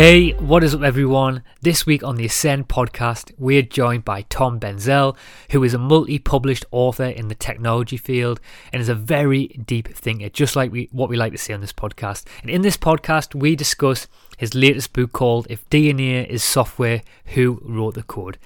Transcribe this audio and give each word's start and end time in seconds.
Hey, 0.00 0.30
what 0.32 0.64
is 0.64 0.74
up, 0.74 0.80
everyone? 0.80 1.42
This 1.60 1.84
week 1.84 2.02
on 2.02 2.16
the 2.16 2.24
Ascend 2.24 2.68
podcast, 2.68 3.34
we're 3.36 3.60
joined 3.60 4.02
by 4.02 4.22
Tom 4.30 4.58
Bunzel, 4.58 5.14
who 5.50 5.62
is 5.62 5.74
a 5.74 5.78
multi 5.78 6.18
published 6.18 6.64
author 6.70 7.04
in 7.04 7.28
the 7.28 7.34
technology 7.34 7.98
field 7.98 8.40
and 8.72 8.80
is 8.80 8.88
a 8.88 8.94
very 8.94 9.48
deep 9.48 9.88
thinker, 9.88 10.30
just 10.30 10.56
like 10.56 10.72
we, 10.72 10.88
what 10.90 11.10
we 11.10 11.18
like 11.18 11.32
to 11.32 11.38
say 11.38 11.52
on 11.52 11.60
this 11.60 11.74
podcast. 11.74 12.24
And 12.40 12.50
in 12.50 12.62
this 12.62 12.78
podcast, 12.78 13.34
we 13.34 13.54
discuss 13.54 14.08
his 14.38 14.54
latest 14.54 14.94
book 14.94 15.12
called 15.12 15.46
If 15.50 15.68
DNA 15.68 16.26
is 16.26 16.42
Software, 16.42 17.02
Who 17.34 17.60
Wrote 17.62 17.92
the 17.92 18.02
Code? 18.02 18.38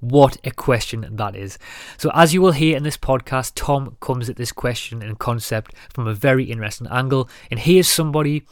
What 0.00 0.38
a 0.44 0.50
question 0.50 1.06
that 1.10 1.36
is. 1.36 1.58
So, 1.98 2.10
as 2.14 2.32
you 2.32 2.40
will 2.40 2.52
hear 2.52 2.74
in 2.74 2.84
this 2.84 2.96
podcast, 2.96 3.52
Tom 3.54 3.98
comes 4.00 4.30
at 4.30 4.36
this 4.36 4.50
question 4.50 5.02
and 5.02 5.18
concept 5.18 5.74
from 5.92 6.06
a 6.06 6.14
very 6.14 6.44
interesting 6.44 6.86
angle. 6.86 7.28
And 7.50 7.60
he 7.60 7.78
is 7.78 7.86
somebody 7.86 8.46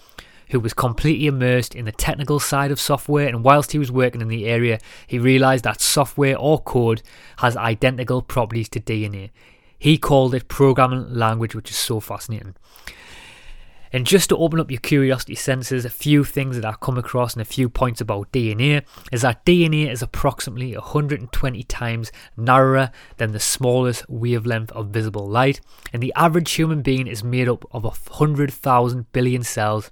who 0.50 0.60
was 0.60 0.74
completely 0.74 1.26
immersed 1.26 1.74
in 1.74 1.84
the 1.84 1.92
technical 1.92 2.40
side 2.40 2.70
of 2.70 2.80
software. 2.80 3.28
And 3.28 3.44
whilst 3.44 3.72
he 3.72 3.78
was 3.78 3.92
working 3.92 4.20
in 4.20 4.28
the 4.28 4.46
area, 4.46 4.78
he 5.06 5.18
realized 5.18 5.64
that 5.64 5.80
software 5.80 6.36
or 6.36 6.60
code 6.60 7.02
has 7.38 7.56
identical 7.56 8.22
properties 8.22 8.68
to 8.70 8.80
DNA. 8.80 9.30
He 9.78 9.96
called 9.96 10.34
it 10.34 10.48
programming 10.48 11.14
language, 11.14 11.54
which 11.54 11.70
is 11.70 11.76
so 11.76 12.00
fascinating. 12.00 12.54
And 13.92 14.06
just 14.06 14.28
to 14.28 14.36
open 14.36 14.60
up 14.60 14.70
your 14.70 14.80
curiosity 14.80 15.34
senses, 15.34 15.84
a 15.84 15.90
few 15.90 16.22
things 16.22 16.54
that 16.54 16.64
I've 16.64 16.78
come 16.78 16.96
across 16.96 17.34
and 17.34 17.42
a 17.42 17.44
few 17.44 17.68
points 17.68 18.00
about 18.00 18.30
DNA 18.30 18.84
is 19.10 19.22
that 19.22 19.44
DNA 19.44 19.90
is 19.90 20.00
approximately 20.00 20.76
120 20.76 21.62
times 21.64 22.12
narrower 22.36 22.92
than 23.16 23.32
the 23.32 23.40
smallest 23.40 24.08
wavelength 24.08 24.70
of 24.72 24.90
visible 24.90 25.26
light, 25.26 25.60
and 25.92 26.00
the 26.00 26.12
average 26.14 26.52
human 26.52 26.82
being 26.82 27.08
is 27.08 27.24
made 27.24 27.48
up 27.48 27.64
of 27.72 27.82
100,000 27.82 29.12
billion 29.12 29.42
cells 29.42 29.90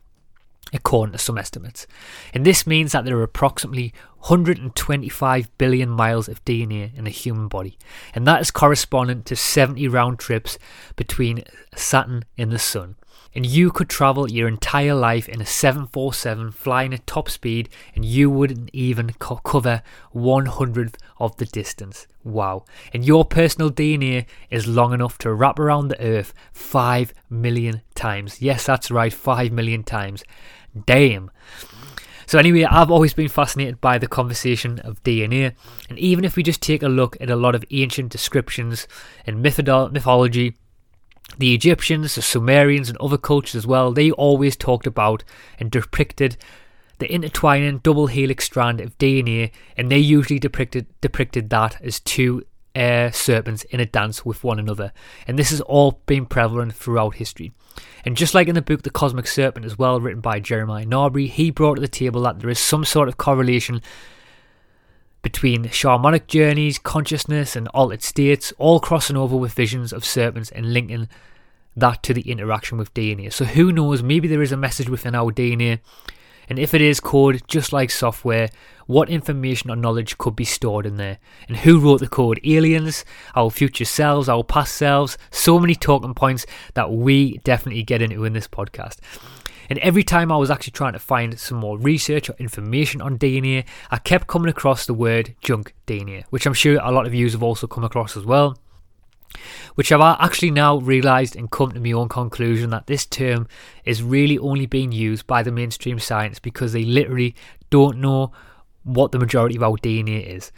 according 0.73 1.13
to 1.13 1.19
some 1.19 1.39
estimates. 1.39 1.87
And 2.35 2.45
this 2.45 2.67
means 2.67 2.93
that 2.93 3.05
there 3.05 3.17
are 3.19 3.23
approximately 3.23 3.93
125 4.21 5.59
billion 5.59 5.89
miles 5.89 6.29
of 6.29 6.45
DNA 6.45 6.97
in 6.97 7.07
a 7.07 7.11
human 7.11 7.49
body, 7.49 7.79
and 8.15 8.27
that 8.27 8.41
is 8.41 8.51
correspondent 8.51 9.27
to 9.27 9.37
70 9.37 9.87
round 9.89 10.19
trips 10.19 10.59
between 10.97 11.45
Saturn 11.75 12.25
and 12.37 12.51
the 12.51 12.59
Sun. 12.59 12.97
And 13.35 13.45
you 13.45 13.71
could 13.71 13.89
travel 13.89 14.31
your 14.31 14.49
entire 14.49 14.95
life 14.95 15.29
in 15.29 15.41
a 15.41 15.47
747 15.47 16.51
flying 16.51 16.95
at 16.95 17.07
top 17.07 17.29
speed, 17.29 17.69
and 17.95 18.05
you 18.05 18.31
wouldn't 18.31 18.71
even 18.73 19.13
co- 19.19 19.37
cover 19.37 19.83
100th 20.15 20.95
of 21.19 21.37
the 21.37 21.45
distance. 21.45 22.07
Wow. 22.25 22.65
And 22.93 23.05
your 23.05 23.25
personal 23.25 23.71
DNA 23.71 24.27
is 24.51 24.67
long 24.67 24.93
enough 24.93 25.19
to 25.19 25.33
wrap 25.33 25.59
around 25.59 25.89
the 25.89 26.01
Earth 26.01 26.33
5 26.53 27.13
million 27.29 27.83
times. 27.95 28.41
Yes, 28.41 28.67
that's 28.67 28.91
right, 28.91 29.13
5 29.13 29.53
million 29.53 29.85
times. 29.85 30.25
Damn. 30.87 31.31
So, 32.27 32.39
anyway, 32.39 32.65
I've 32.65 32.91
always 32.91 33.15
been 33.15 33.29
fascinated 33.29 33.81
by 33.81 33.97
the 33.97 34.07
conversation 34.07 34.81
of 34.81 35.03
DNA, 35.03 35.55
and 35.89 35.99
even 35.99 36.25
if 36.25 36.37
we 36.37 36.43
just 36.43 36.61
take 36.61 36.83
a 36.83 36.89
look 36.89 37.17
at 37.21 37.31
a 37.31 37.37
lot 37.37 37.55
of 37.55 37.65
ancient 37.71 38.13
descriptions 38.13 38.87
and 39.27 39.41
mythology, 39.41 40.55
the 41.39 41.55
Egyptians, 41.55 42.15
the 42.15 42.23
Sumerians, 42.23 42.91
and 42.91 42.99
other 42.99 43.17
cultures 43.17 43.55
as 43.55 43.67
well, 43.67 43.93
they 43.93 44.11
always 44.11 44.57
talked 44.57 44.87
about 44.87 45.25
and 45.59 45.71
depicted 45.71 46.37
the 46.99 47.11
intertwining 47.11 47.79
double 47.79 48.09
helix 48.09 48.45
strand 48.45 48.81
of 48.81 48.97
DNA, 48.99 49.51
and 49.77 49.91
they 49.91 49.99
usually 49.99 50.39
depicted 50.39 50.87
depicted 51.01 51.51
that 51.51 51.81
as 51.83 52.01
two 52.01 52.45
uh, 52.79 53.11
serpents 53.11 53.65
in 53.65 53.81
a 53.81 53.87
dance 53.87 54.25
with 54.25 54.45
one 54.45 54.59
another. 54.59 54.93
And 55.27 55.39
this 55.39 55.51
has 55.51 55.61
all 55.63 56.01
been 56.07 56.27
prevalent 56.27 56.75
throughout 56.75 57.17
history. 57.17 57.53
And 58.05 58.17
just 58.17 58.35
like 58.35 58.47
in 58.47 58.55
the 58.55 58.63
book 58.63 58.83
The 58.83 58.91
Cosmic 58.91 59.27
Serpent, 59.27 59.67
as 59.67 59.77
well, 59.77 60.01
written 60.01 60.21
by 60.21 60.39
Jeremiah 60.39 60.87
Narby, 60.87 61.29
he 61.29 61.51
brought 61.51 61.75
to 61.75 61.81
the 61.81 61.89
table 61.89 62.23
that 62.23 62.39
there 62.39 62.51
is 62.51 62.59
some 62.61 62.85
sort 62.85 63.09
of 63.09 63.17
correlation 63.17 63.83
between 65.23 65.65
shamanic 65.65 66.29
journeys, 66.29 66.79
consciousness, 66.79 67.57
and 67.57 67.67
altered 67.69 68.03
states, 68.03 68.53
all 68.59 68.79
crossing 68.79 69.17
over 69.17 69.37
with 69.37 69.53
visions 69.53 69.93
of 69.93 70.05
serpents 70.05 70.51
and 70.53 70.73
linking 70.73 71.09
that 71.77 72.03
to 72.05 72.15
the 72.15 72.31
interaction 72.31 72.79
with 72.79 72.95
DNA. 72.95 73.33
So 73.33 73.45
who 73.45 73.73
knows, 73.73 74.03
maybe 74.03 74.29
there 74.29 74.43
is 74.43 74.53
a 74.53 74.57
message 74.57 74.89
within 74.89 75.17
our 75.17 75.33
DNA 75.33 75.81
and 76.49 76.59
if 76.59 76.75
it 76.75 76.81
is 76.81 77.01
code, 77.01 77.43
just 77.47 77.73
like 77.73 77.91
software, 77.91 78.49
what 78.87 79.11
information 79.11 79.71
or 79.71 79.77
knowledge 79.77 80.17
could 80.17 80.35
be 80.35 80.45
stored 80.45 80.87
in 80.87 80.97
there? 80.97 81.19
And 81.47 81.59
who 81.59 81.79
wrote 81.79 82.01
the 82.01 82.09
code? 82.09 82.41
Aliens, 82.45 83.05
our 83.35 83.51
future 83.51 83.85
selves, 83.85 84.29
our 84.29 84.43
past 84.43 84.75
selves? 84.75 85.19
So 85.31 85.59
many 85.59 85.75
talking 85.75 86.15
points 86.15 86.47
that 86.75 86.91
we 86.91 87.39
definitely 87.39 87.83
get 87.83 88.01
into 88.01 88.25
in 88.25 88.33
this 88.33 88.49
podcast. 88.49 88.97
And 89.69 89.79
every 89.81 90.03
time 90.03 90.33
I 90.33 90.39
was 90.39 90.51
actually 90.51 90.71
trying 90.71 90.95
to 90.95 90.99
find 90.99 91.39
some 91.39 91.59
more 91.59 91.77
research 91.77 92.31
or 92.31 92.37
information 92.39 93.03
on 93.03 93.19
DNA, 93.19 93.67
I 93.91 93.99
kept 93.99 94.27
coming 94.27 94.49
across 94.49 94.87
the 94.87 94.95
word 94.95 95.35
junk 95.43 95.75
DNA, 95.87 96.25
which 96.31 96.47
I'm 96.47 96.55
sure 96.55 96.81
a 96.83 96.91
lot 96.91 97.07
of 97.07 97.13
you 97.13 97.29
have 97.29 97.43
also 97.43 97.67
come 97.67 97.85
across 97.85 98.17
as 98.17 98.25
well 98.25 98.57
which 99.75 99.93
I've 99.93 100.01
actually 100.21 100.51
now 100.51 100.79
realised 100.79 101.37
and 101.37 101.51
come 101.51 101.73
to 101.73 101.81
my 101.81 101.93
own 101.93 102.09
conclusion 102.09 102.71
that 102.71 102.87
this 102.87 103.07
term 103.07 103.47
is 103.85 104.03
really 104.03 104.39
only 104.39 104.67
being 104.67 104.93
used 104.93 105.27
by 105.27 105.43
the 105.43 105.53
mainstream 105.53 105.99
science 105.99 106.39
because 106.39 106.73
they 106.73 106.85
literally 106.85 107.35
don't 107.71 107.99
know 107.99 108.33
what 108.85 109.13
the 109.13 109.19
majority 109.19 109.57
of 109.57 109.63
our 109.63 109.77
DNA 109.77 110.27
is. 110.27 110.51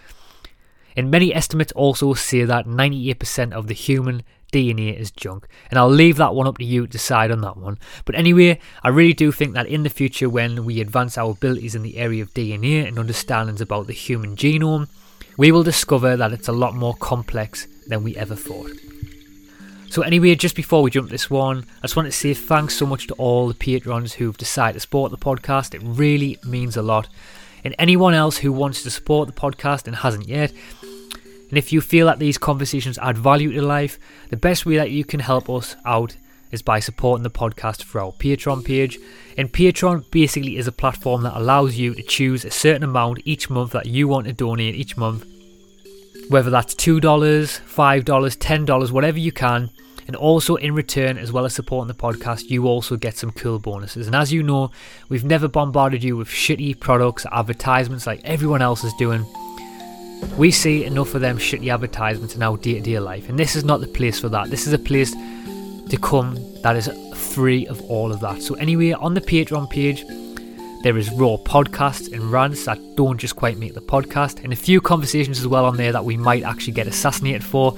And 0.97 1.10
many 1.10 1.34
estimates 1.34 1.72
also 1.72 2.14
say 2.14 2.44
that 2.44 2.66
98% 2.66 3.53
of 3.53 3.66
the 3.66 3.75
human 3.75 4.22
DNA 4.53 4.98
is 4.98 5.10
junk. 5.10 5.47
And 5.70 5.78
I'll 5.78 5.88
leave 5.88 6.16
that 6.16 6.34
one 6.34 6.47
up 6.47 6.58
to 6.58 6.64
you 6.64 6.87
to 6.87 6.92
decide 6.92 7.31
on 7.31 7.41
that 7.42 7.56
one. 7.56 7.78
But 8.04 8.16
anyway, 8.16 8.58
I 8.82 8.88
really 8.88 9.12
do 9.12 9.31
think 9.31 9.54
that 9.54 9.66
in 9.66 9.84
the 9.84 9.91
future, 9.91 10.28
when 10.28 10.64
we 10.64 10.81
advance 10.81 11.16
our 11.16 11.31
abilities 11.31 11.75
in 11.75 11.82
the 11.82 11.97
area 11.97 12.22
of 12.22 12.34
DNA 12.34 12.87
and 12.87 12.98
understandings 12.98 13.60
about 13.60 13.87
the 13.87 13.92
human 13.92 14.37
genome, 14.37 14.88
we 15.37 15.52
will 15.52 15.62
discover 15.62 16.16
that 16.16 16.32
it's 16.32 16.48
a 16.48 16.52
lot 16.52 16.75
more 16.75 16.94
complex 16.94 17.66
than 17.91 18.03
we 18.03 18.17
ever 18.17 18.34
thought. 18.34 18.71
So 19.91 20.03
anyway, 20.03 20.37
just 20.37 20.55
before 20.55 20.83
we 20.83 20.91
jump 20.91 21.11
this 21.11 21.28
one, 21.28 21.67
I 21.78 21.83
just 21.83 21.97
want 21.97 22.06
to 22.06 22.12
say 22.12 22.33
thanks 22.33 22.77
so 22.77 22.87
much 22.87 23.09
to 23.09 23.15
all 23.15 23.49
the 23.49 23.55
patrons 23.55 24.15
who've 24.15 24.39
decided 24.39 24.75
to 24.75 24.81
support 24.81 25.11
the 25.11 25.19
podcast. 25.19 25.75
It 25.75 25.83
really 25.83 26.39
means 26.45 26.77
a 26.77 26.83
lot. 26.83 27.09
And 27.65 27.75
anyone 27.77 28.15
else 28.15 28.39
who 28.39 28.53
wants 28.53 28.84
to 28.84 28.91
support 28.91 29.27
the 29.27 29.34
podcast 29.34 29.89
and 29.89 29.97
hasn't 29.97 30.29
yet, 30.29 30.53
and 30.83 31.59
if 31.59 31.73
you 31.73 31.81
feel 31.81 32.06
that 32.06 32.21
these 32.21 32.39
conversations 32.39 32.99
add 32.99 33.19
value 33.19 33.53
to 33.53 33.62
life, 33.62 33.99
the 34.31 34.37
best 34.37 34.65
way 34.65 34.77
that 34.77 34.93
you 34.93 35.05
can 35.05 35.19
help 35.19 35.50
us 35.50 35.75
out 35.84 36.17
is 36.53 36.62
by 36.62 36.79
supporting 36.79 37.25
the 37.25 37.31
podcast 37.31 37.83
through 37.83 38.00
our 38.00 38.12
Patreon 38.12 38.65
page. 38.65 38.97
And 39.37 39.53
Patreon 39.53 40.09
basically 40.12 40.56
is 40.56 40.69
a 40.69 40.73
platform 40.73 41.23
that 41.25 41.37
allows 41.37 41.77
you 41.77 41.95
to 41.95 42.03
choose 42.03 42.45
a 42.45 42.50
certain 42.53 42.84
amount 42.84 43.23
each 43.25 43.50
month 43.50 43.73
that 43.73 43.87
you 43.87 44.06
want 44.06 44.29
to 44.29 44.33
donate 44.33 44.77
each 44.77 44.97
month 44.97 45.25
whether 46.28 46.50
that's 46.50 46.75
$2, 46.75 47.00
$5, 47.00 48.05
$10, 48.05 48.90
whatever 48.90 49.19
you 49.19 49.32
can. 49.32 49.70
And 50.06 50.17
also 50.17 50.56
in 50.56 50.75
return, 50.75 51.19
as 51.19 51.31
well 51.31 51.44
as 51.44 51.55
supporting 51.55 51.87
the 51.87 51.94
podcast, 51.94 52.50
you 52.50 52.67
also 52.67 52.96
get 52.96 53.17
some 53.17 53.31
cool 53.31 53.61
bonuses. 53.61 54.06
And 54.06 54.17
as 54.17 54.32
you 54.32 54.43
know, 54.43 54.72
we've 55.08 55.25
never 55.25 55.46
bombarded 55.46 56.02
you 56.02 56.17
with 56.17 56.28
shitty 56.28 56.81
products, 56.81 57.26
advertisements 57.31 58.06
like 58.08 58.20
everyone 58.25 58.61
else 58.61 58.82
is 58.82 58.93
doing. 58.94 59.25
We 60.37 60.50
see 60.50 60.84
enough 60.84 61.14
of 61.14 61.20
them 61.20 61.38
shitty 61.38 61.72
advertisements 61.72 62.34
in 62.34 62.43
our 62.43 62.56
day 62.56 62.75
to 62.75 62.81
day 62.81 62.99
life, 62.99 63.28
and 63.28 63.38
this 63.38 63.55
is 63.55 63.64
not 63.64 63.81
the 63.81 63.87
place 63.87 64.19
for 64.19 64.28
that. 64.31 64.50
This 64.50 64.66
is 64.66 64.73
a 64.73 64.78
place 64.78 65.12
to 65.12 65.99
come 66.02 66.37
that 66.62 66.76
is 66.76 66.90
free 67.14 67.66
of 67.69 67.81
all 67.82 68.12
of 68.12 68.20
that. 68.20 68.43
So, 68.43 68.55
anyway, 68.56 68.93
on 68.93 69.14
the 69.14 69.20
Patreon 69.20 69.70
page, 69.70 70.05
there 70.82 70.97
is 70.97 71.11
raw 71.12 71.37
podcasts 71.37 72.12
and 72.12 72.32
rants 72.32 72.65
that 72.65 72.79
don't 72.97 73.19
just 73.19 73.37
quite 73.37 73.59
make 73.59 73.75
the 73.75 73.81
podcast, 73.81 74.43
and 74.43 74.53
a 74.53 74.56
few 74.56 74.81
conversations 74.81 75.38
as 75.38 75.47
well 75.47 75.65
on 75.67 75.77
there 75.77 75.93
that 75.93 76.05
we 76.05 76.17
might 76.17 76.43
actually 76.43 76.73
get 76.73 76.87
assassinated 76.87 77.44
for 77.44 77.77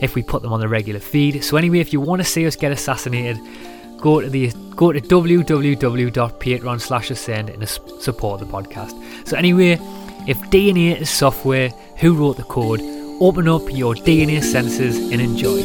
if 0.00 0.14
we 0.14 0.22
put 0.22 0.42
them 0.42 0.52
on 0.52 0.60
the 0.60 0.68
regular 0.68 1.00
feed. 1.00 1.42
So 1.42 1.56
anyway, 1.56 1.80
if 1.80 1.92
you 1.92 2.00
want 2.00 2.20
to 2.20 2.24
see 2.24 2.46
us 2.46 2.56
get 2.56 2.72
assassinated, 2.72 3.38
go 3.98 4.20
to 4.20 4.28
the 4.28 4.52
go 4.76 4.92
to 4.92 5.00
www.patreon 5.00 6.80
slash 6.80 7.10
ascend 7.10 7.50
and 7.50 7.68
support 7.68 8.40
the 8.40 8.46
podcast. 8.46 9.26
So 9.26 9.36
anyway, 9.36 9.72
if 10.26 10.38
DNA 10.50 11.00
is 11.00 11.10
software, 11.10 11.70
who 11.98 12.14
wrote 12.14 12.36
the 12.36 12.44
code? 12.44 12.80
Open 13.20 13.48
up 13.48 13.62
your 13.70 13.94
DNA 13.94 14.38
sensors 14.38 15.12
and 15.12 15.20
enjoy. 15.20 15.62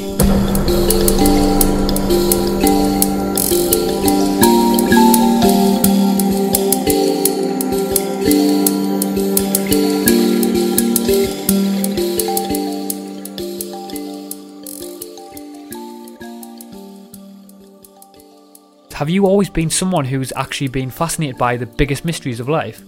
Have 18.99 19.09
you 19.09 19.25
always 19.25 19.49
been 19.49 19.69
someone 19.69 20.03
who's 20.03 20.33
actually 20.35 20.67
been 20.67 20.91
fascinated 20.91 21.37
by 21.37 21.55
the 21.55 21.65
biggest 21.65 22.03
mysteries 22.03 22.41
of 22.41 22.49
life? 22.49 22.81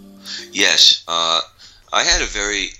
Yes. 0.51 1.05
Uh, 1.07 1.39
I 1.93 2.03
had 2.03 2.21
a 2.21 2.25
very 2.25 2.71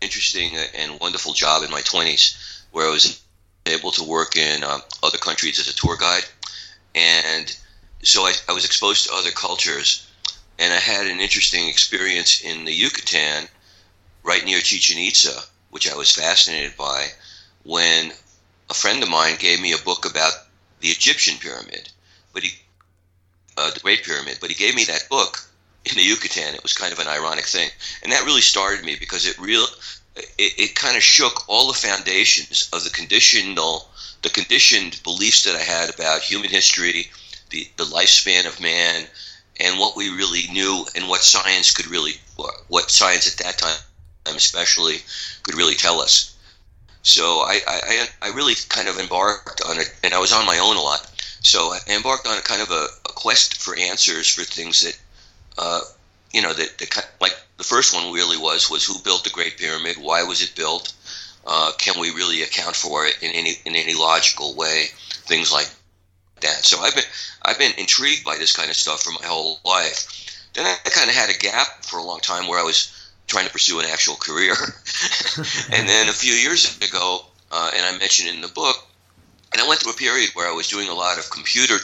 interesting 0.00 0.52
and 0.78 1.00
wonderful 1.00 1.32
job 1.32 1.64
in 1.64 1.70
my 1.72 1.80
20s 1.80 2.62
where 2.70 2.86
I 2.86 2.92
was 2.92 3.20
able 3.66 3.90
to 3.90 4.04
work 4.04 4.36
in 4.36 4.62
um, 4.62 4.82
other 5.02 5.18
countries 5.18 5.58
as 5.58 5.66
a 5.66 5.74
tour 5.74 5.96
guide. 5.96 6.22
And 6.94 7.56
so 8.04 8.22
I, 8.22 8.34
I 8.48 8.52
was 8.52 8.64
exposed 8.64 9.08
to 9.08 9.14
other 9.14 9.32
cultures. 9.32 10.08
And 10.60 10.72
I 10.72 10.78
had 10.78 11.08
an 11.08 11.18
interesting 11.18 11.68
experience 11.68 12.40
in 12.40 12.66
the 12.66 12.72
Yucatan, 12.72 13.48
right 14.22 14.44
near 14.44 14.60
Chichen 14.60 14.98
Itza, 14.98 15.40
which 15.70 15.90
I 15.92 15.96
was 15.96 16.12
fascinated 16.12 16.76
by, 16.76 17.08
when 17.64 18.12
a 18.70 18.74
friend 18.74 19.02
of 19.02 19.08
mine 19.08 19.38
gave 19.40 19.60
me 19.60 19.72
a 19.72 19.84
book 19.84 20.08
about 20.08 20.34
the 20.78 20.90
Egyptian 20.90 21.36
pyramid, 21.38 21.90
but 22.34 22.42
he, 22.42 22.50
uh, 23.56 23.70
the 23.70 23.80
Great 23.80 24.04
Pyramid. 24.04 24.38
But 24.40 24.50
he 24.50 24.56
gave 24.56 24.74
me 24.74 24.84
that 24.84 25.08
book 25.08 25.38
in 25.84 25.96
the 25.96 26.02
Yucatan. 26.02 26.54
It 26.54 26.62
was 26.62 26.72
kind 26.72 26.92
of 26.92 26.98
an 26.98 27.08
ironic 27.08 27.46
thing, 27.46 27.70
and 28.02 28.12
that 28.12 28.24
really 28.24 28.42
started 28.42 28.84
me 28.84 28.96
because 28.98 29.26
it 29.26 29.38
real, 29.38 29.64
it, 30.16 30.52
it 30.58 30.74
kind 30.74 30.96
of 30.96 31.02
shook 31.02 31.48
all 31.48 31.68
the 31.68 31.78
foundations 31.78 32.68
of 32.72 32.84
the 32.84 32.90
conditional, 32.90 33.88
the 34.22 34.28
conditioned 34.28 35.00
beliefs 35.04 35.44
that 35.44 35.56
I 35.56 35.62
had 35.62 35.94
about 35.94 36.20
human 36.22 36.50
history, 36.50 37.10
the 37.50 37.68
the 37.76 37.84
lifespan 37.84 38.46
of 38.46 38.60
man, 38.60 39.06
and 39.60 39.78
what 39.78 39.96
we 39.96 40.10
really 40.10 40.48
knew, 40.52 40.84
and 40.94 41.08
what 41.08 41.22
science 41.22 41.72
could 41.72 41.86
really, 41.86 42.14
what 42.68 42.90
science 42.90 43.26
at 43.32 43.44
that 43.44 43.58
time, 43.58 43.78
especially, 44.36 44.96
could 45.42 45.54
really 45.54 45.74
tell 45.74 46.00
us. 46.00 46.34
So 47.02 47.40
I, 47.40 47.60
I, 47.66 48.08
I 48.22 48.28
really 48.30 48.54
kind 48.70 48.88
of 48.88 48.98
embarked 48.98 49.60
on 49.68 49.78
it, 49.78 49.94
and 50.02 50.14
I 50.14 50.18
was 50.18 50.32
on 50.32 50.46
my 50.46 50.58
own 50.58 50.76
a 50.76 50.80
lot. 50.80 51.13
So 51.44 51.74
I 51.74 51.78
embarked 51.88 52.26
on 52.26 52.38
a 52.38 52.42
kind 52.42 52.62
of 52.62 52.70
a, 52.70 52.86
a 53.04 53.12
quest 53.12 53.60
for 53.60 53.76
answers 53.76 54.28
for 54.28 54.42
things 54.44 54.80
that, 54.80 54.98
uh, 55.58 55.80
you 56.32 56.40
know, 56.40 56.54
that, 56.54 56.78
that 56.78 57.10
like 57.20 57.36
the 57.58 57.64
first 57.64 57.94
one 57.94 58.12
really 58.12 58.38
was 58.38 58.70
was 58.70 58.84
who 58.84 58.98
built 59.00 59.24
the 59.24 59.30
Great 59.30 59.58
Pyramid? 59.58 59.98
Why 59.98 60.22
was 60.22 60.42
it 60.42 60.56
built? 60.56 60.94
Uh, 61.46 61.72
can 61.78 62.00
we 62.00 62.10
really 62.10 62.42
account 62.42 62.74
for 62.74 63.04
it 63.04 63.22
in 63.22 63.30
any 63.32 63.52
in 63.66 63.76
any 63.76 63.94
logical 63.94 64.54
way? 64.54 64.86
Things 65.26 65.52
like 65.52 65.70
that. 66.40 66.64
So 66.64 66.80
I've 66.80 66.94
been 66.94 67.04
I've 67.42 67.58
been 67.58 67.74
intrigued 67.76 68.24
by 68.24 68.36
this 68.36 68.56
kind 68.56 68.70
of 68.70 68.76
stuff 68.76 69.02
for 69.02 69.12
my 69.12 69.26
whole 69.26 69.60
life. 69.66 70.40
Then 70.54 70.64
I 70.64 70.88
kind 70.88 71.10
of 71.10 71.14
had 71.14 71.28
a 71.28 71.38
gap 71.38 71.84
for 71.84 71.98
a 71.98 72.02
long 72.02 72.20
time 72.20 72.46
where 72.46 72.58
I 72.58 72.64
was 72.64 72.90
trying 73.26 73.44
to 73.44 73.52
pursue 73.52 73.80
an 73.80 73.86
actual 73.86 74.16
career. 74.16 74.54
and 75.72 75.86
then 75.86 76.08
a 76.08 76.12
few 76.12 76.32
years 76.32 76.78
ago, 76.78 77.26
uh, 77.52 77.70
and 77.76 77.84
I 77.84 77.98
mentioned 77.98 78.30
in 78.30 78.40
the 78.40 78.48
book, 78.48 78.83
and 79.54 79.62
I 79.62 79.66
went 79.66 79.80
through 79.80 79.92
a 79.92 79.96
period 79.96 80.30
where 80.34 80.46
I 80.46 80.52
was 80.52 80.68
doing 80.68 80.88
a 80.88 80.94
lot 80.94 81.18
of 81.18 81.30
computer 81.30 81.78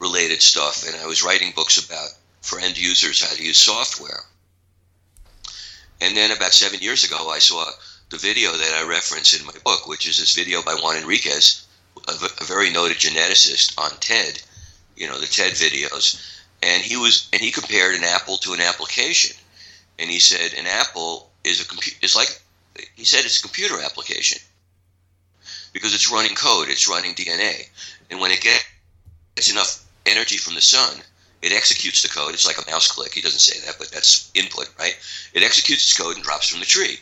related 0.00 0.42
stuff, 0.42 0.84
and 0.84 0.96
I 0.96 1.06
was 1.06 1.22
writing 1.22 1.52
books 1.54 1.78
about 1.78 2.08
for 2.40 2.58
end 2.58 2.76
users 2.76 3.22
how 3.22 3.32
to 3.32 3.44
use 3.44 3.58
software. 3.58 4.24
And 6.00 6.16
then 6.16 6.32
about 6.32 6.52
seven 6.52 6.80
years 6.80 7.04
ago, 7.04 7.30
I 7.30 7.38
saw 7.38 7.64
the 8.10 8.18
video 8.18 8.50
that 8.50 8.74
I 8.74 8.88
reference 8.88 9.38
in 9.38 9.46
my 9.46 9.54
book, 9.62 9.86
which 9.86 10.08
is 10.08 10.16
this 10.16 10.34
video 10.34 10.60
by 10.62 10.74
Juan 10.74 10.96
Enriquez, 10.96 11.64
a, 12.08 12.44
very 12.44 12.72
noted 12.72 12.96
geneticist 12.96 13.78
on 13.78 13.92
TED, 14.00 14.42
you 14.96 15.06
know, 15.06 15.20
the 15.20 15.26
TED 15.26 15.52
videos. 15.52 16.20
And 16.64 16.82
he 16.82 16.96
was, 16.96 17.28
and 17.32 17.40
he 17.40 17.52
compared 17.52 17.94
an 17.94 18.02
apple 18.02 18.38
to 18.38 18.54
an 18.54 18.60
application 18.60 19.36
and 19.98 20.10
he 20.10 20.18
said 20.18 20.52
an 20.54 20.66
apple 20.66 21.30
is 21.44 21.60
a 21.60 21.68
computer 21.68 21.98
is 22.02 22.16
like 22.16 22.40
he 22.96 23.04
said 23.04 23.24
it's 23.24 23.38
a 23.38 23.42
computer 23.42 23.80
application 23.80 24.40
because 25.72 25.94
it's 25.94 26.12
running 26.12 26.34
code, 26.34 26.68
it's 26.68 26.88
running 26.88 27.14
DNA, 27.14 27.68
and 28.10 28.20
when 28.20 28.30
it 28.30 28.40
gets 28.40 29.50
enough 29.50 29.84
energy 30.06 30.36
from 30.36 30.54
the 30.54 30.60
sun, 30.60 31.02
it 31.42 31.52
executes 31.52 32.02
the 32.02 32.08
code. 32.08 32.34
It's 32.34 32.46
like 32.46 32.58
a 32.58 32.70
mouse 32.70 32.90
click. 32.90 33.12
He 33.14 33.20
doesn't 33.20 33.40
say 33.40 33.58
that, 33.66 33.76
but 33.78 33.90
that's 33.90 34.30
input, 34.34 34.70
right? 34.78 34.96
It 35.34 35.42
executes 35.42 35.82
its 35.82 35.98
code 35.98 36.14
and 36.14 36.24
drops 36.24 36.48
from 36.48 36.60
the 36.60 36.66
tree. 36.66 36.98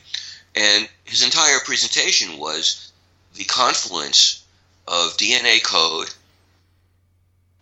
And 0.55 0.89
his 1.05 1.23
entire 1.23 1.59
presentation 1.61 2.39
was 2.39 2.93
the 3.35 3.45
confluence 3.45 4.45
of 4.89 5.17
DNA 5.17 5.63
code 5.63 6.09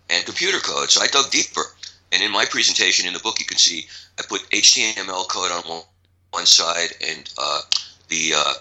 and 0.08 0.24
computer 0.24 0.58
code. 0.60 0.90
So 0.90 1.02
I 1.02 1.06
dug 1.08 1.30
deeper. 1.30 1.62
And 2.10 2.22
in 2.22 2.32
my 2.32 2.46
presentation 2.46 3.06
in 3.06 3.12
the 3.12 3.18
book, 3.18 3.38
you 3.38 3.44
can 3.44 3.58
see 3.58 3.86
I 4.18 4.22
put 4.22 4.48
HTML 4.50 5.28
code 5.28 5.52
on 5.52 5.82
one, 6.30 6.46
side 6.46 6.90
and 7.06 7.28
uh, 7.36 7.60
the, 8.08 8.32
uh, 8.36 8.54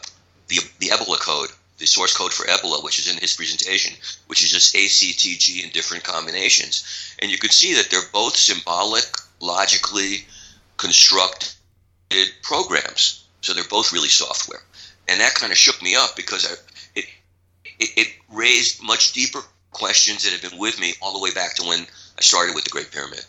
the 0.48 0.60
the 0.80 0.88
Ebola 0.88 1.20
code, 1.20 1.50
the 1.78 1.86
source 1.86 2.16
code 2.16 2.34
for 2.34 2.46
Ebola, 2.46 2.84
which 2.84 3.00
is 3.00 3.12
in 3.12 3.18
his 3.18 3.36
presentation, 3.36 3.94
which 4.28 4.44
is 4.44 4.52
just 4.52 4.76
ACTG 4.76 5.64
in 5.64 5.70
different 5.70 6.04
combinations. 6.04 7.16
And 7.20 7.32
you 7.32 7.38
can 7.38 7.52
see 7.52 7.76
that 7.76 7.90
they're 7.90 8.02
both 8.12 8.36
symbolic, 8.36 9.06
logically 9.40 10.26
constructed 10.78 12.30
programs. 12.42 13.26
So 13.42 13.54
they're 13.54 13.64
both 13.70 13.94
really 13.94 14.10
software. 14.10 14.62
And 15.08 15.22
that 15.22 15.36
kind 15.36 15.52
of 15.52 15.58
shook 15.58 15.82
me 15.82 15.96
up 15.96 16.16
because 16.16 16.46
I, 16.46 16.56
it, 17.00 17.06
it, 17.80 17.90
it 17.96 18.08
raised 18.34 18.82
much 18.84 19.14
deeper 19.14 19.40
questions 19.72 20.24
that 20.24 20.34
have 20.34 20.50
been 20.50 20.60
with 20.60 20.80
me 20.80 20.94
all 21.02 21.14
the 21.14 21.24
way 21.24 21.32
back 21.32 21.56
to 21.56 21.64
when 21.64 21.80
I 21.80 22.22
started 22.22 22.56
with 22.56 22.64
the 22.64 22.72
Great 22.72 22.92
Pyramid. 22.92 23.26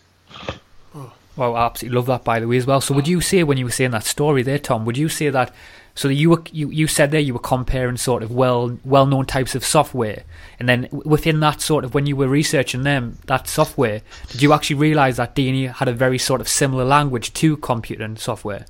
Well, 1.38 1.54
I 1.54 1.66
absolutely 1.66 1.94
love 1.94 2.06
that, 2.06 2.24
by 2.24 2.40
the 2.40 2.48
way, 2.48 2.56
as 2.56 2.66
well. 2.66 2.80
So, 2.80 2.94
would 2.94 3.06
you 3.06 3.20
say 3.20 3.44
when 3.44 3.58
you 3.58 3.66
were 3.66 3.70
saying 3.70 3.92
that 3.92 4.04
story 4.04 4.42
there, 4.42 4.58
Tom? 4.58 4.84
Would 4.84 4.98
you 4.98 5.08
say 5.08 5.30
that? 5.30 5.54
So 5.98 6.06
you 6.06 6.30
were 6.30 6.44
you, 6.52 6.70
you 6.70 6.86
said 6.86 7.10
there 7.10 7.18
you 7.18 7.34
were 7.34 7.40
comparing 7.40 7.96
sort 7.96 8.22
of 8.22 8.30
well 8.30 8.78
well 8.84 9.04
known 9.04 9.26
types 9.26 9.56
of 9.56 9.64
software, 9.64 10.22
and 10.60 10.68
then 10.68 10.88
within 10.92 11.40
that 11.40 11.60
sort 11.60 11.82
of 11.84 11.92
when 11.92 12.06
you 12.06 12.14
were 12.14 12.28
researching 12.28 12.84
them 12.84 13.18
that 13.26 13.48
software, 13.48 14.02
did 14.28 14.40
you 14.40 14.52
actually 14.52 14.76
realise 14.76 15.16
that 15.16 15.34
DNA 15.34 15.74
had 15.74 15.88
a 15.88 15.92
very 15.92 16.16
sort 16.16 16.40
of 16.40 16.48
similar 16.48 16.84
language 16.84 17.34
to 17.34 17.56
computing 17.56 18.16
software? 18.16 18.66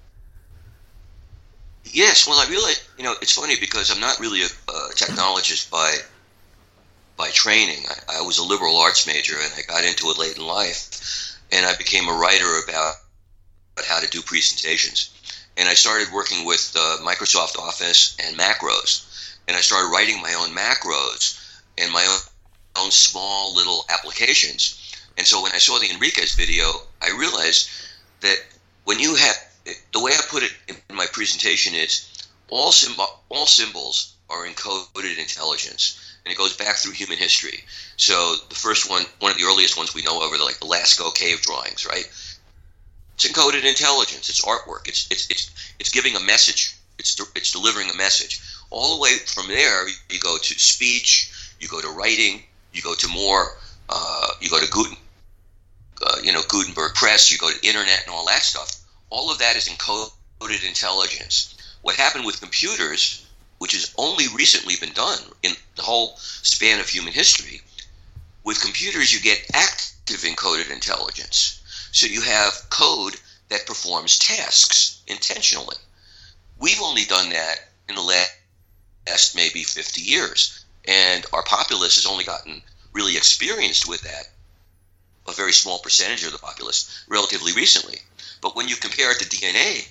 Yes, 1.84 2.26
well, 2.26 2.38
I 2.38 2.48
realized 2.48 2.88
you 2.96 3.04
know 3.04 3.14
it's 3.20 3.34
funny 3.34 3.56
because 3.60 3.90
I'm 3.90 4.00
not 4.00 4.18
really 4.18 4.40
a, 4.40 4.46
a 4.46 4.92
technologist 4.94 5.70
by 5.70 5.96
by 7.18 7.28
training. 7.28 7.84
I, 8.08 8.20
I 8.20 8.22
was 8.22 8.38
a 8.38 8.42
liberal 8.42 8.78
arts 8.78 9.06
major 9.06 9.34
and 9.34 9.52
I 9.54 9.70
got 9.70 9.84
into 9.84 10.08
it 10.08 10.16
late 10.16 10.38
in 10.38 10.46
life 10.46 11.36
and 11.52 11.66
I 11.66 11.76
became 11.76 12.08
a 12.08 12.14
writer 12.14 12.58
about 12.66 12.94
how 13.86 14.00
to 14.00 14.08
do 14.08 14.22
presentations. 14.22 15.10
And 15.58 15.68
I 15.68 15.74
started 15.74 16.12
working 16.12 16.46
with 16.46 16.72
uh, 16.74 16.98
Microsoft 17.02 17.58
Office 17.58 18.16
and 18.24 18.38
macros, 18.38 19.36
and 19.46 19.56
I 19.56 19.60
started 19.60 19.88
writing 19.88 20.22
my 20.22 20.32
own 20.32 20.54
macros 20.54 21.38
and 21.76 21.92
my 21.92 22.04
own, 22.06 22.84
own 22.84 22.90
small 22.90 23.54
little 23.54 23.84
applications. 23.90 24.80
And 25.18 25.26
so 25.26 25.42
when 25.42 25.52
I 25.52 25.58
saw 25.58 25.78
the 25.78 25.90
Enriquez 25.90 26.34
video, 26.34 26.72
I 27.02 27.10
realized 27.10 27.68
that 28.20 28.38
when 28.84 29.00
you 29.00 29.16
have 29.16 29.36
the 29.92 30.00
way 30.00 30.12
I 30.12 30.20
put 30.28 30.42
it 30.42 30.52
in 30.66 30.96
my 30.96 31.06
presentation 31.12 31.74
is 31.74 32.08
all 32.48 32.72
symbol, 32.72 33.06
all 33.28 33.46
symbols 33.46 34.14
are 34.30 34.46
encoded 34.46 35.18
intelligence 35.18 36.08
and 36.24 36.32
it 36.32 36.38
goes 36.38 36.56
back 36.56 36.76
through 36.76 36.92
human 36.92 37.18
history. 37.18 37.64
So 37.96 38.36
the 38.48 38.54
first 38.54 38.90
one, 38.90 39.04
one 39.20 39.32
of 39.32 39.38
the 39.38 39.44
earliest 39.44 39.76
ones 39.76 39.94
we 39.94 40.02
know 40.02 40.22
of, 40.22 40.32
are 40.32 40.44
like 40.44 40.58
the 40.58 40.66
Lascaux 40.66 41.14
cave 41.14 41.40
drawings, 41.40 41.86
right? 41.86 42.04
It's 43.18 43.26
encoded 43.26 43.64
intelligence. 43.64 44.28
It's 44.28 44.44
artwork. 44.44 44.86
It's 44.86 45.08
it's 45.10 45.28
it's 45.28 45.50
it's 45.80 45.90
giving 45.90 46.14
a 46.14 46.20
message. 46.20 46.76
It's 47.00 47.20
it's 47.34 47.50
delivering 47.50 47.90
a 47.90 47.94
message. 47.96 48.40
All 48.70 48.94
the 48.94 49.02
way 49.02 49.16
from 49.26 49.48
there, 49.48 49.88
you 49.88 50.20
go 50.20 50.38
to 50.38 50.58
speech. 50.60 51.32
You 51.58 51.66
go 51.66 51.80
to 51.80 51.88
writing. 51.88 52.44
You 52.72 52.80
go 52.80 52.94
to 52.94 53.08
more. 53.08 53.58
Uh, 53.88 54.28
you 54.40 54.48
go 54.48 54.60
to 54.60 54.70
Guten, 54.70 54.96
uh, 56.06 56.18
you 56.22 56.32
know, 56.32 56.42
Gutenberg 56.46 56.94
Press. 56.94 57.32
You 57.32 57.38
go 57.38 57.50
to 57.50 57.66
internet 57.66 58.04
and 58.04 58.14
all 58.14 58.24
that 58.26 58.44
stuff. 58.44 58.76
All 59.10 59.32
of 59.32 59.38
that 59.38 59.56
is 59.56 59.68
encoded 59.68 60.64
intelligence. 60.64 61.56
What 61.82 61.96
happened 61.96 62.24
with 62.24 62.40
computers 62.40 63.26
which 63.58 63.72
has 63.72 63.92
only 63.98 64.28
recently 64.28 64.76
been 64.76 64.92
done 64.92 65.18
in 65.42 65.56
the 65.74 65.82
whole 65.82 66.14
span 66.18 66.78
of 66.78 66.88
human 66.88 67.12
history. 67.12 67.60
With 68.44 68.60
computers, 68.60 69.12
you 69.12 69.20
get 69.20 69.44
active 69.52 70.20
encoded 70.20 70.70
intelligence. 70.70 71.57
So 71.92 72.06
you 72.06 72.20
have 72.22 72.68
code 72.70 73.16
that 73.48 73.66
performs 73.66 74.18
tasks 74.18 75.00
intentionally. 75.06 75.76
We've 76.58 76.80
only 76.82 77.04
done 77.04 77.30
that 77.30 77.70
in 77.88 77.94
the 77.94 78.02
last 78.02 79.34
maybe 79.34 79.62
50 79.62 80.00
years, 80.00 80.64
and 80.84 81.24
our 81.32 81.42
populace 81.42 81.96
has 81.96 82.06
only 82.06 82.24
gotten 82.24 82.62
really 82.92 83.16
experienced 83.16 83.88
with 83.88 84.02
that, 84.02 84.30
a 85.26 85.32
very 85.32 85.52
small 85.52 85.78
percentage 85.78 86.24
of 86.24 86.32
the 86.32 86.38
populace, 86.38 87.04
relatively 87.08 87.52
recently. 87.52 88.00
But 88.40 88.54
when 88.54 88.68
you 88.68 88.76
compare 88.76 89.12
it 89.12 89.18
to 89.20 89.28
DNA, 89.28 89.88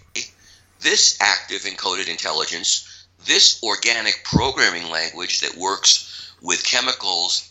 this 0.79 1.17
active 1.19 1.63
encoded 1.63 2.07
intelligence 2.07 2.87
this 3.25 3.61
organic 3.63 4.23
programming 4.23 4.89
language 4.89 5.39
that 5.39 5.57
works 5.57 6.31
with 6.41 6.63
chemicals 6.63 7.49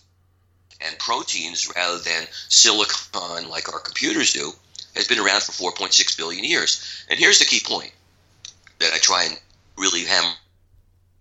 and 0.80 0.98
proteins 0.98 1.70
rather 1.74 1.98
than 1.98 2.26
silicon 2.48 3.48
like 3.48 3.72
our 3.72 3.80
computers 3.80 4.32
do 4.32 4.52
has 4.94 5.08
been 5.08 5.18
around 5.18 5.42
for 5.42 5.72
4.6 5.72 6.16
billion 6.16 6.44
years. 6.44 7.04
And 7.08 7.18
here's 7.18 7.38
the 7.38 7.44
key 7.44 7.60
point 7.64 7.92
that 8.78 8.92
I 8.92 8.98
try 8.98 9.24
and 9.24 9.38
really 9.76 10.04
hammer 10.04 10.34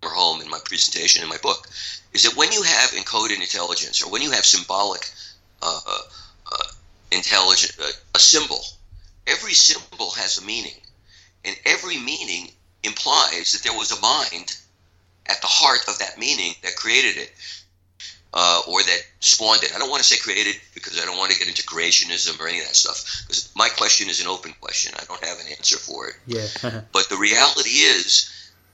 home 0.02 0.40
in 0.40 0.48
my 0.48 0.58
presentation 0.64 1.22
in 1.22 1.28
my 1.28 1.36
book 1.38 1.68
is 2.12 2.22
that 2.22 2.36
when 2.36 2.52
you 2.52 2.62
have 2.62 2.90
encoded 2.90 3.40
intelligence 3.40 4.02
or 4.02 4.10
when 4.10 4.22
you 4.22 4.30
have 4.30 4.46
symbolic 4.46 5.10
uh, 5.62 5.80
uh, 5.86 6.62
intelligent, 7.10 7.72
uh, 7.80 7.90
a 8.14 8.18
symbol. 8.18 8.64
Every 9.26 9.54
symbol 9.54 10.10
has 10.12 10.38
a 10.38 10.44
meaning, 10.44 10.80
and 11.44 11.56
every 11.64 11.98
meaning 11.98 12.52
implies 12.82 13.52
that 13.52 13.62
there 13.62 13.76
was 13.76 13.90
a 13.90 14.00
mind 14.00 14.56
at 15.26 15.40
the 15.40 15.48
heart 15.48 15.88
of 15.88 15.98
that 15.98 16.18
meaning 16.18 16.54
that 16.62 16.76
created 16.76 17.16
it. 17.16 17.32
Uh, 18.38 18.60
or 18.68 18.82
that 18.82 19.00
spawned 19.20 19.62
it. 19.62 19.74
I 19.74 19.78
don't 19.78 19.88
want 19.88 20.02
to 20.02 20.08
say 20.08 20.18
created 20.18 20.60
because 20.74 21.00
I 21.00 21.06
don't 21.06 21.16
want 21.16 21.32
to 21.32 21.38
get 21.38 21.48
into 21.48 21.62
creationism 21.62 22.38
or 22.38 22.46
any 22.46 22.58
of 22.58 22.66
that 22.66 22.76
stuff. 22.76 23.24
Because 23.26 23.50
my 23.56 23.70
question 23.70 24.10
is 24.10 24.20
an 24.20 24.26
open 24.26 24.52
question. 24.60 24.92
I 24.94 25.04
don't 25.04 25.24
have 25.24 25.40
an 25.40 25.46
answer 25.56 25.78
for 25.78 26.08
it. 26.08 26.16
Yeah. 26.26 26.82
but 26.92 27.08
the 27.08 27.16
reality 27.16 27.70
is 27.70 28.30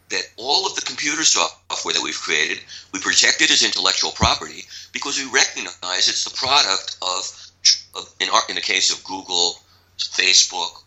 that 0.08 0.28
all 0.36 0.66
of 0.66 0.74
the 0.74 0.80
computer 0.80 1.22
software 1.22 1.94
that 1.94 2.02
we've 2.02 2.18
created, 2.18 2.58
we 2.92 2.98
protect 2.98 3.40
it 3.40 3.52
as 3.52 3.62
intellectual 3.62 4.10
property 4.10 4.64
because 4.92 5.16
we 5.16 5.30
recognize 5.30 6.08
it's 6.08 6.24
the 6.24 6.36
product 6.36 6.96
of, 7.00 7.52
of 7.94 8.12
in, 8.20 8.28
our, 8.30 8.42
in 8.48 8.56
the 8.56 8.60
case 8.60 8.90
of 8.92 9.04
Google, 9.04 9.58
Facebook, 9.96 10.82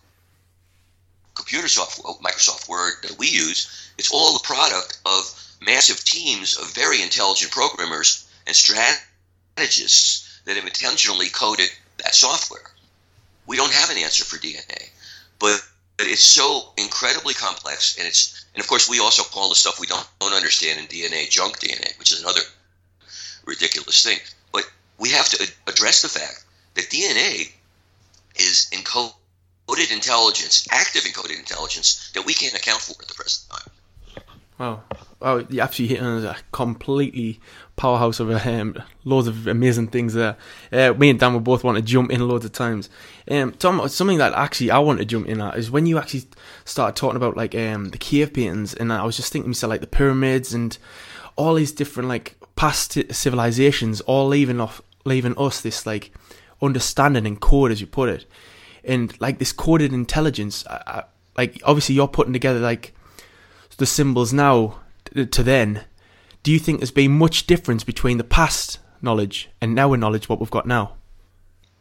computer 1.34 1.68
software, 1.68 2.14
Microsoft 2.16 2.68
Word 2.68 2.94
that 3.04 3.18
we 3.18 3.28
use, 3.28 3.92
it's 3.98 4.12
all 4.12 4.34
the 4.34 4.44
product 4.44 5.00
of 5.06 5.32
massive 5.62 6.04
teams 6.04 6.58
of 6.58 6.74
very 6.74 7.02
intelligent 7.02 7.52
programmers 7.52 8.25
and 8.48 8.56
strategists 8.56 10.42
that 10.46 10.56
have 10.56 10.66
intentionally 10.66 11.30
coded 11.30 11.70
that 11.98 12.16
software. 12.16 12.72
We 13.48 13.58
don't 13.58 13.74
have 13.74 13.90
an 13.90 13.98
answer 13.98 14.26
for 14.26 14.38
DNA, 14.38 14.90
but 15.40 15.62
it's 16.00 16.24
so 16.24 16.74
incredibly 16.78 17.34
complex, 17.34 17.98
and 17.98 18.08
it's 18.08 18.46
and 18.54 18.64
of 18.64 18.68
course 18.68 18.90
we 18.90 19.00
also 19.00 19.24
call 19.24 19.50
the 19.50 19.56
stuff 19.56 19.80
we 19.80 19.88
don't, 19.88 20.08
don't 20.20 20.34
understand 20.34 20.80
in 20.80 20.88
DNA 20.88 21.30
junk 21.30 21.60
DNA, 21.60 21.98
which 22.00 22.12
is 22.12 22.22
another 22.22 22.42
ridiculous 23.46 24.04
thing. 24.04 24.18
But 24.52 24.64
we 24.98 25.10
have 25.10 25.30
to 25.30 25.52
address 25.68 26.02
the 26.02 26.10
fact 26.10 26.46
that 26.76 26.90
DNA 26.90 27.52
is 28.36 28.70
encoded 28.72 29.92
intelligence, 29.92 30.68
active 30.72 31.04
encoded 31.04 31.38
intelligence 31.38 32.12
that 32.14 32.26
we 32.26 32.34
can't 32.34 32.54
account 32.54 32.82
for 32.82 32.96
at 33.02 33.08
the 33.08 33.14
present 33.14 33.50
time. 33.50 33.72
Wow. 34.58 34.84
Oh, 35.22 35.46
you 35.50 35.60
actually 35.60 35.88
hit 35.88 36.02
on 36.02 36.24
a 36.26 36.38
completely 36.52 37.40
powerhouse 37.76 38.20
of 38.20 38.30
um, 38.46 38.82
loads 39.04 39.28
of 39.28 39.48
amazing 39.48 39.88
things 39.88 40.14
there. 40.14 40.38
Uh, 40.72 40.94
me 40.94 41.10
and 41.10 41.20
Dan 41.20 41.34
will 41.34 41.40
both 41.40 41.64
want 41.64 41.78
to 41.78 41.82
jump 41.82 42.12
in 42.12 42.28
loads 42.28 42.46
of 42.46 42.52
times. 42.52 42.90
Um, 43.30 43.52
Tom, 43.54 43.88
something 43.90 44.18
that 44.20 44.34
actually 44.34 44.72
I 44.72 44.80
want 44.80 45.00
to 45.00 45.06
jump 45.06 45.28
in 45.28 45.42
at 45.42 45.58
is 45.58 45.72
when 45.72 45.86
you 45.86 45.98
actually 45.98 46.24
started 46.64 46.96
talking 46.96 47.18
about 47.18 47.38
like 47.38 47.56
um, 47.56 47.90
the 47.90 47.98
cave 47.98 48.34
paintings, 48.34 48.74
and 48.74 48.92
I 48.92 49.04
was 49.04 49.18
just 49.18 49.32
thinking 49.32 49.50
myself 49.50 49.70
like 49.70 49.82
the 49.82 49.88
pyramids 49.88 50.54
and 50.54 50.78
all 51.36 51.56
these 51.56 51.72
different 51.72 52.10
like 52.10 52.36
past 52.56 52.98
civilizations, 53.14 54.02
all 54.02 54.28
leaving 54.28 54.62
off, 54.62 54.82
leaving 55.04 55.38
us 55.38 55.62
this 55.62 55.86
like 55.86 56.12
understanding 56.62 57.28
and 57.28 57.40
code, 57.40 57.72
as 57.72 57.82
you 57.82 57.88
put 57.88 58.10
it, 58.10 58.26
and 58.84 59.20
like 59.20 59.40
this 59.40 59.52
coded 59.52 59.94
intelligence. 59.94 60.66
I, 60.68 60.82
I, 60.88 61.04
like 61.38 61.62
obviously 61.66 61.96
you're 61.96 62.08
putting 62.08 62.34
together 62.34 62.60
like 62.60 62.94
the 63.78 63.86
symbols 63.86 64.32
now 64.32 64.80
to 65.14 65.44
then, 65.44 65.84
do 66.46 66.52
you 66.52 66.60
think 66.60 66.80
there's 66.80 66.92
been 66.92 67.12
much 67.12 67.48
difference 67.48 67.84
between 67.84 68.20
the 68.20 68.24
past 68.24 68.78
knowledge 69.02 69.50
and 69.60 69.80
our 69.80 69.98
knowledge, 69.98 70.30
what 70.30 70.40
we've 70.40 70.52
got 70.52 70.68
now? 70.68 70.94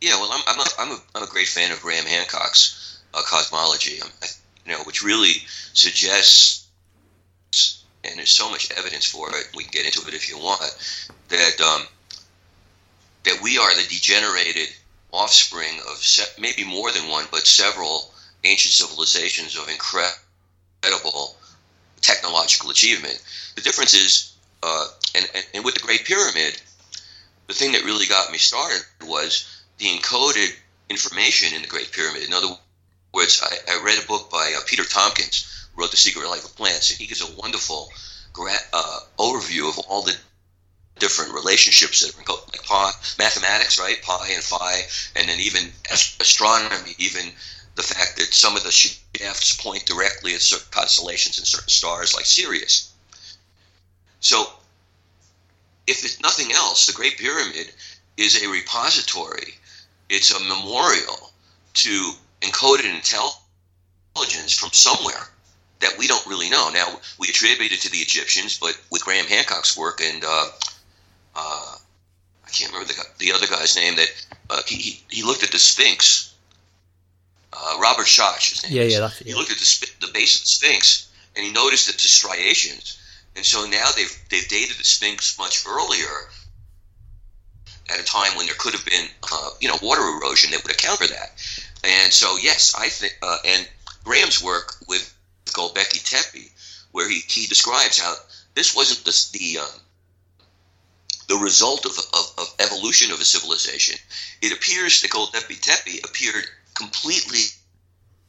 Yeah, 0.01 0.19
well, 0.19 0.31
I'm, 0.33 0.43
I'm, 0.49 0.59
a, 0.59 0.65
I'm, 0.79 0.91
a, 0.91 0.99
I'm 1.15 1.23
a 1.23 1.27
great 1.27 1.49
fan 1.49 1.71
of 1.71 1.83
Graham 1.83 2.07
Hancock's 2.07 3.03
uh, 3.13 3.21
cosmology, 3.27 4.01
um, 4.01 4.09
you 4.65 4.73
know, 4.73 4.79
which 4.85 5.03
really 5.03 5.35
suggests, 5.75 6.67
and 8.05 8.17
there's 8.17 8.31
so 8.31 8.51
much 8.51 8.71
evidence 8.73 9.05
for 9.05 9.29
it, 9.37 9.51
we 9.55 9.65
can 9.65 9.71
get 9.71 9.85
into 9.85 10.09
it 10.09 10.15
if 10.15 10.31
you 10.31 10.39
want, 10.39 10.63
that 11.29 11.61
um, 11.61 11.83
that 13.25 13.39
we 13.43 13.59
are 13.59 13.75
the 13.75 13.83
degenerated 13.83 14.69
offspring 15.13 15.79
of 15.91 15.99
se- 15.99 16.41
maybe 16.41 16.65
more 16.65 16.91
than 16.91 17.07
one, 17.11 17.27
but 17.31 17.47
several 17.47 18.15
ancient 18.45 18.73
civilizations 18.73 19.59
of 19.59 19.69
incredible 19.69 21.37
technological 22.01 22.71
achievement. 22.71 23.23
The 23.57 23.61
difference 23.61 23.93
is, 23.93 24.34
uh, 24.65 24.87
and, 25.15 25.27
and 25.53 25.65
with 25.65 25.75
the 25.75 25.81
Great 25.81 26.05
Pyramid, 26.07 26.61
the 27.47 27.55
thing 27.55 27.73
that 27.73 27.85
really 27.85 28.07
got 28.07 28.33
me 28.33 28.39
started 28.39 28.81
was 29.07 29.63
the 29.77 29.87
encoded 29.87 30.51
information 30.89 31.55
in 31.55 31.61
the 31.61 31.69
Great 31.69 31.93
Pyramid. 31.93 32.23
In 32.25 32.33
other 32.33 32.49
words, 33.13 33.43
I, 33.43 33.73
I 33.73 33.83
read 33.85 34.03
a 34.03 34.07
book 34.07 34.31
by 34.31 34.55
uh, 34.57 34.61
Peter 34.67 34.85
Tompkins, 34.85 35.69
who 35.75 35.83
wrote 35.83 35.91
The 35.91 35.99
Secret 35.99 36.29
Life 36.29 36.47
of 36.47 36.57
Plants, 36.57 36.91
and 36.91 36.99
he 36.99 37.07
gives 37.07 37.21
a 37.21 37.37
wonderful 37.37 37.91
gra- 38.33 38.67
uh, 38.73 39.01
overview 39.19 39.69
of 39.69 39.79
all 39.81 40.03
the 40.03 40.17
different 40.99 41.35
relationships 41.35 42.01
that 42.01 42.17
are 42.17 42.23
encoded, 42.23 42.53
like 42.53 42.65
pi, 42.65 42.91
mathematics, 43.19 43.79
right? 43.79 44.01
Pi 44.03 44.29
and 44.33 44.43
phi, 44.43 44.81
and 45.17 45.29
then 45.29 45.41
even 45.41 45.73
astronomy, 45.91 46.95
even 46.99 47.33
the 47.75 47.83
fact 47.83 48.17
that 48.17 48.33
some 48.33 48.57
of 48.57 48.65
the 48.65 48.71
shafts 48.71 49.61
point 49.61 49.85
directly 49.85 50.35
at 50.35 50.41
certain 50.41 50.69
constellations 50.71 51.37
and 51.37 51.47
certain 51.47 51.69
stars 51.69 52.15
like 52.15 52.25
Sirius. 52.25 52.94
So, 54.25 54.47
if 55.87 56.03
it's 56.03 56.19
nothing 56.23 56.51
else, 56.51 56.87
the 56.87 56.95
Great 56.95 57.19
Pyramid 57.19 57.71
is 58.17 58.43
a 58.43 58.49
repository, 58.49 59.55
it's 60.09 60.31
a 60.31 60.41
memorial 60.41 61.31
to 61.75 62.13
encoded 62.41 62.87
intelligence 62.87 64.59
from 64.59 64.71
somewhere 64.73 65.29
that 65.81 65.99
we 65.99 66.07
don't 66.07 66.27
really 66.27 66.49
know. 66.49 66.71
Now, 66.71 66.99
we 67.19 67.29
attribute 67.29 67.73
it 67.73 67.83
to 67.83 67.91
the 67.91 67.99
Egyptians, 67.99 68.59
but 68.59 68.81
with 68.91 69.05
Graham 69.05 69.27
Hancock's 69.27 69.77
work 69.77 70.01
and 70.01 70.25
uh, 70.25 70.49
uh, 71.37 71.77
I 72.47 72.51
can't 72.51 72.73
remember 72.73 72.95
the, 72.95 73.05
the 73.19 73.33
other 73.33 73.47
guy's 73.47 73.77
name, 73.77 73.97
that 73.97 74.27
uh, 74.49 74.63
he, 74.67 75.03
he 75.11 75.23
looked 75.23 75.43
at 75.43 75.51
the 75.51 75.59
Sphinx 75.59 76.35
uh, 77.53 77.79
Robert 77.79 78.07
Schoch, 78.07 78.49
his 78.49 78.63
name 78.63 78.73
yeah, 78.73 78.83
is. 78.85 78.95
Yeah, 78.95 79.01
that's, 79.01 79.21
yeah. 79.21 79.27
He 79.27 79.35
looked 79.35 79.51
at 79.51 79.59
the, 79.59 80.07
the 80.07 80.13
base 80.15 80.37
of 80.37 80.43
the 80.45 80.49
Sphinx 80.49 81.11
and 81.37 81.45
he 81.45 81.53
noticed 81.53 81.89
that 81.89 81.97
the 81.97 82.09
striations. 82.09 83.01
And 83.37 83.45
so 83.45 83.67
now 83.67 83.87
they've, 83.97 84.17
they've 84.31 84.49
dated 84.49 84.77
the 84.77 84.85
Sphinx 84.85 85.39
much 85.39 85.67
earlier 85.67 86.29
at 87.91 88.01
a 88.01 88.05
time 88.05 88.37
when 88.37 88.47
there 88.47 88.55
could 88.59 88.73
have 88.73 88.85
been, 88.85 89.09
uh, 89.33 89.51
you 89.61 89.69
know, 89.69 89.79
water 89.83 90.03
erosion 90.03 90.51
that 90.53 90.63
would 90.63 90.73
account 90.73 90.99
for 90.99 91.07
that. 91.09 91.33
And 91.83 92.13
so, 92.13 92.37
yes, 92.37 92.75
I 92.77 92.89
think, 92.89 93.17
uh, 93.23 93.39
and 93.45 93.69
Graham's 94.05 94.43
work 94.43 94.77
with 94.89 95.13
Gobekli 95.47 96.03
Tepe, 96.03 96.51
where 96.93 97.09
he, 97.09 97.21
he 97.27 97.47
describes 97.47 97.99
how 97.99 98.15
this 98.55 98.75
wasn't 98.75 99.05
the, 99.05 99.39
the, 99.39 99.59
um, 99.59 99.81
the 101.29 101.37
result 101.37 101.85
of, 101.85 101.93
of, 101.99 102.33
of, 102.39 102.55
evolution 102.61 103.11
of 103.11 103.21
a 103.21 103.25
civilization. 103.25 103.99
It 104.41 104.53
appears 104.53 105.03
that 105.03 105.11
Gobekli 105.11 105.61
Tepe 105.61 106.01
appeared 106.05 106.45
completely 106.75 107.43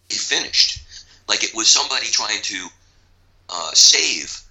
finished. 0.09 0.79
Like 1.27 1.43
it 1.43 1.55
was 1.55 1.67
somebody 1.67 2.07
trying 2.07 2.41
to 2.41 2.67
uh, 3.50 3.71
save 3.74 4.41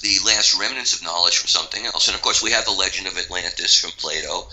the 0.00 0.18
last 0.24 0.58
remnants 0.58 0.94
of 0.94 1.02
knowledge 1.02 1.38
from 1.38 1.48
something 1.48 1.84
else. 1.86 2.08
And 2.08 2.14
of 2.14 2.22
course, 2.22 2.42
we 2.42 2.50
have 2.50 2.64
the 2.64 2.70
legend 2.72 3.06
of 3.06 3.16
Atlantis 3.16 3.80
from 3.80 3.90
Plato. 3.92 4.48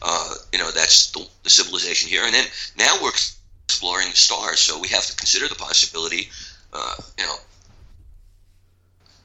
Uh, 0.00 0.34
you 0.52 0.58
know, 0.58 0.70
that's 0.70 1.10
the, 1.10 1.26
the, 1.42 1.50
civilization 1.50 2.08
here. 2.08 2.24
And 2.24 2.34
then 2.34 2.46
now 2.76 2.98
we're 3.02 3.10
exploring 3.10 4.10
the 4.10 4.16
stars, 4.16 4.60
so 4.60 4.78
we 4.78 4.88
have 4.88 5.04
to 5.06 5.16
consider 5.16 5.48
the 5.48 5.54
possibility, 5.54 6.30
uh, 6.72 6.94
you 7.18 7.26
know, 7.26 7.34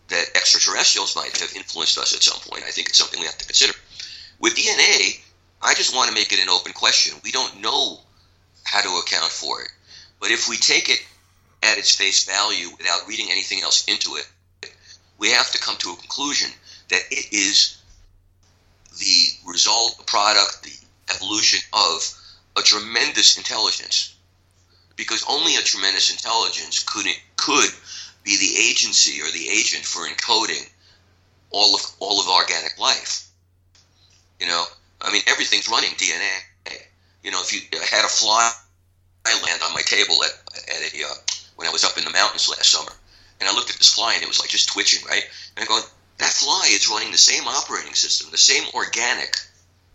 that 0.09 0.25
extraterrestrials 0.35 1.15
might 1.15 1.37
have 1.37 1.55
influenced 1.55 1.97
us 1.97 2.13
at 2.13 2.23
some 2.23 2.39
point. 2.41 2.63
I 2.63 2.71
think 2.71 2.89
it's 2.89 2.97
something 2.97 3.19
we 3.19 3.25
have 3.25 3.37
to 3.37 3.45
consider. 3.45 3.73
With 4.39 4.55
DNA, 4.55 5.21
I 5.61 5.73
just 5.73 5.95
want 5.95 6.09
to 6.09 6.15
make 6.15 6.33
it 6.33 6.41
an 6.41 6.49
open 6.49 6.73
question. 6.73 7.17
We 7.23 7.31
don't 7.31 7.61
know 7.61 7.99
how 8.63 8.81
to 8.81 8.97
account 8.97 9.31
for 9.31 9.61
it. 9.61 9.69
But 10.19 10.31
if 10.31 10.49
we 10.49 10.57
take 10.57 10.89
it 10.89 11.01
at 11.63 11.77
its 11.77 11.95
face 11.95 12.25
value 12.25 12.69
without 12.77 13.07
reading 13.07 13.27
anything 13.31 13.61
else 13.61 13.85
into 13.87 14.15
it, 14.15 14.27
we 15.23 15.29
have 15.29 15.49
to 15.51 15.57
come 15.57 15.77
to 15.77 15.89
a 15.89 15.95
conclusion 15.95 16.51
that 16.89 16.99
it 17.09 17.31
is 17.31 17.77
the 18.99 19.49
result, 19.49 19.97
the 19.97 20.03
product, 20.03 20.63
the 20.63 20.75
evolution 21.15 21.61
of 21.71 22.01
a 22.57 22.61
tremendous 22.61 23.37
intelligence. 23.37 24.15
Because 24.97 25.23
only 25.29 25.55
a 25.55 25.61
tremendous 25.61 26.11
intelligence 26.11 26.83
could 26.83 27.07
could 27.37 27.71
be 28.25 28.35
the 28.37 28.69
agency 28.69 29.21
or 29.21 29.31
the 29.31 29.47
agent 29.47 29.85
for 29.85 30.05
encoding 30.05 30.67
all 31.51 31.73
of 31.73 31.81
all 31.99 32.19
of 32.19 32.27
organic 32.27 32.77
life. 32.77 33.25
You 34.41 34.47
know, 34.47 34.65
I 35.01 35.09
mean, 35.13 35.21
everything's 35.27 35.69
running 35.69 35.91
DNA. 35.91 36.35
You 37.23 37.31
know, 37.31 37.41
if 37.41 37.53
you 37.53 37.61
had 37.79 38.03
a 38.03 38.09
fly 38.09 38.51
I 39.25 39.41
land 39.41 39.61
on 39.63 39.73
my 39.73 39.83
table 39.85 40.21
at, 40.25 40.33
at 40.67 40.93
a 40.93 41.03
uh, 41.05 41.15
when 41.55 41.65
I 41.65 41.71
was 41.71 41.85
up 41.85 41.97
in 41.97 42.03
the 42.03 42.11
mountains 42.11 42.49
last 42.49 42.69
summer, 42.69 42.91
and 43.39 43.49
I 43.49 43.53
looked 43.53 43.69
at 43.69 43.77
this 43.77 43.93
fly 43.93 44.13
and 44.13 44.23
it 44.23 44.27
was 44.27 44.39
like 44.39 44.49
just 44.49 44.69
twitching, 44.69 45.05
right? 45.07 45.23
And 45.55 45.63
I'm 45.63 45.67
going, 45.67 45.83
that 46.17 46.31
fly 46.31 46.67
is 46.71 46.89
running 46.89 47.11
the 47.11 47.17
same 47.17 47.47
operating 47.47 47.93
system, 47.93 48.31
the 48.31 48.37
same 48.37 48.63
organic 48.73 49.35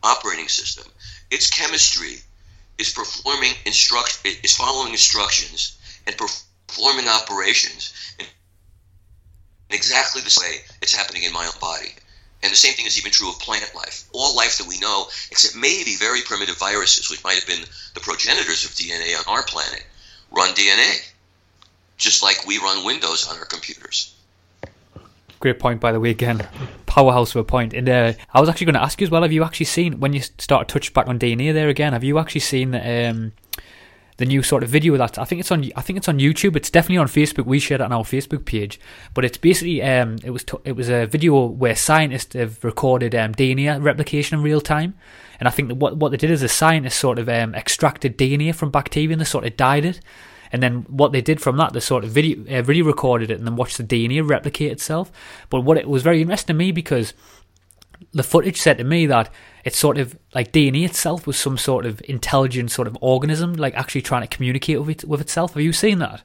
operating 0.03 0.49
system. 0.49 0.85
Its 1.31 1.51
chemistry 1.51 2.19
is 2.79 2.93
performing 2.93 3.53
instruct 3.65 4.21
is 4.25 4.57
following 4.57 4.93
instructions 4.93 5.79
and 6.07 6.17
performing 6.17 7.09
operations 7.09 7.93
in 8.19 8.27
exactly 9.71 10.23
the 10.23 10.31
same 10.31 10.51
way 10.51 10.59
it's 10.81 10.95
happening 10.95 11.25
in 11.25 11.33
my 11.33 11.45
own 11.45 11.61
body. 11.61 11.95
And 12.43 12.53
the 12.53 12.57
same 12.57 12.75
thing 12.75 12.87
is 12.87 12.97
even 12.97 13.11
true 13.11 13.31
of 13.31 13.41
plant 13.41 13.75
life. 13.75 14.05
All 14.13 14.37
life 14.37 14.59
that 14.59 14.69
we 14.69 14.79
know, 14.79 15.09
except 15.31 15.57
maybe 15.57 15.97
very 15.97 16.23
primitive 16.23 16.57
viruses, 16.57 17.11
which 17.11 17.25
might 17.25 17.35
have 17.35 17.47
been 17.47 17.65
the 17.95 18.01
progenitors 18.01 18.65
of 18.65 18.71
DNA 18.71 19.19
on 19.19 19.25
our 19.27 19.43
planet, 19.43 19.85
run 20.31 20.55
DNA, 20.55 21.01
just 21.99 22.23
like 22.23 22.47
we 22.47 22.59
run 22.59 22.85
Windows 22.85 23.29
on 23.29 23.37
our 23.37 23.45
computers. 23.45 24.15
Great 25.41 25.59
point, 25.59 25.81
by 25.81 25.93
the 25.93 26.01
way. 26.01 26.11
Again, 26.11 26.49
powerhouse 26.87 27.35
of 27.35 27.41
a 27.41 27.45
point. 27.45 27.73
And 27.75 27.89
uh, 27.89 28.13
I 28.33 28.41
was 28.41 28.49
actually 28.49 28.67
going 28.67 28.75
to 28.75 28.83
ask 28.83 29.01
you 29.01 29.07
as 29.07 29.11
well. 29.11 29.23
Have 29.23 29.33
you 29.33 29.45
actually 29.45 29.67
seen 29.67 30.01
when 30.01 30.13
you 30.13 30.21
start 30.21 30.69
to 30.69 30.73
touch 30.73 30.93
back 30.93 31.07
on 31.07 31.19
DNA 31.19 31.53
there 31.53 31.69
again? 31.69 31.93
Have 31.93 32.03
you 32.03 32.19
actually 32.19 32.41
seen 32.41 32.75
um, 32.75 33.33
the 34.17 34.27
new 34.27 34.43
sort 34.43 34.65
of 34.65 34.69
video 34.69 34.97
that 34.97 35.17
I 35.17 35.25
think 35.25 35.41
it's 35.41 35.53
on? 35.53 35.71
I 35.77 35.81
think 35.81 35.97
it's 35.97 36.09
on 36.09 36.19
YouTube. 36.19 36.57
It's 36.57 36.71
definitely 36.71 36.99
on 36.99 37.07
Facebook. 37.07 37.47
We 37.47 37.61
shared 37.61 37.81
it 37.81 37.85
on 37.85 37.93
our 37.93 38.03
Facebook 38.03 38.45
page. 38.45 38.81
But 39.15 39.25
it's 39.25 39.39
basically 39.39 39.81
um, 39.83 40.19
it 40.25 40.31
was 40.31 40.43
t- 40.43 40.59
it 40.65 40.73
was 40.73 40.89
a 40.89 41.07
video 41.07 41.47
where 41.47 41.77
scientists 41.77 42.35
have 42.35 42.65
recorded 42.65 43.15
um, 43.15 43.33
DNA 43.33 43.81
replication 43.81 44.39
in 44.39 44.45
real 44.45 44.61
time. 44.61 44.95
And 45.39 45.47
I 45.47 45.53
think 45.53 45.69
that 45.69 45.77
what 45.77 45.97
what 45.97 46.09
they 46.09 46.17
did 46.17 46.33
is 46.33 46.41
the 46.41 46.49
scientists 46.49 46.97
sort 46.97 47.21
of 47.21 47.29
um, 47.29 47.55
extracted 47.55 48.19
DNA 48.19 48.53
from 48.53 48.73
bacteria 48.73 49.13
and 49.13 49.21
they 49.21 49.25
sort 49.25 49.47
of 49.47 49.57
dyed 49.57 49.85
it. 49.85 50.01
And 50.53 50.63
then 50.63 50.87
what 50.89 51.13
they 51.13 51.21
did 51.21 51.41
from 51.41 51.57
that, 51.59 51.73
they 51.73 51.81
sort 51.81 52.05
of 52.05 52.11
video, 52.11 52.39
uh, 52.59 52.63
video 52.63 52.85
recorded 52.85 53.31
it 53.31 53.39
and 53.39 53.47
then 53.47 53.57
watched 53.57 53.79
the 53.79 53.85
DNA 53.85 54.27
replicate 54.27 54.73
itself. 54.73 55.13
But 55.51 55.61
what 55.61 55.77
it 55.77 55.89
was 55.89 56.03
very 56.03 56.23
interesting 56.23 56.55
to 56.55 56.59
me 56.59 56.73
because 56.73 57.15
the 58.13 58.23
footage 58.23 58.57
said 58.57 58.79
to 58.79 58.85
me 58.85 59.07
that 59.07 59.31
it's 59.65 59.79
sort 59.79 59.99
of 59.99 60.19
like 60.35 60.53
DNA 60.53 60.85
itself 60.85 61.27
was 61.27 61.37
some 61.37 61.59
sort 61.59 61.85
of 61.85 62.01
intelligent 62.09 62.71
sort 62.71 62.87
of 62.87 62.97
organism, 63.01 63.55
like 63.55 63.75
actually 63.75 64.03
trying 64.03 64.23
to 64.23 64.29
communicate 64.29 64.81
with, 64.81 64.89
it, 64.89 65.09
with 65.09 65.21
itself. 65.21 65.55
Have 65.55 65.63
you 65.63 65.73
seen 65.73 65.99
that? 65.99 66.23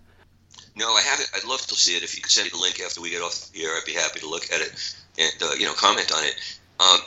No, 0.76 0.92
I 0.94 1.02
haven't. 1.02 1.30
I'd 1.36 1.48
love 1.48 1.62
to 1.68 1.76
see 1.76 1.96
it. 1.96 2.04
If 2.04 2.16
you 2.16 2.22
could 2.22 2.32
send 2.32 2.46
me 2.46 2.52
the 2.52 2.58
link 2.58 2.80
after 2.80 3.02
we 3.02 3.12
get 3.12 3.22
off 3.22 3.52
the 3.52 3.64
air, 3.64 3.72
I'd 3.76 3.86
be 3.86 3.94
happy 3.94 4.20
to 4.22 4.30
look 4.30 4.52
at 4.52 4.62
it 4.62 4.96
and 5.20 5.44
uh, 5.44 5.54
you 5.54 5.66
know 5.66 5.74
comment 5.74 6.12
on 6.12 6.24
it. 6.24 6.60
Um, 6.80 7.00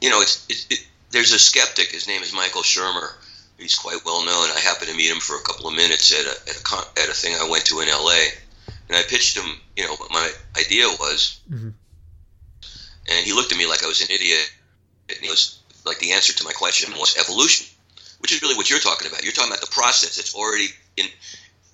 you 0.00 0.10
know, 0.10 0.20
it's, 0.20 0.46
it, 0.48 0.66
it, 0.70 0.86
there's 1.10 1.32
a 1.32 1.38
skeptic. 1.38 1.88
His 1.88 2.06
name 2.06 2.22
is 2.22 2.32
Michael 2.32 2.62
Shermer 2.62 3.12
he's 3.58 3.76
quite 3.76 4.04
well 4.04 4.24
known. 4.24 4.50
I 4.50 4.60
happened 4.60 4.90
to 4.90 4.96
meet 4.96 5.10
him 5.10 5.20
for 5.20 5.36
a 5.36 5.42
couple 5.42 5.68
of 5.68 5.76
minutes 5.76 6.12
at 6.12 6.26
a, 6.26 6.50
at 6.50 6.56
a, 6.56 7.02
at 7.02 7.08
a 7.08 7.14
thing 7.14 7.34
I 7.34 7.48
went 7.48 7.64
to 7.66 7.80
in 7.80 7.88
L.A. 7.88 8.28
And 8.88 8.96
I 8.96 9.02
pitched 9.02 9.36
him, 9.36 9.60
you 9.76 9.84
know, 9.84 9.94
what 9.96 10.10
my 10.10 10.30
idea 10.58 10.86
was, 11.00 11.40
mm-hmm. 11.50 11.70
and 13.08 13.26
he 13.26 13.32
looked 13.32 13.52
at 13.52 13.58
me 13.58 13.66
like 13.66 13.82
I 13.82 13.86
was 13.86 14.02
an 14.02 14.14
idiot. 14.14 14.50
And 15.08 15.18
he 15.18 15.28
was 15.28 15.58
like, 15.84 15.98
the 15.98 16.12
answer 16.12 16.32
to 16.32 16.44
my 16.44 16.52
question 16.52 16.92
was 16.98 17.16
evolution, 17.16 17.66
which 18.18 18.32
is 18.32 18.42
really 18.42 18.56
what 18.56 18.68
you're 18.68 18.78
talking 18.78 19.08
about. 19.08 19.22
You're 19.22 19.32
talking 19.32 19.50
about 19.50 19.62
the 19.62 19.72
process 19.72 20.16
that's 20.16 20.34
already 20.34 20.68
in, 20.96 21.06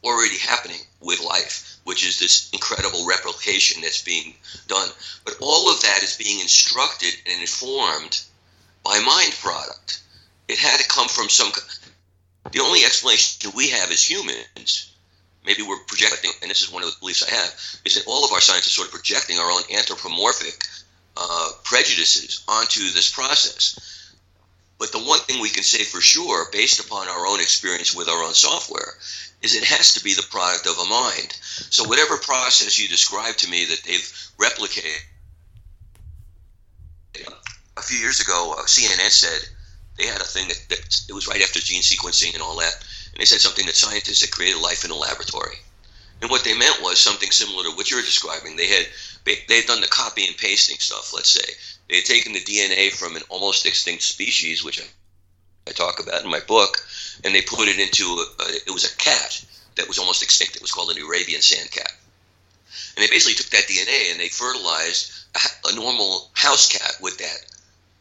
already 0.05 0.39
happening 0.39 0.81
with 1.01 1.21
life, 1.23 1.79
which 1.85 2.07
is 2.07 2.19
this 2.19 2.51
incredible 2.53 3.07
replication 3.07 3.83
that's 3.83 4.03
being 4.03 4.35
done. 4.69 4.89
But 5.25 5.37
all 5.41 5.73
of 5.73 5.83
that 5.83 6.03
is 6.03 6.17
being 6.17 6.41
instructed 6.41 7.15
and 7.27 7.41
informed 7.41 8.23
by 8.85 9.01
mind 9.01 9.33
product 9.41 10.01
it 10.50 10.59
had 10.59 10.80
to 10.80 10.88
come 10.88 11.09
from 11.09 11.28
some. 11.28 11.52
The 12.52 12.61
only 12.61 12.85
explanation 12.85 13.52
we 13.54 13.71
have 13.71 13.90
as 13.90 14.02
humans, 14.02 14.92
maybe 15.45 15.62
we're 15.62 15.78
projecting, 15.87 16.33
and 16.42 16.50
this 16.50 16.62
is 16.62 16.73
one 16.73 16.83
of 16.83 16.90
the 16.90 16.99
beliefs 16.99 17.23
I 17.23 17.35
have, 17.35 17.54
is 17.85 17.95
that 17.95 18.07
all 18.07 18.25
of 18.25 18.33
our 18.33 18.40
science 18.40 18.66
is 18.66 18.73
sort 18.73 18.88
of 18.88 18.95
projecting 18.95 19.38
our 19.38 19.50
own 19.50 19.62
anthropomorphic 19.73 20.64
uh, 21.16 21.51
prejudices 21.62 22.42
onto 22.48 22.90
this 22.90 23.11
process. 23.11 24.12
But 24.79 24.92
the 24.92 24.98
one 24.98 25.20
thing 25.20 25.40
we 25.40 25.51
can 25.51 25.62
say 25.62 25.85
for 25.85 26.01
sure, 26.01 26.48
based 26.51 26.81
upon 26.81 27.07
our 27.09 27.27
own 27.27 27.40
experience 27.40 27.94
with 27.94 28.09
our 28.09 28.25
own 28.25 28.35
software, 28.35 28.98
is 29.42 29.55
it 29.55 29.64
has 29.64 29.94
to 29.94 30.03
be 30.03 30.14
the 30.14 30.27
product 30.31 30.66
of 30.66 30.79
a 30.79 30.87
mind. 30.87 31.37
So 31.70 31.87
whatever 31.87 32.16
process 32.16 32.79
you 32.79 32.88
describe 32.88 33.37
to 33.37 33.51
me 33.51 33.66
that 33.66 33.83
they've 33.85 34.31
replicated, 34.38 35.01
a 37.77 37.83
few 37.83 37.98
years 37.98 38.20
ago, 38.20 38.55
uh, 38.59 38.62
CNN 38.62 39.11
said 39.11 39.42
they 39.96 40.07
had 40.07 40.20
a 40.20 40.24
thing 40.24 40.48
that, 40.48 40.61
that 40.68 41.00
it 41.09 41.12
was 41.12 41.26
right 41.29 41.42
after 41.42 41.61
gene 41.61 41.83
sequencing 41.83 42.35
and 42.35 42.42
all 42.42 42.57
that, 42.57 42.74
and 43.12 43.20
they 43.20 43.26
said 43.26 43.40
something 43.40 43.66
that 43.66 43.76
scientists 43.76 44.20
had 44.20 44.31
created 44.31 44.61
life 44.61 44.85
in 44.85 44.90
a 44.90 44.96
laboratory. 44.96 45.59
And 46.20 46.31
what 46.31 46.44
they 46.44 46.55
meant 46.55 46.83
was 46.83 46.98
something 46.98 47.31
similar 47.31 47.64
to 47.64 47.70
what 47.76 47.90
you're 47.90 48.03
describing. 48.03 48.57
They 48.57 48.66
had 48.66 48.88
they 49.24 49.57
had 49.57 49.66
done 49.66 49.81
the 49.81 49.87
copy 49.87 50.26
and 50.26 50.37
pasting 50.37 50.79
stuff. 50.79 51.12
Let's 51.12 51.31
say 51.31 51.55
they 51.88 51.96
had 51.96 52.05
taken 52.05 52.33
the 52.33 52.40
DNA 52.40 52.92
from 52.92 53.16
an 53.16 53.22
almost 53.29 53.66
extinct 53.66 54.03
species, 54.03 54.64
which 54.64 54.81
I, 54.81 54.85
I 55.68 55.72
talk 55.72 56.00
about 56.00 56.22
in 56.22 56.31
my 56.31 56.40
book, 56.40 56.87
and 57.24 57.35
they 57.35 57.42
put 57.42 57.68
it 57.68 57.79
into 57.79 58.05
a, 58.05 58.42
a, 58.42 58.46
it 58.66 58.70
was 58.70 58.85
a 58.85 58.96
cat 58.96 59.44
that 59.76 59.88
was 59.88 59.98
almost 59.98 60.22
extinct. 60.22 60.57
It 60.57 60.62
was 60.62 60.72
called 60.72 60.90
an 60.90 61.03
Arabian 61.03 61.42
sand 61.42 61.70
cat, 61.70 61.92
and 62.96 63.03
they 63.03 63.09
basically 63.09 63.35
took 63.35 63.50
that 63.50 63.68
DNA 63.68 64.11
and 64.11 64.20
they 64.20 64.29
fertilized 64.29 65.12
a, 65.35 65.68
a 65.68 65.74
normal 65.74 66.31
house 66.35 66.68
cat 66.68 66.96
with 67.00 67.18
that 67.18 67.46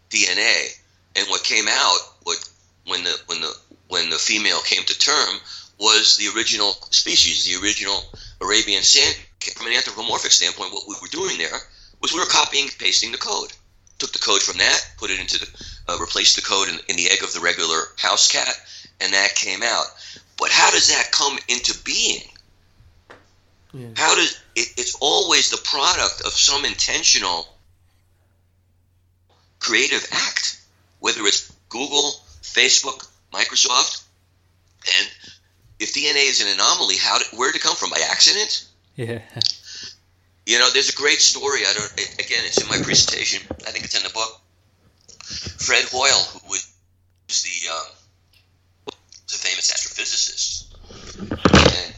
DNA, 0.09 0.73
and 1.15 1.27
what 1.27 1.43
came 1.43 1.67
out, 1.67 1.97
what 2.23 2.37
when 2.85 3.03
the 3.03 3.15
when 3.27 3.41
the 3.41 3.53
when 3.87 4.09
the 4.09 4.17
female 4.17 4.61
came 4.61 4.83
to 4.83 4.97
term, 4.97 5.39
was 5.79 6.17
the 6.17 6.27
original 6.35 6.73
species, 6.91 7.45
the 7.45 7.61
original 7.63 8.03
Arabian 8.41 8.83
sand. 8.83 9.15
From 9.55 9.67
an 9.67 9.73
anthropomorphic 9.73 10.31
standpoint, 10.31 10.73
what 10.73 10.87
we 10.87 10.95
were 11.01 11.07
doing 11.07 11.37
there 11.37 11.57
was 12.01 12.13
we 12.13 12.19
were 12.19 12.25
copying 12.25 12.65
and 12.65 12.77
pasting 12.77 13.11
the 13.11 13.17
code. 13.17 13.51
Took 13.97 14.13
the 14.13 14.19
code 14.19 14.41
from 14.41 14.57
that, 14.57 14.79
put 14.97 15.11
it 15.11 15.19
into 15.19 15.39
the, 15.39 15.47
uh, 15.87 15.97
replaced 15.99 16.35
the 16.35 16.41
code 16.41 16.69
in, 16.69 16.79
in 16.87 16.95
the 16.95 17.09
egg 17.09 17.23
of 17.23 17.33
the 17.33 17.39
regular 17.39 17.79
house 17.97 18.31
cat, 18.31 18.53
and 19.01 19.13
that 19.13 19.35
came 19.35 19.63
out. 19.63 19.85
But 20.37 20.51
how 20.51 20.71
does 20.71 20.89
that 20.89 21.11
come 21.11 21.37
into 21.47 21.77
being? 21.83 22.23
Yeah. 23.73 23.87
How 23.95 24.15
does 24.15 24.39
it, 24.55 24.67
it's 24.77 24.95
always 24.99 25.51
the 25.51 25.61
product 25.63 26.21
of 26.25 26.31
some 26.31 26.65
intentional 26.65 27.47
creative 29.59 30.05
act 30.11 30.58
whether 30.99 31.21
it's 31.23 31.51
Google, 31.69 32.13
Facebook, 32.41 33.07
Microsoft, 33.31 34.03
and 34.85 35.07
if 35.79 35.93
DNA 35.93 36.29
is 36.29 36.41
an 36.41 36.47
anomaly, 36.47 36.95
how 36.97 37.17
did, 37.17 37.27
where 37.37 37.51
did 37.51 37.59
it 37.59 37.63
come 37.63 37.75
from? 37.75 37.89
By 37.89 37.99
accident? 38.09 38.67
Yeah. 38.95 39.21
You 40.45 40.59
know, 40.59 40.69
there's 40.73 40.89
a 40.89 40.95
great 40.95 41.19
story. 41.19 41.61
I 41.61 41.73
don't. 41.73 41.93
Again, 42.19 42.43
it's 42.45 42.61
in 42.61 42.67
my 42.67 42.81
presentation. 42.83 43.45
I 43.67 43.71
think 43.71 43.85
it's 43.85 43.95
in 43.95 44.03
the 44.03 44.09
book. 44.09 44.41
Fred 45.61 45.85
Hoyle, 45.91 46.23
who 46.33 46.49
was 46.49 46.65
the 47.27 47.69
um, 47.69 47.85
was 48.85 49.35
a 49.35 49.37
famous 49.37 49.71
astrophysicist, 49.71 50.73
and 51.75 51.95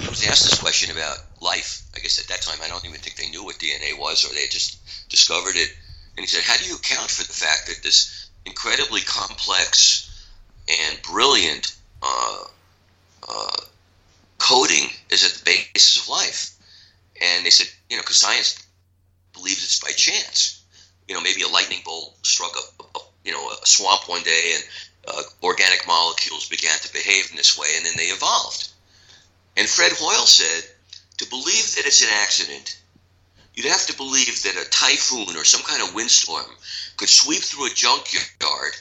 he 0.00 0.08
was 0.08 0.26
asked 0.26 0.44
this 0.48 0.58
question 0.58 0.96
about 0.96 1.18
life. 1.42 1.82
I 1.94 1.98
guess 1.98 2.18
at 2.18 2.28
that 2.28 2.40
time, 2.40 2.58
I 2.64 2.68
don't 2.68 2.84
even 2.86 3.00
think 3.00 3.16
they 3.16 3.28
knew 3.28 3.44
what 3.44 3.56
DNA 3.56 3.98
was, 3.98 4.24
or 4.24 4.34
they 4.34 4.46
just 4.46 5.08
discovered 5.10 5.56
it 5.56 5.76
and 6.16 6.24
he 6.24 6.26
said, 6.26 6.44
How 6.44 6.56
do 6.56 6.64
you 6.64 6.76
account 6.76 7.10
for 7.10 7.26
the 7.26 7.32
fact 7.32 7.66
that 7.66 7.82
this 7.82 8.28
incredibly 8.44 9.00
complex 9.02 10.28
and 10.68 11.02
brilliant 11.02 11.76
uh, 12.02 12.44
uh, 13.28 13.56
coding 14.38 14.88
is 15.10 15.24
at 15.24 15.32
the 15.38 15.44
basis 15.44 16.02
of 16.02 16.08
life? 16.08 16.50
And 17.20 17.44
they 17.44 17.50
said, 17.50 17.68
You 17.90 17.96
know, 17.96 18.02
because 18.02 18.18
science 18.18 18.66
believes 19.32 19.64
it's 19.64 19.80
by 19.80 19.90
chance. 19.90 20.62
You 21.08 21.14
know, 21.14 21.20
maybe 21.20 21.42
a 21.42 21.48
lightning 21.48 21.82
bolt 21.84 22.16
struck 22.22 22.56
a, 22.56 22.82
a 22.98 23.02
you 23.24 23.32
know 23.32 23.50
a 23.50 23.66
swamp 23.66 24.08
one 24.08 24.22
day, 24.22 24.54
and 24.54 24.64
uh, 25.08 25.22
organic 25.42 25.86
molecules 25.86 26.48
began 26.48 26.78
to 26.78 26.92
behave 26.92 27.30
in 27.30 27.36
this 27.36 27.58
way, 27.58 27.68
and 27.76 27.86
then 27.86 27.94
they 27.96 28.04
evolved. 28.06 28.68
And 29.56 29.68
Fred 29.68 29.92
Hoyle 29.92 30.26
said, 30.26 30.64
to 31.18 31.26
believe 31.26 31.74
that 31.76 31.86
it's 31.86 32.02
an 32.02 32.10
accident 32.12 32.78
you'd 33.56 33.66
have 33.66 33.86
to 33.86 33.96
believe 33.96 34.42
that 34.42 34.54
a 34.54 34.68
typhoon 34.70 35.34
or 35.34 35.44
some 35.44 35.62
kind 35.62 35.82
of 35.82 35.94
windstorm 35.94 36.46
could 36.98 37.08
sweep 37.08 37.42
through 37.42 37.66
a 37.66 37.70
junkyard 37.70 38.76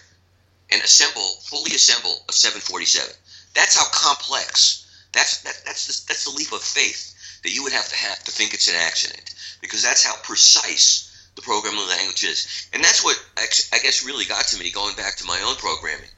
and 0.69 0.81
assemble, 0.83 1.39
fully 1.47 1.71
assemble 1.71 2.23
a 2.27 2.33
747. 2.33 3.15
That's 3.55 3.77
how 3.77 3.85
complex. 3.91 4.85
That's 5.13 5.41
that, 5.43 5.55
that's 5.65 5.87
the, 5.87 6.07
that's 6.11 6.25
the 6.25 6.35
leap 6.35 6.51
of 6.51 6.61
faith 6.61 7.39
that 7.43 7.55
you 7.55 7.63
would 7.63 7.71
have 7.71 7.87
to 7.87 7.95
have 7.95 8.21
to 8.25 8.31
think 8.31 8.53
it's 8.53 8.67
an 8.67 8.75
accident, 8.75 9.33
because 9.61 9.81
that's 9.81 10.03
how 10.03 10.15
precise 10.23 11.29
the 11.35 11.41
programming 11.41 11.87
language 11.87 12.23
is, 12.23 12.67
and 12.73 12.83
that's 12.83 13.03
what 13.03 13.15
I 13.37 13.79
guess 13.79 14.05
really 14.05 14.25
got 14.25 14.47
to 14.47 14.59
me 14.59 14.71
going 14.71 14.95
back 14.95 15.15
to 15.17 15.25
my 15.25 15.39
own 15.45 15.55
programming, 15.55 16.09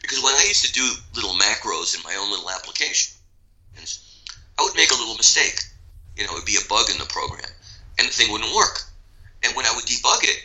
because 0.00 0.22
when 0.22 0.34
I 0.34 0.44
used 0.46 0.64
to 0.64 0.72
do 0.72 0.88
little 1.14 1.34
macros 1.34 1.96
in 1.96 2.02
my 2.02 2.14
own 2.14 2.30
little 2.30 2.50
applications, 2.50 3.18
I 4.58 4.62
would 4.62 4.76
make 4.76 4.90
a 4.90 4.94
little 4.94 5.16
mistake. 5.16 5.60
You 6.16 6.24
know, 6.24 6.32
it 6.32 6.34
would 6.36 6.46
be 6.46 6.56
a 6.56 6.68
bug 6.68 6.88
in 6.88 6.98
the 6.98 7.04
program 7.04 7.50
and 7.98 8.08
the 8.08 8.12
thing 8.12 8.30
wouldn't 8.30 8.54
work. 8.54 8.82
And 9.42 9.54
when 9.54 9.66
I 9.66 9.72
would 9.74 9.84
debug 9.84 10.24
it, 10.24 10.42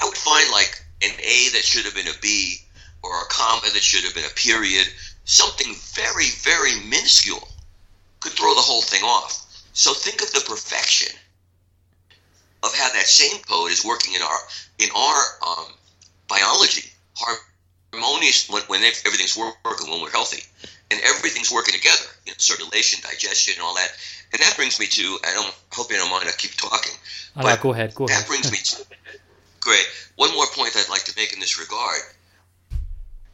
I 0.00 0.04
would 0.04 0.16
find 0.16 0.50
like 0.50 0.84
an 1.02 1.12
A 1.18 1.48
that 1.52 1.64
should 1.64 1.84
have 1.84 1.94
been 1.94 2.08
a 2.08 2.18
B 2.20 2.56
or 3.02 3.20
a 3.20 3.26
comma 3.26 3.70
that 3.72 3.82
should 3.82 4.04
have 4.04 4.14
been 4.14 4.24
a 4.24 4.34
period, 4.34 4.86
something 5.24 5.74
very, 5.94 6.30
very 6.42 6.78
minuscule 6.86 7.48
could 8.20 8.32
throw 8.32 8.54
the 8.54 8.60
whole 8.60 8.82
thing 8.82 9.02
off. 9.02 9.46
So 9.72 9.94
think 9.94 10.22
of 10.22 10.32
the 10.32 10.44
perfection 10.46 11.16
of 12.62 12.74
how 12.74 12.92
that 12.92 13.06
same 13.06 13.42
code 13.42 13.70
is 13.70 13.84
working 13.84 14.14
in 14.14 14.22
our 14.22 14.38
in 14.78 14.88
our 14.94 15.22
um, 15.46 15.72
biology, 16.28 16.88
harmonious 17.14 18.48
when, 18.48 18.62
when 18.64 18.82
everything's 18.82 19.36
working 19.36 19.90
when 19.90 20.00
we're 20.00 20.10
healthy, 20.10 20.42
and 20.92 21.00
everything's 21.00 21.50
working 21.50 21.74
together, 21.74 22.04
you 22.26 22.32
know, 22.32 22.36
circulation, 22.38 23.00
digestion, 23.02 23.54
and 23.56 23.64
all 23.64 23.74
that 23.74 23.88
And 24.32 24.40
that 24.42 24.54
brings 24.56 24.78
me 24.78 24.86
to, 24.86 25.18
I 25.24 25.32
don't 25.32 25.48
I 25.48 25.74
hope 25.74 25.90
you 25.90 25.96
don't 25.96 26.10
mind, 26.10 26.28
I 26.28 26.32
keep 26.36 26.52
talking. 26.52 26.92
All 27.36 27.44
right, 27.44 27.60
go 27.60 27.72
ahead, 27.72 27.94
go 27.94 28.06
that 28.06 28.12
ahead. 28.12 28.28
brings 28.28 28.52
me 28.52 28.58
to, 28.58 28.84
great. 29.60 29.86
One 30.16 30.32
more 30.34 30.46
point 30.52 30.76
I'd 30.76 30.90
like 30.90 31.04
to 31.04 31.14
make 31.16 31.32
in 31.32 31.40
this 31.40 31.58
regard. 31.58 32.00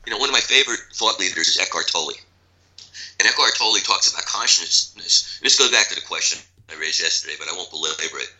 You 0.06 0.12
know, 0.14 0.18
one 0.18 0.30
of 0.30 0.32
my 0.32 0.40
favorite 0.40 0.80
thought 0.94 1.18
leaders 1.18 1.48
is 1.48 1.58
Eckhart 1.58 1.88
Tolle. 1.88 2.14
And 3.18 3.28
Eckhart 3.28 3.56
Tolle 3.58 3.82
talks 3.82 4.10
about 4.10 4.24
consciousness. 4.24 5.36
And 5.38 5.44
this 5.44 5.58
goes 5.58 5.70
back 5.70 5.88
to 5.88 5.96
the 5.96 6.06
question 6.06 6.38
I 6.70 6.78
raised 6.80 7.00
yesterday, 7.02 7.34
but 7.38 7.48
I 7.48 7.56
won't 7.56 7.70
belabor 7.70 8.22
it. 8.22 8.30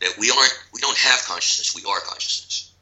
That 0.00 0.18
we 0.18 0.30
aren't, 0.30 0.52
we 0.74 0.80
don't 0.80 0.98
have 0.98 1.22
consciousness, 1.24 1.74
we 1.74 1.88
are 1.88 2.00
consciousness. 2.00 2.72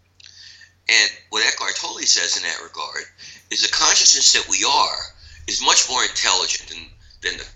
And 0.88 1.10
what 1.30 1.46
Eckhart 1.46 1.76
Tolle 1.76 2.02
says 2.02 2.36
in 2.36 2.42
that 2.42 2.60
regard 2.64 3.04
is 3.50 3.62
the 3.62 3.72
consciousness 3.72 4.32
that 4.32 4.48
we 4.50 4.64
are 4.64 4.98
is 5.46 5.62
much 5.62 5.88
more 5.88 6.02
intelligent 6.02 6.68
than, 6.68 6.78
than 7.22 7.38
the 7.38 7.46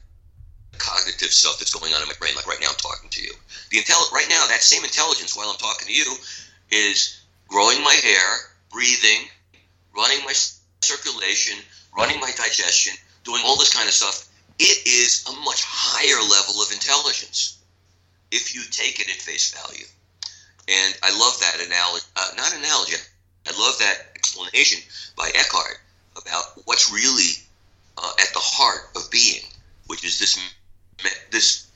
cognitive 0.78 1.32
stuff 1.32 1.58
that's 1.58 1.74
going 1.74 1.92
on 1.94 2.02
in 2.02 2.08
my 2.08 2.14
brain. 2.18 2.34
Like 2.36 2.46
right 2.46 2.60
now, 2.60 2.68
I'm 2.68 2.76
talking 2.76 3.10
to 3.10 3.22
you. 3.22 3.32
The 3.70 3.78
intel- 3.78 4.12
right 4.12 4.28
now, 4.28 4.46
that 4.48 4.62
same 4.62 4.84
intelligence 4.84 5.36
while 5.36 5.48
I'm 5.48 5.56
talking 5.56 5.88
to 5.88 5.92
you 5.92 6.16
is 6.70 7.20
growing 7.48 7.82
my 7.82 7.94
hair, 7.94 8.52
breathing, 8.70 9.28
running 9.96 10.24
my 10.24 10.34
circulation, 10.80 11.58
running 11.96 12.20
my 12.20 12.30
digestion, 12.36 12.94
doing 13.24 13.42
all 13.44 13.56
this 13.56 13.74
kind 13.74 13.88
of 13.88 13.94
stuff. 13.94 14.28
It 14.58 14.86
is 14.86 15.24
a 15.28 15.32
much 15.44 15.62
higher 15.64 16.20
level 16.28 16.62
of 16.62 16.72
intelligence 16.72 17.58
if 18.30 18.54
you 18.54 18.62
take 18.70 19.00
it 19.00 19.08
at 19.08 19.16
face 19.16 19.52
value. 19.52 19.86
And 20.68 20.94
I 21.02 21.16
love 21.18 21.40
that 21.40 21.64
analogy, 21.64 22.04
uh, 22.16 22.30
not 22.36 22.54
analogy, 22.54 22.96
I 23.46 23.58
love 23.58 23.78
that 23.78 24.12
explanation 24.14 24.82
by 25.16 25.30
Eckhart 25.34 25.80
about 26.16 26.60
what's 26.66 26.92
really 26.92 27.47
uh, 28.02 28.12
at 28.20 28.32
the 28.32 28.40
heart 28.40 28.90
of 28.96 29.10
being, 29.10 29.42
which 29.86 30.04
is 30.04 30.18
this, 30.18 30.38
this 31.30 31.70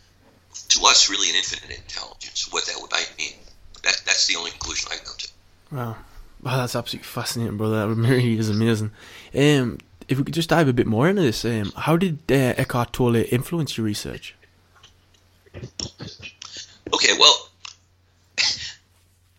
to 0.68 0.80
us, 0.87 1.11
really 1.11 1.28
an 1.30 1.37
infinite 1.37 1.76
intelligence. 1.76 2.48
What 2.50 2.66
that 2.66 2.76
would 2.80 2.90
mean. 3.18 3.35
That, 3.82 4.00
that's 4.06 4.26
the 4.26 4.37
only 4.37 4.50
conclusion 4.52 4.88
I 4.92 4.96
come 4.96 5.16
to. 5.18 5.28
Wow. 5.72 5.96
Wow, 6.42 6.56
that's 6.56 6.74
absolutely 6.74 7.06
fascinating, 7.06 7.56
brother. 7.56 7.87
That 7.87 7.94
really 7.94 8.38
is 8.38 8.50
amazing. 8.50 8.90
Um, 9.35 9.78
if 10.08 10.18
we 10.18 10.24
could 10.24 10.35
just 10.35 10.48
dive 10.48 10.68
a 10.68 10.72
bit 10.72 10.87
more 10.87 11.08
into 11.08 11.22
this, 11.22 11.44
um, 11.44 11.72
how 11.76 11.96
did 11.96 12.18
uh, 12.30 12.54
Eckhart 12.56 12.92
Tolle 12.92 13.24
influence 13.30 13.76
your 13.76 13.87
research? 13.87 14.35
Okay, 15.54 17.12
well, 17.18 17.48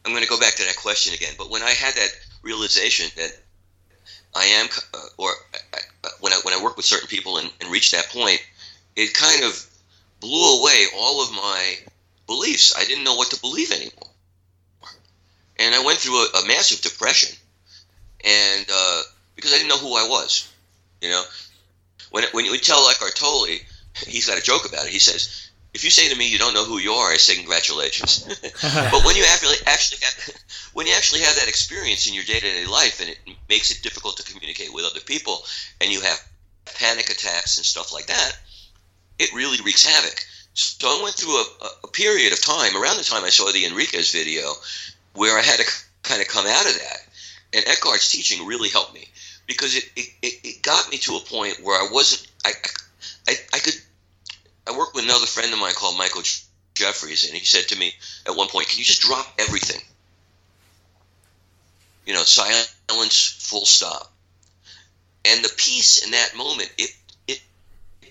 I'm 0.05 0.11
going 0.11 0.23
to 0.23 0.29
go 0.29 0.39
back 0.39 0.55
to 0.55 0.63
that 0.63 0.77
question 0.77 1.13
again. 1.13 1.33
But 1.37 1.49
when 1.49 1.61
I 1.61 1.71
had 1.71 1.93
that 1.95 2.09
realization 2.41 3.09
that 3.17 3.31
I 4.35 4.45
am, 4.45 4.67
uh, 4.93 5.07
or 5.17 5.31
uh, 6.03 6.09
when 6.19 6.33
I 6.33 6.39
when 6.43 6.53
I 6.53 6.63
work 6.63 6.75
with 6.75 6.85
certain 6.85 7.07
people 7.07 7.37
and, 7.37 7.51
and 7.61 7.71
reach 7.71 7.91
that 7.91 8.09
point, 8.09 8.39
it 8.95 9.13
kind 9.13 9.43
of 9.43 9.65
blew 10.19 10.59
away 10.59 10.85
all 10.97 11.23
of 11.23 11.31
my 11.31 11.75
beliefs. 12.27 12.73
I 12.77 12.85
didn't 12.85 13.03
know 13.03 13.15
what 13.15 13.31
to 13.31 13.41
believe 13.41 13.71
anymore, 13.71 14.09
and 15.57 15.75
I 15.75 15.83
went 15.83 15.99
through 15.99 16.17
a, 16.17 16.27
a 16.43 16.47
massive 16.47 16.81
depression, 16.81 17.35
and 18.23 18.65
uh, 18.73 19.01
because 19.35 19.53
I 19.53 19.57
didn't 19.57 19.69
know 19.69 19.77
who 19.77 19.95
I 19.95 20.07
was, 20.07 20.51
you 21.01 21.09
know, 21.09 21.23
when 22.11 22.23
when 22.31 22.45
you 22.45 22.57
tell 22.57 22.89
Eckhart 22.89 23.15
Tolle, 23.15 23.47
he's 24.07 24.27
got 24.27 24.37
a 24.37 24.41
joke 24.41 24.67
about 24.67 24.85
it. 24.85 24.91
He 24.91 24.99
says, 24.99 25.49
if 25.73 25.83
you 25.83 25.89
say 25.89 26.09
to 26.09 26.15
me 26.15 26.29
you 26.29 26.38
don't 26.38 26.53
know 26.53 26.65
who 26.65 26.77
you 26.77 26.93
are, 26.93 27.12
I 27.12 27.17
say 27.17 27.36
congratulations. 27.36 28.23
but 28.62 29.05
when 29.05 29.15
you 29.15 29.25
actually 29.31 29.55
actually 29.65 29.99
when 30.73 30.88
you 30.88 30.93
actually 30.95 31.21
have 31.21 31.36
that 31.36 31.47
experience 31.47 32.07
in 32.07 32.13
your 32.13 32.23
day 32.23 32.39
to 32.39 32.45
day 32.45 32.65
life, 32.65 32.99
and 33.01 33.09
it 33.09 33.17
makes 33.49 33.71
it 33.71 33.83
difficult 33.83 34.17
to 34.17 34.31
communicate 34.31 34.73
with 34.73 34.86
other 34.86 34.99
people, 34.99 35.43
and 35.81 35.91
you 35.91 36.01
have 36.01 36.19
panic 36.65 37.09
attacks 37.09 37.57
and 37.57 37.65
stuff 37.65 37.93
like 37.93 38.07
that, 38.07 38.31
it 39.19 39.33
really 39.33 39.57
wreaks 39.63 39.86
havoc. 39.86 40.25
So 40.53 40.88
I 40.88 41.01
went 41.03 41.15
through 41.15 41.36
a, 41.36 41.45
a 41.83 41.88
period 41.88 42.31
of 42.31 42.41
time 42.41 42.77
around 42.77 42.97
the 42.97 43.03
time 43.03 43.23
I 43.23 43.29
saw 43.29 43.51
the 43.51 43.65
Enriquez 43.65 44.12
video, 44.12 44.53
where 45.13 45.38
I 45.38 45.41
had 45.41 45.59
to 45.59 45.65
kind 46.03 46.21
of 46.21 46.27
come 46.27 46.45
out 46.45 46.65
of 46.65 46.73
that, 46.73 46.99
and 47.53 47.65
Eckhart's 47.65 48.12
teaching 48.12 48.45
really 48.45 48.69
helped 48.69 48.93
me 48.93 49.07
because 49.47 49.75
it, 49.75 49.86
it, 49.95 50.39
it 50.43 50.62
got 50.62 50.89
me 50.89 50.97
to 50.97 51.17
a 51.17 51.19
point 51.19 51.59
where 51.62 51.79
I 51.79 51.91
wasn't 51.91 52.27
I, 52.45 52.51
I, 53.27 53.33
I 53.53 53.59
could 53.59 53.75
I 54.65 54.78
worked 54.78 54.95
with 54.95 55.06
another 55.06 55.26
friend 55.26 55.52
of 55.52 55.60
mine 55.60 55.73
called 55.73 55.97
Michael 55.97 56.23
Jeffries, 56.73 57.26
and 57.26 57.38
he 57.38 57.45
said 57.45 57.67
to 57.69 57.76
me 57.76 57.95
at 58.26 58.36
one 58.36 58.47
point, 58.47 58.69
"Can 58.69 58.80
you 58.80 58.86
just 58.86 59.02
drop 59.02 59.34
everything? 59.38 59.82
You 62.06 62.13
know, 62.13 62.23
silence, 62.23 63.36
full 63.39 63.65
stop." 63.65 64.13
And 65.26 65.43
the 65.43 65.49
peace 65.49 65.97
in 65.97 66.12
that 66.12 66.36
moment, 66.36 66.71
it 66.78 66.91
it 67.28 67.41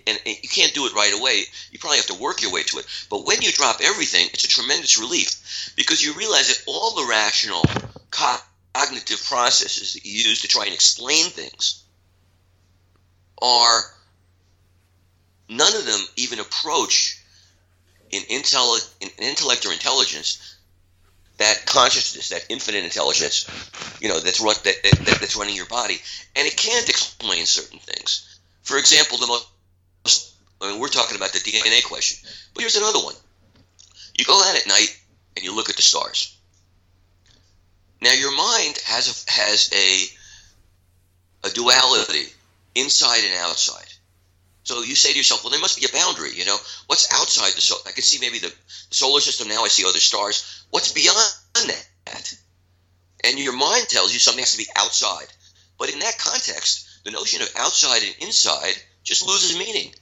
and 0.06 0.20
you 0.26 0.48
can't 0.48 0.74
do 0.74 0.86
it 0.86 0.94
right 0.94 1.12
away. 1.12 1.46
You 1.70 1.78
probably 1.78 1.98
have 1.98 2.06
to 2.06 2.14
work 2.14 2.42
your 2.42 2.50
way 2.50 2.62
to 2.64 2.78
it. 2.78 2.86
But 3.08 3.24
when 3.24 3.42
you 3.42 3.52
drop 3.52 3.80
everything, 3.80 4.28
it's 4.32 4.44
a 4.44 4.48
tremendous 4.48 4.98
relief 4.98 5.72
because 5.76 6.02
you 6.02 6.12
realize 6.14 6.48
that 6.48 6.62
all 6.66 6.94
the 6.94 7.06
rational 7.06 7.64
cognitive 8.10 9.24
processes 9.24 9.94
that 9.94 10.04
you 10.04 10.22
use 10.28 10.42
to 10.42 10.48
try 10.48 10.64
and 10.64 10.74
explain 10.74 11.30
things 11.30 11.82
are 13.40 13.94
none 15.56 15.74
of 15.74 15.86
them 15.86 16.00
even 16.16 16.40
approach 16.40 17.18
in 18.10 18.22
intellect, 18.28 18.88
in 19.00 19.08
intellect 19.18 19.66
or 19.66 19.72
intelligence 19.72 20.56
that 21.38 21.64
consciousness, 21.66 22.28
that 22.28 22.44
infinite 22.50 22.84
intelligence, 22.84 23.48
you 24.00 24.08
know, 24.08 24.20
that's 24.20 24.40
run, 24.40 24.54
that, 24.64 24.74
that, 24.82 25.18
that's 25.18 25.36
running 25.36 25.56
your 25.56 25.66
body, 25.66 25.98
and 26.36 26.46
it 26.46 26.56
can't 26.56 26.88
explain 26.88 27.46
certain 27.46 27.78
things. 27.78 28.38
For 28.62 28.76
example, 28.76 29.18
the 29.18 29.26
most, 29.26 30.34
I 30.60 30.70
mean, 30.70 30.80
we're 30.80 30.88
talking 30.88 31.16
about 31.16 31.32
the 31.32 31.40
DNA 31.40 31.82
question, 31.84 32.28
but 32.54 32.60
here's 32.60 32.76
another 32.76 33.00
one. 33.00 33.14
You 34.16 34.24
go 34.24 34.40
out 34.40 34.56
at 34.56 34.68
night 34.68 34.94
and 35.36 35.44
you 35.44 35.54
look 35.54 35.70
at 35.70 35.76
the 35.76 35.82
stars. 35.82 36.36
Now, 38.02 38.12
your 38.12 38.36
mind 38.36 38.78
has 38.84 39.26
a, 39.26 39.32
has 39.32 39.70
a 39.72 40.06
a 41.44 41.50
duality 41.50 42.26
inside 42.74 43.24
and 43.24 43.34
outside. 43.34 43.86
So 44.64 44.82
you 44.82 44.94
say 44.94 45.10
to 45.10 45.16
yourself, 45.16 45.42
well, 45.42 45.50
there 45.50 45.60
must 45.60 45.80
be 45.80 45.86
a 45.86 45.92
boundary, 45.92 46.32
you 46.34 46.44
know? 46.44 46.56
What's 46.86 47.12
outside 47.12 47.52
the 47.52 47.60
solar? 47.60 47.82
I 47.86 47.92
can 47.92 48.02
see 48.02 48.18
maybe 48.20 48.38
the 48.38 48.52
solar 48.90 49.20
system 49.20 49.48
now. 49.48 49.64
I 49.64 49.68
see 49.68 49.84
other 49.84 49.98
stars. 49.98 50.64
What's 50.70 50.92
beyond 50.92 51.18
that? 51.54 52.34
And 53.24 53.38
your 53.38 53.56
mind 53.56 53.88
tells 53.88 54.12
you 54.12 54.18
something 54.18 54.42
has 54.42 54.52
to 54.52 54.58
be 54.58 54.70
outside. 54.76 55.26
But 55.78 55.92
in 55.92 56.00
that 56.00 56.18
context, 56.18 56.86
the 57.04 57.10
notion 57.10 57.42
of 57.42 57.48
outside 57.56 58.02
and 58.02 58.14
inside 58.20 58.74
just 59.02 59.26
loses 59.26 59.58
meaning. 59.58 59.92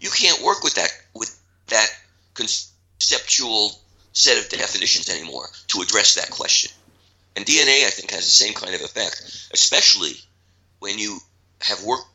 You 0.00 0.10
can't 0.10 0.42
work 0.42 0.62
with 0.62 0.74
that 0.74 0.90
with 1.14 1.36
that 1.68 1.88
conceptual 2.34 3.78
set 4.12 4.38
of 4.38 4.48
definitions 4.48 5.08
anymore 5.08 5.48
to 5.68 5.82
address 5.82 6.14
that 6.14 6.30
question. 6.30 6.70
And 7.36 7.46
DNA, 7.46 7.84
I 7.84 7.90
think, 7.90 8.10
has 8.10 8.24
the 8.24 8.30
same 8.30 8.54
kind 8.54 8.74
of 8.74 8.80
effect, 8.80 9.48
especially 9.52 10.12
when 10.80 10.98
you 10.98 11.18
have 11.60 11.84
worked 11.84 12.08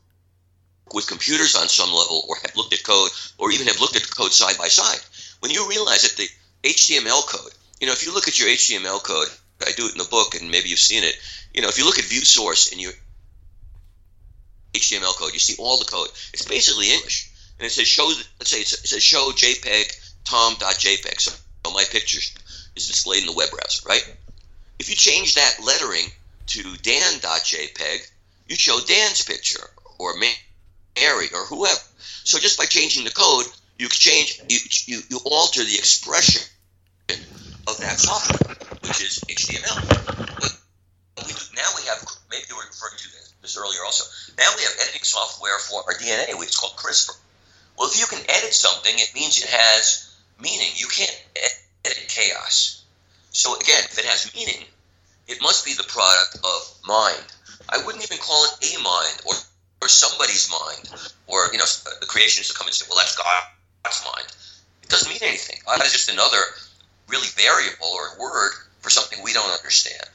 with 0.91 1.07
computers 1.07 1.55
on 1.55 1.69
some 1.69 1.91
level 1.93 2.25
or 2.27 2.35
have 2.41 2.55
looked 2.55 2.73
at 2.73 2.83
code 2.83 3.09
or 3.37 3.51
even 3.51 3.67
have 3.67 3.79
looked 3.79 3.95
at 3.95 4.15
code 4.15 4.33
side 4.33 4.57
by 4.57 4.67
side. 4.67 4.99
When 5.39 5.51
you 5.51 5.67
realize 5.69 6.03
that 6.03 6.17
the 6.17 6.27
HTML 6.63 7.25
code, 7.27 7.51
you 7.79 7.87
know, 7.87 7.93
if 7.93 8.05
you 8.05 8.13
look 8.13 8.27
at 8.27 8.39
your 8.39 8.49
HTML 8.49 9.03
code, 9.03 9.27
I 9.65 9.71
do 9.71 9.87
it 9.87 9.93
in 9.93 9.97
the 9.97 10.05
book 10.05 10.35
and 10.35 10.51
maybe 10.51 10.69
you've 10.69 10.79
seen 10.79 11.03
it, 11.03 11.15
you 11.53 11.61
know, 11.61 11.69
if 11.69 11.77
you 11.77 11.85
look 11.85 11.99
at 11.99 12.05
view 12.05 12.21
source 12.21 12.71
in 12.71 12.79
your 12.79 12.91
HTML 14.73 15.15
code, 15.15 15.33
you 15.33 15.39
see 15.39 15.55
all 15.59 15.77
the 15.77 15.85
code. 15.85 16.09
It's 16.33 16.45
basically 16.45 16.91
English. 16.91 17.29
And 17.59 17.65
it 17.65 17.71
says 17.71 17.87
show, 17.87 18.11
let's 18.39 18.51
say 18.51 18.61
it 18.61 18.67
says 18.67 19.03
show 19.03 19.31
JPEG 19.31 19.95
tom.jpg. 20.25 21.19
So 21.19 21.71
my 21.71 21.83
picture 21.85 22.19
is 22.75 22.87
displayed 22.87 23.21
in 23.21 23.27
the 23.27 23.33
web 23.33 23.49
browser, 23.51 23.87
right? 23.87 24.03
If 24.79 24.89
you 24.89 24.95
change 24.95 25.35
that 25.35 25.63
lettering 25.63 26.11
to 26.47 26.63
dan.jpg, 26.77 28.11
you 28.47 28.55
show 28.55 28.79
Dan's 28.79 29.21
picture 29.21 29.69
or 29.97 30.17
Mary 30.95 31.27
or 31.33 31.45
whoever. 31.45 31.79
So 32.23 32.39
just 32.39 32.57
by 32.57 32.65
changing 32.65 33.03
the 33.03 33.11
code, 33.11 33.45
you 33.77 33.89
change 33.89 34.39
you, 34.47 34.59
you, 34.85 35.01
you 35.09 35.19
alter 35.25 35.63
the 35.63 35.75
expression 35.75 36.43
of 37.67 37.77
that 37.79 37.99
software, 37.99 38.55
which 38.81 39.01
is 39.01 39.19
HTML. 39.27 39.75
But 41.15 41.27
we 41.27 41.33
now 41.55 41.69
we 41.75 41.83
have 41.87 42.05
maybe 42.29 42.43
you 42.49 42.55
were 42.55 42.63
referring 42.63 42.97
to 42.97 43.09
this, 43.11 43.33
this 43.41 43.57
earlier 43.57 43.79
also. 43.85 44.05
Now 44.37 44.49
we 44.55 44.63
have 44.63 44.73
editing 44.81 45.03
software 45.03 45.57
for 45.59 45.83
our 45.87 45.93
DNA, 45.95 46.37
which 46.37 46.49
is 46.49 46.55
called 46.55 46.75
CRISPR. 46.75 47.15
Well, 47.77 47.89
if 47.89 47.99
you 47.99 48.05
can 48.05 48.23
edit 48.29 48.53
something, 48.53 48.93
it 48.95 49.11
means 49.15 49.41
it 49.41 49.49
has 49.49 50.15
meaning. 50.39 50.69
You 50.75 50.87
can't 50.87 51.23
edit 51.85 52.05
chaos. 52.07 52.83
So 53.31 53.55
again, 53.55 53.83
if 53.85 53.97
it 53.97 54.05
has 54.05 54.33
meaning, 54.35 54.63
it 55.27 55.41
must 55.41 55.65
be 55.65 55.73
the 55.73 55.83
product 55.83 56.37
of 56.43 56.75
mind. 56.85 57.25
I 57.69 57.83
wouldn't 57.83 58.03
even 58.03 58.17
call 58.19 58.45
it 58.45 58.75
a 58.75 58.81
mind 58.81 59.21
or 59.25 59.33
or 59.83 59.89
somebody's 59.89 60.49
mind, 60.49 60.89
or 61.27 61.51
you 61.51 61.57
know, 61.57 61.65
the 61.99 62.05
creationists 62.05 62.49
will 62.49 62.57
come 62.57 62.67
and 62.67 62.73
say, 62.73 62.85
"Well, 62.89 62.97
that's 62.97 63.17
God's 63.17 64.05
mind." 64.05 64.27
It 64.83 64.89
doesn't 64.89 65.09
mean 65.09 65.19
anything. 65.21 65.59
God 65.65 65.83
is 65.83 65.91
just 65.91 66.09
another 66.09 66.39
really 67.07 67.27
variable 67.35 67.87
or 67.87 68.17
word 68.19 68.51
for 68.79 68.89
something 68.89 69.19
we 69.23 69.33
don't 69.33 69.51
understand. 69.51 70.09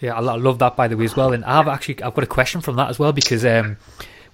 Yeah, 0.00 0.14
I 0.14 0.20
love 0.20 0.58
that 0.58 0.76
by 0.76 0.88
the 0.88 0.96
way 0.96 1.06
as 1.06 1.16
well. 1.16 1.32
And 1.32 1.44
I've 1.44 1.68
actually 1.68 2.02
I've 2.02 2.14
got 2.14 2.24
a 2.24 2.28
question 2.28 2.60
from 2.60 2.76
that 2.76 2.90
as 2.90 2.98
well 2.98 3.12
because 3.12 3.44
um, 3.46 3.78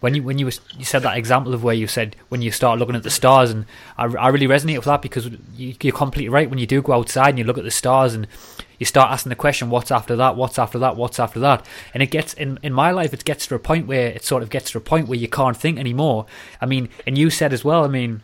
when 0.00 0.14
you 0.14 0.22
when 0.24 0.38
you 0.38 0.46
was, 0.46 0.60
you 0.76 0.84
said 0.84 1.02
that 1.02 1.16
example 1.16 1.54
of 1.54 1.62
where 1.62 1.74
you 1.74 1.86
said 1.86 2.16
when 2.28 2.42
you 2.42 2.50
start 2.50 2.80
looking 2.80 2.96
at 2.96 3.04
the 3.04 3.10
stars, 3.10 3.52
and 3.52 3.66
I, 3.96 4.04
I 4.04 4.28
really 4.28 4.48
resonate 4.48 4.76
with 4.76 4.86
that 4.86 5.02
because 5.02 5.30
you, 5.56 5.74
you're 5.80 5.92
completely 5.92 6.28
right. 6.28 6.50
When 6.50 6.58
you 6.58 6.66
do 6.66 6.82
go 6.82 6.94
outside 6.94 7.30
and 7.30 7.38
you 7.38 7.44
look 7.44 7.58
at 7.58 7.64
the 7.64 7.70
stars 7.70 8.12
and 8.12 8.26
you 8.82 8.86
start 8.86 9.12
asking 9.12 9.30
the 9.30 9.36
question, 9.36 9.70
what's 9.70 9.92
after 9.92 10.16
that? 10.16 10.34
What's 10.34 10.58
after 10.58 10.76
that? 10.80 10.96
What's 10.96 11.20
after 11.20 11.38
that? 11.38 11.64
And 11.94 12.02
it 12.02 12.10
gets 12.10 12.34
in 12.34 12.58
in 12.64 12.72
my 12.72 12.90
life, 12.90 13.14
it 13.14 13.24
gets 13.24 13.46
to 13.46 13.54
a 13.54 13.60
point 13.60 13.86
where 13.86 14.08
it 14.08 14.24
sort 14.24 14.42
of 14.42 14.50
gets 14.50 14.72
to 14.72 14.78
a 14.78 14.80
point 14.80 15.06
where 15.06 15.18
you 15.18 15.28
can't 15.28 15.56
think 15.56 15.78
anymore. 15.78 16.26
I 16.60 16.66
mean, 16.66 16.88
and 17.06 17.16
you 17.16 17.30
said 17.30 17.52
as 17.52 17.64
well. 17.64 17.84
I 17.84 17.88
mean, 17.88 18.22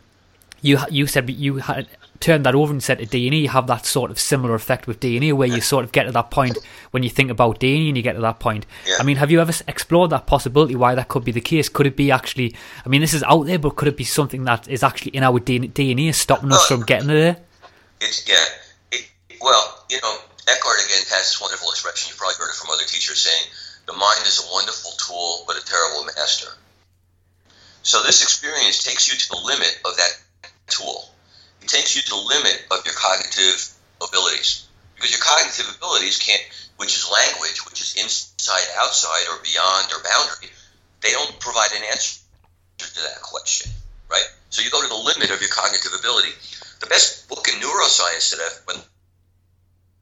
you 0.61 0.77
you 0.89 1.07
said 1.07 1.29
you 1.29 1.57
had 1.59 1.87
turned 2.19 2.45
that 2.45 2.55
over 2.55 2.73
and 2.73 2.83
said 2.83 2.99
to 2.99 3.05
DNA 3.05 3.47
have 3.47 3.67
that 3.67 3.85
sort 3.85 4.11
of 4.11 4.19
similar 4.19 4.53
effect 4.53 4.85
with 4.85 4.99
DNA 4.99 5.31
where 5.31 5.47
you 5.47 5.61
sort 5.61 5.85
of 5.85 5.93
get 5.93 6.03
to 6.03 6.11
that 6.11 6.29
point 6.29 6.57
when 6.91 7.01
you 7.01 7.09
think 7.09 7.31
about 7.31 7.61
DNA 7.61 7.87
and 7.87 7.95
you 7.95 8.03
get 8.03 8.15
to 8.15 8.21
that 8.21 8.39
point. 8.39 8.65
Yeah. 8.85 8.97
I 8.99 9.03
mean, 9.03 9.15
have 9.15 9.31
you 9.31 9.39
ever 9.39 9.53
explored 9.69 10.09
that 10.09 10.27
possibility 10.27 10.75
why 10.75 10.95
that 10.95 11.07
could 11.07 11.23
be 11.23 11.31
the 11.31 11.39
case? 11.39 11.69
Could 11.69 11.87
it 11.87 11.95
be 11.95 12.11
actually, 12.11 12.53
I 12.85 12.89
mean, 12.89 12.99
this 12.99 13.13
is 13.13 13.23
out 13.23 13.43
there, 13.43 13.57
but 13.57 13.77
could 13.77 13.87
it 13.87 13.95
be 13.95 14.03
something 14.03 14.43
that 14.43 14.67
is 14.67 14.83
actually 14.83 15.11
in 15.15 15.23
our 15.23 15.39
DNA 15.39 16.13
stopping 16.13 16.51
us 16.51 16.67
from 16.67 16.83
getting 16.83 17.07
there? 17.07 17.37
It's, 18.01 18.27
yeah. 18.27 18.35
It, 18.91 19.09
well, 19.41 19.85
you 19.89 19.99
know, 20.03 20.17
Eckhart 20.49 20.81
again 20.85 21.05
has 21.13 21.29
this 21.29 21.41
wonderful 21.41 21.69
expression. 21.69 22.09
You've 22.09 22.17
probably 22.17 22.41
heard 22.41 22.49
it 22.49 22.57
from 22.57 22.71
other 22.71 22.85
teachers 22.85 23.21
saying, 23.21 23.53
the 23.85 23.93
mind 23.93 24.25
is 24.25 24.41
a 24.41 24.51
wonderful 24.53 24.91
tool, 24.97 25.43
but 25.47 25.57
a 25.57 25.65
terrible 25.65 26.05
master. 26.05 26.49
So 27.83 28.03
this 28.03 28.21
experience 28.21 28.83
takes 28.83 29.11
you 29.11 29.17
to 29.17 29.29
the 29.29 29.41
limit 29.45 29.79
of 29.85 29.97
that 29.97 30.13
tool. 30.67 31.09
It 31.61 31.69
takes 31.69 31.95
you 31.95 32.01
to 32.01 32.09
the 32.09 32.25
limit 32.29 32.65
of 32.71 32.85
your 32.85 32.93
cognitive 32.93 33.73
abilities. 34.01 34.67
Because 34.95 35.11
your 35.11 35.23
cognitive 35.23 35.73
abilities 35.77 36.19
can't, 36.19 36.43
which 36.77 36.93
is 36.95 37.09
language, 37.09 37.65
which 37.65 37.81
is 37.81 37.95
inside, 37.95 38.67
outside, 38.77 39.25
or 39.31 39.41
beyond, 39.41 39.91
or 39.93 40.03
boundary, 40.03 40.49
they 41.01 41.11
don't 41.11 41.39
provide 41.39 41.71
an 41.71 41.83
answer 41.91 42.19
to 42.77 43.01
that 43.03 43.21
question, 43.21 43.71
right? 44.09 44.27
So 44.49 44.61
you 44.61 44.69
go 44.69 44.81
to 44.81 44.87
the 44.87 44.95
limit 44.95 45.31
of 45.31 45.39
your 45.41 45.49
cognitive 45.49 45.93
ability. 45.97 46.33
The 46.79 46.87
best 46.87 47.27
book 47.29 47.47
in 47.47 47.59
neuroscience 47.59 48.31
that 48.31 48.39
I've, 48.39 48.61
when 48.65 48.83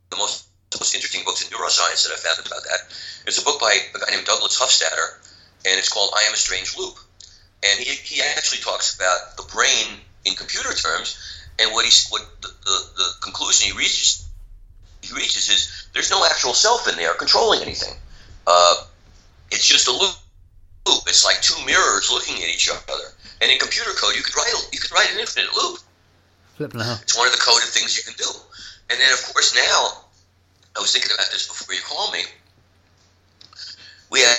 the 0.09 0.17
most 0.17 0.45
the 0.71 0.77
most 0.79 0.93
interesting 0.95 1.23
books 1.23 1.41
in 1.41 1.47
neuroscience 1.49 2.03
that 2.03 2.11
I've 2.11 2.19
found 2.19 2.45
about 2.45 2.63
that 2.63 2.91
is 3.25 3.39
a 3.39 3.43
book 3.43 3.59
by 3.59 3.71
a 3.71 3.99
guy 3.99 4.11
named 4.11 4.25
Douglas 4.25 4.59
Hofstadter, 4.59 5.23
and 5.65 5.79
it's 5.79 5.87
called 5.87 6.11
I 6.13 6.27
Am 6.27 6.33
a 6.33 6.37
Strange 6.37 6.77
Loop. 6.77 6.99
And 7.63 7.79
he, 7.79 7.95
he 7.95 8.21
actually 8.21 8.59
talks 8.59 8.95
about 8.95 9.37
the 9.37 9.43
brain 9.43 9.99
in 10.25 10.35
computer 10.35 10.73
terms, 10.73 11.17
and 11.57 11.71
what 11.71 11.85
he's 11.85 12.07
what 12.09 12.21
the, 12.41 12.49
the, 12.49 12.77
the 12.97 13.07
conclusion 13.21 13.71
he 13.71 13.77
reaches 13.77 14.27
he 15.01 15.15
reaches 15.15 15.49
is 15.49 15.87
there's 15.93 16.11
no 16.11 16.25
actual 16.25 16.53
self 16.53 16.87
in 16.87 16.95
there 16.95 17.13
controlling 17.13 17.61
anything. 17.61 17.95
Uh, 18.45 18.85
it's 19.51 19.65
just 19.65 19.87
a 19.87 19.91
loop. 19.91 20.15
It's 21.07 21.25
like 21.25 21.41
two 21.41 21.55
mirrors 21.65 22.11
looking 22.11 22.35
at 22.43 22.49
each 22.49 22.69
other. 22.69 23.03
And 23.41 23.51
in 23.51 23.59
computer 23.59 23.91
code, 23.91 24.15
you 24.15 24.23
could 24.23 24.35
write 24.35 24.51
you 24.71 24.79
could 24.79 24.91
write 24.91 25.11
an 25.13 25.19
infinite 25.19 25.53
loop. 25.55 25.79
Flipping 26.55 26.81
out. 26.81 27.01
It's 27.03 27.17
one 27.17 27.27
of 27.27 27.33
the 27.33 27.39
coded 27.39 27.69
things 27.69 27.95
you 27.97 28.03
can 28.03 28.13
do. 28.17 28.29
And 28.89 28.99
then, 28.99 29.11
of 29.11 29.33
course, 29.33 29.53
now 29.55 30.03
I 30.75 30.79
was 30.79 30.93
thinking 30.93 31.11
about 31.13 31.27
this 31.31 31.47
before 31.47 31.75
you 31.75 31.81
called 31.81 32.13
me. 32.13 32.23
We 34.09 34.21
have 34.21 34.37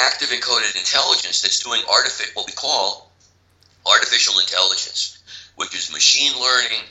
active 0.00 0.28
encoded 0.28 0.76
intelligence 0.76 1.42
that's 1.42 1.62
doing 1.62 1.82
artific 1.90 2.30
what 2.34 2.46
we 2.46 2.52
call 2.52 3.10
artificial 3.86 4.38
intelligence, 4.38 5.18
which 5.56 5.74
is 5.74 5.92
machine 5.92 6.32
learning. 6.40 6.84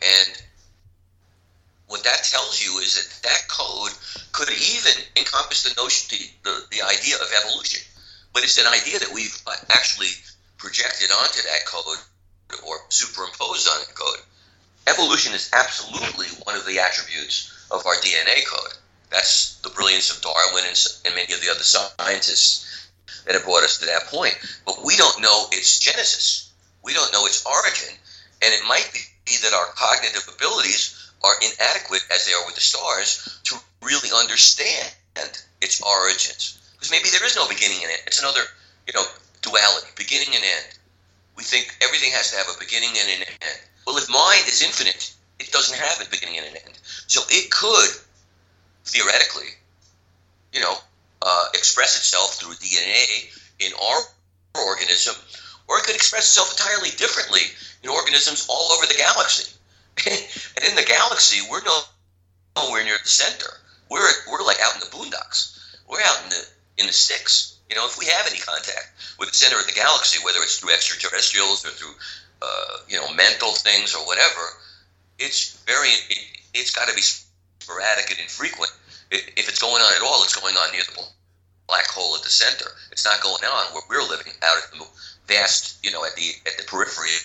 And 0.00 0.42
what 1.88 2.04
that 2.04 2.24
tells 2.24 2.64
you 2.64 2.78
is 2.78 2.94
that 2.94 3.28
that 3.28 3.48
code 3.48 3.92
could 4.32 4.48
even 4.50 5.02
encompass 5.16 5.64
the 5.64 5.80
notion, 5.80 6.08
the, 6.44 6.50
the, 6.50 6.76
the 6.78 6.82
idea 6.82 7.16
of 7.16 7.28
evolution. 7.44 7.82
But 8.32 8.44
it's 8.44 8.58
an 8.58 8.66
idea 8.66 8.98
that 9.00 9.12
we've 9.12 9.36
uh, 9.46 9.56
actually 9.70 10.10
projected 10.58 11.10
onto 11.10 11.42
that 11.42 11.66
code 11.66 11.98
or 12.66 12.76
superimposed 12.88 13.68
on 13.68 13.80
that 13.80 13.94
code. 13.94 14.20
Evolution 14.88 15.34
is 15.34 15.50
absolutely 15.52 16.26
one 16.44 16.56
of 16.56 16.64
the 16.64 16.78
attributes 16.78 17.52
of 17.70 17.84
our 17.84 17.96
DNA 17.96 18.46
code. 18.46 18.72
That's 19.10 19.60
the 19.60 19.68
brilliance 19.68 20.10
of 20.10 20.22
Darwin 20.22 20.64
and, 20.66 20.76
and 21.04 21.14
many 21.14 21.34
of 21.34 21.42
the 21.42 21.50
other 21.50 21.62
scientists 21.62 22.88
that 23.26 23.34
have 23.34 23.44
brought 23.44 23.64
us 23.64 23.76
to 23.78 23.86
that 23.86 24.06
point. 24.06 24.34
But 24.64 24.82
we 24.82 24.96
don't 24.96 25.20
know 25.20 25.46
its 25.52 25.78
genesis. 25.78 26.50
We 26.82 26.94
don't 26.94 27.12
know 27.12 27.26
its 27.26 27.44
origin. 27.44 27.94
And 28.40 28.54
it 28.54 28.64
might 28.66 28.88
be 29.26 29.36
that 29.42 29.52
our 29.52 29.66
cognitive 29.76 30.26
abilities 30.34 31.12
are 31.22 31.34
inadequate, 31.42 32.04
as 32.10 32.24
they 32.24 32.32
are 32.32 32.46
with 32.46 32.54
the 32.54 32.62
stars, 32.62 33.40
to 33.44 33.56
really 33.82 34.08
understand 34.16 34.88
its 35.60 35.82
origins. 35.82 36.58
Because 36.72 36.90
maybe 36.90 37.10
there 37.10 37.26
is 37.26 37.36
no 37.36 37.46
beginning 37.48 37.82
and 37.82 37.92
end. 37.92 38.02
It's 38.06 38.20
another, 38.20 38.40
you 38.86 38.94
know, 38.94 39.04
duality, 39.42 39.88
beginning 39.96 40.34
and 40.34 40.44
end. 40.44 40.78
We 41.36 41.42
think 41.42 41.76
everything 41.82 42.12
has 42.12 42.30
to 42.30 42.36
have 42.38 42.48
a 42.48 42.58
beginning 42.58 42.96
and 42.96 43.20
an 43.20 43.28
end. 43.28 43.60
Well, 43.88 43.96
if 43.96 44.10
mind 44.10 44.44
is 44.48 44.60
infinite, 44.60 45.14
it 45.38 45.50
doesn't 45.50 45.78
have 45.78 46.06
a 46.06 46.10
beginning 46.10 46.36
and 46.36 46.48
an 46.48 46.56
end. 46.56 46.78
So 47.06 47.22
it 47.30 47.50
could, 47.50 47.88
theoretically, 48.84 49.48
you 50.52 50.60
know, 50.60 50.76
uh, 51.22 51.44
express 51.54 51.96
itself 51.96 52.34
through 52.34 52.52
DNA 52.56 53.32
in 53.60 53.72
our 53.72 54.00
organism, 54.62 55.14
or 55.68 55.78
it 55.78 55.84
could 55.84 55.94
express 55.94 56.28
itself 56.28 56.50
entirely 56.50 56.90
differently 56.98 57.40
in 57.82 57.88
organisms 57.88 58.44
all 58.50 58.72
over 58.72 58.84
the 58.84 58.92
galaxy. 58.92 59.50
and 60.06 60.64
in 60.68 60.76
the 60.76 60.84
galaxy, 60.84 61.40
we're 61.50 61.62
nowhere 61.64 62.84
near 62.84 62.98
the 63.02 63.08
center. 63.08 63.58
We're 63.88 64.06
we're 64.30 64.44
like 64.44 64.60
out 64.60 64.74
in 64.74 64.80
the 64.80 64.94
boondocks. 64.94 65.58
We're 65.88 66.02
out 66.02 66.24
in 66.24 66.28
the 66.28 66.46
in 66.76 66.86
the 66.88 66.92
sticks. 66.92 67.56
You 67.70 67.76
know, 67.76 67.86
if 67.86 67.98
we 67.98 68.06
have 68.06 68.26
any 68.26 68.38
contact 68.38 68.92
with 69.18 69.30
the 69.30 69.36
center 69.36 69.58
of 69.60 69.66
the 69.66 69.72
galaxy, 69.72 70.24
whether 70.24 70.40
it's 70.40 70.58
through 70.58 70.72
extraterrestrials 70.72 71.64
or 71.64 71.70
through 71.70 71.94
uh, 72.40 72.78
you 72.88 72.96
know 72.96 73.12
mental 73.14 73.52
things 73.52 73.94
or 73.94 74.06
whatever, 74.06 74.40
it's 75.18 75.62
very 75.66 75.88
it, 76.08 76.40
it's 76.54 76.70
got 76.74 76.88
to 76.88 76.94
be 76.94 77.02
sporadic 77.02 78.10
and 78.10 78.20
infrequent. 78.20 78.72
If 79.10 79.48
it's 79.48 79.60
going 79.60 79.82
on 79.82 79.94
at 79.94 80.02
all, 80.02 80.22
it's 80.22 80.36
going 80.36 80.54
on 80.56 80.72
near 80.72 80.82
the 80.82 81.02
black 81.66 81.86
hole 81.88 82.16
at 82.16 82.22
the 82.22 82.30
center. 82.30 82.70
It's 82.92 83.04
not 83.04 83.20
going 83.20 83.44
on 83.44 83.72
where 83.72 83.82
we're 83.88 84.08
living 84.08 84.32
out 84.42 84.58
at 84.58 84.70
the 84.72 84.86
vast, 85.26 85.84
you 85.84 85.92
know, 85.92 86.04
at 86.04 86.16
the 86.16 86.32
at 86.46 86.56
the 86.56 86.64
periphery 86.64 87.16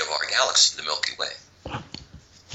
of 0.00 0.08
our 0.10 0.26
galaxy, 0.30 0.76
the 0.76 0.82
Milky 0.82 1.14
Way. 1.18 1.30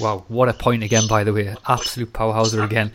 Wow, 0.00 0.24
what 0.28 0.48
a 0.48 0.52
point 0.52 0.84
again, 0.84 1.08
by 1.08 1.24
the 1.24 1.32
way. 1.32 1.54
Absolute 1.66 2.12
powerhouser 2.12 2.64
again. 2.64 2.92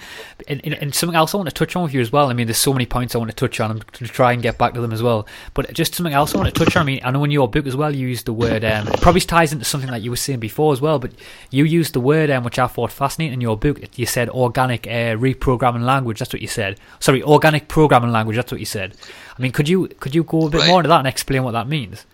And, 0.48 0.62
and, 0.64 0.74
and, 0.76 0.96
something 0.96 1.16
else 1.16 1.34
I 1.34 1.38
want 1.38 1.50
to 1.50 1.56
touch 1.56 1.76
on 1.76 1.84
with 1.84 1.94
you 1.94 2.00
as 2.02 2.12
well. 2.12 2.30
I 2.30 2.34
mean, 2.34 2.48
there's 2.48 2.58
so 2.58 2.72
many 2.72 2.86
points 2.86 3.14
I 3.14 3.18
want 3.18 3.30
to 3.30 3.36
touch 3.36 3.60
on. 3.60 3.72
I'm 3.72 3.78
going 3.78 3.92
to 3.92 4.08
try 4.08 4.32
and 4.32 4.42
get 4.42 4.58
back 4.58 4.74
to 4.74 4.82
them 4.82 4.94
as 4.94 5.04
well. 5.04 5.28
But 5.54 5.74
just 5.74 5.96
something 5.96 6.14
else 6.14 6.34
I 6.34 6.38
want 6.38 6.54
to 6.54 6.66
touch 6.66 6.76
on. 6.76 6.84
I 6.84 6.86
mean, 6.86 7.02
I 7.04 7.12
know 7.12 7.24
in 7.24 7.32
your 7.32 7.48
book 7.50 7.68
as 7.68 7.76
well, 7.76 7.94
you 7.94 8.08
used 8.08 8.26
the 8.26 8.34
word, 8.34 8.64
um, 8.64 8.88
it 8.88 9.02
probably 9.02 9.22
ties 9.22 9.52
into 9.52 9.66
something 9.66 9.90
that 9.92 10.02
you 10.02 10.10
were 10.12 10.18
saying 10.18 10.40
before 10.40 10.72
as 10.74 10.82
well, 10.82 11.00
but 11.00 11.12
you 11.50 11.66
used 11.66 11.94
the 11.94 12.00
word, 12.00 12.30
um, 12.30 12.44
which 12.44 12.60
I 12.60 12.68
thought 12.68 12.92
fascinating 12.92 13.34
in 13.34 13.42
your 13.42 13.58
book. 13.58 13.80
You 13.98 14.06
said 14.06 14.30
organic 14.30 14.88
uh, 14.88 15.16
reprogramming 15.18 15.84
language. 15.84 16.20
That's 16.20 16.34
what 16.34 16.42
you 16.42 16.48
said. 16.48 16.80
Sorry, 17.00 17.22
organic 17.24 17.68
programming 17.68 18.12
language. 18.12 18.38
That's 18.38 18.52
what 18.52 18.60
you 18.60 18.66
said. 18.66 18.96
I 19.38 19.42
mean, 19.42 19.52
could 19.52 19.68
you 19.68 19.88
could 19.88 20.16
you 20.16 20.24
go 20.24 20.48
a 20.48 20.50
bit 20.50 20.60
Right. 20.60 20.68
more 20.68 20.80
into 20.80 20.90
that 20.90 21.00
and 21.00 21.08
explain 21.08 21.44
what 21.44 21.52
that 21.52 21.68
means? 21.68 22.06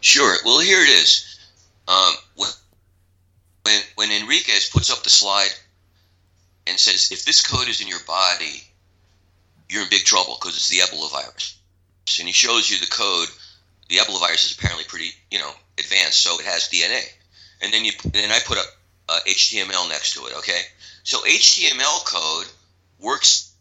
Sure. 0.00 0.34
Well, 0.44 0.60
here 0.60 0.82
it 0.82 0.88
is. 0.88 1.38
Um, 1.88 2.12
when, 3.64 3.80
when 3.94 4.10
Enriquez 4.10 4.70
puts 4.70 4.90
up 4.90 5.02
the 5.02 5.10
slide 5.10 5.52
and 6.66 6.78
says, 6.78 7.10
"If 7.12 7.24
this 7.24 7.42
code 7.42 7.68
is 7.68 7.80
in 7.80 7.88
your 7.88 8.00
body, 8.00 8.64
you're 9.68 9.82
in 9.82 9.88
big 9.88 10.04
trouble 10.04 10.38
because 10.40 10.56
it's 10.56 10.68
the 10.68 10.78
Ebola 10.78 11.10
virus," 11.10 11.56
and 12.18 12.28
he 12.28 12.32
shows 12.32 12.70
you 12.70 12.78
the 12.78 12.86
code. 12.86 13.28
The 13.88 13.96
Ebola 13.98 14.20
virus 14.20 14.44
is 14.44 14.56
apparently 14.56 14.84
pretty, 14.84 15.12
you 15.30 15.38
know, 15.38 15.52
advanced, 15.78 16.22
so 16.22 16.38
it 16.38 16.46
has 16.46 16.68
DNA. 16.68 17.04
And 17.60 17.72
then 17.72 17.84
you, 17.84 17.92
then 18.04 18.30
I 18.30 18.38
put 18.40 18.58
up 18.58 18.66
HTML 19.08 19.88
next 19.88 20.14
to 20.14 20.26
it. 20.26 20.34
Okay, 20.38 20.62
so 21.04 21.20
HTML 21.20 22.04
code 22.04 22.46
works 22.98 23.52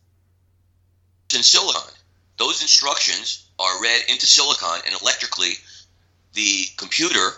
in 1.33 1.43
silicon. 1.43 1.93
Those 2.37 2.61
instructions 2.61 3.45
are 3.59 3.81
read 3.81 4.03
into 4.07 4.25
silicon 4.25 4.81
and 4.85 4.99
electrically 5.01 5.53
the 6.33 6.65
computer, 6.77 7.33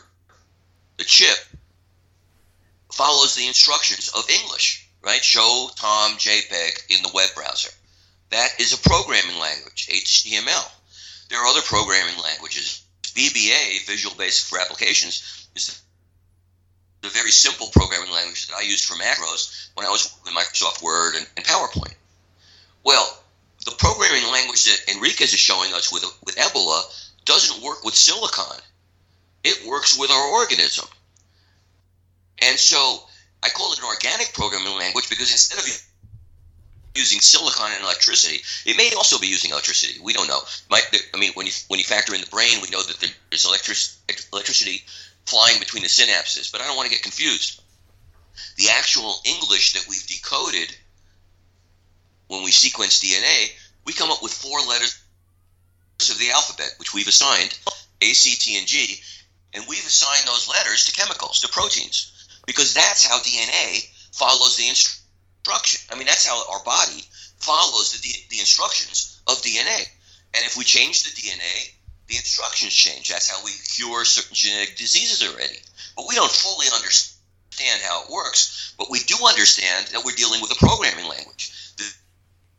the 0.97 1.04
chip, 1.04 1.38
follows 2.93 3.36
the 3.36 3.47
instructions 3.47 4.10
of 4.10 4.29
English, 4.29 4.88
right? 5.01 5.23
Show 5.23 5.69
Tom 5.75 6.13
JPEG 6.17 6.95
in 6.95 7.03
the 7.03 7.12
web 7.13 7.29
browser. 7.36 7.69
That 8.29 8.60
is 8.60 8.73
a 8.73 8.89
programming 8.89 9.38
language, 9.39 9.88
HTML. 9.88 10.71
There 11.29 11.39
are 11.39 11.47
other 11.47 11.62
programming 11.62 12.17
languages. 12.21 12.84
VBA, 13.03 13.86
Visual 13.86 14.15
Basic 14.15 14.45
for 14.45 14.60
Applications, 14.60 15.47
is 15.56 15.79
the 17.01 17.10
very 17.10 17.32
simple 17.32 17.67
programming 17.67 18.12
language 18.12 18.47
that 18.47 18.58
I 18.58 18.62
used 18.62 18.86
for 18.86 18.95
macros 18.95 19.69
when 19.75 19.86
I 19.86 19.89
was 19.89 20.15
in 20.27 20.34
Microsoft 20.34 20.82
Word 20.82 21.15
and, 21.15 21.27
and 21.38 21.45
PowerPoint. 21.45 21.93
Well, 22.84 23.23
the 23.65 23.75
programming 23.77 24.32
language 24.32 24.65
that 24.65 24.93
Enriquez 24.95 25.34
is 25.34 25.39
showing 25.39 25.73
us 25.73 25.91
with, 25.91 26.03
with 26.25 26.36
Ebola 26.38 26.82
doesn't 27.25 27.63
work 27.63 27.84
with 27.84 27.95
silicon 27.95 28.60
it 29.43 29.65
works 29.67 29.97
with 29.97 30.10
our 30.10 30.27
organism. 30.29 30.88
And 32.41 32.58
so 32.58 33.04
I 33.41 33.50
call 33.50 33.72
it 33.74 33.80
an 33.80 33.86
organic 33.86 34.34
programming 34.34 34.78
language 34.78 35.10
because 35.10 35.32
instead 35.32 35.60
of 35.60 35.65
using 36.96 37.19
silicon 37.19 37.72
and 37.74 37.84
electricity. 37.84 38.41
It 38.65 38.78
may 38.78 38.93
also 38.96 39.17
be 39.17 39.28
using 39.28 39.52
electricity. 39.52 40.00
We 40.02 40.13
don't 40.13 40.28
know. 40.28 40.39
Might, 40.69 40.84
I 41.13 41.17
mean, 41.17 41.32
when 41.34 41.48
you 41.48 41.52
when 41.67 41.80
you 41.80 41.86
factor 41.86 42.13
in 42.13 42.22
the 42.22 42.28
brain, 42.28 42.62
we 42.62 42.69
know 42.69 42.84
that 42.84 43.13
there's 43.30 43.46
electric, 43.46 43.78
electricity 44.32 44.84
flying 45.26 45.60
between 45.60 45.84
the 45.84 45.89
synapses. 45.89 46.52
But 46.52 46.62
I 46.62 46.67
don't 46.67 46.78
want 46.78 46.88
to 46.88 46.93
get 46.93 47.04
confused. 47.04 47.62
The 48.58 48.69
actual 48.69 49.15
English 49.26 49.74
that 49.74 49.86
we've 49.88 50.06
decoded 50.06 50.76
when 52.28 52.43
we 52.43 52.52
sequence 52.52 53.00
DNA, 53.00 53.52
we 53.86 53.93
come 53.93 54.12
up 54.12 54.24
with 54.24 54.34
four 54.34 54.60
letters 54.62 55.00
of 56.10 56.19
the 56.19 56.32
alphabet, 56.32 56.74
which 56.78 56.93
we've 56.93 57.08
assigned 57.08 57.58
A, 58.02 58.13
C, 58.13 58.36
T, 58.36 58.58
and 58.58 58.67
G, 58.67 59.02
and 59.54 59.63
we've 59.67 59.86
assigned 59.86 60.28
those 60.28 60.50
letters 60.50 60.86
to 60.86 60.91
chemicals, 60.91 61.39
to 61.41 61.48
proteins, 61.48 62.22
because 62.45 62.73
that's 62.73 63.06
how 63.06 63.19
DNA 63.19 63.88
follows 64.12 64.58
the 64.58 64.67
instruction. 64.67 65.82
I 65.91 65.97
mean, 65.97 66.08
that's 66.08 66.25
how 66.25 66.51
our 66.51 66.63
body 66.63 67.03
follows 67.38 67.91
the, 68.01 68.13
the 68.29 68.39
instructions 68.39 69.21
of 69.27 69.41
DNA. 69.41 69.86
And 70.36 70.45
if 70.45 70.58
we 70.58 70.63
change 70.63 71.03
the 71.03 71.12
DNA, 71.12 71.73
the 72.08 72.15
instructions 72.15 72.73
change. 72.73 73.10
That's 73.10 73.29
how 73.29 73.43
we 73.43 73.51
cure 73.51 74.06
certain 74.06 74.36
genetic 74.36 74.75
diseases 74.75 75.27
already. 75.27 75.60
But 75.95 76.06
we 76.08 76.15
don't 76.15 76.32
fully 76.32 76.67
understand 76.73 77.82
how 77.84 78.03
it 78.03 78.10
works, 78.10 78.73
but 78.77 78.89
we 78.89 78.99
do 78.99 79.15
understand 79.27 79.88
that 79.88 80.03
we're 80.03 80.15
dealing 80.15 80.41
with 80.41 80.51
a 80.51 80.56
programming 80.56 81.08
language. 81.08 81.51
The, 81.77 81.86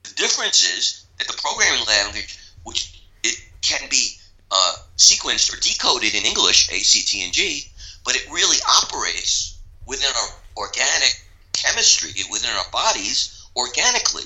the 0.05 0.15
difference 0.15 0.65
is 0.65 1.07
that 1.19 1.27
the 1.27 1.41
programming 1.41 1.85
language, 1.87 2.39
which 2.63 3.03
it 3.23 3.37
can 3.61 3.89
be 3.91 4.17
uh, 4.51 4.75
sequenced 4.97 5.53
or 5.53 5.61
decoded 5.61 6.15
in 6.15 6.25
English, 6.25 6.71
A, 6.71 6.79
C, 6.79 7.03
T, 7.03 7.25
and 7.25 7.33
G, 7.33 7.71
but 8.05 8.17
it 8.17 8.31
really 8.31 8.59
operates 8.83 9.54
within 9.87 10.11
our 10.17 10.29
organic 10.57 11.21
chemistry, 11.53 12.11
within 12.31 12.51
our 12.51 12.71
bodies, 12.71 13.47
organically 13.57 14.25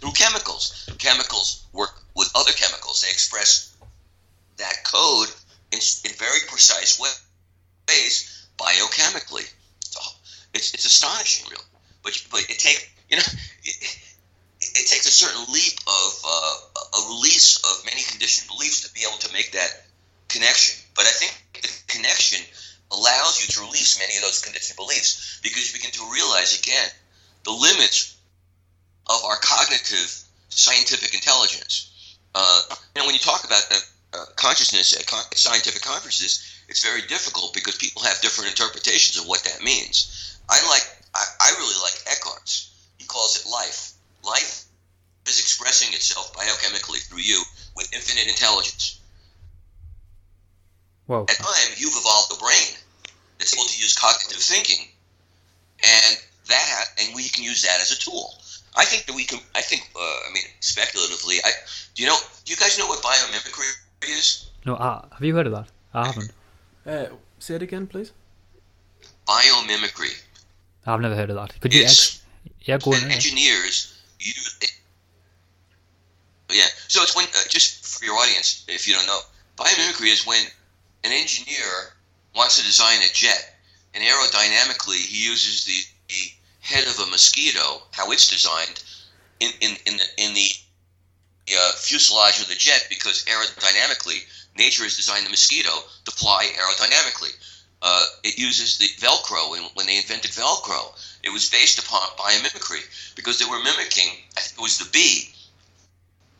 through 0.00 0.12
chemicals. 0.12 0.88
Chemicals 0.98 1.66
work 1.72 2.02
with 2.14 2.30
other 2.34 2.52
chemicals. 2.52 3.02
They 3.02 3.10
express 3.10 3.74
that 4.56 4.84
code 4.84 5.28
in, 5.70 5.78
in 5.78 6.12
very 6.16 6.40
precise 6.48 7.00
ways 7.00 8.48
biochemically. 8.58 9.48
So 9.80 10.00
it's, 10.54 10.74
it's 10.74 10.86
astonishing, 10.86 11.48
really. 11.50 11.64
But, 12.02 12.20
but 12.30 12.40
it 12.40 12.58
takes, 12.58 12.86
you 13.08 13.16
know, 13.16 13.22
it, 13.64 13.98
it 14.60 14.86
takes 14.86 15.06
a 15.06 15.10
certain 15.10 15.52
leap 15.52 15.78
of 15.86 16.22
uh, 16.24 16.56
a 16.98 17.08
release 17.08 17.58
of 17.58 17.84
many 17.84 18.02
conditioned 18.02 18.48
beliefs 18.48 18.86
to 18.86 18.94
be 18.94 19.02
able 19.08 19.18
to 19.18 19.32
make 19.32 19.52
that 19.52 19.86
connection. 20.28 20.84
But 20.94 21.06
I 21.06 21.10
think 21.10 21.62
the 21.62 21.94
connection 21.94 22.44
allows 22.92 23.40
you 23.40 23.46
to 23.48 23.60
release 23.60 23.98
many 23.98 24.16
of 24.16 24.22
those 24.22 24.42
conditioned 24.42 24.76
beliefs 24.76 25.40
because 25.42 25.66
you 25.66 25.78
begin 25.78 25.90
to 25.92 26.12
realize 26.12 26.58
again 26.58 26.88
the 27.44 27.50
limits 27.50 28.16
of 29.08 29.24
our 29.24 29.36
cognitive 29.42 30.22
scientific 30.48 31.14
intelligence. 31.14 32.16
Uh, 32.34 32.60
you 32.94 33.02
know, 33.02 33.06
when 33.06 33.14
you 33.14 33.20
talk 33.20 33.44
about 33.44 33.62
uh, 34.14 34.24
consciousness 34.36 34.92
at, 34.98 35.06
con- 35.06 35.24
scientific 35.34 35.82
conferences, 35.82 36.62
it's 36.68 36.84
very 36.84 37.02
difficult 37.02 37.52
because 37.52 37.76
people 37.76 38.02
have 38.02 38.20
different 38.20 38.50
interpretations 38.50 39.20
of 39.20 39.28
what 39.28 39.42
that 39.44 39.62
means. 39.62 40.38
I 40.48 40.56
like, 40.68 40.86
I, 41.14 41.24
I 41.40 41.50
really 41.58 41.80
like 41.82 41.98
Eckhart's. 42.06 42.70
He 42.98 43.06
calls 43.06 43.40
it 43.40 43.50
life 43.50 43.92
life 44.24 44.64
is 45.26 45.38
expressing 45.38 45.92
itself 45.94 46.32
biochemically 46.34 47.06
through 47.08 47.20
you 47.20 47.42
with 47.76 47.92
infinite 47.94 48.28
intelligence. 48.28 49.00
Whoa. 51.06 51.22
At 51.28 51.36
time, 51.36 51.74
you've 51.76 51.94
evolved 51.96 52.32
a 52.32 52.38
brain 52.38 52.78
that's 53.42 53.54
able 53.54 53.64
to 53.64 53.76
use 53.76 53.96
cognitive 53.98 54.38
thinking, 54.40 54.86
and 55.82 56.16
that 56.46 56.84
and 57.00 57.12
we 57.14 57.28
can 57.28 57.42
use 57.42 57.62
that 57.62 57.80
as 57.80 57.90
a 57.90 57.98
tool. 57.98 58.34
I 58.76 58.84
think 58.84 59.06
that 59.06 59.16
we 59.16 59.24
can. 59.24 59.40
I 59.56 59.60
think. 59.62 59.82
Uh, 59.96 59.98
I 60.00 60.32
mean, 60.32 60.44
speculatively, 60.60 61.36
I 61.44 61.50
do 61.96 62.04
you 62.04 62.08
know? 62.08 62.16
Do 62.44 62.52
you 62.52 62.56
guys 62.56 62.78
know 62.78 62.86
what 62.86 63.02
biomimicry 63.02 63.68
is? 64.08 64.48
No, 64.64 64.76
uh, 64.76 65.02
have 65.10 65.24
you 65.24 65.34
heard 65.34 65.46
of 65.48 65.52
that? 65.54 65.66
I 65.92 66.06
haven't. 66.06 66.32
Uh, 66.86 67.06
say 67.40 67.56
it 67.56 67.62
again, 67.62 67.88
please. 67.88 68.12
Biomimicry. 69.26 70.14
I've 70.86 71.00
never 71.00 71.16
heard 71.16 71.30
of 71.30 71.36
that. 71.36 71.60
Could 71.60 71.74
you? 71.74 71.82
It's 71.82 71.98
Ex- 71.98 72.22
yeah, 72.62 72.78
go 72.78 72.92
on. 72.92 73.02
and 73.02 73.12
engineers 73.12 73.98
use 74.20 74.56
it. 74.62 74.70
Yeah. 76.52 76.66
So 76.86 77.02
it's 77.02 77.16
when 77.16 77.26
uh, 77.26 77.48
just 77.48 77.84
for 77.86 78.04
your 78.04 78.14
audience, 78.14 78.64
if 78.68 78.86
you 78.86 78.94
don't 78.94 79.06
know, 79.06 79.20
biomimicry 79.56 80.12
is 80.12 80.26
when 80.26 80.44
an 81.04 81.10
engineer 81.12 81.66
wants 82.34 82.58
to 82.58 82.64
design 82.64 82.98
a 83.02 83.12
jet, 83.12 83.56
and 83.94 84.02
aerodynamically 84.02 85.04
he 85.04 85.28
uses 85.28 85.64
the, 85.64 85.80
the 86.08 86.32
head 86.60 86.86
of 86.86 86.98
a 86.98 87.10
mosquito, 87.10 87.82
how 87.92 88.10
it's 88.10 88.28
designed, 88.28 88.82
in 89.40 89.50
in 89.60 89.76
in 89.86 89.96
the, 89.96 90.04
in 90.18 90.34
the 90.34 90.50
uh, 91.50 91.72
fuselage 91.72 92.40
of 92.40 92.48
the 92.48 92.54
jet 92.54 92.86
because 92.88 93.24
aerodynamically 93.24 94.22
nature 94.56 94.84
has 94.84 94.96
designed 94.96 95.26
the 95.26 95.30
mosquito 95.30 95.70
to 96.04 96.10
fly 96.12 96.46
aerodynamically. 96.56 97.32
Uh, 97.80 98.04
it 98.22 98.38
uses 98.38 98.78
the 98.78 98.86
Velcro 99.04 99.50
when, 99.50 99.62
when 99.74 99.86
they 99.86 99.96
invented 99.96 100.30
Velcro. 100.30 100.92
It 101.24 101.30
was 101.30 101.50
based 101.50 101.78
upon 101.78 102.00
biomimicry 102.16 103.14
because 103.16 103.38
they 103.38 103.44
were 103.44 103.58
mimicking. 103.58 104.08
I 104.36 104.40
think 104.40 104.58
it 104.58 104.62
was 104.62 104.78
the 104.78 104.90
bee. 104.92 105.34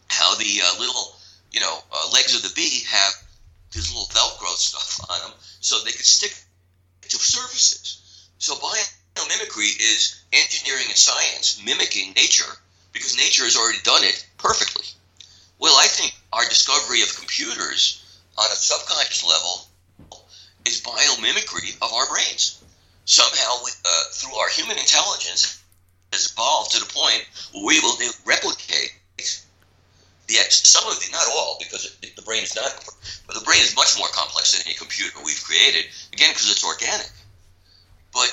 How 0.09 0.35
the 0.37 0.61
uh, 0.63 0.79
little, 0.79 1.17
you 1.51 1.61
know, 1.61 1.79
uh, 1.91 2.11
legs 2.13 2.37
of 2.37 2.43
the 2.43 2.53
bee 2.55 2.85
have 2.89 3.13
this 3.73 3.91
little 3.93 4.09
Velcro 4.09 4.55
stuff 4.57 5.01
on 5.11 5.21
them, 5.21 5.39
so 5.61 5.79
they 5.79 5.93
could 5.93 6.07
stick 6.07 6.35
to 7.03 7.17
surfaces. 7.17 8.29
So 8.39 8.55
biomimicry 8.57 9.71
is 9.81 10.23
engineering 10.33 10.87
and 10.89 10.97
science 10.97 11.61
mimicking 11.65 12.13
nature 12.13 12.53
because 12.93 13.17
nature 13.17 13.45
has 13.45 13.57
already 13.57 13.81
done 13.83 14.05
it 14.05 14.27
perfectly. 14.39 14.87
Well, 15.59 15.77
I 15.79 15.87
think 15.87 16.15
our 16.33 16.45
discovery 16.49 17.03
of 17.03 17.17
computers 17.17 18.03
on 18.37 18.51
a 18.51 18.57
subconscious 18.57 19.25
level 19.25 19.69
is 20.65 20.81
biomimicry 20.81 21.77
of 21.83 21.93
our 21.93 22.09
brains. 22.09 22.59
Somehow, 23.05 23.65
uh, 23.85 24.03
through 24.13 24.35
our 24.37 24.49
human 24.49 24.79
intelligence, 24.79 25.61
has 26.13 26.31
evolved 26.31 26.73
to 26.73 26.81
the 26.81 26.93
point 26.93 27.25
where 27.55 27.77
able 27.77 27.93
to 27.97 28.13
replicate 28.25 28.93
the 30.33 30.41
ex- 30.41 30.67
some 30.67 30.89
of 30.89 30.99
the, 30.99 31.07
not 31.13 31.29
all, 31.37 31.59
because 31.61 31.85
it, 32.03 32.17
the 32.17 32.23
brain 32.23 32.43
is 32.43 32.57
not, 32.57 32.73
but 33.27 33.35
the 33.37 33.45
brain 33.45 33.61
is 33.61 33.77
much 33.77 33.99
more 33.99 34.09
complex 34.13 34.57
than 34.57 34.67
any 34.67 34.75
computer 34.75 35.13
we've 35.25 35.43
created. 35.45 35.85
Again, 36.13 36.31
because 36.33 36.51
it's 36.51 36.65
organic. 36.65 37.13
But 38.13 38.33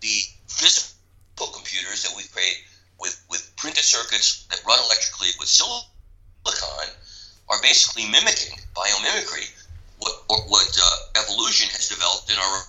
the 0.00 0.26
physical 0.48 1.54
computers 1.54 2.02
that 2.02 2.16
we 2.16 2.24
create 2.34 2.58
with 2.98 3.14
with 3.30 3.42
printed 3.56 3.84
circuits 3.84 4.46
that 4.50 4.60
run 4.66 4.78
electrically 4.86 5.28
with 5.38 5.48
silicon 5.48 5.84
are 7.48 7.62
basically 7.62 8.08
mimicking 8.10 8.58
biomimicry 8.74 9.50
what 9.98 10.14
what 10.26 10.78
uh, 10.82 11.20
evolution 11.22 11.68
has 11.70 11.88
developed 11.88 12.30
in 12.30 12.38
our 12.38 12.62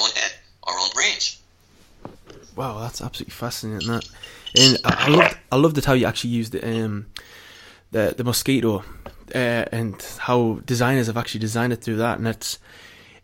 own 0.00 0.10
head, 0.10 0.32
our 0.64 0.78
own 0.78 0.90
brains. 0.94 1.38
Wow, 2.56 2.80
that's 2.80 3.00
absolutely 3.00 3.32
fascinating. 3.32 3.88
That, 3.88 4.08
and 4.58 4.78
I, 4.84 5.06
I 5.06 5.08
loved, 5.08 5.38
I 5.52 5.56
loved 5.56 5.78
it 5.78 5.84
how 5.84 5.94
you 5.94 6.06
actually 6.06 6.30
used 6.30 6.52
the 6.52 6.84
um, 6.84 7.06
the 7.92 8.14
the 8.16 8.24
mosquito, 8.24 8.84
uh, 9.34 9.64
and 9.70 10.02
how 10.18 10.60
designers 10.64 11.06
have 11.06 11.16
actually 11.16 11.40
designed 11.40 11.72
it 11.72 11.82
through 11.82 11.96
that, 11.96 12.18
and 12.18 12.26
it's 12.26 12.58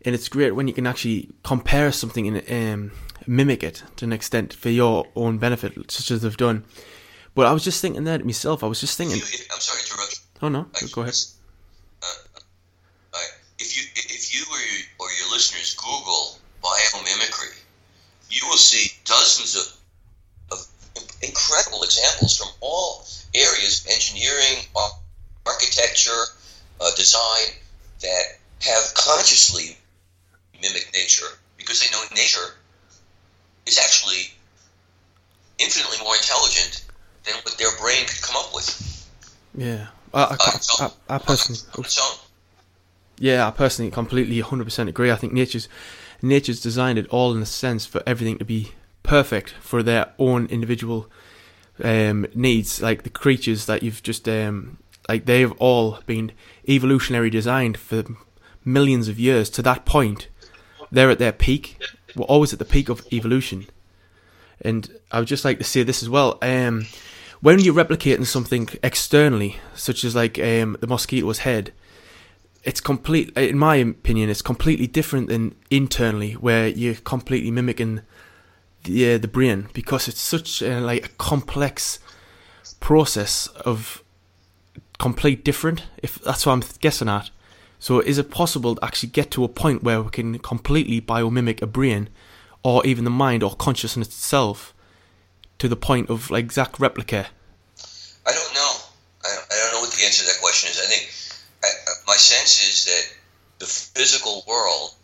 and 0.04 0.14
it's 0.14 0.28
great 0.28 0.54
when 0.54 0.68
you 0.68 0.74
can 0.74 0.86
actually 0.86 1.30
compare 1.42 1.90
something 1.90 2.28
and 2.28 2.50
um, 2.50 2.92
mimic 3.26 3.62
it 3.64 3.82
to 3.96 4.04
an 4.04 4.12
extent 4.12 4.52
for 4.52 4.70
your 4.70 5.06
own 5.16 5.38
benefit, 5.38 5.90
such 5.90 6.10
as 6.10 6.22
they've 6.22 6.36
done. 6.36 6.64
But 7.34 7.46
I 7.46 7.52
was 7.52 7.64
just 7.64 7.80
thinking 7.80 8.04
that 8.04 8.24
myself. 8.24 8.62
I 8.62 8.66
was 8.66 8.80
just 8.80 8.96
thinking. 8.96 9.18
If 9.18 9.32
you, 9.32 9.44
if, 9.44 9.52
I'm 9.52 9.60
sorry 9.60 9.82
to 9.82 9.92
interrupt. 9.92 10.20
Oh 10.40 10.48
no, 10.48 10.66
go 10.92 11.02
ahead. 11.02 11.14
Uh, 12.02 13.18
if 13.58 13.76
you 13.76 13.84
if 13.96 14.34
you 14.34 14.44
or 14.50 14.58
your, 14.58 14.84
or 15.00 15.08
your 15.18 15.32
listeners 15.32 15.74
Google 15.74 16.38
biomimicry, 16.62 17.58
you 18.30 18.46
will 18.48 18.56
see 18.56 18.92
dozens 19.04 19.56
of, 19.56 20.58
of 20.58 20.66
incredible 21.22 21.82
examples 21.82 22.36
from 22.36 22.48
all 22.60 23.04
areas 23.34 23.84
of 23.84 23.92
engineering, 23.92 24.64
architecture, 25.46 26.24
uh, 26.80 26.90
design 26.96 27.54
that 28.00 28.22
have 28.60 28.94
consciously 28.94 29.76
mimicked 30.60 30.92
nature 30.94 31.26
because 31.56 31.80
they 31.80 31.90
know 31.90 32.02
nature 32.14 32.54
is 33.66 33.78
actually 33.78 34.32
infinitely 35.58 35.98
more 36.02 36.14
intelligent 36.16 36.84
than 37.24 37.34
what 37.42 37.56
their 37.58 37.76
brain 37.80 38.06
could 38.06 38.22
come 38.22 38.36
up 38.36 38.54
with. 38.54 39.08
Yeah, 39.54 39.88
I, 40.14 40.22
I, 40.22 40.36
I, 40.40 40.84
I, 40.84 41.16
I 41.16 41.18
personally. 41.18 41.60
On. 41.76 42.18
Yeah, 43.18 43.46
I 43.46 43.50
personally 43.50 43.90
completely 43.90 44.40
100% 44.40 44.88
agree. 44.88 45.10
I 45.10 45.16
think 45.16 45.32
nature's 45.32 45.68
nature's 46.22 46.60
designed 46.60 46.98
it 46.98 47.06
all 47.08 47.34
in 47.34 47.42
a 47.42 47.46
sense 47.46 47.86
for 47.86 48.02
everything 48.06 48.38
to 48.38 48.44
be 48.44 48.72
perfect 49.02 49.50
for 49.60 49.82
their 49.82 50.12
own 50.18 50.46
individual 50.46 51.08
um, 51.82 52.26
needs. 52.34 52.82
Like 52.82 53.02
the 53.02 53.10
creatures 53.10 53.66
that 53.66 53.82
you've 53.82 54.02
just 54.02 54.28
um, 54.28 54.78
like 55.08 55.24
they've 55.24 55.52
all 55.52 56.00
been 56.06 56.32
evolutionary 56.68 57.30
designed 57.30 57.78
for 57.78 58.04
millions 58.64 59.08
of 59.08 59.18
years 59.18 59.48
to 59.50 59.62
that 59.62 59.84
point. 59.84 60.28
They're 60.90 61.10
at 61.10 61.18
their 61.18 61.32
peak. 61.32 61.78
We're 62.14 62.26
always 62.26 62.52
at 62.52 62.58
the 62.58 62.64
peak 62.64 62.88
of 62.88 63.06
evolution, 63.12 63.66
And 64.60 64.90
I 65.10 65.18
would 65.18 65.28
just 65.28 65.44
like 65.44 65.58
to 65.58 65.64
say 65.64 65.82
this 65.82 66.02
as 66.02 66.08
well. 66.08 66.38
Um, 66.42 66.86
when 67.40 67.60
you're 67.60 67.74
replicating 67.74 68.26
something 68.26 68.68
externally, 68.82 69.56
such 69.74 70.04
as 70.04 70.14
like 70.14 70.38
um, 70.38 70.76
the 70.80 70.86
mosquito's 70.86 71.40
head, 71.40 71.72
it's 72.64 72.80
complete. 72.80 73.36
In 73.36 73.58
my 73.58 73.76
opinion, 73.76 74.28
it's 74.30 74.42
completely 74.42 74.86
different 74.86 75.28
than 75.28 75.54
internally, 75.70 76.32
where 76.32 76.68
you're 76.68 76.96
completely 76.96 77.50
mimicking 77.50 78.02
the 78.88 79.14
uh, 79.14 79.18
the 79.18 79.28
brain 79.28 79.68
because 79.72 80.08
it's 80.08 80.20
such 80.20 80.62
a, 80.62 80.80
like 80.80 81.04
a 81.04 81.08
complex 81.10 81.98
process 82.80 83.46
of 83.64 84.02
complete 84.98 85.44
different. 85.44 85.84
If 86.02 86.16
that's 86.16 86.46
what 86.46 86.52
I'm 86.52 86.62
guessing 86.80 87.08
at. 87.08 87.30
So, 87.78 88.00
is 88.00 88.18
it 88.18 88.30
possible 88.30 88.74
to 88.74 88.84
actually 88.84 89.10
get 89.10 89.30
to 89.32 89.44
a 89.44 89.48
point 89.48 89.84
where 89.84 90.02
we 90.02 90.10
can 90.10 90.38
completely 90.40 91.00
biomimic 91.00 91.62
a 91.62 91.66
brain, 91.66 92.08
or 92.64 92.84
even 92.84 93.04
the 93.04 93.10
mind 93.10 93.42
or 93.44 93.54
consciousness 93.54 94.08
itself, 94.08 94.74
to 95.58 95.68
the 95.68 95.76
point 95.76 96.10
of 96.10 96.30
like 96.30 96.44
exact 96.44 96.80
replica? 96.80 97.28
I 98.26 98.32
don't 98.32 98.54
know. 98.54 98.72
I 99.24 99.36
I 99.50 99.56
don't 99.62 99.72
know 99.74 99.80
what 99.80 99.92
the 99.92 100.04
answer 100.04 100.24
to 100.24 100.30
that 100.32 100.40
question 100.40 100.70
is. 100.70 100.80
I 100.80 100.86
think 100.86 101.08
I, 101.62 101.68
my 102.06 102.16
sense 102.16 102.60
is 102.62 102.84
that 102.86 103.04
the 103.60 103.66
physical 103.66 104.42
world 104.48 104.94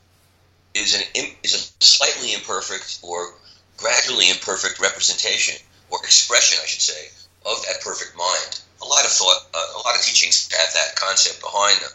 is 0.74 0.94
an 0.94 1.02
is 1.44 1.54
a 1.54 1.84
slightly 1.84 2.34
imperfect 2.34 2.98
or 3.02 3.34
gradually 3.76 4.30
imperfect 4.30 4.80
representation 4.80 5.56
or 5.90 5.98
expression, 6.02 6.58
I 6.62 6.66
should 6.66 6.82
say, 6.82 7.08
of 7.46 7.64
that 7.66 7.82
perfect 7.82 8.16
mind. 8.16 8.60
A 8.82 8.84
lot 8.84 9.04
of 9.04 9.10
thought, 9.10 9.46
uh, 9.54 9.68
a 9.76 9.80
lot 9.84 9.96
of 9.96 10.02
teachings 10.02 10.48
have 10.52 10.72
that 10.74 10.96
concept 10.96 11.40
behind 11.40 11.78
them. 11.80 11.90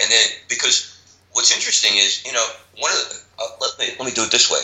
And 0.00 0.10
then, 0.10 0.26
because 0.48 0.98
what's 1.32 1.54
interesting 1.54 1.96
is, 1.96 2.24
you 2.24 2.32
know, 2.32 2.46
one 2.78 2.90
of 2.92 2.98
the, 2.98 3.20
uh, 3.38 3.48
let, 3.60 3.78
me, 3.78 3.94
let 3.98 4.06
me 4.06 4.12
do 4.12 4.24
it 4.24 4.30
this 4.30 4.50
way. 4.50 4.60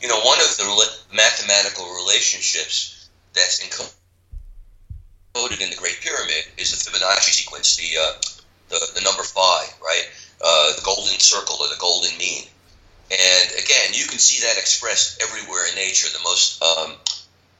You 0.00 0.08
know, 0.08 0.20
one 0.20 0.38
of 0.38 0.56
the 0.56 0.64
mathematical 1.12 1.86
relationships 1.94 3.08
that's 3.34 3.60
encoded 3.62 3.90
in 5.60 5.70
the 5.70 5.76
Great 5.76 6.00
Pyramid 6.00 6.46
is 6.56 6.70
the 6.70 6.90
Fibonacci 6.90 7.30
sequence, 7.30 7.76
the, 7.76 7.98
uh, 7.98 8.12
the, 8.68 8.78
the 8.94 9.00
number 9.00 9.22
five, 9.22 9.72
right? 9.82 10.04
Uh, 10.40 10.76
the 10.76 10.82
golden 10.84 11.18
circle 11.18 11.56
or 11.60 11.68
the 11.68 11.80
golden 11.80 12.16
mean. 12.16 12.44
And 13.10 13.50
again, 13.52 13.94
you 13.94 14.06
can 14.06 14.18
see 14.18 14.44
that 14.46 14.58
expressed 14.58 15.22
everywhere 15.22 15.66
in 15.68 15.74
nature. 15.74 16.08
The 16.12 16.22
most 16.22 16.62
um, 16.62 16.94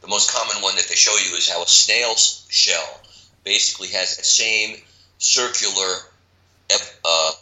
the 0.00 0.08
most 0.08 0.30
common 0.30 0.62
one 0.62 0.76
that 0.76 0.88
they 0.88 0.94
show 0.94 1.16
you 1.16 1.36
is 1.36 1.48
how 1.48 1.62
a 1.62 1.66
snail's 1.66 2.46
shell 2.50 3.00
basically 3.44 3.88
has 3.88 4.16
that 4.16 4.26
same 4.26 4.82
circular 5.18 6.08
uh, 7.04 7.32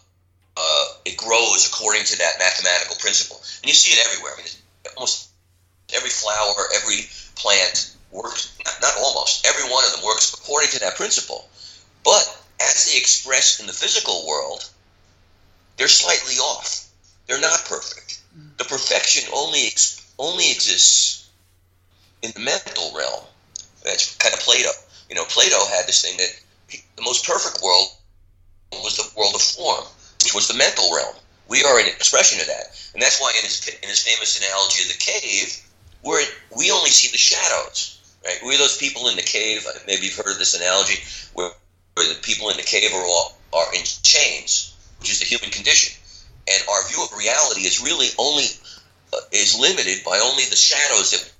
uh, 0.56 0.86
it 1.04 1.16
grows 1.16 1.68
according 1.68 2.04
to 2.04 2.18
that 2.18 2.38
mathematical 2.38 2.96
principle. 2.96 3.40
And 3.62 3.68
you 3.68 3.74
see 3.74 3.92
it 3.92 4.06
everywhere. 4.06 4.32
I 4.34 4.42
mean, 4.42 4.52
almost 4.96 5.30
every 5.94 6.10
flower, 6.10 6.68
every 6.74 7.08
plant 7.34 7.94
works, 8.10 8.56
not, 8.64 8.74
not 8.80 8.96
almost, 8.98 9.46
every 9.46 9.70
one 9.70 9.84
of 9.84 9.92
them 9.92 10.04
works 10.04 10.32
according 10.34 10.70
to 10.70 10.80
that 10.80 10.96
principle. 10.96 11.48
But 12.04 12.24
as 12.60 12.86
they 12.86 12.98
express 12.98 13.60
in 13.60 13.66
the 13.66 13.72
physical 13.72 14.26
world, 14.26 14.64
they're 15.76 15.88
slightly 15.88 16.36
off. 16.36 16.85
They're 17.26 17.40
not 17.40 17.64
perfect. 17.64 18.20
The 18.58 18.64
perfection 18.64 19.28
only 19.34 19.72
only 20.18 20.50
exists 20.50 21.28
in 22.22 22.32
the 22.32 22.40
mental 22.40 22.92
realm. 22.96 23.24
That's 23.82 24.16
kind 24.16 24.34
of 24.34 24.40
Plato. 24.40 24.70
You 25.08 25.16
know, 25.16 25.24
Plato 25.24 25.64
had 25.66 25.86
this 25.86 26.02
thing 26.02 26.16
that 26.16 26.30
he, 26.68 26.82
the 26.96 27.02
most 27.02 27.24
perfect 27.26 27.62
world 27.62 27.88
was 28.72 28.96
the 28.96 29.08
world 29.18 29.34
of 29.34 29.42
form, 29.42 29.84
which 30.22 30.34
was 30.34 30.48
the 30.48 30.54
mental 30.54 30.94
realm. 30.94 31.14
We 31.48 31.62
are 31.62 31.78
an 31.78 31.86
expression 31.86 32.40
of 32.40 32.46
that, 32.46 32.74
and 32.92 33.02
that's 33.02 33.20
why 33.20 33.32
in 33.38 33.44
his 33.44 33.68
in 33.68 33.88
his 33.88 34.02
famous 34.02 34.38
analogy 34.38 34.82
of 34.82 34.88
the 34.88 34.98
cave, 34.98 35.62
where 36.02 36.26
we 36.56 36.70
only 36.70 36.90
see 36.90 37.08
the 37.10 37.18
shadows. 37.18 37.92
Right? 38.24 38.38
We're 38.42 38.58
those 38.58 38.76
people 38.76 39.08
in 39.08 39.16
the 39.16 39.22
cave. 39.22 39.64
Maybe 39.86 40.06
you've 40.06 40.16
heard 40.16 40.32
of 40.32 40.38
this 40.38 40.54
analogy, 40.54 41.02
where, 41.34 41.52
where 41.94 42.08
the 42.08 42.20
people 42.22 42.50
in 42.50 42.56
the 42.56 42.64
cave 42.64 42.92
are 42.92 43.04
all, 43.04 43.38
are 43.52 43.72
in 43.72 43.84
chains, 43.84 44.74
which 44.98 45.10
is 45.10 45.20
the 45.20 45.24
human 45.24 45.50
condition, 45.50 45.96
and 46.48 46.62
our 46.68 46.88
view 46.88 47.02
of 47.02 47.16
reality 47.16 47.62
is 47.62 47.82
really 47.82 48.08
only 48.18 48.46
uh, 49.12 49.18
is 49.32 49.58
limited 49.58 50.04
by 50.04 50.18
only 50.18 50.44
the 50.44 50.56
shadows 50.56 51.10
that 51.10 51.32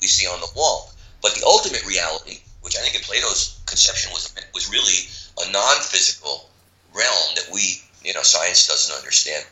we 0.00 0.06
see 0.06 0.26
on 0.26 0.40
the 0.40 0.48
wall. 0.56 0.90
But 1.22 1.34
the 1.34 1.46
ultimate 1.46 1.84
reality, 1.86 2.40
which 2.60 2.76
I 2.76 2.80
think 2.80 2.94
in 2.94 3.02
Plato's 3.02 3.58
conception 3.66 4.12
was 4.12 4.34
was 4.54 4.70
really 4.70 5.08
a 5.40 5.52
non-physical 5.52 6.48
realm 6.94 7.28
that 7.36 7.48
we, 7.52 7.82
you 8.04 8.14
know, 8.14 8.22
science 8.22 8.66
doesn't 8.66 8.96
understand 8.96 9.44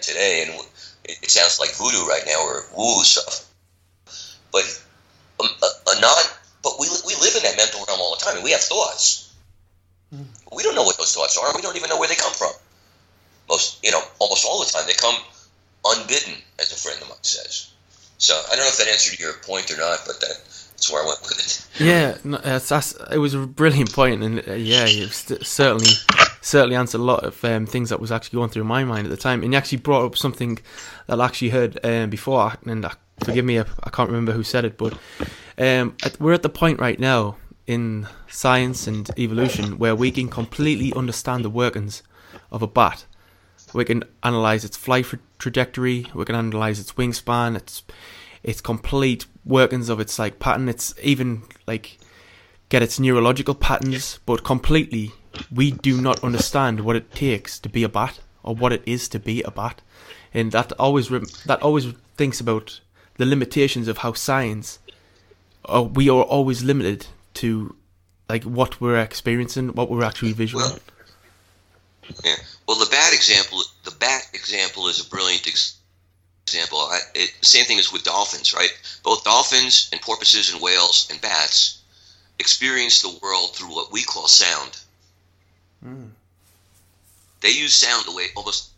today, 0.00 0.42
and 0.42 0.60
it, 1.04 1.18
it 1.22 1.30
sounds 1.30 1.58
like 1.58 1.74
voodoo 1.76 2.06
right 2.06 2.24
now 2.26 2.40
or 2.42 2.64
woo 2.76 3.02
stuff. 3.04 3.46
But 4.52 4.64
a, 5.40 5.44
a, 5.44 5.68
a, 5.96 6.00
non, 6.00 6.24
but 6.62 6.72
we 6.80 6.88
we 7.06 7.14
live 7.20 7.36
in 7.36 7.42
that 7.44 7.56
mental 7.56 7.84
realm 7.86 8.00
all 8.00 8.16
the 8.16 8.24
time, 8.24 8.36
and 8.36 8.44
we 8.44 8.52
have 8.52 8.60
thoughts. 8.60 9.32
Mm. 10.14 10.26
We 10.54 10.62
don't 10.62 10.74
know 10.74 10.82
what 10.82 10.98
those 10.98 11.14
thoughts 11.14 11.36
are. 11.38 11.54
We 11.54 11.62
don't 11.62 11.76
even 11.76 11.88
know 11.88 11.98
where 11.98 12.08
they 12.08 12.16
come 12.16 12.32
from. 12.32 12.52
Most, 13.50 13.84
you 13.84 13.90
know, 13.90 14.00
almost 14.18 14.46
all 14.46 14.60
the 14.60 14.70
time 14.70 14.84
they 14.86 14.94
come 14.94 15.16
unbidden, 15.84 16.34
as 16.58 16.72
a 16.72 16.76
friend 16.76 17.00
of 17.02 17.08
mine 17.08 17.18
says. 17.22 17.72
So 18.18 18.34
I 18.34 18.54
don't 18.54 18.64
know 18.64 18.68
if 18.68 18.78
that 18.78 18.88
answered 18.88 19.18
your 19.18 19.32
point 19.44 19.70
or 19.70 19.78
not, 19.78 20.00
but 20.06 20.20
that, 20.20 20.36
that's 20.70 20.90
where 20.92 21.02
I 21.02 21.06
went 21.06 21.20
with 21.22 21.38
it. 21.38 21.82
Yeah, 21.82 22.18
no, 22.22 22.38
that's, 22.38 22.68
that's, 22.68 22.94
it 23.10 23.18
was 23.18 23.34
a 23.34 23.46
brilliant 23.46 23.92
point, 23.92 24.22
and 24.22 24.46
uh, 24.46 24.52
yeah, 24.52 24.86
st- 24.86 25.44
certainly 25.44 25.92
certainly 26.42 26.76
answered 26.76 27.00
a 27.00 27.04
lot 27.04 27.24
of 27.24 27.42
um, 27.44 27.66
things 27.66 27.90
that 27.90 28.00
was 28.00 28.12
actually 28.12 28.38
going 28.38 28.50
through 28.50 28.64
my 28.64 28.84
mind 28.84 29.06
at 29.06 29.10
the 29.10 29.16
time. 29.16 29.42
And 29.42 29.52
you 29.52 29.58
actually 29.58 29.78
brought 29.78 30.04
up 30.04 30.16
something 30.16 30.58
that 31.06 31.20
I 31.20 31.24
actually 31.24 31.50
heard 31.50 31.78
um, 31.84 32.10
before, 32.10 32.54
and 32.64 32.84
uh, 32.84 32.90
forgive 33.24 33.44
me, 33.44 33.58
I, 33.58 33.64
I, 33.82 33.90
can't 33.90 34.08
remember 34.08 34.32
who 34.32 34.42
said 34.42 34.64
it, 34.64 34.78
but 34.78 34.94
um, 35.58 35.96
at, 36.04 36.20
we're 36.20 36.32
at 36.32 36.42
the 36.42 36.48
point 36.48 36.80
right 36.80 36.98
now 36.98 37.36
in 37.66 38.06
science 38.28 38.86
and 38.86 39.10
evolution 39.18 39.78
where 39.78 39.94
we 39.94 40.10
can 40.10 40.28
completely 40.28 40.92
understand 40.94 41.44
the 41.44 41.50
workings 41.50 42.02
of 42.50 42.62
a 42.62 42.66
bat. 42.66 43.04
We 43.72 43.84
can 43.84 44.04
analyze 44.22 44.64
its 44.64 44.76
flight 44.76 45.06
trajectory. 45.38 46.06
We 46.14 46.24
can 46.24 46.34
analyze 46.34 46.80
its 46.80 46.92
wingspan. 46.92 47.56
Its 47.56 47.82
its 48.42 48.60
complete 48.60 49.26
workings 49.44 49.88
of 49.88 50.00
its 50.00 50.18
like 50.18 50.38
pattern. 50.38 50.68
It's 50.68 50.94
even 51.02 51.42
like 51.66 51.98
get 52.68 52.82
its 52.82 52.98
neurological 52.98 53.54
patterns, 53.54 54.18
but 54.26 54.44
completely 54.44 55.12
we 55.52 55.70
do 55.70 56.00
not 56.00 56.22
understand 56.24 56.80
what 56.80 56.96
it 56.96 57.12
takes 57.12 57.58
to 57.60 57.68
be 57.68 57.82
a 57.82 57.88
bat 57.88 58.20
or 58.42 58.54
what 58.54 58.72
it 58.72 58.82
is 58.86 59.08
to 59.08 59.18
be 59.18 59.42
a 59.42 59.50
bat, 59.50 59.82
and 60.32 60.52
that 60.52 60.72
always 60.72 61.08
that 61.08 61.62
always 61.62 61.86
thinks 62.16 62.40
about 62.40 62.80
the 63.16 63.26
limitations 63.26 63.88
of 63.88 63.98
how 63.98 64.12
science. 64.12 64.78
Uh, 65.66 65.82
we 65.82 66.08
are 66.08 66.22
always 66.22 66.64
limited 66.64 67.06
to 67.34 67.76
like 68.28 68.44
what 68.44 68.80
we're 68.80 68.96
experiencing, 68.96 69.68
what 69.68 69.90
we're 69.90 70.04
actually 70.04 70.32
visualizing. 70.32 70.78
Well, 70.78 70.99
yeah. 72.24 72.36
Well, 72.66 72.78
the 72.78 72.90
bat 72.90 73.12
example, 73.12 73.62
the 73.84 73.90
bat 73.92 74.28
example 74.32 74.88
is 74.88 75.04
a 75.04 75.08
brilliant 75.08 75.46
ex- 75.46 75.76
example. 76.46 76.78
I, 76.78 77.00
it, 77.14 77.32
same 77.42 77.64
thing 77.66 77.78
as 77.78 77.92
with 77.92 78.04
dolphins, 78.04 78.54
right? 78.54 78.72
Both 79.02 79.24
dolphins 79.24 79.88
and 79.92 80.00
porpoises 80.00 80.52
and 80.52 80.62
whales 80.62 81.08
and 81.10 81.20
bats 81.20 81.78
experience 82.38 83.02
the 83.02 83.18
world 83.22 83.54
through 83.54 83.74
what 83.74 83.92
we 83.92 84.02
call 84.02 84.26
sound. 84.26 84.78
Mm. 85.84 86.10
They 87.40 87.50
use 87.50 87.74
sound 87.74 88.06
the 88.06 88.12
way 88.12 88.26
almost 88.36 88.70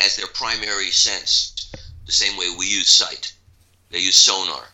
as 0.00 0.16
their 0.16 0.26
primary 0.26 0.90
sense, 0.90 1.70
the 2.06 2.12
same 2.12 2.36
way 2.36 2.46
we 2.50 2.66
use 2.66 2.88
sight. 2.88 3.32
They 3.90 4.00
use 4.00 4.16
sonar. 4.16 4.68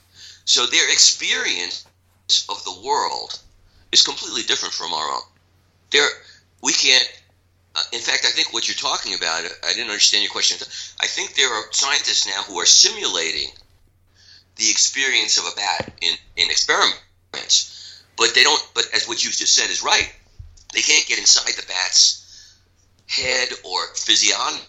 So 0.44 0.66
their 0.66 0.90
experience 0.90 1.84
of 2.48 2.64
the 2.64 2.80
world 2.84 3.38
is 3.92 4.02
completely 4.02 4.42
different 4.42 4.74
from 4.74 4.92
our 4.92 5.10
own. 5.10 5.22
There, 5.90 6.08
we 6.62 6.72
can't 6.72 7.08
uh, 7.76 7.82
in 7.92 8.00
fact, 8.00 8.24
I 8.24 8.30
think 8.30 8.52
what 8.52 8.68
you're 8.68 8.76
talking 8.76 9.14
about, 9.14 9.44
I 9.64 9.72
didn't 9.72 9.90
understand 9.90 10.22
your 10.22 10.30
question. 10.30 10.56
I 11.00 11.06
think 11.06 11.34
there 11.34 11.52
are 11.52 11.72
scientists 11.72 12.26
now 12.26 12.42
who 12.42 12.58
are 12.60 12.66
simulating 12.66 13.50
the 14.56 14.70
experience 14.70 15.38
of 15.38 15.44
a 15.44 15.56
bat 15.56 15.92
in, 16.00 16.14
in 16.36 16.50
experiments, 16.50 18.02
but 18.16 18.34
they 18.34 18.44
don't. 18.44 18.62
But 18.74 18.86
as 18.94 19.08
what 19.08 19.24
you 19.24 19.30
just 19.30 19.54
said 19.54 19.70
is 19.70 19.82
right, 19.82 20.08
they 20.72 20.82
can't 20.82 21.06
get 21.06 21.18
inside 21.18 21.52
the 21.54 21.66
bat's 21.66 22.54
head 23.08 23.48
or 23.64 23.94
physiognomy 23.94 24.62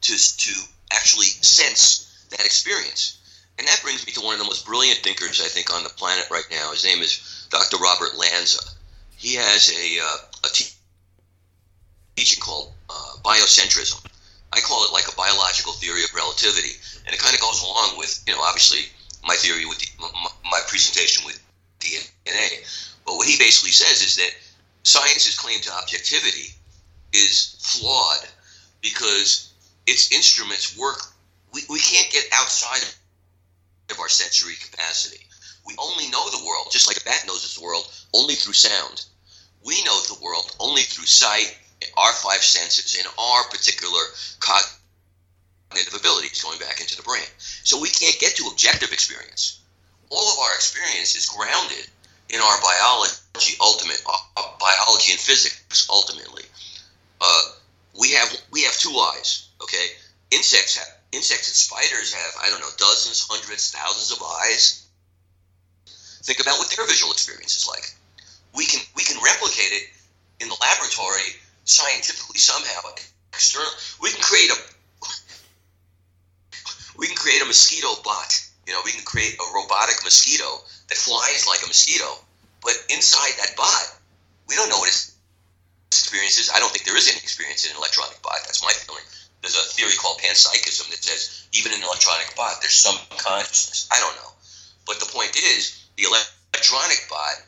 to 0.00 0.36
to 0.36 0.54
actually 0.92 1.26
sense 1.26 2.26
that 2.30 2.44
experience. 2.44 3.18
And 3.58 3.66
that 3.66 3.82
brings 3.82 4.06
me 4.06 4.12
to 4.12 4.20
one 4.20 4.34
of 4.34 4.40
the 4.40 4.46
most 4.46 4.66
brilliant 4.66 5.00
thinkers 5.00 5.40
I 5.40 5.48
think 5.48 5.72
on 5.74 5.82
the 5.82 5.90
planet 5.90 6.28
right 6.30 6.46
now. 6.50 6.70
His 6.72 6.84
name 6.84 7.02
is 7.02 7.46
Dr. 7.50 7.76
Robert 7.78 8.16
Lanza. 8.16 8.62
He 9.16 9.34
has 9.34 9.70
a, 9.70 9.98
uh, 10.00 10.16
a 10.44 10.48
teaching 12.18 12.42
called 12.42 12.72
uh, 12.90 13.12
biocentrism. 13.22 14.02
I 14.52 14.58
call 14.60 14.84
it 14.84 14.92
like 14.92 15.06
a 15.06 15.14
biological 15.14 15.72
theory 15.74 16.02
of 16.02 16.12
relativity, 16.14 16.74
and 17.06 17.14
it 17.14 17.20
kind 17.20 17.34
of 17.34 17.40
goes 17.40 17.62
along 17.62 17.96
with, 17.96 18.10
you 18.26 18.34
know, 18.34 18.42
obviously 18.42 18.90
my 19.22 19.36
theory 19.36 19.66
with 19.66 19.78
the, 19.78 19.86
my 20.50 20.58
presentation 20.66 21.24
with 21.24 21.38
DNA. 21.78 22.66
But 23.06 23.14
what 23.14 23.28
he 23.28 23.38
basically 23.38 23.70
says 23.70 24.02
is 24.02 24.16
that 24.16 24.30
science's 24.82 25.38
claim 25.38 25.60
to 25.60 25.72
objectivity 25.74 26.54
is 27.12 27.54
flawed 27.60 28.26
because 28.80 29.52
its 29.86 30.10
instruments 30.10 30.76
work. 30.76 30.98
We, 31.54 31.62
we 31.70 31.78
can't 31.78 32.10
get 32.10 32.24
outside 32.34 32.82
of 33.90 34.00
our 34.00 34.08
sensory 34.08 34.54
capacity. 34.54 35.24
We 35.66 35.74
only 35.78 36.08
know 36.08 36.28
the 36.30 36.44
world, 36.44 36.68
just 36.72 36.88
like 36.88 37.00
a 37.00 37.04
bat 37.04 37.22
knows 37.28 37.44
its 37.44 37.60
world, 37.60 37.86
only 38.12 38.34
through 38.34 38.54
sound. 38.54 39.04
We 39.64 39.82
know 39.84 40.00
the 40.02 40.18
world 40.22 40.56
only 40.58 40.82
through 40.82 41.06
sight, 41.06 41.56
our 41.96 42.12
five 42.12 42.42
senses, 42.42 42.96
and 42.98 43.06
our 43.18 43.44
particular 43.50 44.00
cognitive 44.40 45.94
abilities 45.94 46.42
going 46.42 46.58
back 46.58 46.80
into 46.80 46.96
the 46.96 47.02
brain. 47.02 47.26
So 47.64 47.80
we 47.80 47.88
can't 47.88 48.18
get 48.18 48.36
to 48.36 48.48
objective 48.50 48.92
experience. 48.92 49.60
All 50.10 50.32
of 50.32 50.38
our 50.38 50.54
experience 50.54 51.14
is 51.14 51.28
grounded 51.28 51.86
in 52.30 52.40
our 52.40 52.60
biology, 52.60 53.56
ultimate 53.60 54.02
uh, 54.06 54.42
biology 54.58 55.12
and 55.12 55.20
physics, 55.20 55.86
ultimately. 55.90 56.44
Uh, 57.20 57.42
we 57.98 58.12
have 58.12 58.28
we 58.50 58.62
have 58.62 58.76
two 58.78 58.94
eyes. 58.96 59.48
Okay, 59.62 59.86
insects 60.30 60.76
have 60.76 60.88
insects 61.12 61.48
and 61.48 61.56
spiders 61.56 62.12
have 62.12 62.32
I 62.42 62.50
don't 62.50 62.60
know 62.60 62.70
dozens, 62.76 63.26
hundreds, 63.28 63.72
thousands 63.72 64.12
of 64.12 64.22
eyes. 64.22 64.86
Think 66.22 66.40
about 66.40 66.58
what 66.58 66.70
their 66.70 66.86
visual 66.86 67.12
experience 67.12 67.56
is 67.56 67.66
like. 67.66 67.94
We 68.54 68.66
can 68.66 68.80
we 68.96 69.04
can 69.04 69.16
replicate 69.22 69.72
it 69.72 69.90
in 70.40 70.48
the 70.48 70.56
laboratory 70.60 71.34
scientifically 71.68 72.40
somehow. 72.40 72.80
External, 73.32 73.68
we 74.00 74.10
can 74.10 74.22
create 74.24 74.50
a 74.50 74.56
we 76.96 77.06
can 77.06 77.16
create 77.16 77.42
a 77.42 77.46
mosquito 77.46 77.94
bot. 78.02 78.32
You 78.66 78.72
know, 78.72 78.80
we 78.84 78.92
can 78.92 79.04
create 79.04 79.38
a 79.38 79.46
robotic 79.54 80.02
mosquito 80.02 80.64
that 80.88 80.98
flies 80.98 81.46
like 81.46 81.62
a 81.62 81.68
mosquito, 81.68 82.18
but 82.60 82.74
inside 82.90 83.32
that 83.38 83.54
bot, 83.56 83.86
we 84.48 84.56
don't 84.56 84.68
know 84.68 84.78
what 84.80 84.88
its 84.88 85.14
experience 85.88 86.38
is. 86.38 86.50
I 86.52 86.58
don't 86.58 86.72
think 86.72 86.84
there 86.84 86.96
is 86.96 87.08
any 87.08 87.20
experience 87.22 87.64
in 87.64 87.70
an 87.70 87.78
electronic 87.78 88.20
bot. 88.20 88.42
That's 88.44 88.64
my 88.64 88.72
feeling. 88.72 89.04
There's 89.40 89.56
a 89.56 89.68
theory 89.78 89.94
called 89.94 90.18
panpsychism 90.18 90.90
that 90.90 91.04
says 91.04 91.46
even 91.52 91.72
in 91.72 91.78
an 91.78 91.84
electronic 91.86 92.34
bot, 92.34 92.60
there's 92.60 92.74
some 92.74 92.98
consciousness. 93.16 93.88
I 93.92 94.00
don't 94.00 94.16
know. 94.16 94.32
But 94.84 95.00
the 95.00 95.06
point 95.12 95.36
is, 95.36 95.84
the 95.96 96.04
electronic 96.04 97.06
bot 97.08 97.44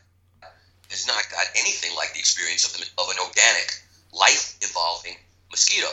has 0.91 1.07
not 1.07 1.25
got 1.31 1.47
anything 1.57 1.97
like 1.97 2.13
the 2.13 2.21
experience 2.21 2.65
of, 2.65 2.79
the, 2.79 2.87
of 3.03 3.11
an 3.11 3.19
organic, 3.19 3.75
life 4.19 4.57
evolving 4.63 5.17
mosquito. 5.51 5.89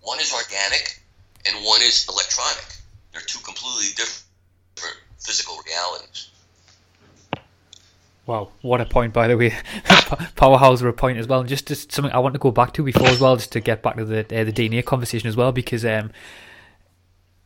One 0.00 0.20
is 0.20 0.32
organic 0.32 1.00
and 1.46 1.64
one 1.64 1.82
is 1.82 2.06
electronic. 2.08 2.64
They're 3.12 3.22
two 3.22 3.40
completely 3.40 3.94
different 3.94 4.98
physical 5.18 5.58
realities. 5.66 6.28
Wow, 8.26 8.50
what 8.62 8.80
a 8.80 8.84
point, 8.84 9.12
by 9.12 9.26
the 9.26 9.36
way. 9.36 9.52
Powerhouse 10.36 10.80
were 10.80 10.88
a 10.88 10.92
point 10.92 11.18
as 11.18 11.26
well. 11.26 11.40
And 11.40 11.48
just, 11.48 11.66
just 11.66 11.90
something 11.90 12.12
I 12.12 12.18
want 12.20 12.34
to 12.34 12.38
go 12.38 12.52
back 12.52 12.72
to 12.74 12.84
before 12.84 13.08
as 13.08 13.18
well, 13.18 13.36
just 13.36 13.50
to 13.52 13.60
get 13.60 13.82
back 13.82 13.96
to 13.96 14.04
the 14.04 14.20
uh, 14.20 14.44
the 14.44 14.52
DNA 14.52 14.84
conversation 14.84 15.28
as 15.28 15.36
well, 15.36 15.50
because 15.50 15.84
um, 15.84 16.12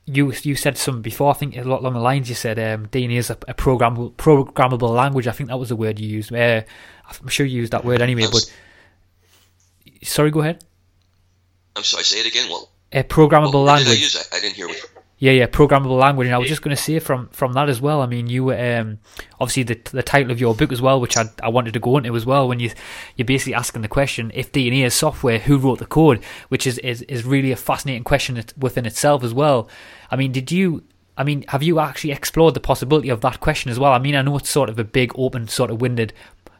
you 0.04 0.32
you 0.42 0.54
said 0.54 0.76
something 0.76 1.00
before. 1.00 1.30
I 1.30 1.34
think 1.34 1.56
a 1.56 1.62
lot 1.62 1.80
along 1.80 1.94
the 1.94 2.00
lines 2.00 2.28
you 2.28 2.34
said 2.34 2.58
um, 2.58 2.88
DNA 2.88 3.16
is 3.16 3.30
a, 3.30 3.38
a 3.48 3.54
programmable 3.54 4.12
programmable 4.16 4.94
language. 4.94 5.26
I 5.26 5.32
think 5.32 5.48
that 5.48 5.58
was 5.58 5.70
the 5.70 5.76
word 5.76 5.98
you 5.98 6.08
used. 6.08 6.32
Uh, 6.32 6.62
I'm 7.22 7.28
sure 7.28 7.46
you 7.46 7.60
used 7.60 7.72
that 7.72 7.84
word 7.84 8.02
anyway. 8.02 8.26
But 8.30 8.52
sorry, 10.02 10.30
go 10.30 10.40
ahead. 10.40 10.64
I'm 11.74 11.84
sorry. 11.84 12.04
Say 12.04 12.20
it 12.20 12.26
again. 12.26 12.50
What? 12.50 12.68
A 12.92 13.02
programmable 13.02 13.64
language. 13.64 13.88
Did 13.88 13.98
I, 13.98 14.00
use? 14.00 14.28
I, 14.32 14.36
I 14.36 14.40
didn't 14.40 14.54
hear 14.54 14.68
what. 14.68 14.90
Yeah, 15.18 15.32
yeah, 15.32 15.46
programmable 15.46 15.98
language. 15.98 16.26
And 16.26 16.34
I 16.34 16.38
was 16.38 16.48
just 16.48 16.60
going 16.60 16.76
to 16.76 16.82
say 16.82 16.98
from 16.98 17.28
from 17.30 17.54
that 17.54 17.70
as 17.70 17.80
well. 17.80 18.02
I 18.02 18.06
mean, 18.06 18.26
you 18.26 18.52
um, 18.52 18.98
obviously 19.40 19.62
the 19.62 19.80
the 19.92 20.02
title 20.02 20.30
of 20.30 20.38
your 20.38 20.54
book 20.54 20.72
as 20.72 20.82
well, 20.82 21.00
which 21.00 21.16
I 21.16 21.24
I 21.42 21.48
wanted 21.48 21.72
to 21.72 21.80
go 21.80 21.96
into 21.96 22.14
as 22.14 22.26
well. 22.26 22.46
When 22.46 22.60
you 22.60 22.70
you're 23.16 23.24
basically 23.24 23.54
asking 23.54 23.80
the 23.80 23.88
question, 23.88 24.30
if 24.34 24.52
DNA 24.52 24.84
is 24.84 24.92
software, 24.92 25.38
who 25.38 25.56
wrote 25.56 25.78
the 25.78 25.86
code? 25.86 26.22
Which 26.48 26.66
is 26.66 26.78
is 26.78 27.00
is 27.02 27.24
really 27.24 27.50
a 27.50 27.56
fascinating 27.56 28.04
question 28.04 28.42
within 28.58 28.84
itself 28.84 29.24
as 29.24 29.32
well. 29.32 29.70
I 30.10 30.16
mean, 30.16 30.32
did 30.32 30.52
you? 30.52 30.84
I 31.16 31.24
mean, 31.24 31.46
have 31.48 31.62
you 31.62 31.78
actually 31.80 32.12
explored 32.12 32.52
the 32.52 32.60
possibility 32.60 33.08
of 33.08 33.22
that 33.22 33.40
question 33.40 33.70
as 33.70 33.78
well? 33.78 33.92
I 33.92 33.98
mean, 33.98 34.14
I 34.14 34.20
know 34.20 34.36
it's 34.36 34.50
sort 34.50 34.68
of 34.68 34.78
a 34.78 34.84
big, 34.84 35.12
open, 35.16 35.48
sort 35.48 35.70
of 35.70 35.80
winded 35.80 36.12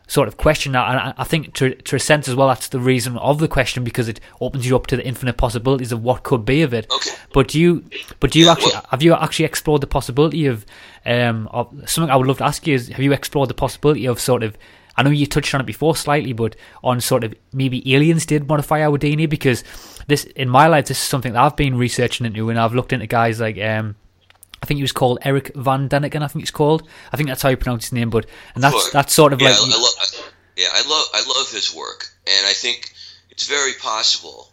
sort 0.07 0.29
of 0.29 0.37
question. 0.37 0.75
And 0.77 1.15
I 1.17 1.25
think 1.25 1.55
to, 1.55 1.75
to 1.75 1.97
a 1.97 2.01
sense 2.01 2.29
as 2.29 2.35
well, 2.35 2.49
that's 2.49 2.69
the 2.69 2.81
reason 2.81 3.17
of 3.19 3.39
the 3.39 3.49
question 3.49 3.85
because 3.85 4.09
it 4.09 4.21
opens 4.41 4.67
you 4.67 4.77
up 4.77 4.87
to 4.89 4.97
the 4.97 5.07
infinite 5.07 5.37
possibilities 5.37 5.93
of 5.93 6.03
what 6.03 6.23
could 6.23 6.45
be 6.45 6.63
of 6.63 6.73
it. 6.73 6.91
Okay. 6.91 7.11
But 7.33 7.49
do 7.49 7.61
you, 7.61 7.85
but 8.21 8.31
do 8.31 8.39
you 8.39 8.49
actually 8.49 8.73
have 8.91 9.03
you 9.03 9.15
actually 9.15 9.45
explored 9.45 9.81
the 9.81 9.87
possibility 9.87 10.47
of, 10.47 10.65
um, 11.05 11.49
of 11.53 11.73
something 11.89 12.11
I 12.11 12.17
would 12.17 12.27
love 12.27 12.39
to 12.39 12.45
ask 12.45 12.67
you 12.67 12.75
is 12.75 12.89
have 12.89 13.01
you 13.01 13.13
explored 13.13 13.51
the 13.51 13.55
possibility 13.55 14.07
of 14.07 14.21
sort 14.21 14.43
of 14.43 14.57
I 14.97 15.03
know 15.03 15.11
you 15.11 15.27
touched 15.27 15.55
on 15.55 15.61
it 15.61 15.67
before 15.67 15.95
slightly, 15.95 16.33
but 16.33 16.57
on 16.83 17.01
sort 17.01 17.23
of 17.23 17.35
maybe 17.53 17.95
aliens 17.95 18.25
did 18.25 18.49
modify 18.49 18.83
our 18.83 18.99
DNA 18.99 19.29
because 19.29 19.63
this 20.07 20.25
in 20.25 20.49
my 20.49 20.69
life 20.69 20.87
this 20.87 20.99
is 20.99 21.05
something 21.05 21.35
that 21.35 21.43
I've 21.43 21.57
been 21.57 21.77
researching 21.77 22.27
into 22.27 22.49
and 22.49 22.59
I've 22.59 22.75
looked 22.75 22.93
into 22.93 23.07
guys 23.07 23.41
like 23.41 23.59
um, 23.59 23.97
I 24.63 24.67
think 24.67 24.79
he 24.79 24.83
was 24.83 24.93
called 24.93 25.19
Eric 25.23 25.53
Van 25.55 25.89
Daniken. 25.89 26.23
I 26.23 26.29
think 26.29 26.43
it's 26.43 26.51
called. 26.51 26.89
I 27.13 27.17
think 27.17 27.29
that's 27.29 27.43
how 27.43 27.49
you 27.51 27.57
pronounce 27.57 27.85
his 27.85 27.93
name. 27.93 28.11
But 28.11 28.27
and 28.55 28.65
that's 28.65 28.91
that's 28.91 29.13
sort 29.13 29.33
of 29.33 29.41
yeah, 29.41 29.51
like. 29.51 29.59
I, 29.59 29.63
I 29.63 29.81
love, 29.81 30.33
yeah, 30.57 30.69
I 30.73 30.89
love 30.89 31.07
I 31.15 31.39
love 31.39 31.51
his 31.51 31.75
work, 31.75 32.09
and 32.27 32.47
I 32.47 32.53
think 32.53 32.93
it's 33.31 33.47
very 33.47 33.73
possible. 33.75 34.51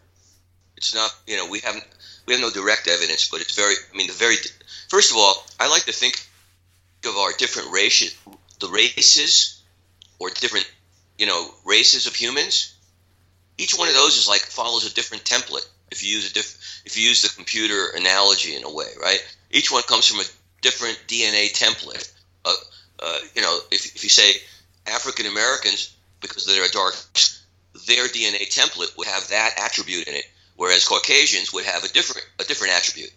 It's 0.78 0.94
not 0.94 1.12
you 1.26 1.38
know 1.38 1.48
we 1.50 1.60
haven't 1.60 1.86
we 2.26 2.34
have 2.34 2.42
no 2.42 2.50
direct 2.50 2.88
evidence, 2.88 3.30
but 3.30 3.42
it's 3.42 3.56
very. 3.56 3.76
I 3.94 3.98
mean, 3.98 4.08
the 4.08 4.14
very 4.14 4.36
first 4.90 5.12
of 5.12 5.18
all, 5.18 5.46
I 5.60 5.70
like 5.70 5.84
to 5.86 5.92
think 5.92 6.26
of 7.06 7.16
our 7.16 7.32
different 7.38 7.72
races, 7.72 8.18
the 8.60 8.70
races, 8.70 9.62
or 10.20 10.30
different 10.30 10.70
you 11.18 11.26
know 11.26 11.50
races 11.66 12.08
of 12.08 12.16
humans. 12.16 12.76
Each 13.58 13.78
one 13.78 13.88
of 13.88 13.94
those 13.94 14.18
is 14.18 14.28
like 14.28 14.42
follows 14.42 14.90
a 14.90 14.94
different 14.94 15.24
template. 15.26 15.68
If 15.92 16.04
you 16.04 16.16
use 16.16 16.30
a 16.30 16.34
diff, 16.34 16.82
if 16.86 16.98
you 16.98 17.08
use 17.08 17.22
the 17.22 17.30
computer 17.30 17.90
analogy 17.96 18.56
in 18.56 18.64
a 18.64 18.74
way, 18.74 18.88
right? 19.02 19.22
Each 19.54 19.72
one 19.72 19.84
comes 19.84 20.08
from 20.08 20.20
a 20.20 20.24
different 20.62 21.00
DNA 21.08 21.54
template. 21.54 22.12
Uh, 22.44 22.54
uh, 23.00 23.20
you 23.36 23.42
know, 23.42 23.60
if, 23.72 23.96
if 23.96 24.04
you 24.04 24.10
say 24.10 24.34
African 24.88 25.28
Americans, 25.28 25.96
because 26.20 26.46
they're 26.46 26.68
dark, 26.70 26.96
their 27.88 28.08
DNA 28.08 28.50
template 28.50 28.98
would 28.98 29.08
have 29.08 29.28
that 29.30 29.54
attribute 29.58 30.08
in 30.08 30.16
it, 30.16 30.26
whereas 30.56 30.88
Caucasians 30.88 31.54
would 31.54 31.66
have 31.66 31.84
a 31.84 31.90
different 31.90 32.26
a 32.40 32.44
different 32.44 32.74
attribute. 32.74 33.12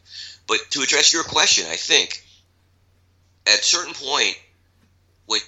But 0.47 0.61
to 0.71 0.83
address 0.83 1.13
your 1.13 1.25
question, 1.25 1.67
I 1.69 1.77
think 1.77 2.23
at 3.47 3.61
a 3.61 3.65
certain 3.65 3.95
point, 3.95 4.37
when 5.27 5.41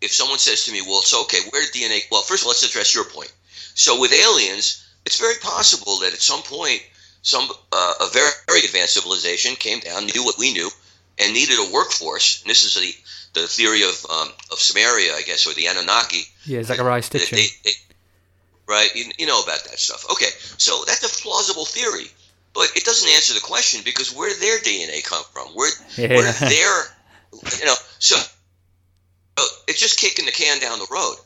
if 0.00 0.12
someone 0.12 0.38
says 0.38 0.64
to 0.64 0.72
me, 0.72 0.80
"Well, 0.80 1.00
it's 1.00 1.14
okay, 1.14 1.40
where 1.50 1.62
did 1.62 1.74
DNA?" 1.74 2.02
Well, 2.10 2.22
first 2.22 2.42
of 2.42 2.46
all, 2.46 2.50
let's 2.50 2.62
address 2.62 2.94
your 2.94 3.04
point. 3.04 3.32
So 3.74 4.00
with 4.00 4.12
aliens, 4.12 4.84
it's 5.04 5.18
very 5.18 5.36
possible 5.36 5.98
that 6.00 6.12
at 6.12 6.22
some 6.22 6.42
point 6.42 6.82
some 7.22 7.48
uh, 7.72 7.94
a 8.00 8.08
very, 8.12 8.30
very 8.46 8.60
advanced 8.60 8.94
civilization 8.94 9.54
came 9.54 9.80
down, 9.80 10.06
knew 10.06 10.24
what 10.24 10.38
we 10.38 10.52
knew, 10.52 10.68
and 11.18 11.32
needed 11.32 11.58
a 11.58 11.72
workforce. 11.72 12.42
And 12.42 12.50
this 12.50 12.64
is 12.64 12.74
the 12.74 13.40
the 13.40 13.46
theory 13.46 13.82
of 13.82 14.04
um, 14.10 14.28
of 14.50 14.58
Sumeria, 14.58 15.14
I 15.14 15.22
guess, 15.22 15.46
or 15.46 15.54
the 15.54 15.66
Anunnaki. 15.66 16.22
Yeah, 16.44 16.60
Zecharia 16.60 17.02
Sitchin. 17.02 17.30
They, 17.30 17.46
they, 17.64 17.70
right, 18.66 18.94
you, 18.94 19.06
you 19.18 19.26
know 19.26 19.42
about 19.42 19.64
that 19.64 19.78
stuff. 19.78 20.04
Okay, 20.10 20.30
so 20.58 20.84
that's 20.86 21.04
a 21.04 21.22
plausible 21.22 21.64
theory, 21.64 22.06
but 22.54 22.68
it 22.76 22.84
doesn't 22.84 23.08
answer 23.10 23.34
the 23.34 23.40
question 23.40 23.82
because 23.84 24.14
where 24.14 24.28
did 24.28 24.40
their 24.40 24.58
DNA 24.58 25.04
come 25.04 25.24
from? 25.32 25.48
Where 25.54 25.70
yeah. 25.96 26.08
where 26.08 26.32
did 26.32 26.50
their 26.50 26.82
you 27.60 27.64
know 27.64 27.74
so 27.98 28.16
it's 29.68 29.80
just 29.80 29.98
kicking 29.98 30.26
the 30.26 30.32
can 30.32 30.60
down 30.60 30.78
the 30.78 30.86
road. 30.90 31.16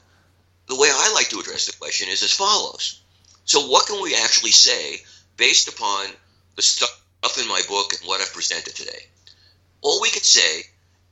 The 0.68 0.76
way 0.76 0.88
I 0.92 1.12
like 1.14 1.28
to 1.30 1.38
address 1.38 1.66
the 1.66 1.76
question 1.76 2.08
is 2.08 2.22
as 2.22 2.32
follows. 2.32 3.00
So, 3.44 3.68
what 3.68 3.86
can 3.86 4.02
we 4.02 4.16
actually 4.16 4.50
say 4.50 5.02
based 5.36 5.68
upon 5.68 6.06
the 6.56 6.62
stuff 6.62 7.02
in 7.40 7.48
my 7.48 7.60
book 7.68 7.92
and 7.92 8.08
what 8.08 8.20
I've 8.20 8.32
presented 8.32 8.74
today. 8.74 9.06
All 9.82 10.00
we 10.00 10.10
can 10.10 10.22
say 10.22 10.62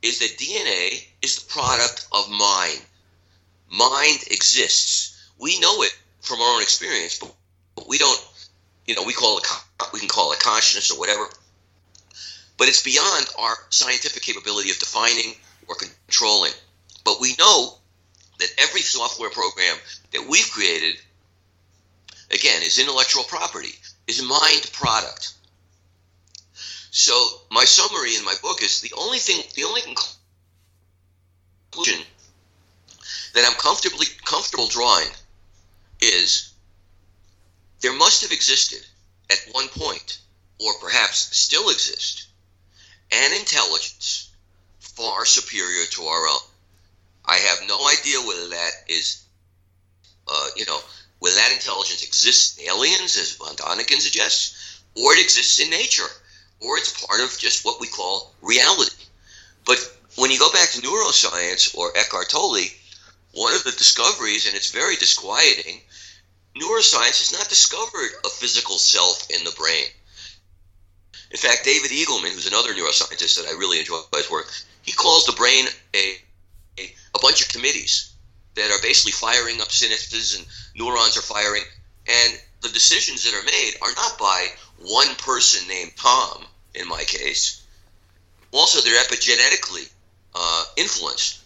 is 0.02 0.18
that 0.20 0.38
DNA 0.38 1.04
is 1.22 1.36
the 1.36 1.52
product 1.52 2.06
of 2.12 2.30
mind. 2.30 2.80
Mind 3.70 4.20
exists. 4.30 5.30
We 5.38 5.58
know 5.60 5.82
it 5.82 5.94
from 6.20 6.40
our 6.40 6.56
own 6.56 6.62
experience, 6.62 7.18
but, 7.18 7.34
but 7.74 7.88
we 7.88 7.98
don't, 7.98 8.20
you 8.86 8.94
know, 8.94 9.02
we 9.02 9.12
call 9.12 9.38
it, 9.38 9.46
we 9.92 9.98
can 10.00 10.08
call 10.08 10.32
it 10.32 10.40
consciousness 10.40 10.90
or 10.90 10.98
whatever. 10.98 11.28
But 12.56 12.68
it's 12.68 12.82
beyond 12.82 13.26
our 13.38 13.56
scientific 13.70 14.22
capability 14.22 14.70
of 14.70 14.78
defining 14.78 15.34
or 15.66 15.74
controlling. 15.74 16.52
But 17.04 17.20
we 17.20 17.34
know 17.38 17.74
that 18.38 18.48
every 18.58 18.80
software 18.80 19.30
program 19.30 19.76
that 20.12 20.26
we've 20.28 20.50
created, 20.50 20.96
again, 22.30 22.62
is 22.62 22.78
intellectual 22.78 23.24
property 23.24 23.74
is 24.06 24.20
a 24.20 24.24
mind 24.24 24.70
product. 24.72 25.32
So 26.90 27.12
my 27.50 27.64
summary 27.64 28.14
in 28.16 28.24
my 28.24 28.34
book 28.42 28.62
is 28.62 28.80
the 28.80 28.92
only 28.96 29.18
thing, 29.18 29.42
the 29.54 29.64
only 29.64 29.82
conclusion 31.72 32.04
that 33.34 33.44
I'm 33.44 33.58
comfortably 33.58 34.06
comfortable 34.24 34.68
drawing 34.68 35.08
is 36.00 36.52
there 37.80 37.92
must 37.92 38.22
have 38.22 38.32
existed 38.32 38.80
at 39.30 39.38
one 39.52 39.68
point, 39.68 40.18
or 40.60 40.72
perhaps 40.80 41.36
still 41.36 41.70
exist, 41.70 42.28
an 43.10 43.32
intelligence 43.32 44.30
far 44.78 45.24
superior 45.24 45.84
to 45.86 46.04
our 46.04 46.28
own. 46.28 46.40
I 47.24 47.36
have 47.36 47.68
no 47.68 47.88
idea 47.88 48.20
whether 48.20 48.48
that 48.50 48.70
is, 48.88 49.24
uh, 50.28 50.48
you 50.56 50.66
know, 50.66 50.80
whether 51.24 51.36
that 51.36 51.52
intelligence 51.52 52.02
exists 52.02 52.58
in 52.58 52.68
aliens, 52.68 53.16
as 53.16 53.32
von 53.32 53.56
Daniken 53.56 53.98
suggests, 53.98 54.82
or 54.94 55.14
it 55.14 55.24
exists 55.24 55.58
in 55.58 55.70
nature, 55.70 56.10
or 56.60 56.76
it's 56.76 57.02
part 57.02 57.22
of 57.22 57.38
just 57.38 57.64
what 57.64 57.80
we 57.80 57.86
call 57.86 58.34
reality. 58.42 59.06
But 59.64 59.78
when 60.16 60.30
you 60.30 60.38
go 60.38 60.52
back 60.52 60.68
to 60.72 60.82
neuroscience 60.82 61.74
or 61.74 61.96
Eckhart 61.96 62.28
Tolle, 62.28 62.68
one 63.32 63.54
of 63.54 63.64
the 63.64 63.72
discoveries, 63.72 64.44
and 64.44 64.54
it's 64.54 64.70
very 64.70 64.96
disquieting, 64.96 65.80
neuroscience 66.56 67.20
has 67.20 67.32
not 67.32 67.48
discovered 67.48 68.10
a 68.26 68.28
physical 68.28 68.76
self 68.76 69.30
in 69.30 69.44
the 69.44 69.52
brain. 69.52 69.86
In 71.30 71.38
fact, 71.38 71.64
David 71.64 71.90
Eagleman, 71.90 72.34
who's 72.34 72.46
another 72.46 72.74
neuroscientist 72.74 73.36
that 73.36 73.48
I 73.48 73.52
really 73.52 73.78
enjoy 73.78 74.02
his 74.14 74.28
work, 74.28 74.52
he 74.82 74.92
calls 74.92 75.24
the 75.24 75.32
brain 75.32 75.68
a, 75.94 76.16
a, 76.78 76.94
a 77.14 77.18
bunch 77.18 77.40
of 77.40 77.48
committees 77.48 78.13
that 78.54 78.70
are 78.70 78.82
basically 78.82 79.12
firing 79.12 79.60
up 79.60 79.68
synapses 79.68 80.36
and 80.36 80.46
neurons 80.74 81.16
are 81.16 81.22
firing. 81.22 81.62
And 82.06 82.40
the 82.62 82.68
decisions 82.68 83.24
that 83.24 83.34
are 83.34 83.44
made 83.44 83.74
are 83.82 83.92
not 83.94 84.18
by 84.18 84.48
one 84.78 85.14
person 85.16 85.66
named 85.68 85.92
Tom, 85.96 86.44
in 86.74 86.88
my 86.88 87.02
case. 87.04 87.62
Also, 88.52 88.80
they're 88.80 89.02
epigenetically 89.02 89.90
uh, 90.34 90.64
influenced 90.76 91.40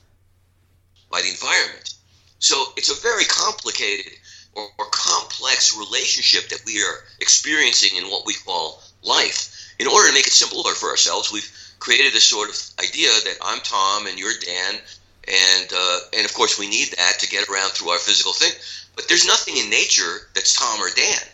by 1.11 1.23
the 1.23 1.29
environment. 1.29 1.95
So 2.39 2.73
it's 2.77 2.91
a 2.91 3.03
very 3.03 3.25
complicated 3.25 4.13
or, 4.55 4.69
or 4.79 4.87
complex 4.91 5.77
relationship 5.77 6.49
that 6.51 6.65
we 6.67 6.83
are 6.83 7.05
experiencing 7.21 7.97
in 7.97 8.11
what 8.11 8.27
we 8.27 8.35
call 8.35 8.83
life. 9.03 9.75
In 9.79 9.87
order 9.87 10.09
to 10.09 10.15
make 10.15 10.27
it 10.27 10.33
simpler 10.33 10.75
for 10.75 10.91
ourselves, 10.91 11.33
we've 11.33 11.51
created 11.79 12.13
this 12.13 12.25
sort 12.25 12.51
of 12.51 12.85
idea 12.85 13.09
that 13.09 13.39
I'm 13.43 13.61
Tom 13.61 14.07
and 14.07 14.19
you're 14.19 14.33
Dan, 14.45 14.81
and 15.29 15.73
uh, 15.75 15.99
and 16.17 16.25
of 16.25 16.33
course 16.35 16.59
we 16.59 16.69
need 16.69 16.89
that 16.97 17.19
to 17.21 17.29
get 17.29 17.49
around 17.49 17.71
through 17.71 17.91
our 17.91 17.99
physical 17.99 18.33
thing. 18.33 18.53
But 18.97 19.09
there's 19.09 19.27
nothing 19.27 19.57
in 19.57 19.71
nature 19.71 20.29
that's 20.35 20.59
Tom 20.59 20.81
or 20.81 20.89
Dan. 20.91 21.29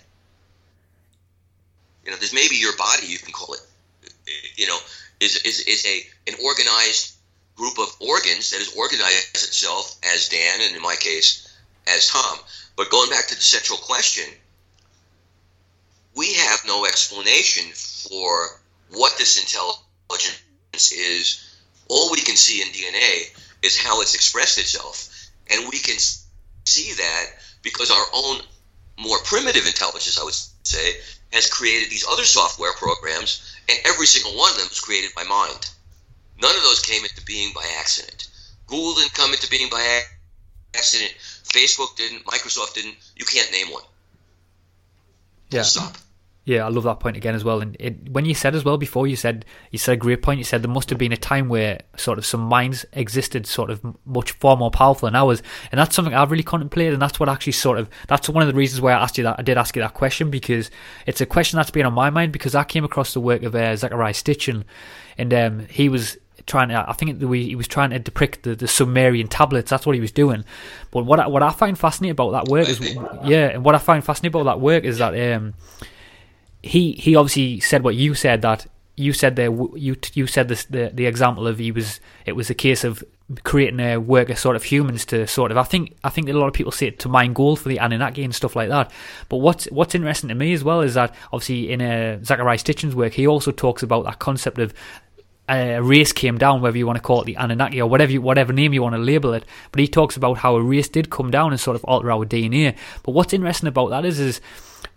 You 2.04 2.10
know, 2.10 2.18
there's 2.18 2.34
maybe 2.34 2.56
your 2.56 2.76
body 2.76 3.06
you 3.06 3.18
can 3.18 3.32
call 3.32 3.54
it. 3.54 3.60
You 4.56 4.66
know, 4.66 4.78
is 5.20 5.36
is 5.44 5.60
is 5.60 5.86
a 5.86 6.30
an 6.30 6.36
organized 6.44 7.14
group 7.56 7.78
of 7.78 7.88
organs 8.00 8.50
that 8.50 8.58
has 8.58 8.74
organized 8.76 9.34
itself 9.34 9.96
as 10.02 10.28
Dan, 10.28 10.60
and 10.60 10.74
in 10.74 10.82
my 10.82 10.96
case, 10.96 11.48
as 11.86 12.08
Tom. 12.08 12.38
But 12.76 12.90
going 12.90 13.10
back 13.10 13.28
to 13.28 13.36
the 13.36 13.40
central 13.40 13.78
question, 13.78 14.24
we 16.16 16.34
have 16.34 16.60
no 16.66 16.84
explanation 16.84 17.70
for 17.72 18.60
what 18.90 19.16
this 19.18 19.38
intelligence 19.40 20.92
is. 20.92 21.40
All 21.88 22.10
we 22.10 22.20
can 22.20 22.36
see 22.36 22.62
in 22.62 22.68
DNA 22.68 23.28
is 23.64 23.78
how 23.78 24.00
it's 24.00 24.14
expressed 24.14 24.58
itself. 24.58 25.08
And 25.50 25.68
we 25.68 25.78
can 25.78 25.96
see 26.64 26.92
that 26.92 27.26
because 27.62 27.90
our 27.90 28.04
own 28.14 28.40
more 28.98 29.18
primitive 29.24 29.66
intelligence, 29.66 30.18
I 30.20 30.24
would 30.24 30.34
say, 30.62 30.94
has 31.32 31.50
created 31.50 31.90
these 31.90 32.06
other 32.08 32.24
software 32.24 32.72
programs, 32.74 33.56
and 33.68 33.78
every 33.84 34.06
single 34.06 34.38
one 34.38 34.50
of 34.50 34.56
them 34.56 34.68
was 34.68 34.80
created 34.80 35.10
by 35.14 35.24
mind. 35.24 35.70
None 36.40 36.56
of 36.56 36.62
those 36.62 36.80
came 36.80 37.02
into 37.02 37.24
being 37.24 37.52
by 37.54 37.64
accident. 37.78 38.28
Google 38.66 38.94
didn't 38.94 39.14
come 39.14 39.32
into 39.32 39.50
being 39.50 39.68
by 39.68 40.02
accident. 40.74 41.14
Facebook 41.44 41.96
didn't. 41.96 42.24
Microsoft 42.24 42.74
didn't. 42.74 42.96
You 43.16 43.24
can't 43.24 43.50
name 43.52 43.70
one. 43.72 43.82
Yeah. 45.50 45.62
Stop. 45.62 45.96
Yeah, 46.46 46.66
I 46.66 46.68
love 46.68 46.84
that 46.84 47.00
point 47.00 47.16
again 47.16 47.34
as 47.34 47.42
well. 47.42 47.62
And 47.62 47.74
it, 47.80 48.10
when 48.10 48.26
you 48.26 48.34
said 48.34 48.54
as 48.54 48.64
well 48.64 48.76
before, 48.76 49.06
you 49.06 49.16
said 49.16 49.46
you 49.70 49.78
said 49.78 49.94
a 49.94 49.96
great 49.96 50.22
point. 50.22 50.38
You 50.38 50.44
said 50.44 50.62
there 50.62 50.70
must 50.70 50.90
have 50.90 50.98
been 50.98 51.12
a 51.12 51.16
time 51.16 51.48
where 51.48 51.80
sort 51.96 52.18
of 52.18 52.26
some 52.26 52.42
minds 52.42 52.84
existed, 52.92 53.46
sort 53.46 53.70
of 53.70 53.82
much 54.04 54.32
far 54.32 54.54
more 54.54 54.70
powerful 54.70 55.06
than 55.06 55.16
ours, 55.16 55.42
and 55.72 55.78
that's 55.78 55.96
something 55.96 56.12
I've 56.12 56.30
really 56.30 56.42
contemplated. 56.42 56.92
And 56.92 57.00
that's 57.00 57.18
what 57.18 57.30
actually 57.30 57.52
sort 57.52 57.78
of 57.78 57.88
that's 58.08 58.28
one 58.28 58.42
of 58.42 58.48
the 58.48 58.54
reasons 58.54 58.82
why 58.82 58.92
I 58.92 59.02
asked 59.02 59.16
you 59.16 59.24
that. 59.24 59.36
I 59.38 59.42
did 59.42 59.56
ask 59.56 59.74
you 59.74 59.80
that 59.80 59.94
question 59.94 60.30
because 60.30 60.70
it's 61.06 61.22
a 61.22 61.26
question 61.26 61.56
that's 61.56 61.70
been 61.70 61.86
on 61.86 61.94
my 61.94 62.10
mind 62.10 62.32
because 62.32 62.54
I 62.54 62.64
came 62.64 62.84
across 62.84 63.14
the 63.14 63.20
work 63.20 63.42
of 63.42 63.54
uh, 63.54 63.72
Zecharia 63.72 64.12
Sitchin, 64.12 64.64
and 65.16 65.32
um, 65.32 65.66
he 65.70 65.88
was 65.88 66.18
trying 66.46 66.68
to, 66.68 66.84
I 66.86 66.92
think 66.92 67.22
he 67.22 67.56
was 67.56 67.68
trying 67.68 67.88
to 67.90 67.98
depict 67.98 68.42
the, 68.42 68.54
the 68.54 68.68
Sumerian 68.68 69.28
tablets. 69.28 69.70
That's 69.70 69.86
what 69.86 69.94
he 69.94 70.00
was 70.00 70.12
doing. 70.12 70.44
But 70.90 71.06
what 71.06 71.20
I, 71.20 71.26
what 71.26 71.42
I 71.42 71.50
find 71.50 71.78
fascinating 71.78 72.10
about 72.10 72.32
that 72.32 72.48
work 72.52 72.68
is, 72.68 72.80
yeah, 73.24 73.48
and 73.48 73.64
what 73.64 73.74
I 73.74 73.78
find 73.78 74.04
fascinating 74.04 74.38
about 74.38 74.52
that 74.52 74.60
work 74.60 74.84
is 74.84 74.98
that 74.98 75.34
um, 75.34 75.54
he 76.64 76.92
he 76.92 77.16
obviously 77.16 77.60
said 77.60 77.84
what 77.84 77.94
you 77.94 78.14
said 78.14 78.42
that 78.42 78.66
you 78.96 79.12
said 79.12 79.36
there 79.36 79.50
you 79.76 79.96
you 80.14 80.26
said 80.26 80.48
this 80.48 80.64
the 80.66 80.90
the 80.94 81.06
example 81.06 81.46
of 81.46 81.58
he 81.58 81.72
was 81.72 82.00
it 82.26 82.32
was 82.32 82.48
a 82.48 82.54
case 82.54 82.84
of 82.84 83.02
creating 83.42 83.80
a 83.80 83.96
work 83.96 84.28
of 84.28 84.38
sort 84.38 84.54
of 84.54 84.62
humans 84.62 85.04
to 85.06 85.26
sort 85.26 85.50
of 85.50 85.56
I 85.56 85.64
think 85.64 85.96
I 86.04 86.10
think 86.10 86.28
a 86.28 86.32
lot 86.32 86.46
of 86.46 86.52
people 86.52 86.72
say 86.72 86.88
it 86.88 86.98
to 87.00 87.08
mine 87.08 87.32
gold 87.32 87.58
for 87.58 87.68
the 87.68 87.78
Anunnaki 87.78 88.22
and 88.22 88.34
stuff 88.34 88.54
like 88.54 88.68
that. 88.68 88.90
But 89.28 89.38
what's 89.38 89.64
what's 89.66 89.94
interesting 89.94 90.28
to 90.28 90.34
me 90.34 90.52
as 90.52 90.62
well 90.62 90.80
is 90.80 90.94
that 90.94 91.14
obviously 91.32 91.72
in 91.72 91.80
uh, 91.80 92.18
Zecharia 92.22 92.58
Sitchin's 92.58 92.94
work 92.94 93.14
he 93.14 93.26
also 93.26 93.50
talks 93.50 93.82
about 93.82 94.04
that 94.04 94.18
concept 94.18 94.58
of 94.58 94.74
a 95.48 95.80
race 95.82 96.12
came 96.12 96.38
down, 96.38 96.62
whether 96.62 96.78
you 96.78 96.86
want 96.86 96.96
to 96.96 97.02
call 97.02 97.20
it 97.20 97.26
the 97.26 97.36
Anunnaki 97.36 97.80
or 97.80 97.88
whatever 97.88 98.12
you, 98.12 98.22
whatever 98.22 98.52
name 98.52 98.72
you 98.72 98.82
want 98.82 98.94
to 98.94 99.00
label 99.00 99.34
it. 99.34 99.44
But 99.72 99.80
he 99.80 99.88
talks 99.88 100.16
about 100.16 100.38
how 100.38 100.56
a 100.56 100.62
race 100.62 100.88
did 100.88 101.10
come 101.10 101.30
down 101.30 101.52
and 101.52 101.60
sort 101.60 101.76
of 101.76 101.84
alter 101.84 102.10
our 102.10 102.24
DNA. 102.24 102.76
But 103.02 103.12
what's 103.12 103.34
interesting 103.34 103.68
about 103.68 103.90
that 103.90 104.04
is 104.06 104.18
is 104.18 104.40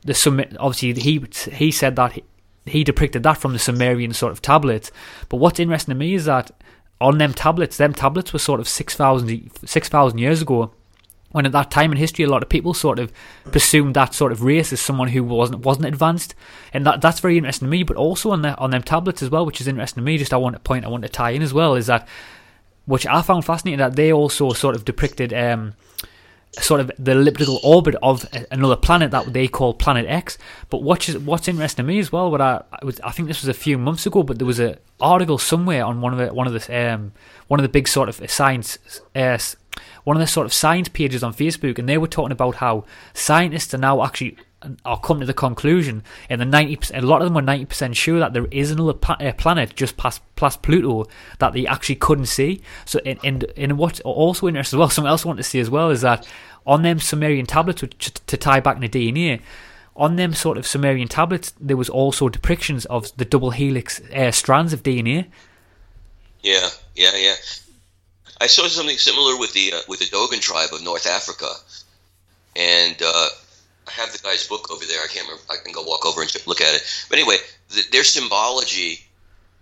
the 0.07 0.57
obviously 0.59 0.93
he 0.93 1.23
he 1.53 1.71
said 1.71 1.95
that 1.97 2.13
he, 2.13 2.23
he 2.65 2.83
depicted 2.83 3.23
that 3.23 3.37
from 3.37 3.53
the 3.53 3.59
Sumerian 3.59 4.13
sort 4.13 4.31
of 4.31 4.41
tablets. 4.41 4.91
But 5.29 5.37
what's 5.37 5.59
interesting 5.59 5.93
to 5.93 5.99
me 5.99 6.15
is 6.15 6.25
that 6.25 6.51
on 6.99 7.17
them 7.17 7.33
tablets, 7.33 7.77
them 7.77 7.93
tablets 7.93 8.33
were 8.33 8.39
sort 8.39 8.59
of 8.59 8.67
6,000 8.67 9.51
6, 9.63 9.89
years 10.15 10.41
ago. 10.41 10.71
When 11.31 11.45
at 11.45 11.51
that 11.51 11.69
time 11.69 11.91
in 11.91 11.97
history, 11.97 12.23
a 12.23 12.29
lot 12.29 12.41
of 12.41 12.47
people 12.47 12.73
sort 12.73 12.99
of 12.99 13.11
presumed 13.51 13.95
that 13.95 14.13
sort 14.13 14.31
of 14.31 14.43
race 14.43 14.71
as 14.71 14.79
someone 14.79 15.09
who 15.09 15.23
wasn't 15.25 15.65
wasn't 15.65 15.87
advanced, 15.87 16.33
and 16.73 16.85
that 16.85 17.01
that's 17.01 17.19
very 17.19 17.37
interesting 17.37 17.67
to 17.67 17.69
me. 17.69 17.83
But 17.83 17.97
also 17.97 18.31
on 18.31 18.43
the 18.43 18.57
on 18.57 18.71
them 18.71 18.81
tablets 18.81 19.21
as 19.21 19.29
well, 19.29 19.45
which 19.45 19.59
is 19.59 19.67
interesting 19.67 20.01
to 20.01 20.05
me. 20.05 20.17
Just 20.17 20.33
I 20.33 20.37
want 20.37 20.55
to 20.55 20.59
point 20.61 20.85
I 20.85 20.87
want 20.87 21.03
to 21.03 21.09
tie 21.09 21.31
in 21.31 21.41
as 21.41 21.53
well 21.53 21.75
is 21.75 21.87
that, 21.87 22.07
which 22.85 23.05
I 23.05 23.21
found 23.21 23.43
fascinating 23.43 23.79
that 23.79 23.97
they 23.97 24.13
also 24.13 24.53
sort 24.53 24.73
of 24.73 24.85
depicted 24.85 25.33
um, 25.33 25.73
sort 26.61 26.81
of 26.81 26.91
the 26.97 27.11
elliptical 27.11 27.59
orbit 27.63 27.95
of 28.01 28.25
another 28.51 28.75
planet 28.75 29.11
that 29.11 29.33
they 29.33 29.47
call 29.47 29.73
Planet 29.73 30.05
X. 30.07 30.37
But 30.69 30.83
what's 30.83 31.13
what's 31.13 31.47
interesting 31.47 31.85
to 31.85 31.87
me 31.87 31.99
as 31.99 32.11
well, 32.11 32.31
what 32.31 32.41
I 32.41 32.63
was, 32.83 32.99
I 33.01 33.11
think 33.11 33.27
this 33.27 33.41
was 33.41 33.49
a 33.49 33.53
few 33.53 33.77
months 33.77 34.05
ago, 34.05 34.23
but 34.23 34.37
there 34.37 34.47
was 34.47 34.59
an 34.59 34.77
article 34.99 35.37
somewhere 35.37 35.85
on 35.85 36.01
one 36.01 36.13
of 36.13 36.19
the 36.19 36.33
one 36.33 36.47
of 36.47 36.53
the 36.53 36.93
um, 36.93 37.13
one 37.47 37.59
of 37.59 37.63
the 37.63 37.69
big 37.69 37.87
sort 37.87 38.09
of 38.09 38.29
science. 38.29 38.77
Uh, 39.15 39.37
one 40.05 40.17
of 40.17 40.21
the 40.21 40.27
sort 40.27 40.45
of 40.45 40.53
science 40.53 40.89
pages 40.89 41.21
on 41.21 41.33
Facebook, 41.33 41.77
and 41.77 41.87
they 41.87 41.99
were 41.99 42.07
talking 42.07 42.31
about 42.31 42.55
how 42.55 42.83
scientists 43.13 43.73
are 43.73 43.77
now 43.77 44.03
actually 44.03 44.37
are 44.83 44.99
come 44.99 45.19
to 45.19 45.25
the 45.25 45.33
conclusion, 45.33 46.03
in 46.29 46.39
the 46.39 46.45
ninety 46.45 46.75
percent, 46.75 47.03
a 47.03 47.07
lot 47.07 47.21
of 47.21 47.27
them 47.27 47.35
were 47.35 47.41
ninety 47.41 47.65
percent 47.65 47.95
sure 47.95 48.19
that 48.19 48.33
there 48.33 48.47
is 48.51 48.71
another 48.71 48.97
uh, 49.07 49.31
planet 49.33 49.75
just 49.75 49.97
past 49.97 50.21
past 50.35 50.61
Pluto 50.61 51.05
that 51.39 51.53
they 51.53 51.67
actually 51.67 51.95
couldn't 51.95 52.25
see. 52.25 52.61
So, 52.85 52.99
and 53.05 53.19
and, 53.23 53.45
and 53.55 53.77
what's 53.77 53.99
also 54.01 54.47
interesting 54.47 54.77
as 54.77 54.79
well, 54.79 54.89
something 54.91 55.09
else 55.09 55.25
I 55.25 55.27
want 55.27 55.37
to 55.37 55.43
see 55.43 55.59
as 55.59 55.69
well 55.69 55.89
is 55.89 56.01
that 56.01 56.27
on 56.65 56.81
them 56.81 56.99
Sumerian 56.99 57.45
tablets, 57.45 57.81
which, 57.81 58.13
to 58.13 58.37
tie 58.37 58.59
back 58.59 58.75
in 58.75 58.81
the 58.81 58.89
DNA, 58.89 59.41
on 59.95 60.15
them 60.15 60.33
sort 60.33 60.57
of 60.57 60.67
Sumerian 60.67 61.07
tablets, 61.07 61.53
there 61.59 61.77
was 61.77 61.89
also 61.89 62.29
depictions 62.29 62.85
of 62.87 63.15
the 63.17 63.25
double 63.25 63.51
helix 63.51 64.01
uh, 64.13 64.31
strands 64.31 64.73
of 64.73 64.83
DNA. 64.83 65.27
Yeah, 66.41 66.69
yeah, 66.95 67.15
yeah. 67.15 67.35
I 68.39 68.47
saw 68.47 68.67
something 68.67 68.97
similar 68.97 69.37
with 69.37 69.53
the 69.53 69.73
uh, 69.73 69.81
with 69.87 69.99
the 69.99 70.05
Dogon 70.05 70.39
tribe 70.39 70.69
of 70.71 70.83
North 70.83 71.07
Africa, 71.07 71.49
and 72.55 72.95
uh, 73.03 73.29
I 73.87 73.91
have 73.91 74.11
the 74.11 74.19
guy's 74.19 74.47
book 74.47 74.69
over 74.71 74.85
there. 74.85 74.99
I 75.01 75.07
can't 75.07 75.27
remember. 75.27 75.43
I 75.49 75.57
can 75.63 75.71
go 75.73 75.83
walk 75.83 76.05
over 76.05 76.21
and 76.21 76.31
look 76.45 76.61
at 76.61 76.75
it. 76.75 77.05
But 77.09 77.19
anyway, 77.19 77.37
the, 77.69 77.83
their 77.91 78.03
symbology 78.03 78.99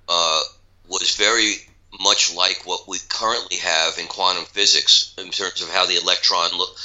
uh, 0.09 0.41
was 0.87 1.15
very 1.15 1.55
much 1.99 2.33
like 2.33 2.61
what 2.65 2.87
we 2.87 2.97
currently 3.09 3.57
have 3.57 3.97
in 3.97 4.07
quantum 4.07 4.45
physics 4.45 5.13
in 5.17 5.29
terms 5.29 5.61
of 5.61 5.69
how 5.69 5.85
the 5.85 5.95
electron 5.95 6.57
look, 6.57 6.75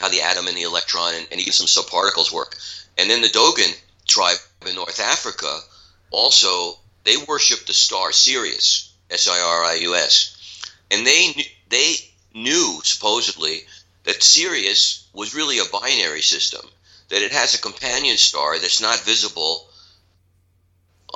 how 0.00 0.08
the 0.08 0.22
atom 0.22 0.46
and 0.46 0.56
the 0.56 0.62
electron 0.62 1.14
and, 1.14 1.28
and 1.30 1.40
even 1.40 1.52
some 1.52 1.66
subparticles 1.66 2.32
work. 2.32 2.56
And 2.96 3.08
then 3.08 3.22
the 3.22 3.28
Dogon 3.28 3.70
tribe 4.06 4.38
in 4.66 4.74
North 4.74 5.00
Africa 5.00 5.60
also 6.10 6.78
they 7.04 7.16
worship 7.16 7.66
the 7.66 7.72
star 7.72 8.12
Sirius, 8.12 8.92
S 9.10 9.28
I 9.28 9.40
R 9.40 9.64
I 9.64 9.74
U 9.82 9.94
S, 9.94 10.62
and 10.90 11.06
they 11.06 11.32
they 11.68 11.94
knew 12.34 12.80
supposedly 12.84 13.62
that 14.04 14.22
Sirius 14.22 15.08
was 15.12 15.34
really 15.34 15.58
a 15.58 15.64
binary 15.72 16.22
system, 16.22 16.66
that 17.08 17.22
it 17.22 17.32
has 17.32 17.54
a 17.54 17.60
companion 17.60 18.16
star 18.16 18.58
that's 18.58 18.80
not 18.80 19.00
visible 19.00 19.68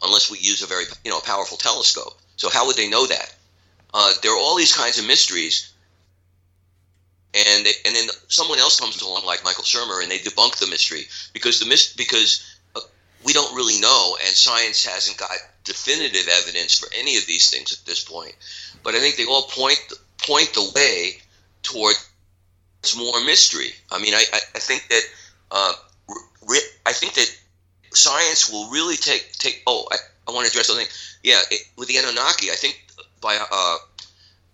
unless 0.03 0.31
we 0.31 0.39
use 0.39 0.63
a 0.63 0.67
very 0.67 0.85
you 1.05 1.11
know 1.11 1.21
powerful 1.21 1.57
telescope. 1.57 2.19
So 2.37 2.49
how 2.51 2.67
would 2.67 2.77
they 2.77 2.89
know 2.89 3.07
that? 3.07 3.35
Uh, 3.95 4.13
there 4.23 4.33
are 4.33 4.39
all 4.39 4.57
these 4.57 4.75
kinds 4.75 4.99
of 4.99 5.07
mysteries, 5.07 5.73
and 7.35 7.67
they, 7.67 7.73
and 7.85 7.95
then 7.95 8.09
someone 8.29 8.59
else 8.59 8.81
comes 8.81 9.01
along 9.01 9.25
like 9.25 9.45
Michael 9.45 9.65
Shermer 9.65 10.03
and 10.03 10.11
they 10.11 10.19
debunk 10.19 10.57
the 10.57 10.67
mystery 10.67 11.07
because 11.33 11.61
the 11.61 11.67
mis- 11.67 11.93
because 11.93 12.59
uh, 12.75 12.81
we 13.25 13.33
don't 13.33 13.55
really 13.55 13.81
know, 13.81 14.17
and 14.25 14.35
science 14.35 14.85
hasn't 14.85 15.19
got 15.19 15.31
definitive 15.65 16.29
evidence 16.29 16.79
for 16.79 16.89
any 16.99 17.17
of 17.17 17.27
these 17.27 17.51
things 17.51 17.73
at 17.73 17.85
this 17.87 18.03
point. 18.03 18.35
But 18.83 18.95
I 18.95 19.01
think 19.01 19.17
they 19.17 19.27
all 19.27 19.43
point 19.43 19.81
point 20.19 20.53
the 20.55 20.71
way 20.75 21.19
toward 21.63 21.95
more 22.97 23.25
mystery. 23.25 23.71
I 23.91 24.01
mean, 24.01 24.15
I, 24.15 24.25
I, 24.33 24.41
I 24.57 24.59
think 24.59 24.89
that 24.89 25.03
uh, 25.51 25.73
I 26.87 26.93
think 26.93 27.15
that 27.15 27.31
science 27.93 28.51
will 28.51 28.71
really 28.71 28.97
take 28.97 29.33
take. 29.39 29.63
Oh, 29.67 29.87
I, 29.91 29.97
I 30.29 30.33
want 30.33 30.47
to 30.47 30.51
address 30.51 30.67
something. 30.67 30.87
Yeah, 31.23 31.41
it, 31.51 31.63
with 31.77 31.89
the 31.89 31.97
Anunnaki, 31.97 32.51
I 32.51 32.55
think 32.55 32.83
by 33.21 33.39
uh, 33.39 33.77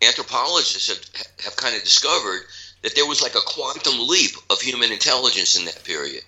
anthropologists 0.02 0.88
have 0.88 1.44
have 1.44 1.56
kind 1.56 1.76
of 1.76 1.82
discovered 1.82 2.42
that 2.82 2.94
there 2.94 3.06
was 3.06 3.22
like 3.22 3.34
a 3.34 3.46
quantum 3.46 4.06
leap 4.06 4.32
of 4.50 4.60
human 4.60 4.92
intelligence 4.92 5.58
in 5.58 5.64
that 5.64 5.82
period. 5.84 6.22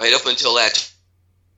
Right 0.00 0.14
up 0.14 0.26
until 0.26 0.54
that 0.54 0.90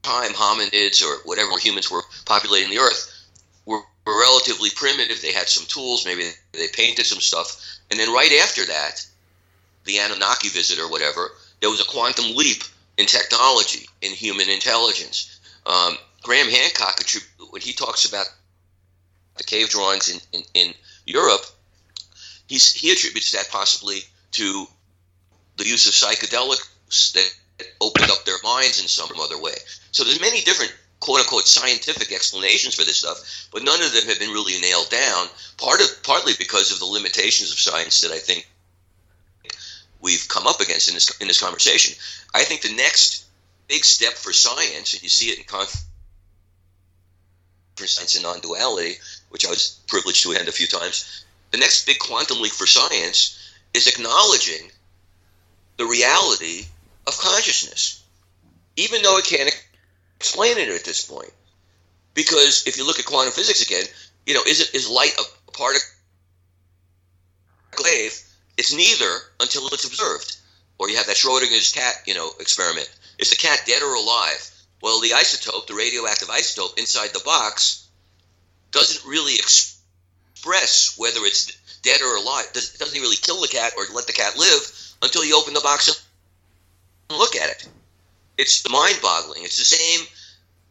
time, 0.03 0.33
hominids 0.33 1.03
or 1.03 1.23
whatever 1.25 1.59
humans 1.59 1.91
were 1.91 2.03
populating 2.27 2.71
the 2.71 2.79
Earth 2.79 3.29
were, 3.67 3.83
were 4.05 4.21
relatively 4.21 4.71
primitive. 4.75 5.23
They 5.23 5.33
had 5.33 5.49
some 5.49 5.67
tools, 5.67 6.05
maybe 6.05 6.31
they 6.53 6.67
painted 6.73 7.07
some 7.07 7.21
stuff, 7.21 7.79
and 7.91 8.01
then 8.01 8.13
right 8.13 8.33
after 8.43 8.67
that, 8.67 9.07
the 9.85 9.99
Anunnaki 9.99 10.49
visit 10.49 10.79
or 10.79 10.91
whatever, 10.91 11.33
there 11.61 11.71
was 11.71 11.81
a 11.81 11.85
quantum 11.85 12.35
leap 12.35 12.63
in 12.99 13.07
technology, 13.07 13.87
in 14.01 14.13
human 14.13 14.49
intelligence. 14.49 15.41
Um, 15.67 15.97
Graham 16.23 16.49
Hancock, 16.49 17.01
when 17.51 17.63
he 17.63 17.73
talks 17.73 18.05
about 18.05 18.27
the 19.37 19.45
cave 19.45 19.71
drawings 19.71 20.09
in, 20.09 20.21
in, 20.33 20.43
in 20.55 20.75
Europe, 21.07 21.45
he's, 22.47 22.73
he 22.73 22.93
attributes 22.93 23.33
that 23.33 23.49
possibly 23.51 24.01
to 24.33 24.67
the 25.57 25.67
use 25.67 25.87
of 25.87 25.93
psychedelics 25.93 27.13
that 27.13 27.31
opened 27.81 28.11
up 28.11 28.25
their 28.25 28.39
minds 28.43 28.81
in 28.81 28.89
some 28.89 29.09
other 29.21 29.41
way. 29.41 29.55
So 29.93 30.05
there's 30.05 30.21
many 30.21 30.41
different 30.43 30.75
quote 31.01 31.21
unquote 31.21 31.47
scientific 31.47 32.13
explanations 32.13 32.75
for 32.75 32.85
this 32.85 32.99
stuff, 32.99 33.49
but 33.53 33.63
none 33.63 33.83
of 33.83 33.93
them 33.93 34.05
have 34.07 34.19
been 34.19 34.31
really 34.31 34.61
nailed 34.61 34.91
down. 34.91 35.27
Part 35.59 35.81
of 35.81 36.03
partly 36.03 36.33
because 36.39 36.73
of 36.73 36.79
the 36.79 36.87
limitations 36.87 37.53
of 37.53 37.59
science 37.59 38.01
that 38.01 38.13
I 38.13 38.19
think 38.19 38.49
we've 40.03 40.29
come 40.29 40.47
up 40.47 40.61
against 40.61 40.89
in 40.89 40.95
this 40.95 41.11
in 41.21 41.29
this 41.29 41.41
conversation. 41.41 41.97
I 42.35 42.45
think 42.45 42.61
the 42.61 42.75
next 42.75 43.25
big 43.69 43.85
step 43.85 44.15
for 44.15 44.33
science, 44.33 44.93
and 44.93 45.03
you 45.03 45.09
see 45.09 45.31
it 45.31 45.39
in 45.39 45.45
science 47.87 48.15
and 48.15 48.23
non-duality, 48.23 48.97
which 49.31 49.47
I 49.47 49.51
was 49.51 49.81
privileged 49.87 50.23
to 50.25 50.33
attend 50.33 50.49
a 50.49 50.53
few 50.53 50.67
times. 50.67 51.25
The 51.51 51.59
next 51.59 51.87
big 51.87 51.99
quantum 51.99 52.41
leap 52.41 52.53
for 52.53 52.67
science 52.67 53.39
is 53.75 53.87
acknowledging 53.87 54.71
the 55.79 55.87
reality 55.87 56.67
of 57.07 57.19
consciousness, 57.19 58.03
even 58.77 59.03
though 59.03 59.19
it 59.19 59.25
can't 59.25 59.51
explain 60.17 60.59
it 60.59 60.69
at 60.69 60.85
this 60.85 61.05
point. 61.05 61.33
Because 62.15 62.67
if 62.67 62.77
you 62.77 62.87
look 62.87 62.99
at 62.99 63.07
quantum 63.07 63.33
physics 63.33 63.63
again, 63.63 63.85
you 64.27 64.35
know, 64.35 64.43
is 64.47 64.61
it 64.61 64.75
is 64.75 64.89
light 64.89 65.15
a 65.19 65.25
particle 65.53 65.89
wave? 67.83 68.23
It's 68.57 68.73
neither 68.73 69.19
until 69.41 69.67
it's 69.69 69.85
observed. 69.85 70.37
Or 70.79 70.89
you 70.89 70.97
have 70.97 71.07
that 71.07 71.17
Schrodinger's 71.17 71.73
cat, 71.73 72.03
you 72.07 72.15
know, 72.15 72.31
experiment. 72.41 72.91
Is 73.19 73.31
the 73.31 73.37
cat 73.37 73.63
dead 73.67 73.83
or 73.83 73.95
alive? 73.95 74.51
Well, 74.83 75.01
the 75.01 75.11
isotope, 75.11 75.67
the 75.67 75.75
radioactive 75.75 76.29
isotope 76.29 76.79
inside 76.79 77.11
the 77.13 77.23
box, 77.25 77.89
doesn't 78.73 79.09
really 79.09 79.37
express 79.37 80.99
whether 80.99 81.21
it's 81.23 81.53
dead 81.83 82.01
or 82.03 82.17
alive. 82.17 82.47
It 82.47 82.55
doesn't 82.79 83.01
really 83.01 83.17
kill 83.17 83.41
the 83.41 83.49
cat 83.49 83.73
or 83.77 83.85
let 83.95 84.07
the 84.07 84.13
cat 84.13 84.39
live 84.39 84.95
until 85.03 85.25
you 85.25 85.37
open 85.37 85.55
the 85.55 85.61
box 85.61 85.89
and 85.89 87.19
look 87.19 87.37
at 87.37 87.51
it. 87.51 87.69
It's 88.39 88.69
mind-boggling. 88.69 89.45
It's 89.45 89.59
the 89.59 89.65
same 89.65 90.07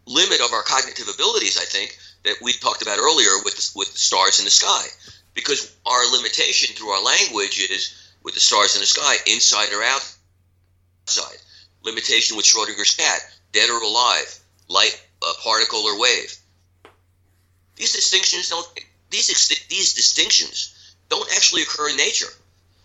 limit 0.06 0.42
of 0.42 0.52
our 0.52 0.64
cognitive 0.64 1.08
abilities, 1.14 1.58
I 1.58 1.66
think, 1.66 1.98
that 2.24 2.42
we 2.42 2.54
talked 2.54 2.82
about 2.82 3.00
earlier 3.00 3.30
with 3.46 3.72
with 3.76 3.94
the 3.94 4.00
stars 4.00 4.40
in 4.40 4.46
the 4.46 4.52
sky, 4.52 4.86
because 5.34 5.76
our 5.86 6.12
limitation 6.12 6.76
through 6.76 6.90
our 6.90 7.04
language 7.04 7.60
is 7.60 8.12
with 8.24 8.34
the 8.34 8.40
stars 8.40 8.76
in 8.76 8.82
the 8.82 8.88
sky, 8.88 9.16
inside 9.26 9.74
or 9.74 9.84
outside. 9.84 11.38
Limitation 11.84 12.38
with 12.38 12.46
Schrodinger's 12.46 12.96
cat, 12.96 13.20
dead 13.52 13.70
or 13.70 13.82
alive, 13.82 14.40
light, 14.68 15.02
uh, 15.22 15.34
particle 15.44 15.80
or 15.80 16.00
wave. 16.00 16.36
These 17.76 17.94
distinctions 17.94 18.50
don't. 18.50 18.68
These 19.10 19.66
these 19.68 19.94
distinctions 19.94 20.96
don't 21.10 21.30
actually 21.34 21.64
occur 21.64 21.90
in 21.90 21.98
nature. 21.98 22.32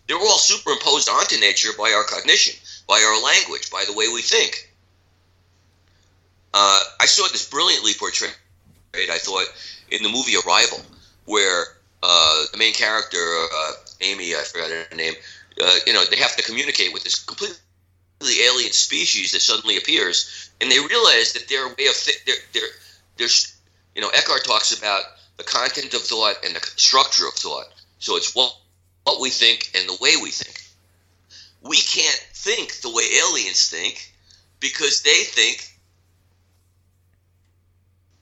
They're 0.07 0.17
all 0.17 0.39
superimposed 0.39 1.09
onto 1.09 1.39
nature 1.39 1.73
by 1.77 1.93
our 1.93 2.05
cognition, 2.05 2.55
by 2.87 3.03
our 3.03 3.23
language, 3.23 3.71
by 3.71 3.85
the 3.87 3.93
way 3.93 4.09
we 4.09 4.23
think. 4.23 4.73
Uh, 6.55 6.81
I 7.01 7.07
saw 7.07 7.29
this 7.29 7.49
brilliantly 7.49 7.93
portrayed, 7.95 8.33
I 8.95 9.19
thought, 9.19 9.47
in 9.91 10.03
the 10.03 10.09
movie 10.09 10.37
Arrival, 10.37 10.81
where 11.25 11.76
uh, 12.03 12.45
the 12.53 12.59
main 12.59 12.75
character, 12.75 13.19
uh, 13.19 13.73
Amy, 14.01 14.35
I 14.35 14.43
forgot 14.43 14.71
her 14.71 14.97
name, 14.97 15.15
uh, 15.63 15.77
you 15.87 15.93
know, 15.93 16.05
they 16.05 16.17
have 16.17 16.37
to 16.37 16.43
communicate 16.43 16.93
with 16.93 17.05
this 17.05 17.25
completely 17.25 17.57
alien 18.45 18.73
species 18.73 19.33
that 19.33 19.41
suddenly 19.41 19.77
appears, 19.77 20.51
and 20.61 20.71
they 20.71 20.79
realize 20.79 21.33
that 21.33 21.49
their 21.49 21.67
way 21.69 21.87
of 21.87 21.95
th- 21.95 22.25
their, 22.25 22.37
their, 22.53 22.69
their, 23.17 23.29
you 23.95 24.03
know, 24.03 24.11
Eckhart 24.11 24.45
talks 24.45 24.77
about 24.77 25.03
the 25.37 25.45
content 25.45 25.95
of 25.95 26.03
thought 26.03 26.37
and 26.45 26.55
the 26.55 26.61
structure 26.77 27.27
of 27.27 27.35
thought. 27.35 27.67
So 27.99 28.17
it's 28.17 28.35
what, 28.35 28.55
what 29.05 29.21
we 29.21 29.31
think 29.31 29.71
and 29.75 29.89
the 29.89 29.99
way 30.01 30.15
we 30.23 30.31
think. 30.31 30.63
We 31.63 31.77
can't 31.77 32.27
think 32.35 32.81
the 32.81 32.91
way 32.91 33.05
aliens 33.27 33.69
think 33.69 34.13
because 34.61 35.03
they 35.03 35.25
think, 35.25 35.73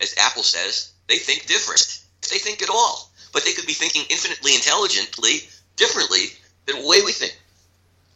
as 0.01 0.14
Apple 0.18 0.43
says, 0.43 0.93
they 1.09 1.18
think 1.18 1.47
different. 1.47 2.01
They 2.31 2.39
think 2.39 2.62
at 2.62 2.70
all. 2.70 3.11
But 3.35 3.45
they 3.45 3.53
could 3.53 3.66
be 3.66 3.74
thinking 3.74 4.05
infinitely 4.09 4.55
intelligently 4.55 5.49
differently 5.76 6.32
than 6.66 6.80
the 6.80 6.89
way 6.89 7.03
we 7.05 7.12
think. 7.12 7.37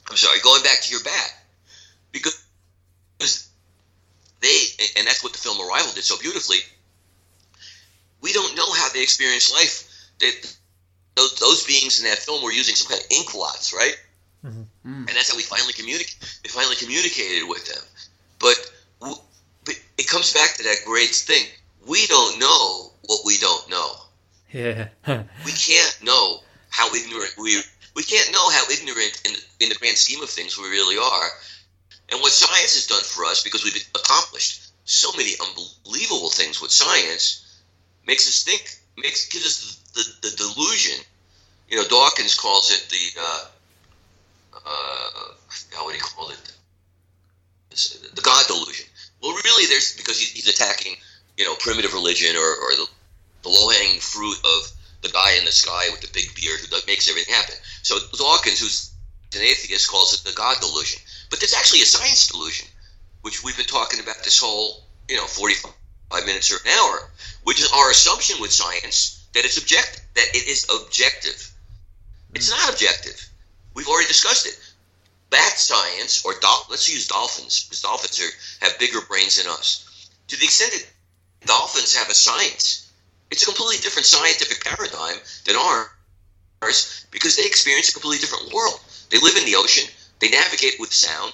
I'm 0.09 0.17
sorry, 0.17 0.39
going 0.41 0.63
back 0.63 0.81
to 0.83 0.91
your 0.91 1.03
bat. 1.03 1.35
Because 2.13 3.51
they, 4.41 4.57
and 4.97 5.07
that's 5.07 5.23
what 5.23 5.33
the 5.33 5.39
film 5.39 5.61
Arrival 5.61 5.93
did 5.93 6.05
so 6.05 6.17
beautifully, 6.19 6.59
we 8.23 8.33
don't 8.33 8.57
know 8.57 8.73
how 8.73 8.89
they 8.91 9.03
experience 9.03 9.53
life. 9.53 9.91
They, 10.21 10.31
those, 11.17 11.35
those 11.39 11.67
beings 11.67 12.01
in 12.01 12.09
that 12.09 12.19
film 12.19 12.43
were 12.43 12.53
using 12.53 12.77
some 12.77 12.89
kind 12.89 13.03
of 13.03 13.11
ink 13.11 13.33
blots, 13.33 13.75
right? 13.75 13.99
Mm-hmm. 14.45 14.63
And 14.85 15.09
that's 15.09 15.31
how 15.31 15.37
we 15.37 15.43
finally 15.43 15.73
communicate. 15.73 16.17
We 16.45 16.49
finally 16.49 16.77
communicated 16.77 17.47
with 17.49 17.67
them. 17.67 17.83
But, 18.39 18.55
but 19.65 19.75
it 19.99 20.09
comes 20.09 20.33
back 20.33 20.55
to 20.57 20.63
that 20.63 20.77
great 20.87 21.11
thing. 21.11 21.45
We 21.87 22.07
don't 22.07 22.39
know 22.39 22.93
what 23.07 23.21
we 23.25 23.37
don't 23.39 23.69
know. 23.69 24.08
Yeah. 24.53 24.89
we 25.45 25.53
can't 25.53 25.99
know 26.03 26.41
how 26.71 26.93
ignorant 26.95 27.35
we 27.39 27.61
we 27.95 28.03
can't 28.03 28.33
know 28.33 28.51
how 28.51 28.65
ignorant 28.71 29.23
in 29.27 29.35
in 29.61 29.69
the 29.69 29.75
grand 29.75 29.97
scheme 29.97 30.23
of 30.23 30.31
things 30.31 30.59
we 30.59 30.69
really 30.69 30.97
are. 30.97 31.29
And 32.11 32.21
what 32.21 32.33
science 32.33 32.75
has 32.75 32.87
done 32.87 33.03
for 33.03 33.25
us, 33.27 33.43
because 33.43 33.65
we've 33.65 33.87
accomplished 33.95 34.71
so 34.85 35.11
many 35.17 35.33
unbelievable 35.41 36.31
things 36.31 36.63
with 36.63 36.73
science, 36.73 37.45
makes 38.07 38.27
us 38.27 38.43
think, 38.45 38.79
makes 38.97 39.29
gives 39.29 39.45
us 39.45 39.77
the, 39.93 40.29
the, 40.29 40.31
the 40.31 40.37
delusion. 40.37 41.05
You 41.69 41.77
know, 41.77 41.85
Dawkins 41.87 42.35
calls 42.35 42.71
it 42.71 42.89
the 42.89 43.21
uh, 43.21 43.45
uh, 44.65 45.09
you 45.99 46.01
call 46.01 46.31
it? 46.31 46.53
The 48.15 48.23
God 48.23 48.45
delusion. 48.47 48.87
Well, 49.23 49.33
really, 49.45 49.67
there's 49.67 49.97
because 49.97 50.21
he's 50.21 50.49
attacking, 50.49 50.97
you 51.37 51.45
know, 51.45 51.55
primitive 51.57 51.93
religion 51.93 52.37
or, 52.37 52.41
or 52.41 52.71
the, 52.75 52.87
the 53.43 53.49
low 53.49 53.69
hanging 53.71 54.01
fruit 54.01 54.37
of 54.45 54.73
the 55.03 55.09
guy 55.09 55.33
in 55.39 55.45
the 55.45 55.53
sky 55.53 55.89
with 55.91 56.01
the 56.01 56.11
big 56.13 56.35
beard 56.35 56.61
who 56.61 56.77
makes 56.87 57.09
everything 57.09 57.35
happen. 57.35 57.55
So 57.83 57.99
Dawkins, 58.17 58.61
who's 58.61 58.91
an 59.35 59.43
atheist, 59.43 59.89
calls 59.89 60.13
it 60.13 60.25
the 60.25 60.35
God 60.35 60.57
delusion. 60.61 61.01
But 61.31 61.41
there's 61.41 61.55
actually 61.55 61.83
a 61.83 61.87
science 61.87 62.29
delusion, 62.29 62.67
which 63.23 63.45
we've 63.45 63.57
been 63.57 63.67
talking 63.67 64.01
about 64.01 64.25
this 64.25 64.39
whole, 64.39 64.85
you 65.09 65.17
know, 65.17 65.27
45 65.27 66.27
minutes 66.27 66.51
or 66.51 66.57
an 66.65 66.73
hour, 66.79 67.11
which 67.45 67.61
is 67.61 67.71
our 67.73 67.91
assumption 67.91 68.41
with 68.41 68.53
science 68.53 69.27
that 69.35 69.45
it's 69.45 69.59
objective, 69.59 70.03
that 70.15 70.35
it 70.35 70.49
is 70.49 70.67
objective. 70.75 71.53
It's 72.35 72.51
not 72.51 72.71
objective. 72.71 73.29
We've 73.75 73.89
already 73.89 74.09
discussed 74.09 74.47
it. 74.47 74.59
Bat 75.31 75.59
science, 75.59 76.25
or 76.25 76.35
let's 76.71 76.89
use 76.89 77.07
dolphins, 77.07 77.65
because 77.65 77.83
dolphins 77.83 78.19
are, 78.21 78.67
have 78.67 78.79
bigger 78.79 79.03
brains 79.03 79.37
than 79.37 79.47
us. 79.47 80.09
To 80.29 80.37
the 80.37 80.45
extent 80.45 80.73
that 80.73 81.47
dolphins 81.47 81.95
have 81.95 82.09
a 82.09 82.15
science, 82.15 82.88
it's 83.31 83.43
a 83.43 83.47
completely 83.47 83.83
different 83.83 84.07
scientific 84.07 84.65
paradigm 84.65 85.17
than 85.45 85.57
ours 85.57 87.07
because 87.11 87.37
they 87.37 87.45
experience 87.45 87.89
a 87.89 87.93
completely 87.93 88.19
different 88.19 88.53
world. 88.53 88.81
They 89.11 89.19
live 89.19 89.37
in 89.37 89.45
the 89.45 89.57
ocean, 89.57 89.89
they 90.19 90.29
navigate 90.29 90.79
with 90.79 90.93
sound, 90.93 91.33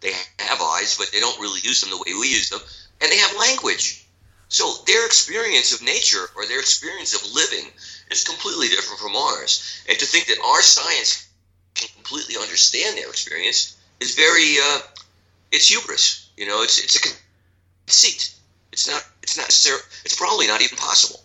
they 0.00 0.12
have 0.38 0.60
eyes, 0.60 0.96
but 0.98 1.10
they 1.12 1.20
don't 1.20 1.40
really 1.40 1.60
use 1.62 1.80
them 1.80 1.90
the 1.90 1.96
way 1.96 2.18
we 2.18 2.28
use 2.28 2.50
them, 2.50 2.60
and 3.00 3.10
they 3.10 3.18
have 3.18 3.36
language. 3.38 4.04
So 4.48 4.74
their 4.86 5.06
experience 5.06 5.72
of 5.72 5.82
nature 5.82 6.30
or 6.36 6.46
their 6.46 6.60
experience 6.60 7.14
of 7.14 7.32
living 7.32 7.72
is 8.10 8.24
completely 8.24 8.68
different 8.68 9.00
from 9.00 9.16
ours. 9.16 9.82
And 9.88 9.98
to 9.98 10.06
think 10.06 10.26
that 10.26 10.38
our 10.44 10.62
science 10.62 11.26
can 11.74 11.88
completely 11.94 12.36
understand 12.36 12.96
their 12.96 13.08
experience 13.08 13.76
is 14.00 14.14
very, 14.14 14.58
uh, 14.62 14.80
it's 15.50 15.68
hubris. 15.68 16.28
You 16.36 16.46
know, 16.46 16.62
it's 16.62 16.78
it's 16.78 16.96
a 16.96 17.14
conceit. 17.86 18.34
It's 18.72 18.88
not. 18.88 19.04
It's 19.22 19.36
not. 19.36 19.48
It's 19.48 20.16
probably 20.16 20.46
not 20.46 20.62
even 20.62 20.76
possible. 20.76 21.23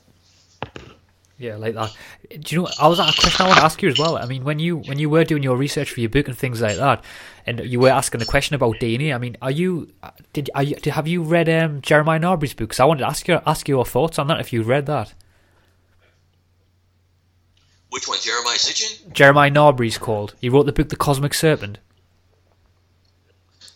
Yeah, 1.39 1.55
like 1.55 1.73
that. 1.73 1.95
Do 2.41 2.55
you 2.55 2.61
know? 2.61 2.69
I 2.81 2.89
was 2.89 2.99
a 2.99 3.03
question 3.03 3.45
I 3.45 3.47
want 3.47 3.59
to 3.59 3.65
ask 3.65 3.81
you 3.81 3.87
as 3.87 3.97
well. 3.97 4.17
I 4.17 4.25
mean, 4.25 4.43
when 4.43 4.59
you 4.59 4.75
when 4.75 4.99
you 4.99 5.09
were 5.09 5.23
doing 5.23 5.41
your 5.41 5.55
research 5.55 5.89
for 5.89 6.01
your 6.01 6.09
book 6.09 6.27
and 6.27 6.37
things 6.37 6.59
like 6.59 6.75
that, 6.75 7.01
and 7.45 7.61
you 7.61 7.79
were 7.79 7.89
asking 7.89 8.19
the 8.19 8.25
question 8.25 8.55
about 8.55 8.75
DNA. 8.75 9.15
I 9.15 9.17
mean, 9.17 9.37
are 9.41 9.49
you 9.49 9.89
did 10.33 10.49
are 10.53 10.63
you 10.63 10.75
have 10.91 11.07
you 11.07 11.23
read 11.23 11.47
um, 11.47 11.81
Jeremiah 11.81 12.19
Norbury's 12.19 12.53
book? 12.53 12.67
Because 12.67 12.81
I 12.81 12.85
wanted 12.85 13.01
to 13.01 13.07
ask 13.07 13.25
you 13.25 13.39
ask 13.47 13.69
your 13.69 13.85
thoughts 13.85 14.19
on 14.19 14.27
that. 14.27 14.41
If 14.41 14.51
you 14.51 14.63
read 14.63 14.85
that. 14.87 15.13
Which 17.89 18.07
one, 18.07 18.19
Jeremiah 18.21 18.57
Sitchin? 18.57 19.13
Jeremiah 19.13 19.49
Narby's 19.49 19.97
called. 19.97 20.35
He 20.41 20.49
wrote 20.49 20.65
the 20.65 20.73
book 20.73 20.89
The 20.89 20.95
Cosmic 20.95 21.33
Serpent. 21.33 21.79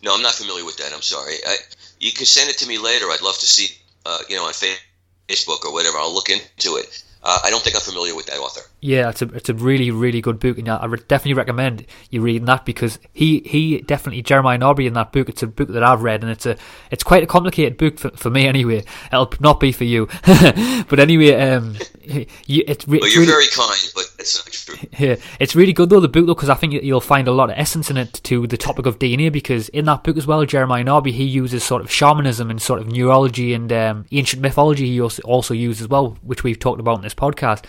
No, 0.03 0.13
I'm 0.13 0.21
not 0.21 0.33
familiar 0.33 0.65
with 0.65 0.77
that. 0.77 0.93
I'm 0.93 1.01
sorry. 1.01 1.35
I, 1.47 1.55
you 1.99 2.11
can 2.11 2.25
send 2.25 2.49
it 2.49 2.57
to 2.59 2.67
me 2.67 2.77
later. 2.77 3.05
I'd 3.05 3.23
love 3.23 3.39
to 3.39 3.45
see, 3.45 3.75
uh, 4.05 4.19
you 4.29 4.35
know, 4.35 4.43
on 4.43 4.53
Facebook 4.53 5.65
or 5.65 5.73
whatever. 5.73 5.97
I'll 5.97 6.13
look 6.13 6.29
into 6.29 6.75
it. 6.75 7.03
Uh, 7.25 7.39
I 7.43 7.49
don't 7.49 7.63
think 7.63 7.75
I'm 7.75 7.81
familiar 7.81 8.15
with 8.15 8.25
that 8.25 8.37
author. 8.37 8.61
Yeah, 8.81 9.09
it's 9.09 9.21
a 9.21 9.29
it's 9.29 9.47
a 9.47 9.53
really 9.53 9.91
really 9.91 10.19
good 10.19 10.39
book, 10.39 10.57
and 10.57 10.67
I 10.67 10.85
would 10.85 11.07
definitely 11.07 11.35
recommend 11.35 11.85
you 12.09 12.21
reading 12.21 12.43
that 12.45 12.65
because 12.65 12.99
he 13.13 13.39
he 13.45 13.79
definitely 13.79 14.21
Jeremiah 14.21 14.57
Narby 14.57 14.87
in 14.87 14.93
that 14.93 15.13
book. 15.13 15.29
It's 15.29 15.41
a 15.41 15.47
book 15.47 15.69
that 15.69 15.83
I've 15.83 16.03
read, 16.03 16.21
and 16.21 16.29
it's 16.29 16.45
a 16.45 16.57
it's 16.91 17.01
quite 17.03 17.23
a 17.23 17.27
complicated 17.27 17.77
book 17.77 17.97
for, 17.97 18.09
for 18.09 18.29
me 18.29 18.45
anyway. 18.45 18.83
It'll 19.07 19.31
not 19.39 19.61
be 19.61 19.71
for 19.71 19.85
you, 19.85 20.09
but 20.25 20.99
anyway, 20.99 21.33
um, 21.35 21.77
you, 22.03 22.63
it's, 22.67 22.85
well, 22.85 22.99
you're 22.99 23.21
really, 23.21 23.25
very 23.25 23.47
kind, 23.47 23.91
but 23.95 24.03
it's 24.19 24.35
not 24.35 24.51
true. 24.51 24.89
Yeah, 24.99 25.15
it's 25.39 25.55
really 25.55 25.73
good 25.73 25.89
though 25.89 25.99
the 25.99 26.07
book 26.09 26.25
though 26.25 26.35
because 26.35 26.49
I 26.49 26.55
think 26.55 26.73
you'll 26.73 27.01
find 27.01 27.27
a 27.27 27.31
lot 27.31 27.49
of 27.49 27.57
essence 27.57 27.89
in 27.89 27.97
it 27.97 28.13
to 28.23 28.47
the 28.47 28.57
topic 28.57 28.85
of 28.85 28.99
DNA 28.99 29.31
because 29.31 29.69
in 29.69 29.85
that 29.85 30.03
book 30.03 30.17
as 30.17 30.27
well, 30.27 30.43
Jeremiah 30.45 30.83
Narby 30.83 31.11
he 31.13 31.23
uses 31.23 31.63
sort 31.63 31.81
of 31.81 31.89
shamanism 31.89 32.49
and 32.49 32.61
sort 32.61 32.81
of 32.81 32.87
neurology 32.87 33.53
and 33.53 33.71
um, 33.71 34.05
ancient 34.11 34.41
mythology. 34.41 34.87
He 34.87 34.99
also 34.99 35.21
also 35.23 35.53
uses 35.53 35.83
as 35.83 35.87
well, 35.87 36.17
which 36.21 36.43
we've 36.43 36.59
talked 36.59 36.79
about 36.79 36.97
in 36.97 37.01
this 37.01 37.12
podcast. 37.13 37.65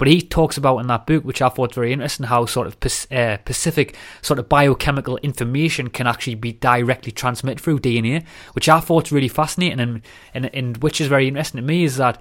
But 0.00 0.08
he 0.08 0.22
talks 0.22 0.56
about 0.56 0.78
in 0.78 0.86
that 0.86 1.06
book, 1.06 1.24
which 1.24 1.42
I 1.42 1.50
thought 1.50 1.68
was 1.68 1.74
very 1.74 1.92
interesting, 1.92 2.24
how 2.24 2.46
sort 2.46 2.66
of 2.66 2.74
uh, 3.12 3.36
specific 3.38 3.96
sort 4.22 4.38
of 4.38 4.48
biochemical 4.48 5.18
information 5.18 5.90
can 5.90 6.06
actually 6.06 6.36
be 6.36 6.52
directly 6.52 7.12
transmitted 7.12 7.62
through 7.62 7.80
DNA, 7.80 8.24
which 8.54 8.66
I 8.66 8.80
thought 8.80 9.04
was 9.04 9.12
really 9.12 9.28
fascinating 9.28 9.78
and, 9.78 10.00
and, 10.32 10.46
and 10.54 10.78
which 10.78 11.02
is 11.02 11.08
very 11.08 11.28
interesting 11.28 11.60
to 11.60 11.66
me 11.66 11.84
is 11.84 11.98
that, 11.98 12.18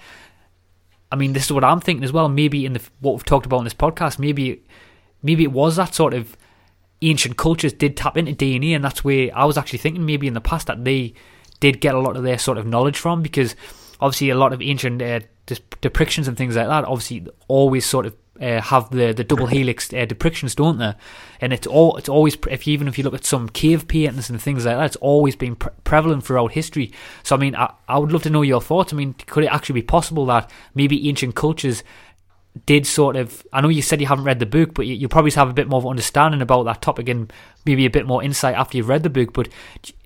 I 1.09 1.15
mean, 1.15 1.31
this 1.31 1.45
is 1.45 1.53
what 1.53 1.63
I'm 1.63 1.79
thinking 1.79 2.03
as 2.03 2.11
well. 2.11 2.27
Maybe 2.27 2.65
in 2.65 2.73
the 2.73 2.81
what 2.99 3.13
we've 3.13 3.23
talked 3.23 3.45
about 3.45 3.59
in 3.59 3.63
this 3.63 3.73
podcast, 3.73 4.19
maybe 4.19 4.61
maybe 5.23 5.43
it 5.43 5.53
was 5.53 5.77
that 5.77 5.95
sort 5.95 6.13
of 6.13 6.35
ancient 7.01 7.37
cultures 7.37 7.71
did 7.71 7.95
tap 7.95 8.17
into 8.17 8.33
DNA, 8.33 8.75
and 8.75 8.83
that's 8.83 9.05
where 9.05 9.29
I 9.33 9.45
was 9.45 9.57
actually 9.57 9.79
thinking 9.79 10.05
maybe 10.05 10.27
in 10.27 10.33
the 10.33 10.41
past 10.41 10.67
that 10.67 10.83
they 10.83 11.13
did 11.61 11.79
get 11.79 11.95
a 11.95 11.99
lot 11.99 12.17
of 12.17 12.23
their 12.23 12.37
sort 12.37 12.57
of 12.57 12.65
knowledge 12.65 12.97
from 12.97 13.21
because 13.21 13.55
obviously 14.01 14.29
a 14.29 14.35
lot 14.35 14.53
of 14.53 14.61
ancient 14.61 15.01
uh, 15.01 15.19
depictions 15.81 16.27
and 16.27 16.37
things 16.37 16.55
like 16.55 16.67
that 16.67 16.85
obviously 16.85 17.25
always 17.47 17.85
sort 17.85 18.05
of 18.05 18.15
uh, 18.41 18.61
have 18.61 18.89
the, 18.91 19.11
the 19.13 19.23
double 19.23 19.47
helix 19.57 19.91
uh, 19.93 20.05
depictions, 20.05 20.55
don't 20.55 20.77
they? 20.77 20.93
And 21.41 21.53
it's 21.53 21.67
all 21.67 21.97
it's 21.97 22.09
always 22.09 22.37
if 22.49 22.67
you, 22.67 22.73
even 22.73 22.87
if 22.87 22.97
you 22.97 23.03
look 23.03 23.13
at 23.13 23.25
some 23.25 23.49
cave 23.49 23.87
paintings 23.87 24.29
and 24.29 24.41
things 24.41 24.65
like 24.65 24.77
that, 24.77 24.85
it's 24.85 24.95
always 24.97 25.35
been 25.35 25.55
pre- 25.55 25.71
prevalent 25.83 26.25
throughout 26.25 26.53
history. 26.53 26.91
So 27.23 27.35
I 27.35 27.39
mean, 27.39 27.55
I, 27.55 27.73
I 27.87 27.97
would 27.97 28.11
love 28.11 28.23
to 28.23 28.29
know 28.29 28.41
your 28.41 28.61
thoughts. 28.61 28.93
I 28.93 28.95
mean, 28.95 29.13
could 29.27 29.43
it 29.43 29.47
actually 29.47 29.81
be 29.81 29.83
possible 29.83 30.25
that 30.27 30.51
maybe 30.73 31.07
ancient 31.09 31.35
cultures 31.35 31.83
did 32.65 32.85
sort 32.85 33.15
of 33.15 33.45
I 33.53 33.61
know 33.61 33.69
you 33.69 33.81
said 33.81 34.01
you 34.01 34.07
haven't 34.07 34.25
read 34.25 34.39
the 34.39 34.45
book, 34.45 34.73
but 34.73 34.85
you, 34.85 34.95
you 34.95 35.07
probably 35.07 35.31
have 35.31 35.49
a 35.49 35.53
bit 35.53 35.67
more 35.67 35.77
of 35.77 35.87
understanding 35.87 36.41
about 36.41 36.63
that 36.63 36.81
topic 36.81 37.07
and 37.07 37.31
maybe 37.65 37.85
a 37.85 37.89
bit 37.89 38.05
more 38.05 38.23
insight 38.23 38.55
after 38.55 38.77
you've 38.77 38.89
read 38.89 39.03
the 39.03 39.09
book. 39.09 39.33
But 39.33 39.49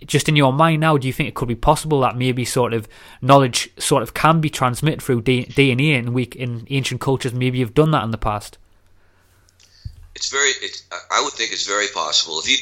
just 0.06 0.28
in 0.28 0.36
your 0.36 0.52
mind 0.52 0.82
now, 0.82 0.98
do 0.98 1.08
you 1.08 1.14
think 1.14 1.30
it 1.30 1.36
could 1.36 1.48
be 1.48 1.56
possible 1.56 2.02
that 2.02 2.18
maybe 2.18 2.46
sort 2.46 2.74
of 2.74 2.88
knowledge 3.22 3.70
sort 3.78 4.04
of 4.04 4.14
can 4.14 4.42
be 4.42 4.50
transmitted 4.50 5.02
through 5.02 5.24
DNA 5.24 5.98
and 5.98 6.14
we 6.14 6.24
in 6.24 6.68
ancient 6.70 7.02
cultures 7.02 7.34
maybe 7.34 7.60
you've 7.60 7.74
done 7.74 7.92
that 7.92 8.04
in 8.04 8.12
the 8.12 8.18
past? 8.18 8.58
It's 10.16 10.30
very. 10.30 10.52
It's, 10.62 10.84
I 11.12 11.22
would 11.24 11.34
think 11.34 11.52
it's 11.52 11.66
very 11.66 11.88
possible 11.88 12.40
if 12.40 12.50
you, 12.50 12.58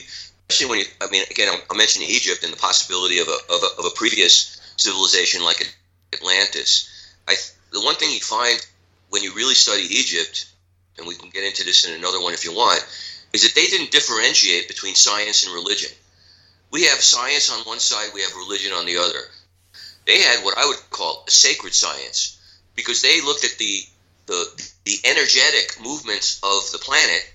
especially 0.50 0.70
when 0.70 0.80
you. 0.80 0.86
I 1.02 1.10
mean, 1.12 1.24
again, 1.30 1.50
I'm, 1.70 1.78
mentioning 1.78 2.10
Egypt 2.10 2.44
and 2.44 2.54
the 2.54 2.58
possibility 2.58 3.20
of 3.20 3.28
a, 3.28 3.38
of 3.54 3.62
a 3.64 3.80
of 3.80 3.86
a 3.86 3.96
previous 3.96 4.62
civilization 4.78 5.44
like 5.44 5.76
Atlantis. 6.14 6.90
I 7.28 7.36
the 7.74 7.82
one 7.82 7.96
thing 7.96 8.12
you 8.12 8.20
find 8.20 8.66
when 9.12 9.24
you 9.24 9.34
really 9.34 9.54
study 9.54 9.84
Egypt, 9.84 10.48
and 10.98 11.06
we 11.06 11.16
can 11.16 11.30
get 11.30 11.44
into 11.44 11.64
this 11.64 11.86
in 11.88 11.94
another 11.94 12.22
one 12.22 12.34
if 12.34 12.46
you 12.46 12.54
want, 12.54 12.84
is 13.34 13.44
that 13.44 13.54
they 13.56 13.68
didn't 13.68 13.92
differentiate 13.92 14.68
between 14.68 14.96
science 14.96 15.46
and 15.46 15.54
religion. 15.54 15.92
We 16.72 16.86
have 16.86 17.02
science 17.02 17.52
on 17.52 17.60
one 17.66 17.80
side, 17.80 18.12
we 18.14 18.22
have 18.22 18.34
religion 18.36 18.72
on 18.72 18.86
the 18.86 18.98
other. 18.98 19.20
They 20.06 20.22
had 20.22 20.44
what 20.44 20.58
I 20.58 20.66
would 20.66 20.78
call 20.90 21.26
a 21.28 21.32
sacred 21.32 21.74
science 21.74 22.40
because 22.74 23.02
they 23.02 23.22
looked 23.22 23.44
at 23.44 23.58
the 23.60 23.84
the, 24.28 24.72
the 24.86 24.98
energetic 25.04 25.76
movements 25.84 26.40
of 26.42 26.72
the 26.72 26.78
planet. 26.78 27.34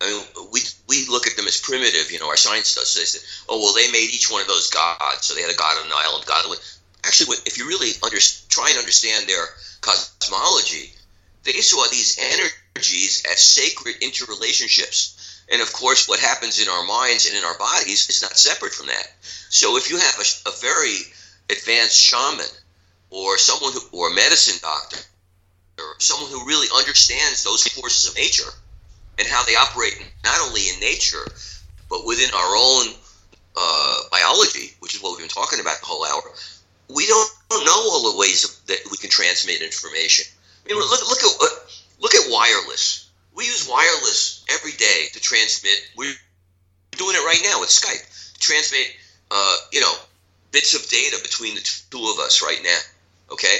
I 0.00 0.10
mean, 0.10 0.50
we, 0.50 0.60
we 0.88 1.06
look 1.06 1.28
at 1.28 1.36
them 1.36 1.46
as 1.46 1.60
primitive, 1.60 2.10
you 2.10 2.18
know, 2.18 2.26
our 2.26 2.36
science 2.36 2.74
does. 2.74 2.88
So 2.88 3.00
they 3.00 3.06
say, 3.06 3.20
oh, 3.48 3.62
well, 3.62 3.74
they 3.74 3.92
made 3.92 4.10
each 4.10 4.30
one 4.30 4.40
of 4.42 4.48
those 4.48 4.70
gods. 4.70 5.26
So 5.26 5.34
they 5.34 5.42
had 5.42 5.52
a 5.52 5.56
god 5.56 5.78
on 5.78 5.86
an 5.86 5.92
island, 5.94 6.26
god 6.26 6.46
on 6.46 6.56
Actually, 7.04 7.36
if 7.46 7.58
you 7.58 7.68
really 7.68 7.92
under, 8.02 8.18
try 8.48 8.70
and 8.70 8.78
understand 8.78 9.28
their 9.28 9.46
cosmology, 9.88 10.92
they 11.44 11.60
saw 11.60 11.88
these 11.88 12.18
energies 12.18 13.24
as 13.30 13.40
sacred 13.40 13.96
interrelationships. 14.00 15.14
And 15.50 15.62
of 15.62 15.72
course, 15.72 16.08
what 16.08 16.20
happens 16.20 16.60
in 16.60 16.68
our 16.68 16.84
minds 16.84 17.26
and 17.26 17.36
in 17.36 17.44
our 17.44 17.56
bodies 17.56 18.08
is 18.08 18.20
not 18.20 18.36
separate 18.36 18.74
from 18.74 18.86
that. 18.86 19.06
So 19.48 19.76
if 19.76 19.90
you 19.90 19.96
have 19.96 20.18
a, 20.18 20.50
a 20.50 20.52
very 20.60 20.98
advanced 21.48 21.96
shaman 21.96 22.52
or 23.10 23.38
someone 23.38 23.72
who, 23.72 23.80
or 23.92 24.10
a 24.10 24.14
medicine 24.14 24.58
doctor, 24.60 24.98
or 25.78 25.94
someone 25.98 26.30
who 26.30 26.46
really 26.46 26.68
understands 26.76 27.42
those 27.42 27.66
forces 27.68 28.10
of 28.10 28.16
nature 28.16 28.50
and 29.18 29.26
how 29.26 29.42
they 29.44 29.54
operate 29.56 29.94
not 30.24 30.38
only 30.46 30.68
in 30.68 30.80
nature, 30.80 31.24
but 31.88 32.04
within 32.04 32.30
our 32.34 32.56
own 32.56 32.88
uh, 33.56 34.02
biology, 34.10 34.74
which 34.80 34.94
is 34.94 35.02
what 35.02 35.12
we've 35.12 35.20
been 35.20 35.28
talking 35.28 35.60
about 35.60 35.80
the 35.80 35.86
whole 35.86 36.04
hour, 36.04 36.34
we 36.94 37.06
don't 37.06 37.30
know 37.50 37.80
all 37.90 38.12
the 38.12 38.18
ways 38.18 38.60
that 38.66 38.78
we 38.90 38.96
can 38.96 39.10
transmit 39.10 39.62
information. 39.62 40.26
I 40.64 40.72
mean, 40.72 40.78
look, 40.78 41.08
look 41.08 41.22
at 41.22 41.58
look 42.00 42.14
at 42.14 42.30
wireless. 42.30 43.08
We 43.34 43.44
use 43.44 43.68
wireless 43.68 44.44
every 44.50 44.72
day 44.72 45.06
to 45.12 45.20
transmit. 45.20 45.78
We're 45.96 46.14
doing 46.92 47.14
it 47.16 47.24
right 47.24 47.40
now 47.44 47.60
with 47.60 47.70
Skype. 47.70 48.34
To 48.34 48.40
transmit, 48.40 48.86
uh, 49.30 49.56
you 49.72 49.80
know, 49.80 49.94
bits 50.52 50.74
of 50.74 50.88
data 50.88 51.18
between 51.22 51.54
the 51.54 51.60
two 51.90 52.04
of 52.12 52.18
us 52.18 52.42
right 52.42 52.60
now. 52.62 52.78
Okay, 53.32 53.56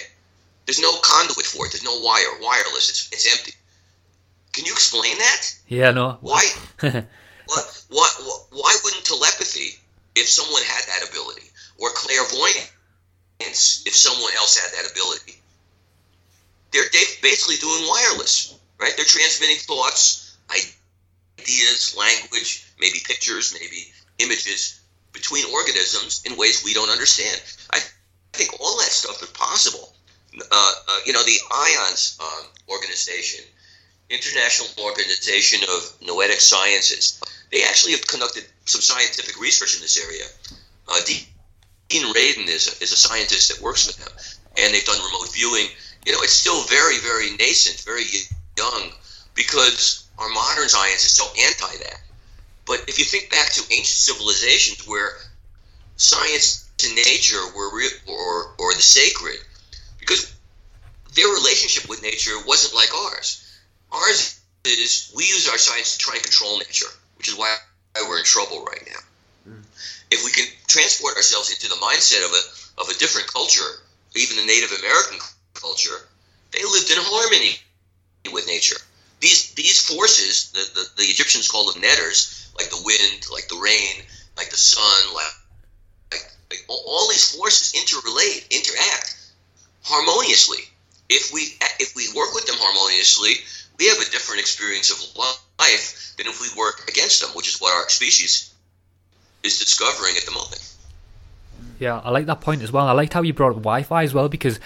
there's 0.66 0.80
no 0.80 0.92
conduit 1.02 1.46
for 1.46 1.66
it. 1.66 1.72
There's 1.72 1.84
no 1.84 2.00
wire. 2.00 2.40
Wireless. 2.40 2.90
It's 2.90 3.08
it's 3.12 3.38
empty. 3.38 3.52
Can 4.52 4.64
you 4.64 4.72
explain 4.72 5.16
that? 5.18 5.54
Yeah, 5.68 5.92
no. 5.92 6.18
Why? 6.20 6.44
why, 6.80 7.62
why? 7.88 8.08
Why 8.50 8.76
wouldn't 8.84 9.04
telepathy, 9.04 9.78
if 10.16 10.28
someone 10.28 10.62
had 10.62 10.84
that 10.88 11.08
ability, 11.08 11.50
or 11.78 11.90
clairvoyance? 13.38 13.82
if 13.86 13.96
someone 13.96 14.32
else 14.36 14.58
had 14.58 14.72
that 14.72 14.90
ability. 14.90 15.40
They're 16.72 16.90
basically 17.22 17.56
doing 17.56 17.88
wireless, 17.88 18.58
right? 18.78 18.92
They're 18.96 19.04
transmitting 19.04 19.56
thoughts, 19.56 20.36
ideas, 20.50 21.96
language, 21.96 22.66
maybe 22.78 22.98
pictures, 23.04 23.56
maybe 23.58 23.92
images 24.18 24.80
between 25.12 25.46
organisms 25.52 26.22
in 26.26 26.36
ways 26.36 26.62
we 26.64 26.74
don't 26.74 26.90
understand. 26.90 27.40
I 27.70 27.80
think 28.34 28.60
all 28.60 28.76
that 28.78 28.90
stuff 28.90 29.22
is 29.22 29.30
possible. 29.30 29.94
Uh, 30.38 30.72
uh, 30.88 31.00
you 31.06 31.12
know, 31.12 31.22
the 31.24 31.38
IONS 31.50 32.18
um, 32.20 32.46
organization, 32.68 33.44
International 34.10 34.68
Organization 34.84 35.60
of 35.64 35.94
Noetic 36.02 36.40
Sciences, 36.40 37.20
they 37.50 37.64
actually 37.64 37.92
have 37.92 38.06
conducted 38.06 38.44
some 38.66 38.82
scientific 38.82 39.40
research 39.40 39.74
in 39.76 39.80
this 39.80 39.96
area. 39.96 40.24
Uh, 40.86 41.00
Dean 41.88 42.12
Radin 42.12 42.48
is 42.48 42.68
a, 42.68 42.82
is 42.82 42.92
a 42.92 42.96
scientist 42.96 43.48
that 43.48 43.62
works 43.62 43.86
with 43.86 43.96
them, 43.96 44.12
and 44.58 44.74
they've 44.74 44.84
done 44.84 45.02
remote 45.06 45.32
viewing. 45.32 45.68
You 46.04 46.12
know, 46.12 46.20
it's 46.20 46.34
still 46.34 46.64
very, 46.64 46.98
very 46.98 47.30
nascent, 47.36 47.80
very 47.80 48.04
young, 48.58 48.92
because 49.34 50.06
our 50.18 50.28
modern 50.28 50.68
science 50.68 51.04
is 51.04 51.12
so 51.12 51.24
anti 51.46 51.76
that. 51.84 52.00
But 52.66 52.84
if 52.88 52.98
you 52.98 53.06
think 53.06 53.30
back 53.30 53.52
to 53.52 53.62
ancient 53.70 53.86
civilizations 53.86 54.86
where 54.86 55.16
science 55.96 56.68
and 56.84 56.94
nature 56.94 57.40
were 57.56 57.74
real, 57.74 57.90
or 58.06 58.54
or 58.58 58.74
the 58.74 58.82
sacred, 58.82 59.38
because 59.98 60.30
their 61.14 61.28
relationship 61.28 61.88
with 61.88 62.02
nature 62.02 62.36
wasn't 62.46 62.74
like 62.74 62.94
ours. 62.94 63.42
Ours 63.92 64.40
is 64.64 65.10
we 65.16 65.24
use 65.24 65.48
our 65.48 65.56
science 65.56 65.96
to 65.96 65.98
try 65.98 66.14
and 66.16 66.22
control 66.22 66.58
nature, 66.58 66.92
which 67.16 67.28
is 67.28 67.34
why 67.34 67.56
we're 67.96 68.18
in 68.18 68.24
trouble 68.24 68.62
right 68.66 68.86
now 68.86 69.00
if 70.10 70.24
we 70.24 70.30
can 70.30 70.46
transport 70.66 71.16
ourselves 71.16 71.50
into 71.50 71.68
the 71.68 71.80
mindset 71.80 72.24
of 72.24 72.32
a 72.32 72.42
of 72.80 72.88
a 72.88 72.98
different 72.98 73.32
culture, 73.32 73.82
even 74.14 74.36
the 74.36 74.46
Native 74.46 74.72
American 74.78 75.18
culture, 75.54 76.08
they 76.52 76.62
lived 76.64 76.90
in 76.90 76.98
harmony 76.98 77.56
with 78.32 78.46
nature. 78.46 78.76
These 79.20 79.54
these 79.54 79.80
forces, 79.84 80.50
the, 80.52 80.64
the, 80.74 81.02
the 81.02 81.08
Egyptians 81.10 81.48
called 81.48 81.74
them 81.74 81.82
netters, 81.82 82.50
like 82.56 82.70
the 82.70 82.82
wind, 82.84 83.26
like 83.32 83.48
the 83.48 83.56
rain, 83.58 84.04
like 84.36 84.50
the 84.50 84.56
sun, 84.56 85.14
like, 85.14 85.32
like, 86.12 86.30
like 86.50 86.64
all 86.68 87.08
these 87.08 87.34
forces 87.36 87.72
interrelate, 87.74 88.48
interact 88.50 89.16
harmoniously. 89.82 90.64
if 91.08 91.32
we 91.32 91.56
if 91.80 91.94
we 91.96 92.12
work 92.14 92.34
with 92.34 92.46
them 92.46 92.56
harmoniously, 92.58 93.34
we 93.78 93.88
have 93.88 93.98
a 93.98 94.10
different 94.10 94.40
experience 94.40 94.90
of 94.90 95.16
life 95.58 96.14
than 96.16 96.26
if 96.26 96.40
we 96.40 96.48
work 96.56 96.88
against 96.88 97.20
them, 97.20 97.30
which 97.34 97.48
is 97.48 97.60
what 97.60 97.74
our 97.74 97.88
species 97.88 98.50
is 99.42 99.58
discovering 99.58 100.16
at 100.16 100.24
the 100.24 100.32
moment. 100.32 100.74
Yeah, 101.78 102.00
I 102.02 102.10
like 102.10 102.26
that 102.26 102.40
point 102.40 102.62
as 102.62 102.72
well. 102.72 102.88
I 102.88 102.92
liked 102.92 103.12
how 103.12 103.22
you 103.22 103.32
brought 103.32 103.50
up 103.50 103.62
Wi-Fi 103.62 104.02
as 104.02 104.12
well 104.12 104.28
because 104.28 104.58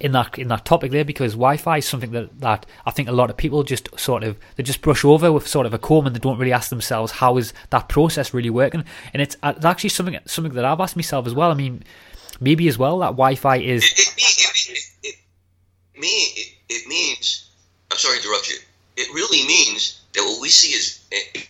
in 0.00 0.12
that 0.12 0.38
in 0.38 0.48
that 0.48 0.64
topic 0.64 0.90
there, 0.90 1.04
because 1.04 1.32
Wi-Fi 1.32 1.78
is 1.78 1.86
something 1.86 2.12
that, 2.12 2.40
that 2.40 2.64
I 2.86 2.90
think 2.90 3.08
a 3.08 3.12
lot 3.12 3.28
of 3.28 3.36
people 3.36 3.62
just 3.62 3.88
sort 3.98 4.24
of 4.24 4.38
they 4.56 4.62
just 4.62 4.80
brush 4.80 5.04
over 5.04 5.30
with 5.30 5.46
sort 5.46 5.66
of 5.66 5.74
a 5.74 5.78
comb 5.78 6.06
and 6.06 6.16
they 6.16 6.20
don't 6.20 6.38
really 6.38 6.52
ask 6.52 6.70
themselves 6.70 7.12
how 7.12 7.36
is 7.36 7.52
that 7.70 7.88
process 7.88 8.32
really 8.32 8.48
working. 8.50 8.84
And 9.12 9.20
it's, 9.20 9.36
uh, 9.42 9.52
it's 9.56 9.66
actually 9.66 9.90
something 9.90 10.18
something 10.26 10.54
that 10.54 10.64
I've 10.64 10.80
asked 10.80 10.96
myself 10.96 11.26
as 11.26 11.34
well. 11.34 11.50
I 11.50 11.54
mean, 11.54 11.82
maybe 12.40 12.68
as 12.68 12.78
well 12.78 13.00
that 13.00 13.08
Wi-Fi 13.08 13.56
is. 13.58 13.84
It, 13.84 13.98
it, 13.98 14.14
it, 14.16 14.78
it, 15.02 15.14
it, 15.14 15.16
it, 15.94 16.54
it 16.68 16.88
means. 16.88 17.50
I'm 17.90 17.98
sorry 17.98 18.18
to 18.18 18.22
interrupt 18.22 18.48
you. 18.48 18.56
It 18.96 19.14
really 19.14 19.46
means 19.46 20.00
that 20.14 20.22
what 20.22 20.40
we 20.40 20.48
see 20.48 20.74
is 20.74 21.04
it, 21.10 21.46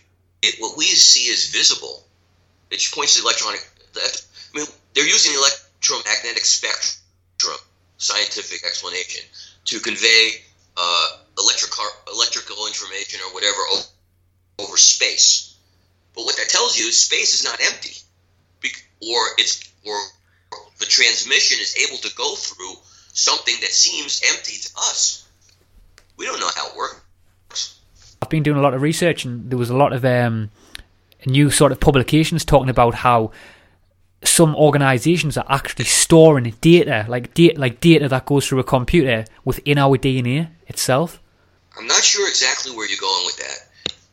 what 0.59 0.77
we 0.77 0.85
see 0.85 1.31
is 1.31 1.49
visible. 1.49 2.03
It 2.69 2.81
points 2.93 3.15
to 3.15 3.23
electronic. 3.23 3.65
I 3.95 4.57
mean, 4.57 4.67
they're 4.93 5.07
using 5.07 5.33
electromagnetic 5.33 6.45
spectrum, 6.45 7.57
scientific 7.97 8.65
explanation, 8.65 9.23
to 9.65 9.79
convey 9.79 10.41
uh, 10.75 11.07
electric 11.39 11.71
electrical 12.11 12.67
information 12.67 13.21
or 13.25 13.33
whatever 13.33 13.59
over 14.59 14.77
space. 14.77 15.55
But 16.15 16.25
what 16.25 16.35
that 16.37 16.49
tells 16.49 16.77
you 16.77 16.87
is 16.87 16.99
space 16.99 17.33
is 17.33 17.43
not 17.43 17.59
empty, 17.61 17.95
or 19.01 19.19
it's 19.37 19.71
or 19.85 19.97
the 20.79 20.85
transmission 20.85 21.59
is 21.59 21.75
able 21.87 21.97
to 21.97 22.13
go 22.15 22.35
through 22.35 22.73
something 23.13 23.55
that 23.61 23.71
seems 23.71 24.21
empty 24.29 24.57
to 24.57 24.69
us. 24.77 25.27
We 26.17 26.25
don't 26.25 26.39
know 26.39 26.49
how 26.55 26.67
it 26.69 26.75
works. 26.75 27.79
I've 28.21 28.29
been 28.29 28.43
doing 28.43 28.57
a 28.57 28.61
lot 28.61 28.73
of 28.73 28.81
research, 28.81 29.25
and 29.25 29.49
there 29.49 29.57
was 29.57 29.69
a 29.69 29.77
lot 29.77 29.93
of 29.93 30.03
um, 30.03 30.49
new 31.27 31.49
sort 31.51 31.71
of 31.71 31.79
publications 31.79 32.45
talking 32.45 32.69
about 32.69 32.95
how 32.95 33.31
some 34.23 34.55
organizations 34.55 35.37
are 35.37 35.45
actually 35.49 35.85
storing 35.85 36.55
data, 36.61 37.05
like 37.07 37.33
data, 37.33 37.59
like 37.59 37.79
data 37.79 38.07
that 38.09 38.25
goes 38.25 38.47
through 38.47 38.59
a 38.59 38.63
computer 38.63 39.25
within 39.45 39.77
our 39.77 39.97
DNA 39.97 40.49
itself. 40.67 41.21
I'm 41.77 41.87
not 41.87 42.03
sure 42.03 42.27
exactly 42.27 42.75
where 42.75 42.89
you're 42.89 42.99
going 42.99 43.25
with 43.25 43.37
that. 43.37 43.59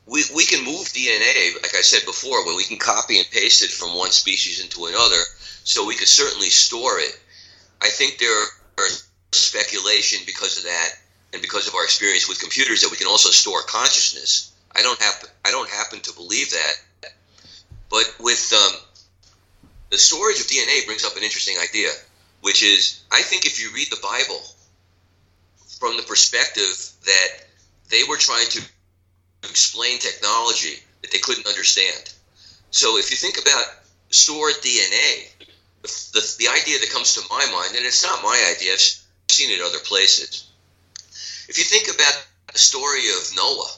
We, 0.07 0.23
we 0.37 0.45
can 0.45 0.65
move 0.65 0.85
DNA, 0.89 1.55
like 1.63 1.75
I 1.75 1.81
said 1.81 2.05
before, 2.05 2.45
when 2.45 2.57
we 2.57 2.65
can 2.65 2.77
copy 2.77 3.19
and 3.19 3.31
paste 3.31 3.65
it 3.65 3.71
from 3.71 3.97
one 3.97 4.11
species 4.11 4.63
into 4.63 4.85
another, 4.85 5.21
so 5.65 5.87
we 5.87 5.95
could 5.95 6.09
certainly 6.09 6.49
store 6.49 6.99
it. 6.99 7.19
I 7.81 7.89
think 7.89 8.19
there 8.19 8.43
are 8.79 8.89
speculation 9.33 10.21
because 10.27 10.59
of 10.59 10.65
that, 10.65 10.89
and 11.33 11.41
because 11.41 11.67
of 11.67 11.75
our 11.75 11.85
experience 11.85 12.29
with 12.29 12.41
computers, 12.41 12.83
that 12.83 12.91
we 12.91 12.99
can 12.99 13.07
also 13.07 13.31
store 13.31 13.63
consciousness. 13.67 14.53
I 14.77 14.83
don't 14.83 15.01
have 15.01 15.25
I 15.45 15.51
don't 15.51 15.71
happen 15.71 16.01
to 16.01 16.13
believe 16.15 16.51
that, 16.51 16.75
but 17.91 18.15
with 18.21 18.53
um, 18.53 18.77
the 19.91 19.99
storage 19.99 20.41
of 20.41 20.47
DNA 20.47 20.85
brings 20.87 21.05
up 21.05 21.17
an 21.17 21.23
interesting 21.23 21.57
idea, 21.63 21.91
which 22.41 22.63
is 22.63 23.03
I 23.13 23.23
think 23.23 23.47
if 23.47 23.63
you 23.63 23.71
read 23.75 23.89
the 23.91 24.01
Bible 24.03 24.43
from 25.79 25.97
the 25.97 26.03
perspective 26.03 26.91
that 27.05 27.29
they 27.91 28.03
were 28.09 28.17
trying 28.17 28.49
to 28.49 28.63
explain 29.45 29.99
technology 29.99 30.81
that 31.03 31.11
they 31.13 31.19
couldn't 31.19 31.47
understand. 31.47 32.13
So 32.71 32.99
if 32.99 33.11
you 33.11 33.17
think 33.17 33.39
about 33.39 33.65
stored 34.11 34.55
DNA, 34.63 35.29
the, 35.83 35.89
the, 36.15 36.37
the 36.39 36.49
idea 36.49 36.79
that 36.79 36.91
comes 36.91 37.15
to 37.15 37.23
my 37.31 37.45
mind, 37.53 37.77
and 37.77 37.85
it's 37.85 38.03
not 38.03 38.23
my 38.23 38.53
idea, 38.57 38.73
I've 38.73 38.81
seen 39.29 39.51
it 39.51 39.61
other 39.61 39.79
places. 39.85 40.51
If 41.49 41.59
you 41.59 41.65
think 41.65 41.95
about 41.95 42.27
the 42.53 42.59
story 42.59 43.09
of 43.11 43.37
Noah, 43.37 43.71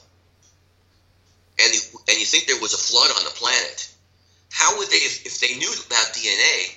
and, 1.59 1.73
and 2.09 2.19
you 2.19 2.27
think 2.27 2.47
there 2.47 2.61
was 2.61 2.75
a 2.75 2.79
flood 2.79 3.11
on 3.17 3.25
the 3.25 3.31
planet, 3.31 3.89
how 4.53 4.79
would 4.79 4.89
they, 4.89 4.97
if, 4.97 5.27
if 5.27 5.41
they 5.41 5.55
knew 5.57 5.73
about 5.87 6.15
DNA, 6.15 6.75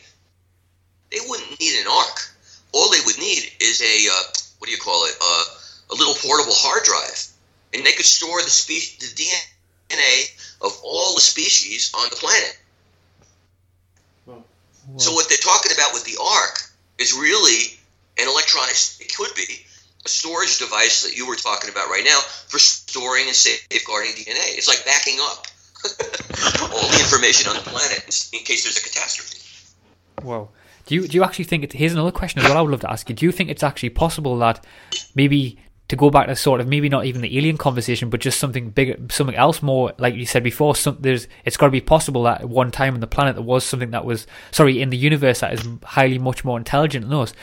they 1.11 1.19
wouldn't 1.27 1.59
need 1.59 1.79
an 1.79 1.87
ark. 1.87 2.29
All 2.71 2.89
they 2.91 3.01
would 3.05 3.17
need 3.17 3.51
is 3.59 3.81
a, 3.81 4.07
uh, 4.11 4.23
what 4.59 4.67
do 4.67 4.71
you 4.71 4.77
call 4.77 5.05
it, 5.05 5.15
uh, 5.21 5.43
a 5.91 5.95
little 5.95 6.15
portable 6.15 6.53
hard 6.53 6.83
drive. 6.83 7.27
And 7.73 7.85
they 7.85 7.93
could 7.93 8.05
store 8.05 8.41
the, 8.41 8.49
spe- 8.49 8.99
the 8.99 9.07
DNA 9.07 10.29
of 10.61 10.79
all 10.83 11.15
the 11.15 11.21
species 11.21 11.93
on 11.95 12.09
the 12.09 12.15
planet. 12.15 12.57
So 14.97 15.13
what 15.13 15.29
they're 15.29 15.37
talking 15.37 15.71
about 15.71 15.93
with 15.93 16.03
the 16.03 16.17
ark 16.21 16.61
is 16.97 17.13
really 17.13 17.77
an 18.17 18.27
electronic, 18.27 18.75
it 18.99 19.15
could 19.15 19.33
be, 19.35 19.65
a 20.05 20.09
storage 20.09 20.59
device 20.59 21.03
that 21.03 21.15
you 21.15 21.27
were 21.27 21.35
talking 21.35 21.69
about 21.69 21.89
right 21.89 22.03
now 22.03 22.19
for 22.47 22.57
storing 22.57 23.27
and 23.27 23.35
safeguarding 23.35 24.11
DNA. 24.13 24.57
It's 24.57 24.67
like 24.67 24.83
backing 24.85 25.19
up 25.21 25.45
all 26.61 26.89
the 26.89 26.99
information 26.99 27.49
on 27.49 27.55
the 27.55 27.63
planet 27.63 28.29
in 28.33 28.39
case 28.43 28.63
there's 28.63 28.77
a 28.77 28.81
catastrophe. 28.81 29.39
Whoa. 30.21 30.49
Do 30.85 30.95
you 30.95 31.07
do 31.07 31.17
you 31.17 31.23
actually 31.23 31.45
think 31.45 31.63
it, 31.63 31.73
here's 31.73 31.93
another 31.93 32.11
question 32.11 32.41
as 32.41 32.49
well 32.49 32.57
I 32.57 32.61
would 32.61 32.71
love 32.71 32.81
to 32.81 32.91
ask 32.91 33.09
you. 33.09 33.15
Do 33.15 33.25
you 33.25 33.31
think 33.31 33.49
it's 33.49 33.63
actually 33.63 33.91
possible 33.91 34.37
that 34.39 34.65
maybe 35.15 35.59
to 35.89 35.95
go 35.95 36.09
back 36.11 36.27
to 36.27 36.35
sort 36.35 36.61
of 36.61 36.67
maybe 36.67 36.87
not 36.87 37.05
even 37.05 37.21
the 37.21 37.37
alien 37.37 37.57
conversation, 37.57 38.09
but 38.09 38.19
just 38.19 38.39
something 38.39 38.69
bigger, 38.69 38.95
something 39.09 39.35
else 39.35 39.61
more, 39.61 39.91
like 39.97 40.13
you 40.13 40.25
said 40.25 40.43
before. 40.43 40.75
Some, 40.75 40.97
there's, 40.99 41.27
it's 41.45 41.57
got 41.57 41.65
to 41.65 41.71
be 41.71 41.81
possible 41.81 42.23
that 42.23 42.41
at 42.41 42.49
one 42.49 42.69
time 42.69 42.93
on 42.93 42.99
the 42.99 43.07
planet 43.07 43.35
there 43.35 43.43
was 43.43 43.63
something 43.63 43.89
that 43.91 44.05
was, 44.05 44.27
sorry, 44.51 44.81
in 44.81 44.91
the 44.91 44.97
universe 44.97 45.39
that 45.39 45.51
is 45.51 45.67
highly 45.83 46.19
much 46.19 46.45
more 46.45 46.59
intelligent 46.59 47.09
than 47.09 47.17
us. 47.17 47.33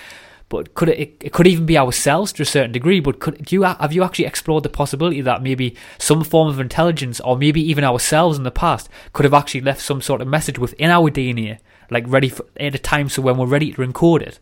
But 0.49 0.75
could 0.75 0.89
it, 0.89 1.17
it 1.21 1.33
could 1.33 1.49
even 1.49 1.67
be 1.67 1.77
ourselves 1.77 2.33
to 2.35 2.43
a 2.43 2.47
certain 2.47 2.71
degree. 2.71 3.01
But 3.01 3.19
could 3.19 3.45
do 3.45 3.57
you 3.57 3.63
have 3.63 3.93
you 3.93 4.05
actually 4.05 4.27
explored 4.27 4.63
the 4.63 4.69
possibility 4.69 5.21
that 5.21 5.43
maybe 5.43 5.75
some 5.99 6.23
form 6.23 6.49
of 6.49 6.61
intelligence, 6.61 7.21
or 7.21 7.37
maybe 7.37 7.61
even 7.61 7.83
ourselves 7.83 8.39
in 8.39 8.45
the 8.45 8.53
past, 8.53 8.89
could 9.13 9.25
have 9.25 9.35
actually 9.35 9.63
left 9.63 9.81
some 9.81 10.01
sort 10.01 10.21
of 10.21 10.29
message 10.29 10.59
within 10.59 10.91
our 10.91 11.11
DNA, 11.11 11.59
like 11.91 12.05
ready 12.07 12.29
for 12.29 12.47
at 12.59 12.75
a 12.77 12.79
time, 12.79 13.09
so 13.09 13.23
when 13.23 13.37
we're 13.37 13.47
ready 13.47 13.73
to 13.73 13.83
encode 13.83 14.23
it? 14.23 14.39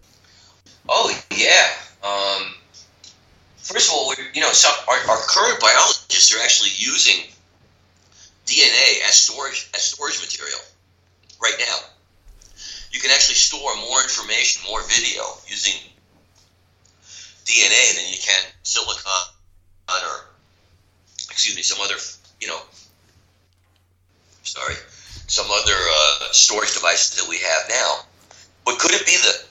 Oh 0.89 1.09
yeah. 1.31 1.69
Um, 2.03 2.55
first 3.57 3.89
of 3.89 3.95
all, 3.95 4.13
you 4.35 4.43
know, 4.43 4.53
some, 4.53 4.75
our, 4.87 5.11
our 5.11 5.21
current 5.27 5.59
biologists 5.59 6.35
are 6.35 6.43
actually 6.43 6.71
using 6.77 7.25
DNA 8.45 9.09
as 9.09 9.15
storage 9.15 9.71
as 9.75 9.83
storage 9.83 10.21
material 10.21 10.61
right 11.43 11.57
now. 11.59 11.77
You 12.93 13.01
can 13.01 13.11
actually 13.11 13.37
store 13.37 13.75
more 13.77 14.03
information, 14.03 14.63
more 14.69 14.83
video 14.83 15.25
using 15.49 15.81
DNA 17.45 17.95
than 17.97 18.09
you 18.11 18.19
can 18.21 18.43
silicon 18.63 19.35
or 19.89 20.27
excuse 21.31 21.57
me, 21.57 21.63
some 21.63 21.81
other 21.81 21.97
you 22.41 22.49
know, 22.49 22.61
sorry, 24.43 24.75
some 25.27 25.47
other 25.51 25.75
uh, 25.75 26.33
storage 26.33 26.73
devices 26.75 27.17
that 27.17 27.29
we 27.29 27.39
have 27.39 27.69
now. 27.69 28.01
But 28.65 28.79
could 28.79 28.93
it 28.93 29.07
be 29.07 29.17
the 29.17 29.45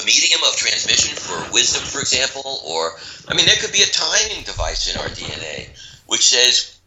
the 0.00 0.06
medium 0.06 0.40
of 0.46 0.56
transmission 0.56 1.16
for 1.16 1.52
wisdom, 1.52 1.82
for 1.82 2.00
example, 2.00 2.60
or 2.64 2.92
I 3.26 3.34
mean, 3.34 3.46
there 3.46 3.56
could 3.56 3.72
be 3.72 3.82
a 3.82 3.86
timing 3.86 4.44
device 4.44 4.92
in 4.92 5.00
our 5.00 5.08
DNA 5.08 5.68
which 6.06 6.28
says, 6.28 6.78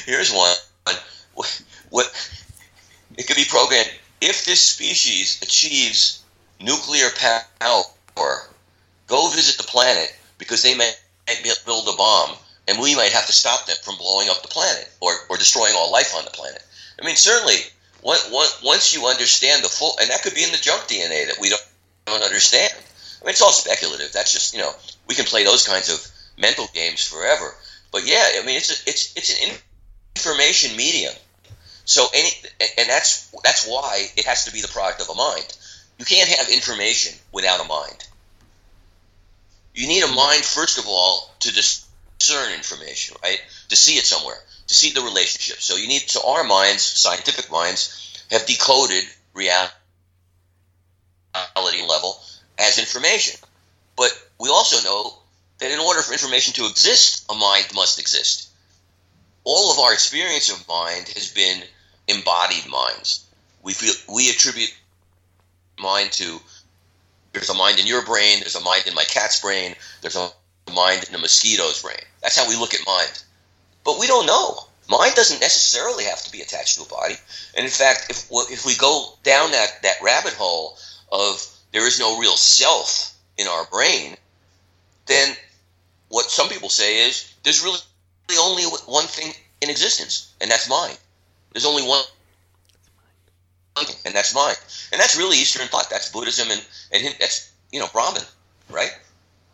"Here's 0.06 0.32
one. 0.32 0.56
What, 1.34 1.62
what 1.90 2.38
it 3.16 3.26
could 3.26 3.36
be 3.36 3.44
programmed 3.44 3.90
if 4.20 4.44
this 4.44 4.60
species 4.60 5.40
achieves 5.42 6.22
nuclear 6.60 7.08
power 7.60 8.48
go 9.08 9.28
visit 9.30 9.56
the 9.56 9.64
planet 9.64 10.14
because 10.38 10.62
they 10.62 10.76
may 10.76 10.92
build 11.66 11.88
a 11.88 11.96
bomb 11.96 12.36
and 12.68 12.78
we 12.78 12.94
might 12.94 13.12
have 13.12 13.26
to 13.26 13.32
stop 13.32 13.66
them 13.66 13.76
from 13.82 13.96
blowing 13.96 14.28
up 14.28 14.42
the 14.42 14.48
planet 14.48 14.88
or, 15.00 15.12
or 15.28 15.36
destroying 15.36 15.74
all 15.76 15.90
life 15.90 16.14
on 16.14 16.24
the 16.24 16.30
planet. 16.30 16.62
I 17.00 17.04
mean, 17.04 17.16
certainly, 17.16 17.56
once 18.02 18.94
you 18.94 19.06
understand 19.06 19.64
the 19.64 19.68
full, 19.68 19.96
and 20.00 20.10
that 20.10 20.22
could 20.22 20.34
be 20.34 20.44
in 20.44 20.52
the 20.52 20.58
junk 20.58 20.82
DNA 20.82 21.26
that 21.26 21.38
we 21.40 21.48
don't, 21.48 21.66
don't 22.06 22.22
understand. 22.22 22.72
I 23.20 23.24
mean, 23.24 23.30
it's 23.30 23.42
all 23.42 23.52
speculative. 23.52 24.12
That's 24.12 24.32
just, 24.32 24.54
you 24.54 24.60
know, 24.60 24.72
we 25.08 25.14
can 25.14 25.24
play 25.24 25.44
those 25.44 25.66
kinds 25.66 25.88
of 25.88 26.06
mental 26.38 26.68
games 26.74 27.04
forever. 27.04 27.54
But 27.90 28.06
yeah, 28.06 28.24
I 28.40 28.44
mean, 28.44 28.56
it's 28.56 28.70
a, 28.70 28.88
it's 28.88 29.16
it's 29.16 29.42
an 29.42 29.56
information 30.14 30.76
medium. 30.76 31.14
So 31.86 32.06
any, 32.12 32.28
and 32.76 32.88
that's 32.88 33.34
that's 33.42 33.66
why 33.66 34.08
it 34.16 34.26
has 34.26 34.44
to 34.44 34.52
be 34.52 34.60
the 34.60 34.68
product 34.68 35.00
of 35.00 35.08
a 35.08 35.14
mind. 35.14 35.56
You 35.98 36.04
can't 36.04 36.28
have 36.28 36.48
information 36.50 37.18
without 37.32 37.64
a 37.64 37.64
mind 37.64 38.07
you 39.78 39.86
need 39.86 40.02
a 40.02 40.08
mind 40.08 40.44
first 40.44 40.78
of 40.78 40.86
all 40.88 41.30
to 41.38 41.52
discern 41.52 42.52
information, 42.52 43.16
right? 43.22 43.40
To 43.68 43.76
see 43.76 43.94
it 43.94 44.04
somewhere, 44.04 44.38
to 44.66 44.74
see 44.74 44.90
the 44.90 45.02
relationship. 45.02 45.60
So 45.60 45.76
you 45.76 45.86
need 45.86 46.10
so 46.10 46.28
our 46.28 46.42
minds, 46.42 46.82
scientific 46.82 47.48
minds, 47.50 48.24
have 48.32 48.44
decoded 48.44 49.04
reality 49.34 49.70
level 51.88 52.20
as 52.58 52.80
information. 52.80 53.38
But 53.96 54.10
we 54.40 54.48
also 54.48 54.82
know 54.82 55.18
that 55.58 55.70
in 55.70 55.78
order 55.78 56.02
for 56.02 56.12
information 56.12 56.54
to 56.54 56.66
exist, 56.66 57.24
a 57.30 57.34
mind 57.34 57.66
must 57.72 58.00
exist. 58.00 58.48
All 59.44 59.70
of 59.70 59.78
our 59.78 59.92
experience 59.92 60.50
of 60.50 60.66
mind 60.66 61.08
has 61.14 61.30
been 61.32 61.62
embodied 62.08 62.66
minds. 62.68 63.24
We 63.62 63.74
feel 63.74 63.94
we 64.12 64.28
attribute 64.30 64.74
mind 65.78 66.10
to 66.12 66.40
there's 67.38 67.50
a 67.50 67.54
mind 67.54 67.78
in 67.78 67.86
your 67.86 68.04
brain, 68.04 68.40
there's 68.40 68.56
a 68.56 68.60
mind 68.60 68.86
in 68.86 68.94
my 68.94 69.04
cat's 69.04 69.40
brain, 69.40 69.74
there's 70.02 70.16
a 70.16 70.30
mind 70.74 71.04
in 71.08 71.14
a 71.14 71.18
mosquito's 71.18 71.82
brain. 71.82 72.00
That's 72.20 72.36
how 72.36 72.48
we 72.48 72.56
look 72.56 72.74
at 72.74 72.86
mind. 72.86 73.22
But 73.84 73.98
we 73.98 74.06
don't 74.06 74.26
know. 74.26 74.66
Mind 74.88 75.14
doesn't 75.14 75.40
necessarily 75.40 76.04
have 76.04 76.22
to 76.24 76.32
be 76.32 76.40
attached 76.40 76.76
to 76.76 76.84
a 76.84 76.88
body. 76.88 77.14
And 77.54 77.64
in 77.64 77.70
fact, 77.70 78.06
if, 78.10 78.26
if 78.50 78.66
we 78.66 78.74
go 78.76 79.14
down 79.22 79.52
that, 79.52 79.82
that 79.82 80.02
rabbit 80.02 80.32
hole 80.32 80.76
of 81.12 81.46
there 81.72 81.86
is 81.86 82.00
no 82.00 82.18
real 82.18 82.36
self 82.36 83.14
in 83.36 83.46
our 83.46 83.66
brain, 83.66 84.16
then 85.06 85.36
what 86.08 86.30
some 86.30 86.48
people 86.48 86.70
say 86.70 87.06
is 87.06 87.32
there's 87.44 87.62
really 87.62 87.78
only 88.40 88.64
one 88.86 89.06
thing 89.06 89.32
in 89.60 89.70
existence, 89.70 90.34
and 90.40 90.50
that's 90.50 90.68
mind. 90.68 90.98
There's 91.52 91.66
only 91.66 91.82
one 91.86 92.02
and 94.04 94.14
that's 94.14 94.34
mine. 94.34 94.54
And 94.92 95.00
that's 95.00 95.16
really 95.16 95.36
Eastern 95.36 95.66
thought. 95.68 95.90
That's 95.90 96.10
Buddhism, 96.10 96.50
and 96.50 96.64
and 96.92 97.14
that's 97.18 97.52
you 97.72 97.80
know 97.80 97.88
Brahman, 97.92 98.22
right? 98.70 98.92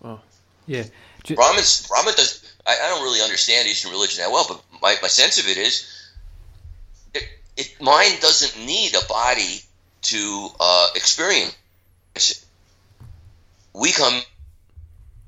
Oh, 0.02 0.20
yeah. 0.66 0.84
Just, 1.24 1.36
Brahman, 1.36 1.64
Brahman 1.88 2.14
does. 2.14 2.54
I, 2.66 2.76
I, 2.82 2.88
don't 2.88 3.02
really 3.02 3.22
understand 3.22 3.68
Eastern 3.68 3.90
religion 3.90 4.18
that 4.22 4.30
well, 4.30 4.46
but 4.48 4.62
my, 4.82 4.96
my 5.00 5.08
sense 5.08 5.38
of 5.38 5.48
it 5.48 5.56
is, 5.56 6.12
it, 7.14 7.24
it 7.56 7.80
mind 7.80 8.20
doesn't 8.20 8.64
need 8.64 8.94
a 8.94 9.04
body 9.06 9.62
to 10.02 10.48
uh, 10.60 10.88
experience 10.94 11.54
it. 12.14 12.44
We 13.72 13.92
come 13.92 14.22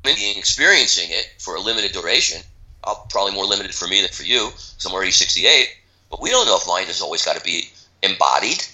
being 0.03 0.39
experiencing 0.39 1.09
it 1.11 1.33
for 1.39 1.57
a 1.57 1.61
limited 1.61 1.93
duration. 1.93 2.43
I'll, 2.85 3.07
probably 3.11 3.35
more 3.35 3.47
limited 3.47 3.75
for 3.75 3.89
me 3.89 4.03
than 4.03 4.11
for 4.11 4.23
you, 4.23 4.51
because 4.51 4.85
I'm 4.87 4.93
already 4.93 5.11
68. 5.11 5.69
But 6.11 6.23
we 6.23 6.31
don't 6.31 6.47
know 6.47 6.57
if 6.57 6.69
mind 6.69 6.87
has 6.87 7.01
always 7.01 7.25
got 7.25 7.37
to 7.37 7.43
be 7.43 7.71
embodied 8.03 8.65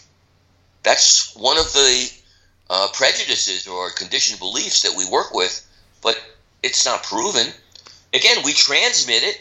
that's 0.83 1.35
one 1.37 1.59
of 1.59 1.72
the 1.72 2.12
uh, 2.70 2.89
prejudices 2.93 3.66
or 3.66 3.91
conditioned 3.91 4.41
beliefs 4.41 4.83
that 4.83 4.97
we 4.97 5.09
work 5.09 5.33
with, 5.35 5.66
but 6.03 6.20
it's 6.62 6.85
not 6.85 7.03
proven. 7.03 7.47
Again, 8.14 8.39
we 8.45 8.53
transmit 8.53 9.22
it 9.22 9.41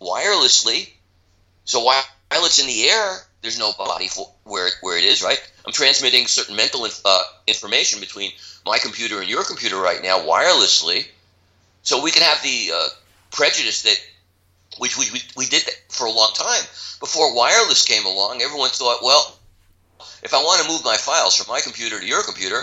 wirelessly. 0.00 0.90
So 1.64 1.84
while 1.84 2.02
it's 2.32 2.58
in 2.58 2.66
the 2.66 2.88
air, 2.88 3.18
there's 3.42 3.58
no 3.58 3.72
body 3.72 4.08
where, 4.44 4.70
where 4.80 4.98
it 4.98 5.04
is, 5.04 5.22
right? 5.22 5.40
I'm 5.66 5.72
transmitting 5.72 6.26
certain 6.26 6.56
mental 6.56 6.86
uh, 7.04 7.22
information 7.46 8.00
between 8.00 8.32
my 8.66 8.78
computer 8.78 9.20
and 9.20 9.28
your 9.28 9.44
computer 9.44 9.76
right 9.76 10.02
now 10.02 10.18
wirelessly. 10.18 11.06
So 11.82 12.02
we 12.02 12.10
can 12.10 12.22
have 12.22 12.42
the 12.42 12.70
uh, 12.74 12.88
prejudice 13.30 13.82
that, 13.82 13.96
which 14.78 14.98
we, 14.98 15.06
we, 15.12 15.20
we 15.36 15.46
did 15.46 15.62
for 15.88 16.06
a 16.06 16.10
long 16.10 16.32
time. 16.34 16.62
Before 17.00 17.34
wireless 17.34 17.84
came 17.84 18.04
along, 18.06 18.42
everyone 18.42 18.70
thought, 18.70 19.02
well, 19.02 19.37
if 20.22 20.34
I 20.34 20.38
want 20.38 20.62
to 20.62 20.68
move 20.68 20.84
my 20.84 20.96
files 20.96 21.36
from 21.36 21.52
my 21.52 21.60
computer 21.60 21.98
to 21.98 22.06
your 22.06 22.22
computer, 22.22 22.62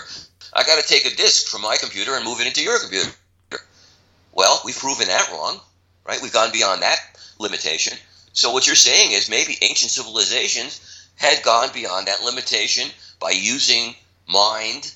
I 0.54 0.64
got 0.64 0.82
to 0.82 0.88
take 0.88 1.06
a 1.06 1.16
disk 1.16 1.48
from 1.48 1.62
my 1.62 1.78
computer 1.78 2.16
and 2.16 2.26
move 2.26 2.40
it 2.40 2.48
into 2.48 2.64
your 2.64 2.80
computer. 2.80 3.12
Well, 4.32 4.62
we've 4.66 4.78
proven 4.78 5.08
that 5.08 5.30
wrong, 5.32 5.60
right? 6.08 6.20
We've 6.22 6.34
gone 6.34 6.52
beyond 6.52 6.82
that 6.82 6.98
limitation. 7.40 7.98
So 8.34 8.52
what 8.52 8.68
you're 8.68 8.76
saying 8.76 9.12
is 9.12 9.30
maybe 9.30 9.58
ancient 9.62 9.92
civilizations 9.92 11.10
had 11.16 11.44
gone 11.44 11.70
beyond 11.74 12.08
that 12.08 12.24
limitation 12.24 12.90
by 13.20 13.32
using 13.32 13.96
mind 14.28 14.94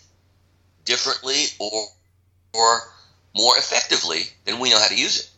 differently 0.84 1.46
or 1.60 1.86
or 2.54 2.82
more 3.36 3.58
effectively 3.58 4.24
than 4.46 4.60
we 4.60 4.72
know 4.72 4.80
how 4.80 4.88
to 4.88 5.00
use 5.00 5.20
it. 5.20 5.30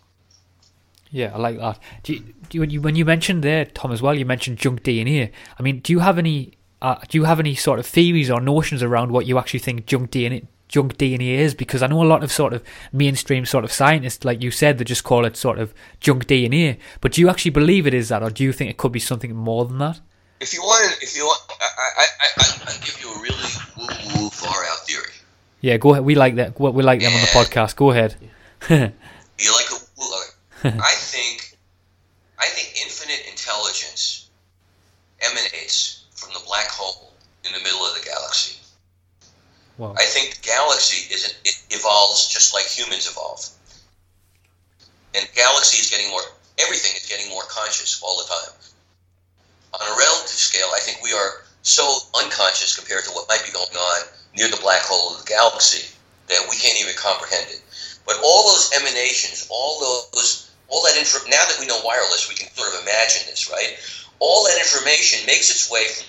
Yeah, 1.12 1.32
I 1.34 1.38
like 1.38 1.58
that. 1.60 1.78
Do 2.04 2.14
you, 2.14 2.34
do 2.50 2.58
you, 2.58 2.82
when 2.82 2.96
you 2.96 3.04
mentioned 3.04 3.44
there, 3.44 3.66
Tom, 3.66 3.92
as 3.92 4.02
well, 4.02 4.16
you 4.16 4.26
mentioned 4.26 4.58
junk 4.58 4.82
DNA. 4.84 5.32
I 5.60 5.62
mean, 5.62 5.80
do 5.80 5.92
you 5.92 6.00
have 6.00 6.18
any 6.18 6.54
uh, 6.82 6.96
do 7.08 7.18
you 7.18 7.26
have 7.26 7.40
any 7.40 7.56
sort 7.56 7.80
of 7.80 7.86
theories 7.86 8.30
or 8.30 8.42
notions 8.42 8.82
around 8.84 9.12
what 9.12 9.26
you 9.26 9.38
actually 9.38 9.60
think 9.60 9.86
junk 9.86 10.12
DNA 10.12 10.48
junk 10.68 10.98
DNA 10.98 11.38
is? 11.38 11.54
Because 11.54 11.84
I 11.84 11.88
know 11.88 12.02
a 12.02 12.06
lot 12.06 12.24
of 12.24 12.32
sort 12.32 12.54
of 12.54 12.64
mainstream 12.92 13.46
sort 13.46 13.64
of 13.64 13.72
scientists, 13.72 14.24
like 14.24 14.42
you 14.42 14.52
said, 14.52 14.78
they 14.78 14.84
just 14.84 15.04
call 15.04 15.26
it 15.26 15.36
sort 15.36 15.60
of 15.60 15.74
junk 16.00 16.28
DNA. 16.28 16.78
But 17.02 17.14
do 17.14 17.22
you 17.22 17.30
actually 17.30 17.52
believe 17.52 17.86
it 17.86 17.94
is 17.94 18.10
that, 18.10 18.24
or 18.24 18.30
do 18.30 18.44
you 18.44 18.54
think 18.54 18.70
it 18.70 18.78
could 18.78 18.92
be 18.92 19.00
something 19.00 19.36
more 19.36 19.66
than 19.66 19.78
that? 19.80 20.00
If 20.40 20.54
you 20.54 20.62
want, 20.62 20.98
if 21.02 21.16
you 21.16 21.24
want, 21.26 21.42
I, 21.62 21.66
I, 21.78 22.06
I, 22.20 22.62
I 22.68 22.86
give 22.86 23.00
you 23.02 23.14
a 23.14 23.22
really 23.22 23.38
woo 23.78 24.22
woo 24.24 24.30
far 24.30 24.64
out 24.66 24.80
theory. 24.88 25.14
Yeah, 25.60 25.78
go 25.78 25.92
ahead. 25.92 26.04
We 26.04 26.16
like 26.16 26.36
that. 26.36 26.60
We 26.60 26.82
like 26.82 27.02
them 27.02 27.12
and 27.12 27.16
on 27.16 27.22
the 27.22 27.28
podcast. 27.28 27.76
Go 27.76 27.92
ahead. 27.92 28.16
you 28.70 28.78
like 29.54 29.70
a 29.72 29.82
I 30.64 30.94
think, 30.94 31.58
I 32.38 32.46
think 32.46 32.86
infinite 32.86 33.26
intelligence 33.28 34.30
emanates 35.20 36.01
from 36.32 36.42
the 36.42 36.48
black 36.48 36.68
hole 36.68 37.12
in 37.44 37.52
the 37.52 37.60
middle 37.60 37.84
of 37.84 37.94
the 37.96 38.06
galaxy. 38.06 38.58
Wow. 39.78 39.96
I 39.98 40.06
think 40.06 40.36
the 40.36 40.48
galaxy 40.48 41.12
is 41.14 41.26
it 41.44 41.58
evolves 41.72 42.28
just 42.28 42.54
like 42.54 42.66
humans 42.66 43.10
evolve, 43.10 43.44
and 45.16 45.28
galaxy 45.36 45.82
is 45.82 45.90
getting 45.90 46.10
more. 46.10 46.22
Everything 46.60 46.92
is 46.96 47.08
getting 47.08 47.30
more 47.30 47.44
conscious 47.50 48.02
all 48.04 48.18
the 48.18 48.30
time. 48.30 48.54
On 49.74 49.88
a 49.88 49.98
relative 49.98 50.38
scale, 50.38 50.70
I 50.76 50.80
think 50.80 51.02
we 51.02 51.14
are 51.14 51.48
so 51.64 51.84
unconscious 52.14 52.76
compared 52.76 53.06
to 53.06 53.12
what 53.12 53.28
might 53.30 53.44
be 53.46 53.52
going 53.52 53.74
on 53.74 54.00
near 54.36 54.50
the 54.50 54.62
black 54.62 54.84
hole 54.84 55.16
of 55.16 55.24
the 55.24 55.28
galaxy 55.28 55.88
that 56.28 56.46
we 56.50 56.58
can't 56.58 56.80
even 56.80 56.94
comprehend 56.96 57.48
it. 57.50 57.62
But 58.06 58.20
all 58.24 58.52
those 58.52 58.72
emanations, 58.76 59.48
all 59.50 59.80
those, 59.80 60.52
all 60.68 60.84
that 60.84 60.98
info. 60.98 61.20
Now 61.30 61.44
that 61.48 61.58
we 61.60 61.68
know 61.68 61.80
wireless, 61.84 62.30
we 62.30 62.36
can 62.36 62.54
sort 62.54 62.74
of 62.74 62.82
imagine 62.82 63.26
this, 63.28 63.50
right? 63.50 63.80
All 64.20 64.46
that 64.46 64.60
information 64.60 65.26
makes 65.26 65.50
its 65.50 65.72
way 65.72 65.88
from 65.88 66.06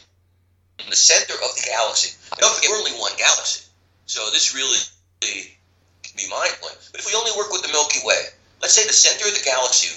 in 0.78 0.88
the 0.90 0.96
center 0.96 1.34
of 1.34 1.54
the 1.56 1.64
galaxy. 1.66 2.16
Don't 2.38 2.54
forget, 2.54 2.70
we're 2.70 2.78
only 2.78 2.96
one 2.98 3.12
galaxy. 3.18 3.64
So 4.06 4.30
this 4.30 4.54
really 4.54 4.78
can 5.20 6.16
be 6.16 6.28
mind 6.28 6.52
blowing. 6.60 6.76
But 6.90 7.00
if 7.00 7.06
we 7.06 7.14
only 7.14 7.32
work 7.36 7.50
with 7.52 7.62
the 7.62 7.72
Milky 7.72 8.00
Way, 8.04 8.20
let's 8.60 8.74
say 8.74 8.86
the 8.86 8.92
center 8.92 9.28
of 9.28 9.34
the 9.34 9.44
galaxy, 9.44 9.92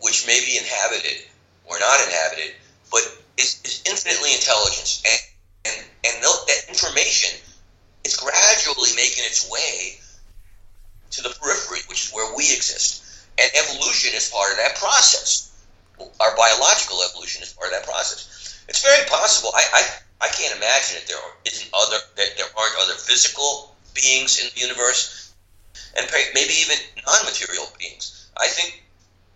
which 0.00 0.26
may 0.26 0.40
be 0.44 0.58
inhabited 0.58 1.24
or 1.64 1.78
not 1.78 2.00
inhabited, 2.06 2.54
but 2.90 3.02
is, 3.36 3.60
is 3.64 3.82
infinitely 3.86 4.34
intelligent. 4.34 5.02
and, 5.04 5.20
and, 5.66 5.86
and 6.06 6.22
that 6.22 6.68
information 6.68 7.38
is 8.04 8.16
gradually 8.16 8.90
making 8.94 9.24
its 9.26 9.50
way 9.50 9.98
to 11.10 11.22
the 11.22 11.34
periphery, 11.40 11.80
which 11.88 12.06
is 12.06 12.10
where 12.12 12.34
we 12.36 12.44
exist. 12.52 13.02
And 13.38 13.50
evolution 13.54 14.14
is 14.14 14.30
part 14.30 14.50
of 14.52 14.58
that 14.58 14.76
process. 14.76 15.52
Our 15.98 16.36
biological 16.36 17.02
evolution 17.02 17.42
is 17.42 17.52
part 17.52 17.72
of 17.72 17.80
that 17.80 17.84
process. 17.84 18.55
It's 18.68 18.82
very 18.82 19.06
possible. 19.08 19.50
I, 19.54 19.64
I, 19.72 19.82
I 20.26 20.28
can't 20.28 20.56
imagine 20.56 20.96
that 20.98 21.06
there 21.06 21.18
isn't 21.44 21.70
other 21.72 21.98
that 22.16 22.36
there 22.36 22.46
aren't 22.58 22.76
other 22.82 22.94
physical 22.94 23.76
beings 23.94 24.40
in 24.42 24.50
the 24.54 24.60
universe, 24.60 25.32
and 25.96 26.06
maybe 26.34 26.54
even 26.60 26.76
non-material 27.06 27.68
beings. 27.78 28.28
I 28.36 28.48
think 28.48 28.82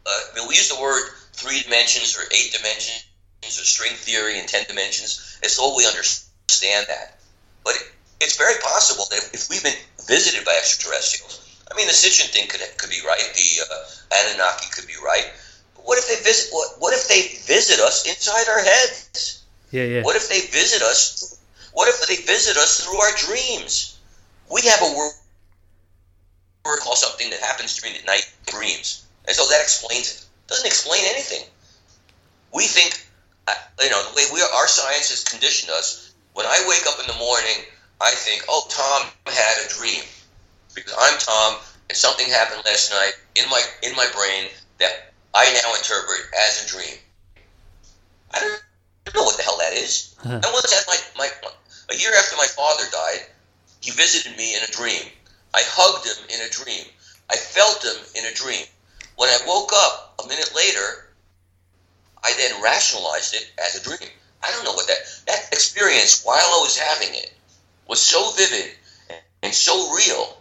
uh, 0.07 0.11
I 0.11 0.39
mean, 0.39 0.49
we 0.49 0.57
use 0.57 0.69
the 0.69 0.81
word 0.81 1.11
three 1.33 1.63
dimensions 1.63 2.17
or 2.17 2.23
eight 2.33 2.53
dimensions 2.53 3.05
or 3.45 3.65
string 3.65 3.95
theory 3.95 4.39
in 4.39 4.47
ten 4.47 4.65
dimensions. 4.67 5.39
It's 5.43 5.59
all 5.59 5.77
we 5.77 5.87
understand 5.87 6.87
that, 6.89 7.21
but 7.65 7.77
it, 7.77 7.83
it's 8.21 8.37
very 8.37 8.59
possible 8.63 9.07
that 9.11 9.31
if 9.33 9.49
we've 9.49 9.63
been 9.63 9.79
visited 10.07 10.45
by 10.45 10.53
extraterrestrials, 10.59 11.41
I 11.71 11.77
mean, 11.77 11.87
the 11.87 11.95
Sitchin 11.95 12.29
thing 12.33 12.49
could 12.49 12.61
could 12.79 12.91
be 12.91 13.01
right. 13.07 13.23
The 13.35 13.65
uh, 13.65 14.27
Anunnaki 14.27 14.67
could 14.73 14.87
be 14.87 14.99
right. 15.03 15.31
What 15.85 15.99
if 15.99 16.09
they 16.09 16.23
visit? 16.23 16.53
What, 16.53 16.77
what 16.79 16.95
if 16.95 17.09
they 17.09 17.37
visit 17.47 17.81
us 17.81 18.07
inside 18.07 18.49
our 18.49 18.63
heads? 18.63 19.45
Yeah, 19.71 19.85
yeah. 19.85 20.03
What 20.03 20.17
if 20.17 20.29
they 20.29 20.41
visit 20.41 20.83
us? 20.83 21.39
What 21.73 21.89
if 21.89 22.07
they 22.07 22.17
visit 22.17 22.57
us 22.57 22.85
through 22.85 22.99
our 22.99 23.13
dreams? 23.17 23.99
We 24.51 24.63
have 24.63 24.83
a 24.83 24.97
word 24.97 25.13
called 26.81 26.99
something 26.99 27.31
that 27.31 27.41
happens 27.41 27.77
during 27.77 27.97
the 27.97 28.05
night 28.05 28.29
dreams, 28.47 29.07
and 29.27 29.37
so 29.37 29.47
that 29.49 29.61
explains 29.61 30.11
it. 30.11 30.25
Doesn't 30.49 30.67
explain 30.67 31.03
anything. 31.07 31.47
We 32.53 32.65
think, 32.65 33.07
uh, 33.47 33.55
you 33.81 33.91
know, 33.91 34.03
the 34.11 34.17
way 34.17 34.25
we 34.35 34.43
are, 34.43 34.51
our 34.55 34.67
science 34.67 35.11
has 35.11 35.23
conditioned 35.23 35.71
us. 35.71 36.13
When 36.35 36.47
I 36.47 36.65
wake 36.67 36.83
up 36.89 36.99
in 36.99 37.07
the 37.07 37.19
morning, 37.19 37.65
I 38.01 38.11
think, 38.11 38.45
oh, 38.49 38.67
Tom 38.69 39.09
had 39.27 39.65
a 39.65 39.69
dream 39.69 40.03
because 40.75 40.95
I'm 40.99 41.19
Tom, 41.19 41.61
and 41.89 41.97
something 41.97 42.27
happened 42.27 42.63
last 42.65 42.91
night 42.91 43.13
in 43.37 43.49
my 43.51 43.63
in 43.83 43.95
my 43.97 44.07
brain 44.15 44.51
that 44.79 45.10
I 45.33 45.45
now 45.63 45.75
interpret 45.75 46.27
as 46.35 46.65
a 46.65 46.69
dream. 46.69 46.99
I 48.33 48.41
don't 48.41 49.15
know 49.15 49.23
what 49.23 49.37
the 49.37 49.45
hell 49.45 49.59
that 49.59 49.73
is. 49.73 50.15
I 50.25 50.51
once 50.53 50.73
had 50.73 50.85
my, 50.89 50.99
my 51.17 51.31
a 51.91 51.97
year 51.97 52.13
after 52.15 52.37
my 52.37 52.47
father 52.47 52.85
died, 52.91 53.27
he 53.81 53.91
visited 53.93 54.37
me 54.37 54.57
in 54.57 54.63
a 54.63 54.73
dream. 54.73 55.11
I 55.55 55.63
hugged 55.65 56.07
him 56.07 56.25
in 56.29 56.41
a 56.41 56.51
dream. 56.51 56.85
I 57.31 57.37
felt 57.37 57.85
him 57.85 57.97
in 58.15 58.25
a 58.27 58.35
dream. 58.35 58.67
When 59.17 59.29
I 59.29 59.39
woke 59.47 59.73
up 59.73 60.21
a 60.23 60.29
minute 60.29 60.53
later, 60.55 61.07
I 62.23 62.33
then 62.37 62.63
rationalized 62.63 63.35
it 63.35 63.51
as 63.59 63.77
a 63.77 63.83
dream. 63.83 64.11
I 64.43 64.51
don't 64.51 64.65
know 64.65 64.73
what 64.73 64.89
that 64.89 64.99
that 65.27 65.49
experience 65.53 66.25
while 66.25 66.39
I 66.39 66.61
was 66.63 66.77
having 66.79 67.15
it 67.15 67.33
was 67.87 68.01
so 68.01 68.31
vivid 68.33 68.73
and 69.43 69.55
so 69.55 69.93
real 69.93 70.37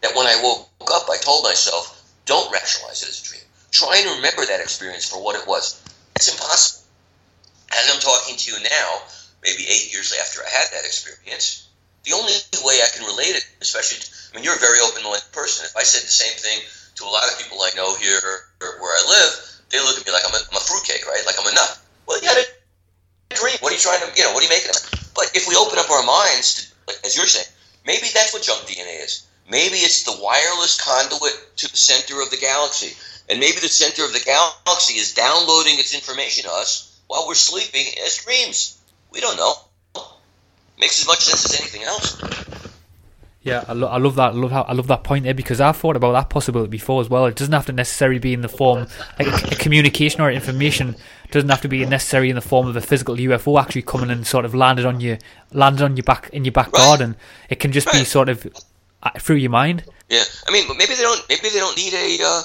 that 0.00 0.16
when 0.16 0.26
I 0.26 0.42
woke 0.42 0.68
up, 0.92 1.08
I 1.10 1.16
told 1.18 1.44
myself, 1.44 2.02
"Don't 2.24 2.52
rationalize 2.52 3.02
it 3.02 3.08
as 3.08 3.20
a 3.20 3.24
dream 3.24 3.46
try 3.76 4.00
and 4.00 4.16
remember 4.16 4.48
that 4.48 4.64
experience 4.64 5.04
for 5.04 5.20
what 5.20 5.36
it 5.36 5.44
was. 5.44 5.84
It's 6.16 6.32
impossible. 6.32 6.88
As 7.76 7.92
I'm 7.92 8.00
talking 8.00 8.36
to 8.40 8.46
you 8.48 8.56
now, 8.64 8.88
maybe 9.44 9.68
eight 9.68 9.92
years 9.92 10.16
after 10.16 10.40
I 10.40 10.48
had 10.48 10.72
that 10.72 10.88
experience, 10.88 11.68
the 12.08 12.16
only 12.16 12.32
way 12.64 12.80
I 12.80 12.88
can 12.96 13.04
relate 13.04 13.36
it, 13.36 13.44
especially, 13.60 14.00
I 14.00 14.32
mean, 14.32 14.44
you're 14.48 14.56
a 14.56 14.64
very 14.64 14.80
open-minded 14.80 15.28
person. 15.36 15.68
If 15.68 15.76
I 15.76 15.84
said 15.84 16.08
the 16.08 16.14
same 16.14 16.32
thing 16.40 16.64
to 16.96 17.04
a 17.04 17.12
lot 17.12 17.28
of 17.28 17.36
people 17.36 17.60
I 17.60 17.74
know 17.76 17.92
here 18.00 18.48
where 18.80 18.94
I 18.96 19.02
live, 19.12 19.32
they 19.68 19.82
look 19.84 20.00
at 20.00 20.06
me 20.06 20.12
like 20.14 20.24
I'm 20.24 20.32
a, 20.32 20.40
I'm 20.40 20.56
a 20.56 20.64
fruitcake, 20.64 21.04
right? 21.04 21.20
Like 21.26 21.36
I'm 21.36 21.50
a 21.50 21.52
nut. 21.52 21.76
Well, 22.08 22.22
you 22.22 22.28
had 22.32 22.40
a 22.40 22.46
dream. 23.36 23.60
What 23.60 23.74
are 23.74 23.76
you 23.76 23.82
trying 23.82 24.00
to, 24.00 24.08
you 24.16 24.24
know, 24.24 24.32
what 24.32 24.40
are 24.40 24.48
you 24.48 24.54
making 24.54 24.72
of 24.72 24.80
it? 24.80 24.86
But 25.12 25.36
if 25.36 25.44
we 25.44 25.58
open 25.58 25.76
up 25.76 25.90
our 25.90 26.06
minds, 26.06 26.72
to, 26.88 26.94
as 27.04 27.12
you're 27.12 27.28
saying, 27.28 27.50
maybe 27.84 28.08
that's 28.14 28.32
what 28.32 28.40
junk 28.40 28.64
DNA 28.64 29.04
is. 29.04 29.26
Maybe 29.50 29.82
it's 29.82 30.02
the 30.02 30.16
wireless 30.22 30.80
conduit 30.80 31.34
to 31.58 31.70
the 31.70 31.76
center 31.76 32.22
of 32.22 32.30
the 32.30 32.38
galaxy. 32.38 32.94
And 33.28 33.40
maybe 33.40 33.58
the 33.60 33.68
center 33.68 34.04
of 34.04 34.12
the 34.12 34.20
galaxy 34.20 34.94
is 34.98 35.12
downloading 35.14 35.78
its 35.78 35.94
information 35.94 36.44
to 36.44 36.50
us 36.52 37.00
while 37.08 37.26
we're 37.26 37.34
sleeping 37.34 37.86
as 38.04 38.18
dreams. 38.18 38.78
We 39.12 39.20
don't 39.20 39.36
know. 39.36 39.54
Makes 40.78 41.00
as 41.00 41.06
much 41.06 41.20
sense 41.20 41.44
as 41.46 41.60
anything 41.60 41.82
else. 41.82 42.20
Yeah, 43.42 43.64
I, 43.68 43.72
lo- 43.74 43.88
I 43.88 43.98
love 43.98 44.16
that. 44.16 44.32
I 44.32 44.34
love 44.34 44.50
how 44.50 44.62
I 44.62 44.72
love 44.72 44.88
that 44.88 45.04
point 45.04 45.24
there 45.24 45.32
because 45.32 45.60
I've 45.60 45.76
thought 45.76 45.96
about 45.96 46.12
that 46.12 46.28
possibility 46.30 46.68
before 46.68 47.00
as 47.00 47.08
well. 47.08 47.26
It 47.26 47.36
doesn't 47.36 47.52
have 47.52 47.66
to 47.66 47.72
necessarily 47.72 48.18
be 48.18 48.32
in 48.34 48.40
the 48.40 48.48
form 48.48 48.88
like 49.18 49.28
a, 49.28 49.54
a 49.54 49.56
communication 49.56 50.20
or 50.20 50.30
information 50.32 50.96
doesn't 51.30 51.48
have 51.48 51.60
to 51.62 51.68
be 51.68 51.84
necessarily 51.86 52.28
in 52.30 52.34
the 52.36 52.42
form 52.42 52.66
of 52.66 52.74
a 52.76 52.80
physical 52.80 53.14
UFO 53.16 53.60
actually 53.60 53.82
coming 53.82 54.10
and 54.10 54.26
sort 54.26 54.44
of 54.44 54.54
landed 54.54 54.84
on 54.84 55.00
you, 55.00 55.18
landed 55.52 55.82
on 55.82 55.96
your 55.96 56.02
back 56.04 56.28
in 56.32 56.44
your 56.44 56.52
back 56.52 56.66
Right. 56.72 56.78
garden. 56.80 57.16
It 57.48 57.60
can 57.60 57.70
just 57.72 57.90
be 57.92 58.04
sort 58.04 58.28
of 58.28 58.46
uh, 59.04 59.10
through 59.18 59.36
your 59.36 59.50
mind. 59.50 59.84
Yeah, 60.08 60.24
I 60.48 60.52
mean, 60.52 60.66
maybe 60.76 60.94
they 60.94 61.02
don't. 61.02 61.24
Maybe 61.28 61.48
they 61.48 61.58
don't 61.60 61.76
need 61.76 61.94
a. 61.94 62.18
Uh, 62.24 62.42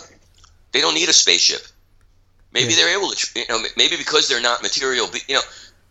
they 0.72 0.82
don't 0.82 0.94
need 0.94 1.10
a 1.10 1.14
spaceship. 1.14 1.66
Maybe 2.52 2.74
Yeah. 2.74 2.78
they're 2.78 2.98
able 2.98 3.12
to. 3.12 3.40
You 3.40 3.46
know, 3.50 3.64
maybe 3.78 3.98
because 3.98 4.28
they're 4.28 4.42
not 4.42 4.62
material. 4.62 5.10
You 5.28 5.36
know, 5.36 5.42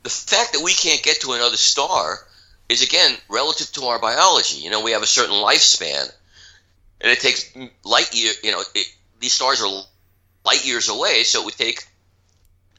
the 0.03 0.11
fact 0.11 0.53
that 0.53 0.63
we 0.63 0.75
can't 0.75 1.03
get 1.03 1.21
to 1.23 1.33
another 1.33 1.57
star 1.57 2.27
is 2.69 2.83
again 2.83 3.17
relative 3.29 3.71
to 3.73 3.87
our 3.87 3.99
biology. 3.99 4.59
You 4.59 4.71
know, 4.71 4.81
we 4.81 4.93
have 4.93 5.03
a 5.03 5.07
certain 5.07 5.35
lifespan, 5.35 6.11
and 7.01 7.11
it 7.13 7.21
takes 7.21 7.45
mm, 7.53 7.71
light 7.85 8.15
year. 8.15 8.33
You 8.43 8.53
know, 8.53 8.63
it, 8.75 8.87
these 9.21 9.33
stars 9.33 9.63
are 9.63 9.83
light 10.45 10.65
years 10.65 10.89
away, 10.89 11.25
so 11.25 11.43
it 11.43 11.45
would 11.47 11.57
take 11.57 11.85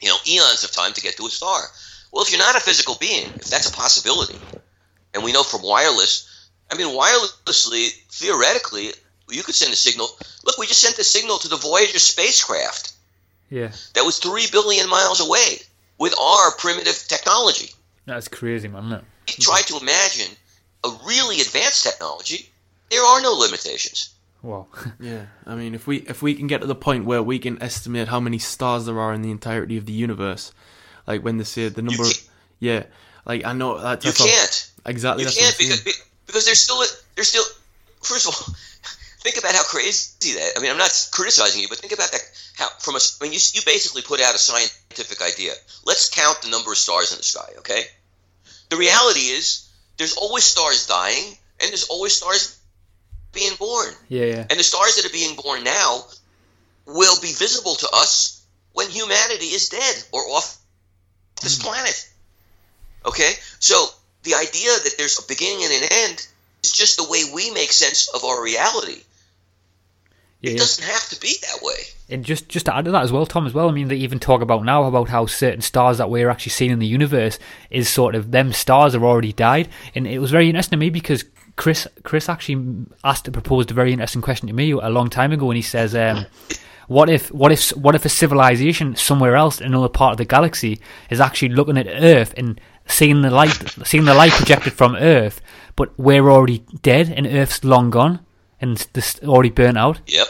you 0.01 0.09
know 0.09 0.17
eons 0.27 0.63
of 0.63 0.71
time 0.71 0.93
to 0.93 1.01
get 1.01 1.17
to 1.17 1.25
a 1.25 1.29
star. 1.29 1.61
Well, 2.11 2.23
if 2.23 2.31
you're 2.31 2.39
not 2.39 2.55
a 2.55 2.59
physical 2.59 2.95
being, 2.95 3.25
if 3.35 3.49
that's 3.49 3.69
a 3.69 3.73
possibility, 3.73 4.37
and 5.13 5.23
we 5.23 5.31
know 5.31 5.43
from 5.43 5.61
wireless, 5.63 6.27
I 6.69 6.75
mean, 6.75 6.87
wirelessly, 6.87 7.89
theoretically, 8.09 8.91
you 9.31 9.43
could 9.43 9.55
send 9.55 9.71
a 9.73 9.75
signal. 9.75 10.07
Look, 10.45 10.57
we 10.57 10.67
just 10.67 10.81
sent 10.81 10.97
a 10.99 11.03
signal 11.03 11.37
to 11.39 11.47
the 11.47 11.57
Voyager 11.57 11.99
spacecraft 11.99 12.93
Yeah, 13.49 13.71
that 13.95 14.03
was 14.05 14.17
three 14.19 14.45
billion 14.51 14.89
miles 14.89 15.19
away 15.19 15.59
with 15.97 16.13
our 16.19 16.51
primitive 16.57 17.05
technology. 17.07 17.71
that's 18.05 18.27
crazy, 18.27 18.67
man. 18.67 18.85
Isn't 18.85 18.99
it? 18.99 19.05
Try 19.39 19.61
to 19.61 19.77
imagine 19.77 20.35
a 20.83 20.89
really 21.05 21.41
advanced 21.41 21.83
technology. 21.83 22.49
There 22.89 23.03
are 23.03 23.21
no 23.21 23.33
limitations. 23.33 24.09
Wow. 24.41 24.67
Yeah, 24.99 25.25
I 25.45 25.55
mean, 25.55 25.75
if 25.75 25.85
we 25.87 25.97
if 25.97 26.21
we 26.21 26.33
can 26.33 26.47
get 26.47 26.61
to 26.61 26.67
the 26.67 26.75
point 26.75 27.05
where 27.05 27.21
we 27.23 27.37
can 27.39 27.61
estimate 27.61 28.07
how 28.07 28.19
many 28.19 28.39
stars 28.39 28.85
there 28.85 28.99
are 28.99 29.13
in 29.13 29.21
the 29.21 29.31
entirety 29.31 29.77
of 29.77 29.85
the 29.85 29.93
universe, 29.93 30.51
like 31.07 31.23
when 31.23 31.37
they 31.37 31.43
say 31.43 31.69
the 31.69 31.81
number, 31.83 32.01
of, 32.03 32.09
can't- 32.09 32.29
yeah, 32.59 32.83
like 33.25 33.45
I 33.45 33.53
know 33.53 33.77
that, 33.79 34.03
You 34.03 34.11
can't. 34.11 34.71
exactly 34.85 35.23
You 35.23 35.25
that's 35.29 35.37
can't 35.39 35.57
because 35.57 35.81
saying. 35.83 35.95
because 36.25 36.45
there's 36.45 36.59
still 36.59 36.83
there's 37.15 37.27
still. 37.29 37.43
First 38.01 38.27
of 38.27 38.33
all, 38.33 38.55
think 39.21 39.37
about 39.37 39.53
how 39.53 39.63
crazy 39.63 40.33
that. 40.33 40.53
I 40.57 40.61
mean, 40.61 40.71
I'm 40.71 40.77
not 40.77 40.91
criticizing 41.11 41.61
you, 41.61 41.67
but 41.69 41.77
think 41.77 41.93
about 41.93 42.11
that. 42.11 42.21
How 42.57 42.67
from 42.79 42.95
a 42.95 42.99
I 42.99 43.23
mean, 43.23 43.33
you 43.33 43.39
you 43.53 43.61
basically 43.65 44.01
put 44.01 44.21
out 44.21 44.35
a 44.35 44.37
scientific 44.37 45.21
idea. 45.21 45.53
Let's 45.85 46.09
count 46.09 46.41
the 46.41 46.49
number 46.49 46.71
of 46.71 46.77
stars 46.77 47.11
in 47.11 47.17
the 47.17 47.23
sky. 47.23 47.49
Okay. 47.59 47.83
The 48.69 48.77
reality 48.77 49.19
is 49.19 49.69
there's 49.97 50.17
always 50.17 50.43
stars 50.43 50.87
dying, 50.87 51.37
and 51.59 51.69
there's 51.69 51.87
always 51.89 52.13
stars 52.15 52.57
being 53.33 53.55
born. 53.57 53.93
Yeah, 54.09 54.25
yeah. 54.25 54.45
And 54.49 54.59
the 54.59 54.63
stars 54.63 54.95
that 54.95 55.05
are 55.05 55.13
being 55.13 55.35
born 55.35 55.63
now 55.63 56.05
will 56.85 57.19
be 57.21 57.31
visible 57.31 57.75
to 57.75 57.89
us 57.93 58.43
when 58.73 58.89
humanity 58.89 59.45
is 59.45 59.69
dead 59.69 59.95
or 60.11 60.21
off 60.21 60.57
this 61.41 61.59
mm. 61.59 61.63
planet. 61.63 62.09
Okay? 63.05 63.31
So 63.59 63.85
the 64.23 64.35
idea 64.35 64.71
that 64.83 64.95
there's 64.97 65.19
a 65.19 65.27
beginning 65.27 65.63
and 65.63 65.83
an 65.83 65.89
end 65.91 66.27
is 66.63 66.71
just 66.71 66.97
the 66.97 67.09
way 67.09 67.23
we 67.33 67.51
make 67.51 67.71
sense 67.71 68.09
of 68.09 68.23
our 68.23 68.41
reality. 68.43 69.03
Yeah, 70.41 70.53
It 70.53 70.57
doesn't 70.57 70.85
have 70.85 71.07
to 71.09 71.19
be 71.19 71.35
that 71.41 71.59
way. 71.61 71.75
And 72.09 72.25
just 72.25 72.49
just 72.49 72.65
to 72.65 72.75
add 72.75 72.85
to 72.85 72.91
that 72.91 73.03
as 73.03 73.11
well, 73.11 73.25
Tom, 73.25 73.45
as 73.45 73.53
well. 73.53 73.69
I 73.69 73.71
mean, 73.71 73.87
they 73.87 73.95
even 73.97 74.19
talk 74.19 74.41
about 74.41 74.65
now 74.65 74.83
about 74.85 75.09
how 75.09 75.27
certain 75.27 75.61
stars 75.61 75.99
that 75.99 76.09
we're 76.09 76.29
actually 76.29 76.51
seeing 76.51 76.71
in 76.71 76.79
the 76.79 76.87
universe 76.87 77.37
is 77.69 77.87
sort 77.87 78.15
of 78.15 78.31
them 78.31 78.51
stars 78.51 78.93
have 78.93 79.03
already 79.03 79.33
died, 79.33 79.69
and 79.95 80.07
it 80.07 80.19
was 80.19 80.31
very 80.31 80.49
interesting 80.49 80.77
to 80.77 80.83
me 80.85 80.89
because 80.89 81.23
Chris 81.55 81.87
Chris 82.03 82.27
actually 82.27 82.85
asked 83.03 83.31
proposed 83.31 83.71
a 83.71 83.75
very 83.75 83.93
interesting 83.93 84.21
question 84.21 84.47
to 84.47 84.53
me 84.53 84.71
a 84.71 84.89
long 84.89 85.09
time 85.09 85.31
ago, 85.31 85.51
and 85.51 85.55
he 85.55 85.61
says, 85.61 85.95
um, 85.95 86.25
"What 86.87 87.09
if 87.09 87.31
what 87.31 87.51
if 87.51 87.69
what 87.77 87.93
if 87.95 88.03
a 88.03 88.09
civilization 88.09 88.95
somewhere 88.95 89.35
else 89.35 89.61
in 89.61 89.67
another 89.67 89.89
part 89.89 90.13
of 90.13 90.17
the 90.17 90.25
galaxy 90.25 90.81
is 91.11 91.21
actually 91.21 91.49
looking 91.49 91.77
at 91.77 91.87
Earth 91.87 92.33
and 92.35 92.59
seeing 92.87 93.21
the 93.21 93.29
light 93.29 93.53
seeing 93.85 94.05
the 94.05 94.15
light 94.15 94.31
projected 94.31 94.73
from 94.73 94.95
Earth, 94.95 95.39
but 95.75 95.97
we're 95.99 96.29
already 96.29 96.65
dead 96.81 97.13
and 97.15 97.27
Earth's 97.27 97.63
long 97.63 97.91
gone 97.91 98.19
and 98.61 98.77
this 98.93 99.19
already 99.23 99.49
burnt 99.49 99.77
out." 99.77 99.99
Yep. 100.07 100.27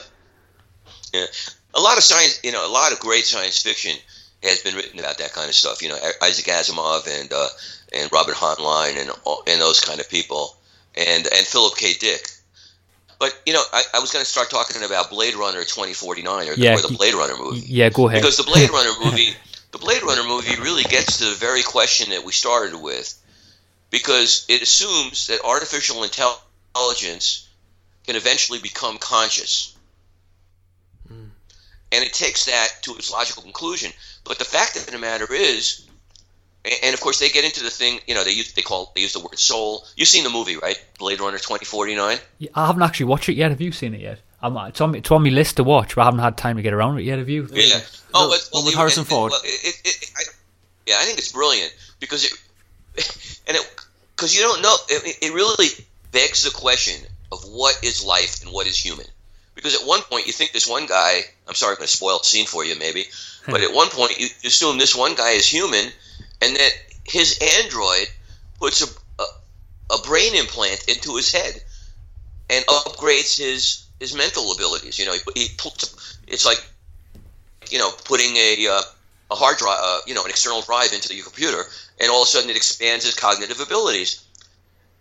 Yeah. 1.13 1.25
A 1.73 1.79
lot 1.79 1.97
of 1.97 2.03
science, 2.03 2.39
you 2.43 2.51
know, 2.51 2.65
a 2.65 2.71
lot 2.71 2.91
of 2.91 2.99
great 2.99 3.25
science 3.25 3.61
fiction 3.61 3.95
has 4.43 4.61
been 4.61 4.75
written 4.75 4.99
about 4.99 5.17
that 5.19 5.31
kind 5.33 5.47
of 5.49 5.55
stuff. 5.55 5.81
You 5.81 5.89
know, 5.89 5.97
Isaac 6.23 6.45
Asimov 6.45 7.07
and 7.07 7.31
uh, 7.31 7.47
and 7.93 8.11
Robert 8.11 8.35
Heinlein 8.35 8.99
and 8.99 9.09
all- 9.25 9.43
and 9.47 9.59
those 9.61 9.79
kind 9.79 9.99
of 9.99 10.09
people, 10.09 10.55
and 10.95 11.27
and 11.27 11.45
Philip 11.45 11.75
K. 11.77 11.93
Dick. 11.93 12.27
But 13.19 13.39
you 13.45 13.53
know, 13.53 13.61
I, 13.71 13.83
I 13.93 13.99
was 13.99 14.11
going 14.11 14.25
to 14.25 14.29
start 14.29 14.49
talking 14.49 14.81
about 14.83 15.11
Blade 15.11 15.35
Runner 15.35 15.61
2049 15.61 16.49
or, 16.49 16.53
Yeah, 16.53 16.73
or 16.75 16.81
the 16.81 16.95
Blade 16.97 17.13
Runner 17.13 17.37
movie 17.37 17.59
Yeah, 17.67 17.89
go 17.89 18.07
ahead. 18.07 18.19
because 18.21 18.37
the 18.37 18.43
Blade 18.43 18.71
Runner 18.71 18.89
movie, 19.05 19.29
the 19.71 19.77
Blade 19.77 20.01
Runner 20.01 20.23
movie 20.27 20.59
really 20.59 20.81
gets 20.83 21.19
to 21.19 21.25
the 21.25 21.35
very 21.35 21.61
question 21.61 22.09
that 22.09 22.25
we 22.25 22.31
started 22.31 22.73
with, 22.81 23.13
because 23.91 24.45
it 24.49 24.63
assumes 24.63 25.27
that 25.27 25.39
artificial 25.45 26.03
intelligence 26.03 27.47
can 28.05 28.15
eventually 28.15 28.59
become 28.59 28.97
conscious, 28.97 29.77
hmm. 31.07 31.25
and 31.91 32.03
it 32.03 32.13
takes 32.13 32.45
that 32.45 32.67
to 32.83 32.95
its 32.95 33.11
logical 33.11 33.43
conclusion. 33.43 33.91
But 34.23 34.39
the 34.39 34.45
fact 34.45 34.75
of 34.75 34.85
the 34.85 34.97
matter 34.97 35.31
is, 35.33 35.87
and 36.83 36.93
of 36.93 37.01
course 37.01 37.19
they 37.19 37.29
get 37.29 37.43
into 37.45 37.63
the 37.63 37.69
thing, 37.69 37.99
you 38.07 38.13
know, 38.15 38.23
they 38.23 38.31
use 38.31 38.53
they 38.53 38.61
call 38.61 38.91
they 38.95 39.01
use 39.01 39.13
the 39.13 39.19
word 39.19 39.39
soul. 39.39 39.85
You've 39.95 40.07
seen 40.07 40.23
the 40.23 40.29
movie, 40.29 40.57
right? 40.57 40.79
Blade 40.99 41.19
Runner 41.19 41.37
2049. 41.37 42.17
Yeah, 42.39 42.49
I 42.55 42.67
haven't 42.67 42.83
actually 42.83 43.07
watched 43.07 43.29
it 43.29 43.33
yet. 43.35 43.49
Have 43.51 43.61
you 43.61 43.71
seen 43.71 43.93
it 43.93 44.01
yet? 44.01 44.19
I'm, 44.43 44.57
it's, 44.57 44.81
on, 44.81 44.95
it's 44.95 45.11
on 45.11 45.23
my 45.23 45.29
list 45.29 45.57
to 45.57 45.63
watch, 45.63 45.95
but 45.95 46.01
I 46.01 46.05
haven't 46.05 46.21
had 46.21 46.35
time 46.35 46.55
to 46.55 46.63
get 46.63 46.73
around 46.73 46.97
it 46.97 47.03
yet. 47.03 47.19
Have 47.19 47.29
you? 47.29 47.43
Yeah. 47.51 47.77
The- 47.77 47.97
Oh, 48.13 48.27
the 48.29 48.43
but, 48.51 48.57
one 48.57 48.65
with 48.65 48.73
it- 48.73 48.77
Harrison 48.77 49.03
it- 49.03 49.07
Ford. 49.07 49.31
well, 49.31 49.41
it, 49.43 49.75
it, 49.85 50.03
it, 50.03 50.11
I, 50.17 50.21
yeah, 50.87 50.95
I 50.99 51.05
think 51.05 51.17
it's 51.19 51.31
brilliant 51.31 51.73
because 51.99 52.25
it 52.25 52.31
and 53.47 53.55
it 53.55 53.85
because 54.15 54.35
you 54.35 54.41
don't 54.41 54.61
know 54.61 54.75
it, 54.89 55.17
it 55.21 55.33
really 55.33 55.67
begs 56.11 56.43
the 56.43 56.49
question 56.51 56.95
of 57.31 57.43
what 57.45 57.83
is 57.83 58.03
life 58.03 58.43
and 58.43 58.51
what 58.51 58.67
is 58.67 58.77
human. 58.77 59.05
Because 59.55 59.75
at 59.75 59.85
one 59.85 60.01
point 60.01 60.27
you 60.27 60.33
think 60.33 60.51
this 60.51 60.67
one 60.67 60.85
guy, 60.85 61.21
I'm 61.47 61.55
sorry, 61.55 61.71
I'm 61.71 61.77
going 61.77 61.87
to 61.87 61.95
spoil 61.95 62.19
the 62.19 62.25
scene 62.25 62.45
for 62.45 62.63
you 62.63 62.77
maybe, 62.77 63.05
but 63.47 63.61
at 63.61 63.73
one 63.73 63.89
point 63.89 64.19
you 64.19 64.27
assume 64.45 64.77
this 64.77 64.95
one 64.95 65.15
guy 65.15 65.31
is 65.31 65.47
human, 65.47 65.91
and 66.41 66.55
that 66.55 66.71
his 67.05 67.37
android 67.63 68.07
puts 68.59 68.81
a, 68.81 69.21
a, 69.21 69.95
a 69.95 70.01
brain 70.03 70.35
implant 70.35 70.87
into 70.87 71.15
his 71.15 71.31
head 71.31 71.61
and 72.49 72.65
upgrades 72.65 73.37
his 73.37 73.85
his 73.99 74.15
mental 74.15 74.51
abilities. 74.51 74.99
You 74.99 75.05
know, 75.05 75.13
he, 75.13 75.21
he 75.35 75.47
puts, 75.57 76.17
it's 76.27 76.45
like 76.45 76.63
you 77.69 77.79
know 77.79 77.91
putting 78.05 78.35
a 78.35 78.67
uh, 78.67 78.81
a 79.31 79.35
hard 79.35 79.57
drive, 79.57 79.79
uh, 79.81 79.99
you 80.05 80.13
know, 80.13 80.23
an 80.23 80.29
external 80.29 80.61
drive 80.61 80.91
into 80.93 81.15
your 81.15 81.23
computer, 81.23 81.63
and 81.99 82.11
all 82.11 82.21
of 82.21 82.27
a 82.27 82.29
sudden 82.29 82.49
it 82.49 82.57
expands 82.57 83.05
his 83.05 83.15
cognitive 83.15 83.59
abilities. 83.61 84.23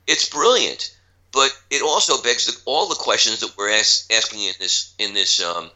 It's 0.06 0.28
brilliant, 0.28 0.96
but 1.32 1.56
it 1.70 1.82
also 1.82 2.20
begs 2.22 2.46
the, 2.46 2.60
all 2.64 2.88
the 2.88 2.94
questions 2.94 3.40
that 3.40 3.56
we're 3.56 3.70
ask, 3.70 4.12
asking 4.12 4.42
in 4.42 4.54
this 4.58 4.94
in 4.98 5.14
this 5.14 5.42
um, 5.42 5.70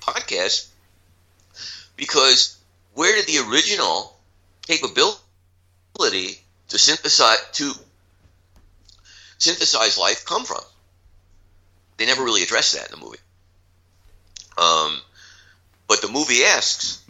podcast, 0.00 0.68
because 1.96 2.56
where 2.94 3.14
did 3.14 3.26
the 3.26 3.50
original 3.50 4.16
capability 4.66 6.38
to 6.68 6.78
synthesize 6.78 7.38
to 7.52 7.72
synthesize 9.38 9.98
life 9.98 10.24
come 10.24 10.44
from? 10.44 10.62
They 11.96 12.06
never 12.06 12.24
really 12.24 12.42
address 12.42 12.72
that 12.72 12.90
in 12.90 12.98
the 12.98 13.04
movie. 13.04 13.18
Um, 14.56 15.00
but 15.86 16.00
the 16.02 16.08
movie 16.08 16.44
asks, 16.44 17.02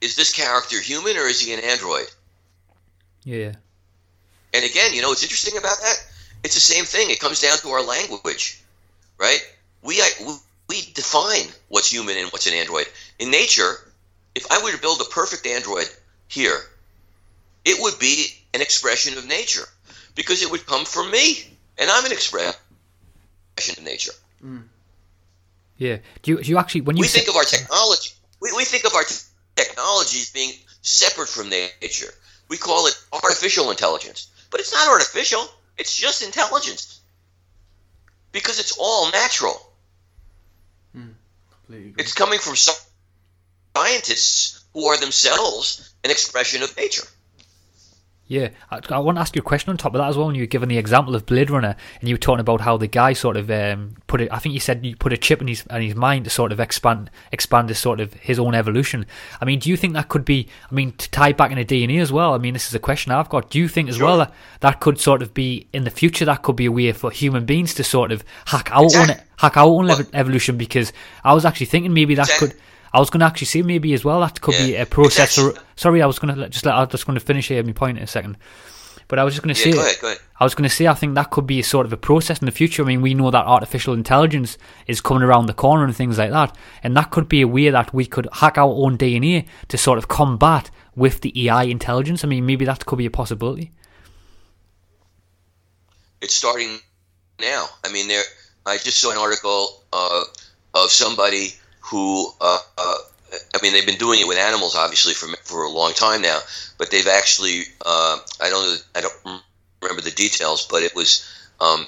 is 0.00 0.16
this 0.16 0.32
character 0.32 0.80
human 0.80 1.16
or 1.16 1.26
is 1.26 1.40
he 1.40 1.52
an 1.54 1.60
android? 1.60 2.06
Yeah. 3.24 3.52
And 4.54 4.64
again, 4.64 4.94
you 4.94 5.02
know 5.02 5.08
what's 5.08 5.22
interesting 5.22 5.58
about 5.58 5.78
that? 5.80 5.96
It's 6.44 6.54
the 6.54 6.60
same 6.60 6.84
thing. 6.84 7.10
It 7.10 7.20
comes 7.20 7.40
down 7.40 7.58
to 7.58 7.68
our 7.70 7.82
language, 7.82 8.62
right? 9.18 9.40
We 9.82 10.00
we, 10.24 10.34
we 10.68 10.82
define 10.94 11.48
what's 11.68 11.90
human 11.90 12.16
and 12.16 12.28
what's 12.30 12.46
an 12.46 12.54
android. 12.54 12.86
In 13.18 13.30
nature, 13.30 13.74
if 14.34 14.50
I 14.50 14.62
were 14.62 14.70
to 14.72 14.78
build 14.78 15.00
a 15.00 15.04
perfect 15.04 15.46
android 15.46 15.88
here, 16.28 16.58
it 17.64 17.80
would 17.80 17.98
be 17.98 18.26
an 18.54 18.60
expression 18.60 19.18
of 19.18 19.26
nature 19.26 19.66
because 20.14 20.42
it 20.42 20.50
would 20.50 20.66
come 20.66 20.84
from 20.84 21.10
me, 21.10 21.44
and 21.78 21.90
I'm 21.90 22.04
an 22.04 22.12
expression 22.12 22.54
of 23.58 23.82
nature. 23.82 24.12
Mm. 24.44 24.62
Yeah. 25.76 25.98
Do 26.22 26.32
you, 26.32 26.42
do 26.42 26.50
you 26.50 26.58
actually 26.58 26.82
when 26.82 26.96
you 26.96 27.02
we 27.02 27.08
say- 27.08 27.20
think 27.20 27.28
of 27.28 27.36
our 27.36 27.44
technology, 27.44 28.10
we, 28.40 28.52
we 28.52 28.64
think 28.64 28.84
of 28.84 28.94
our 28.94 29.04
t- 29.04 29.14
technology 29.56 30.18
as 30.20 30.30
being 30.30 30.52
separate 30.82 31.28
from 31.28 31.48
nature. 31.50 32.12
We 32.48 32.56
call 32.56 32.86
it 32.86 32.94
artificial 33.12 33.70
intelligence, 33.70 34.28
but 34.50 34.60
it's 34.60 34.72
not 34.72 34.88
artificial. 34.88 35.46
It's 35.78 35.96
just 35.96 36.22
intelligence 36.22 37.00
because 38.32 38.58
it's 38.58 38.76
all 38.78 39.10
natural. 39.10 39.72
Hmm. 40.92 41.10
Agree. 41.68 41.94
It's 41.98 42.12
coming 42.14 42.38
from 42.38 42.56
scientists 43.76 44.64
who 44.74 44.86
are 44.86 44.98
themselves 44.98 45.94
an 46.04 46.10
expression 46.10 46.62
of 46.62 46.76
nature. 46.76 47.06
Yeah, 48.30 48.50
I, 48.70 48.80
I 48.90 48.98
want 48.98 49.16
to 49.16 49.20
ask 49.22 49.34
you 49.34 49.40
a 49.40 49.42
question 49.42 49.70
on 49.70 49.78
top 49.78 49.94
of 49.94 49.98
that 50.00 50.08
as 50.08 50.16
well. 50.18 50.26
When 50.26 50.34
you 50.36 50.42
were 50.42 50.46
given 50.46 50.68
the 50.68 50.76
example 50.76 51.14
of 51.14 51.24
Blade 51.24 51.48
Runner, 51.48 51.74
and 51.98 52.08
you 52.08 52.14
were 52.14 52.18
talking 52.18 52.40
about 52.40 52.60
how 52.60 52.76
the 52.76 52.86
guy 52.86 53.14
sort 53.14 53.38
of 53.38 53.50
um, 53.50 53.94
put 54.06 54.20
it. 54.20 54.28
I 54.30 54.38
think 54.38 54.52
you 54.52 54.60
said 54.60 54.84
you 54.84 54.96
put 54.96 55.14
a 55.14 55.16
chip 55.16 55.40
in 55.40 55.48
his 55.48 55.64
in 55.70 55.80
his 55.80 55.94
mind 55.94 56.24
to 56.24 56.30
sort 56.30 56.52
of 56.52 56.60
expand 56.60 57.10
expand 57.32 57.70
his 57.70 57.78
sort 57.78 58.00
of 58.00 58.12
his 58.12 58.38
own 58.38 58.54
evolution. 58.54 59.06
I 59.40 59.46
mean, 59.46 59.60
do 59.60 59.70
you 59.70 59.78
think 59.78 59.94
that 59.94 60.08
could 60.10 60.26
be? 60.26 60.46
I 60.70 60.74
mean, 60.74 60.92
to 60.92 61.10
tie 61.10 61.32
back 61.32 61.50
into 61.52 61.64
DNA 61.64 62.02
as 62.02 62.12
well. 62.12 62.34
I 62.34 62.38
mean, 62.38 62.52
this 62.52 62.68
is 62.68 62.74
a 62.74 62.78
question 62.78 63.12
I've 63.12 63.30
got. 63.30 63.48
Do 63.48 63.58
you 63.58 63.66
think 63.66 63.88
as 63.88 63.96
Sure. 63.96 64.06
well 64.06 64.18
that 64.18 64.34
that 64.60 64.80
could 64.80 65.00
sort 65.00 65.22
of 65.22 65.32
be 65.32 65.66
in 65.72 65.84
the 65.84 65.90
future? 65.90 66.26
That 66.26 66.42
could 66.42 66.56
be 66.56 66.66
a 66.66 66.72
way 66.72 66.92
for 66.92 67.10
human 67.10 67.46
beings 67.46 67.72
to 67.74 67.82
sort 67.84 68.12
of 68.12 68.22
hack 68.44 68.70
our 68.72 68.80
own 68.80 68.84
Exactly. 68.86 69.24
hack 69.38 69.56
our 69.56 69.66
own 69.68 69.86
Well- 69.86 70.02
evolution. 70.12 70.58
Because 70.58 70.92
I 71.24 71.32
was 71.32 71.46
actually 71.46 71.66
thinking 71.66 71.94
maybe 71.94 72.14
that 72.16 72.28
could. 72.38 72.52
I 72.92 73.00
was 73.00 73.10
going 73.10 73.20
to 73.20 73.26
actually 73.26 73.46
say 73.46 73.62
maybe 73.62 73.92
as 73.94 74.04
well 74.04 74.20
that 74.20 74.40
could 74.40 74.56
be 74.56 74.76
a 74.76 74.86
process. 74.86 75.36
For, 75.36 75.54
sorry, 75.76 76.02
I 76.02 76.06
was 76.06 76.18
going 76.18 76.34
to 76.34 76.48
just 76.48 76.64
let, 76.64 76.74
I 76.74 76.80
was 76.80 76.90
just 76.90 77.06
going 77.06 77.18
to 77.18 77.24
finish 77.24 77.48
here 77.48 77.62
my 77.62 77.72
point 77.72 77.98
in 77.98 78.04
a 78.04 78.06
second. 78.06 78.36
But 79.08 79.18
I 79.18 79.24
was 79.24 79.32
just 79.34 79.42
going 79.42 79.54
to 79.54 79.60
Yeah, 79.60 79.64
say, 79.64 79.72
go 79.72 79.80
ahead, 79.80 79.96
go 80.00 80.06
ahead. 80.08 80.18
I 80.38 80.44
was 80.44 80.54
going 80.54 80.68
to 80.68 80.74
say, 80.74 80.86
I 80.86 80.94
think 80.94 81.14
that 81.14 81.30
could 81.30 81.46
be 81.46 81.60
a 81.60 81.64
sort 81.64 81.86
of 81.86 81.92
a 81.92 81.96
process 81.96 82.40
in 82.40 82.46
the 82.46 82.52
future. 82.52 82.82
I 82.82 82.86
mean, 82.86 83.00
we 83.00 83.14
know 83.14 83.30
that 83.30 83.46
artificial 83.46 83.94
intelligence 83.94 84.58
is 84.86 85.00
coming 85.00 85.22
around 85.22 85.46
the 85.46 85.54
corner 85.54 85.84
and 85.84 85.96
things 85.96 86.18
like 86.18 86.30
that, 86.30 86.54
and 86.82 86.94
that 86.96 87.10
could 87.10 87.26
be 87.28 87.40
a 87.40 87.48
way 87.48 87.70
that 87.70 87.94
we 87.94 88.04
could 88.04 88.28
hack 88.32 88.58
our 88.58 88.70
own 88.70 88.98
DNA 88.98 89.46
to 89.68 89.78
sort 89.78 89.96
of 89.98 90.08
combat 90.08 90.70
with 90.94 91.22
the 91.22 91.46
AI 91.48 91.64
intelligence. 91.64 92.22
I 92.22 92.28
mean, 92.28 92.44
maybe 92.44 92.66
that 92.66 92.84
could 92.84 92.98
be 92.98 93.06
a 93.06 93.10
possibility. 93.10 93.72
it's 96.20 96.34
starting 96.34 96.78
now. 97.40 97.66
I 97.84 97.92
mean, 97.92 98.08
there. 98.08 98.22
I 98.66 98.76
just 98.76 99.00
saw 99.00 99.10
an 99.12 99.18
article 99.18 99.82
uh, 99.92 100.24
of 100.74 100.90
somebody 100.90 101.54
who. 101.90 102.32
Uh, 102.40 102.58
uh, 102.76 102.96
I 103.54 103.58
mean, 103.62 103.72
they've 103.74 103.86
been 103.86 103.98
doing 103.98 104.20
it 104.20 104.26
with 104.26 104.38
animals, 104.38 104.74
obviously, 104.74 105.14
for 105.14 105.28
for 105.42 105.64
a 105.64 105.70
long 105.70 105.92
time 105.92 106.22
now. 106.22 106.40
But 106.78 106.90
they've 106.90 107.06
actually. 107.06 107.62
Uh, 107.84 108.18
I 108.40 108.50
don't. 108.50 108.84
I 108.94 109.00
don't 109.00 109.42
remember 109.82 110.02
the 110.02 110.10
details, 110.10 110.66
but 110.66 110.82
it 110.82 110.94
was. 110.94 111.28
Um, 111.60 111.86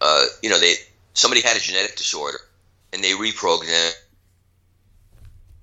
uh, 0.00 0.26
you 0.42 0.50
know, 0.50 0.58
they 0.58 0.74
somebody 1.14 1.40
had 1.40 1.56
a 1.56 1.60
genetic 1.60 1.96
disorder, 1.96 2.38
and 2.92 3.02
they 3.02 3.12
reprogrammed 3.12 3.94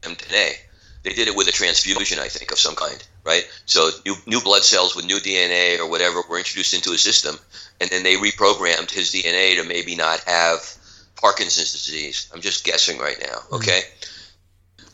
them 0.02 0.16
today. 0.16 0.56
They 1.04 1.14
did 1.14 1.28
it 1.28 1.36
with 1.36 1.48
a 1.48 1.52
transfusion, 1.52 2.20
I 2.20 2.28
think, 2.28 2.52
of 2.52 2.60
some 2.60 2.76
kind, 2.76 3.02
right? 3.24 3.48
So 3.66 3.90
new, 4.06 4.16
new 4.26 4.42
blood 4.42 4.64
cells 4.64 4.96
with 4.96 5.06
new 5.06 5.18
DNA 5.18 5.80
or 5.80 5.90
whatever 5.90 6.22
were 6.30 6.38
introduced 6.38 6.74
into 6.74 6.92
his 6.92 7.02
system, 7.02 7.40
and 7.80 7.90
then 7.90 8.04
they 8.04 8.16
reprogrammed 8.16 8.92
his 8.92 9.12
DNA 9.12 9.56
to 9.56 9.68
maybe 9.68 9.96
not 9.96 10.20
have 10.22 10.78
Parkinson's 11.22 11.72
disease. 11.72 12.30
I'm 12.34 12.42
just 12.42 12.64
guessing 12.64 12.98
right 12.98 13.18
now, 13.22 13.58
okay? 13.58 13.82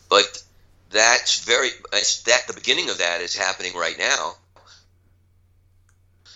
But 0.08 0.42
that's 0.90 1.44
very 1.44 1.70
that's, 1.92 2.22
that 2.22 2.46
the 2.46 2.54
beginning 2.54 2.90
of 2.90 2.98
that 2.98 3.20
is 3.20 3.34
happening 3.36 3.74
right 3.74 3.98
now. 3.98 4.34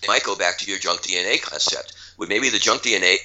It 0.03 0.09
might 0.09 0.25
go 0.25 0.37
back 0.37 0.59
to 0.59 0.71
your 0.71 0.79
junk 0.79 1.03
DNA 1.03 1.43
concept, 1.43 1.95
where 2.17 2.29
maybe 2.29 2.49
the 2.49 2.59
junk 2.59 2.83
DNA 2.83 3.17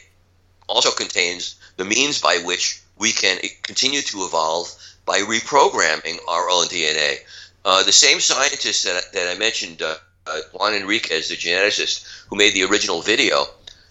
also 0.68 0.92
contains 0.92 1.56
the 1.78 1.86
means 1.86 2.20
by 2.22 2.38
which 2.38 2.82
we 2.98 3.12
can 3.12 3.40
continue 3.64 4.02
to 4.02 4.24
evolve 4.24 4.74
by 5.06 5.20
reprogramming 5.20 6.18
our 6.28 6.50
own 6.50 6.66
DNA. 6.68 7.18
Uh, 7.64 7.84
the 7.84 7.92
same 7.92 8.20
scientist 8.20 8.86
that, 8.86 9.14
that 9.14 9.36
I 9.36 9.38
mentioned, 9.38 9.82
uh, 9.82 9.96
uh, 10.28 10.40
Juan 10.54 10.74
Enriquez, 10.74 11.30
the 11.30 11.36
geneticist 11.36 12.26
who 12.28 12.36
made 12.36 12.54
the 12.54 12.64
original 12.64 13.02
video, 13.02 13.46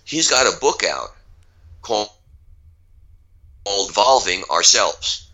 he's 0.04 0.30
got 0.30 0.52
a 0.52 0.58
book 0.60 0.84
out 0.84 1.14
called, 1.82 2.08
Evolving 3.66 4.44
Ourselves. 4.50 5.28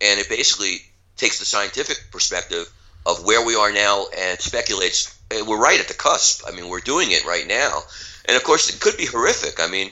And 0.00 0.20
it 0.20 0.28
basically 0.28 0.82
takes 1.16 1.38
the 1.38 1.44
scientific 1.44 2.10
perspective 2.10 2.70
of 3.06 3.24
where 3.24 3.44
we 3.44 3.54
are 3.56 3.72
now 3.72 4.06
and 4.16 4.38
speculates 4.40 5.16
we're 5.30 5.58
right 5.58 5.80
at 5.80 5.88
the 5.88 5.94
cusp. 5.94 6.44
I 6.46 6.52
mean, 6.52 6.68
we're 6.68 6.80
doing 6.80 7.10
it 7.10 7.24
right 7.24 7.46
now. 7.46 7.82
And 8.26 8.36
of 8.36 8.44
course, 8.44 8.68
it 8.68 8.80
could 8.80 8.96
be 8.96 9.06
horrific. 9.06 9.60
I 9.60 9.68
mean, 9.68 9.90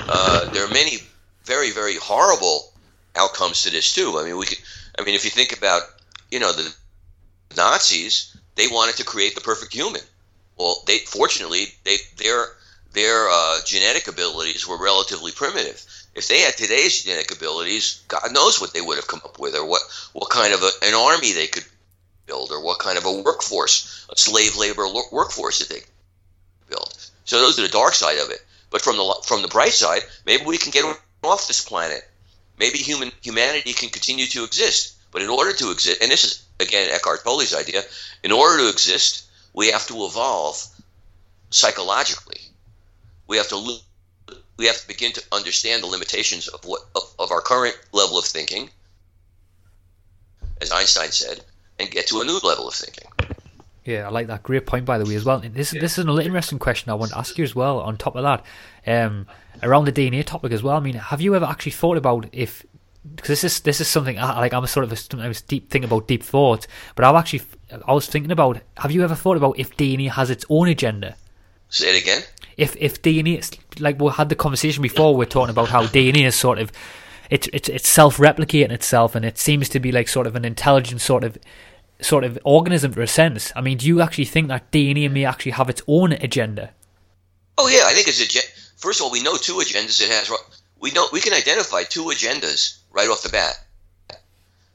uh, 0.00 0.50
there 0.50 0.64
are 0.64 0.72
many 0.72 0.98
very, 1.44 1.70
very 1.70 1.96
horrible 1.96 2.72
outcomes 3.14 3.62
to 3.62 3.70
this 3.70 3.92
too. 3.92 4.18
I 4.18 4.24
mean, 4.24 4.36
we 4.36 4.46
could. 4.46 4.58
I 4.98 5.04
mean, 5.04 5.14
if 5.14 5.24
you 5.24 5.30
think 5.30 5.56
about, 5.56 5.82
you 6.30 6.40
know, 6.40 6.52
the 6.52 6.74
Nazis, 7.56 8.36
they 8.54 8.66
wanted 8.66 8.96
to 8.96 9.04
create 9.04 9.34
the 9.34 9.40
perfect 9.40 9.72
human. 9.72 10.02
Well, 10.58 10.82
they 10.86 10.98
fortunately 10.98 11.66
they 11.84 11.96
their 12.16 12.46
their 12.92 13.28
uh, 13.28 13.58
genetic 13.64 14.08
abilities 14.08 14.66
were 14.66 14.78
relatively 14.82 15.32
primitive. 15.32 15.84
If 16.16 16.28
they 16.28 16.40
had 16.40 16.56
today's 16.56 17.02
genetic 17.02 17.30
abilities, 17.30 18.00
God 18.08 18.32
knows 18.32 18.58
what 18.58 18.72
they 18.72 18.80
would 18.80 18.96
have 18.96 19.06
come 19.06 19.20
up 19.22 19.38
with, 19.38 19.54
or 19.54 19.66
what 19.66 19.82
what 20.14 20.30
kind 20.30 20.54
of 20.54 20.62
a, 20.62 20.70
an 20.82 20.94
army 20.94 21.32
they 21.32 21.46
could 21.46 21.66
build, 22.24 22.50
or 22.50 22.62
what 22.62 22.78
kind 22.78 22.96
of 22.96 23.04
a 23.04 23.12
workforce, 23.12 24.06
a 24.08 24.16
slave 24.16 24.56
labor 24.56 24.88
workforce 25.12 25.58
that 25.58 25.68
they 25.68 25.82
build. 26.70 26.96
So 27.26 27.38
those 27.38 27.58
are 27.58 27.62
the 27.62 27.68
dark 27.68 27.92
side 27.92 28.18
of 28.18 28.30
it. 28.30 28.40
But 28.70 28.80
from 28.80 28.96
the 28.96 29.22
from 29.26 29.42
the 29.42 29.48
bright 29.48 29.74
side, 29.74 30.04
maybe 30.24 30.46
we 30.46 30.56
can 30.56 30.70
get 30.70 30.86
off 31.22 31.46
this 31.46 31.62
planet. 31.62 32.08
Maybe 32.58 32.78
human 32.78 33.12
humanity 33.20 33.74
can 33.74 33.90
continue 33.90 34.26
to 34.28 34.44
exist. 34.44 34.94
But 35.10 35.20
in 35.20 35.28
order 35.28 35.52
to 35.52 35.70
exist, 35.70 36.00
and 36.00 36.10
this 36.10 36.24
is 36.24 36.42
again 36.60 36.88
Eckhart 36.90 37.24
Tolle's 37.24 37.54
idea, 37.54 37.82
in 38.22 38.32
order 38.32 38.62
to 38.62 38.70
exist, 38.70 39.24
we 39.52 39.70
have 39.70 39.86
to 39.88 40.06
evolve 40.06 40.66
psychologically. 41.50 42.40
We 43.26 43.36
have 43.36 43.48
to 43.48 43.80
we 44.56 44.66
have 44.66 44.76
to 44.76 44.88
begin 44.88 45.12
to 45.12 45.22
understand 45.32 45.82
the 45.82 45.86
limitations 45.86 46.48
of 46.48 46.64
what 46.64 46.82
of, 46.94 47.02
of 47.18 47.30
our 47.30 47.40
current 47.40 47.78
level 47.92 48.18
of 48.18 48.24
thinking, 48.24 48.70
as 50.60 50.72
Einstein 50.72 51.10
said, 51.10 51.40
and 51.78 51.90
get 51.90 52.06
to 52.08 52.20
a 52.20 52.24
new 52.24 52.38
level 52.42 52.68
of 52.68 52.74
thinking. 52.74 53.08
Yeah, 53.84 54.06
I 54.06 54.10
like 54.10 54.26
that. 54.26 54.42
Great 54.42 54.66
point, 54.66 54.84
by 54.84 54.98
the 54.98 55.04
way, 55.04 55.14
as 55.14 55.24
well. 55.24 55.38
This 55.38 55.70
this 55.70 55.92
is 55.92 55.98
another 55.98 56.22
interesting 56.22 56.58
question 56.58 56.90
I 56.90 56.94
want 56.94 57.12
to 57.12 57.18
ask 57.18 57.38
you 57.38 57.44
as 57.44 57.54
well. 57.54 57.80
On 57.80 57.96
top 57.96 58.16
of 58.16 58.24
that, 58.24 58.44
um, 58.86 59.26
around 59.62 59.84
the 59.84 59.92
DNA 59.92 60.24
topic 60.24 60.52
as 60.52 60.62
well. 60.62 60.76
I 60.76 60.80
mean, 60.80 60.94
have 60.94 61.20
you 61.20 61.34
ever 61.34 61.44
actually 61.44 61.72
thought 61.72 61.96
about 61.96 62.28
if 62.32 62.64
because 63.14 63.28
this 63.28 63.44
is 63.44 63.60
this 63.60 63.80
is 63.80 63.88
something 63.88 64.18
I, 64.18 64.40
like 64.40 64.52
I'm 64.52 64.64
a 64.64 64.68
sort 64.68 64.84
of 64.84 64.92
a, 64.92 64.96
sometimes 64.96 65.40
deep 65.42 65.70
think 65.70 65.84
about 65.84 66.08
deep 66.08 66.22
thought, 66.22 66.66
but 66.94 67.04
I've 67.04 67.14
actually 67.14 67.42
I 67.86 67.92
was 67.92 68.06
thinking 68.06 68.32
about 68.32 68.60
have 68.78 68.90
you 68.90 69.04
ever 69.04 69.14
thought 69.14 69.36
about 69.36 69.58
if 69.58 69.76
DNA 69.76 70.10
has 70.10 70.30
its 70.30 70.44
own 70.50 70.68
agenda? 70.68 71.16
Say 71.68 71.96
it 71.96 72.02
again. 72.02 72.22
If 72.56 72.76
if 72.76 73.02
DNA 73.02 73.38
is- 73.38 73.50
like 73.78 74.00
we 74.00 74.10
had 74.10 74.28
the 74.28 74.34
conversation 74.34 74.82
before, 74.82 75.14
we 75.16 75.24
are 75.24 75.28
talking 75.28 75.50
about 75.50 75.68
how 75.68 75.82
DNA 75.86 76.24
is 76.26 76.34
sort 76.36 76.58
of 76.58 76.72
it's 77.30 77.48
it's 77.52 77.68
it's 77.68 77.88
self 77.88 78.16
replicating 78.18 78.70
itself, 78.72 79.14
and 79.14 79.24
it 79.24 79.36
seems 79.38 79.68
to 79.70 79.80
be 79.80 79.92
like 79.92 80.08
sort 80.08 80.26
of 80.26 80.36
an 80.36 80.44
intelligent 80.44 81.00
sort 81.00 81.24
of 81.24 81.36
sort 82.00 82.24
of 82.24 82.38
organism 82.44 82.92
for 82.92 83.02
a 83.02 83.06
sense. 83.08 83.52
I 83.56 83.60
mean, 83.60 83.78
do 83.78 83.86
you 83.86 84.00
actually 84.00 84.26
think 84.26 84.48
that 84.48 84.70
DNA 84.70 85.10
may 85.10 85.24
actually 85.24 85.52
have 85.52 85.68
its 85.68 85.82
own 85.88 86.12
agenda? 86.12 86.70
Oh 87.58 87.68
yeah, 87.68 87.82
I 87.86 87.92
think 87.94 88.08
it's 88.08 88.20
a. 88.20 88.28
gen- 88.28 88.42
First 88.76 89.00
of 89.00 89.06
all, 89.06 89.10
we 89.12 89.22
know 89.22 89.36
two 89.36 89.54
agendas 89.54 90.00
it 90.02 90.10
has. 90.10 90.30
We 90.78 90.90
know 90.92 91.08
we 91.12 91.20
can 91.20 91.32
identify 91.32 91.82
two 91.82 92.04
agendas 92.04 92.78
right 92.92 93.08
off 93.08 93.22
the 93.22 93.30
bat: 93.30 93.56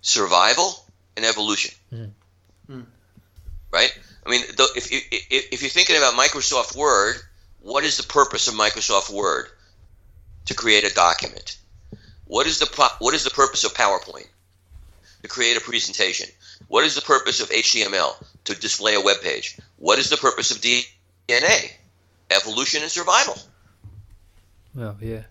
survival 0.02 0.86
and 1.16 1.26
evolution. 1.26 1.74
Hmm. 1.90 2.06
Hmm. 2.68 2.82
Right? 3.72 3.98
I 4.26 4.30
mean, 4.30 4.42
the, 4.56 4.68
if 4.76 4.92
you 4.92 5.00
if, 5.12 5.48
if 5.52 5.62
you're 5.62 5.70
thinking 5.70 5.98
about 5.98 6.14
Microsoft 6.14 6.76
Word, 6.76 7.16
what 7.62 7.84
is 7.84 7.98
the 7.98 8.04
purpose 8.04 8.48
of 8.48 8.54
Microsoft 8.54 9.12
Word? 9.12 9.48
To 10.46 10.54
create 10.54 10.84
a 10.84 10.94
document. 10.94 11.58
What 12.26 12.48
is 12.48 12.60
the 12.60 12.90
what 13.00 13.14
is 13.14 13.24
the 13.24 13.30
purpose 13.30 13.64
of 13.64 13.74
PowerPoint? 13.74 14.28
To 15.24 15.28
create 15.28 15.58
a 15.58 15.62
presentation. 15.62 16.28
What 16.68 16.84
is 16.84 16.96
the 16.96 17.02
purpose 17.02 17.40
of 17.40 17.50
HTML? 17.50 18.24
To 18.46 18.56
display 18.56 18.96
a 18.96 19.02
web 19.02 19.22
page. 19.22 19.58
What 19.78 20.00
is 20.00 20.10
the 20.10 20.18
purpose 20.18 20.52
of 20.52 20.58
DNA? 20.62 21.72
Evolution 22.30 22.82
and 22.82 22.92
survival. 22.92 23.38
Well, 24.74 24.98
yeah. 25.02 25.24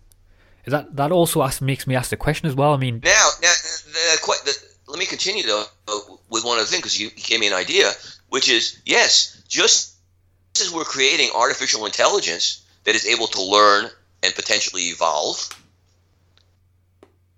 That 0.66 0.94
that 0.96 1.10
also 1.10 1.42
asks, 1.42 1.60
makes 1.60 1.86
me 1.86 1.94
ask 1.96 2.10
the 2.10 2.16
question 2.16 2.48
as 2.48 2.54
well. 2.54 2.74
I 2.74 2.76
mean, 2.76 3.00
Now, 3.02 3.30
now 3.42 3.52
the, 3.86 4.18
the, 4.26 4.36
the, 4.44 4.52
let 4.86 4.98
me 4.98 5.06
continue 5.06 5.44
though 5.44 5.64
uh, 5.88 5.98
with 6.28 6.44
one 6.44 6.58
other 6.58 6.66
thing 6.66 6.80
because 6.80 7.00
you 7.00 7.10
gave 7.10 7.40
me 7.40 7.46
an 7.46 7.54
idea, 7.54 7.90
which 8.30 8.48
is 8.48 8.80
yes, 8.84 9.42
just 9.48 9.94
as 10.60 10.72
we're 10.72 10.84
creating 10.84 11.30
artificial 11.34 11.86
intelligence 11.86 12.64
that 12.84 12.94
is 12.94 13.06
able 13.06 13.26
to 13.28 13.42
learn 13.42 13.90
and 14.22 14.34
potentially 14.34 14.82
evolve, 14.84 15.48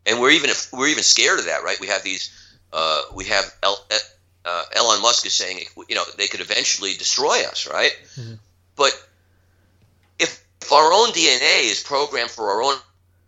and 0.06 0.20
we're 0.20 0.30
even 0.30 0.50
we're 0.72 0.88
even 0.88 1.02
scared 1.02 1.38
of 1.38 1.46
that, 1.46 1.64
right? 1.64 1.78
We 1.80 1.88
have 1.88 2.02
these, 2.02 2.30
uh, 2.72 3.02
we 3.14 3.24
have 3.26 3.44
El, 3.62 3.84
uh, 4.44 4.64
Elon 4.74 5.02
Musk 5.02 5.26
is 5.26 5.32
saying, 5.32 5.60
you 5.88 5.94
know, 5.94 6.04
they 6.16 6.26
could 6.26 6.40
eventually 6.40 6.94
destroy 6.94 7.44
us, 7.44 7.66
right? 7.66 7.92
But 8.76 8.92
if, 10.18 10.44
if 10.60 10.72
our 10.72 10.92
own 10.92 11.10
DNA 11.12 11.70
is 11.70 11.82
programmed 11.82 12.30
for 12.30 12.50
our 12.50 12.62
own 12.62 12.76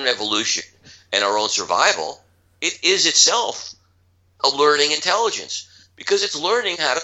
evolution 0.00 0.64
and 1.12 1.22
our 1.22 1.38
own 1.38 1.48
survival, 1.48 2.20
it 2.60 2.78
is 2.82 3.06
itself 3.06 3.74
a 4.42 4.48
learning 4.48 4.90
intelligence 4.92 5.68
because 5.96 6.24
it's 6.24 6.34
learning 6.34 6.76
how 6.78 6.94
to 6.94 7.00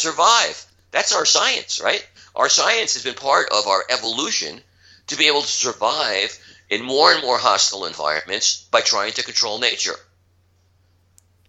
survive. 0.00 0.66
That's 0.90 1.14
our 1.14 1.24
science, 1.24 1.80
right? 1.80 2.04
Our 2.34 2.48
science 2.48 2.94
has 2.94 3.04
been 3.04 3.14
part 3.14 3.50
of 3.50 3.66
our 3.66 3.84
evolution 3.90 4.60
to 5.08 5.16
be 5.16 5.26
able 5.26 5.42
to 5.42 5.46
survive 5.46 6.38
in 6.68 6.84
more 6.84 7.12
and 7.12 7.22
more 7.22 7.38
hostile 7.38 7.84
environments 7.86 8.64
by 8.70 8.80
trying 8.80 9.12
to 9.14 9.24
control 9.24 9.58
nature. 9.58 9.96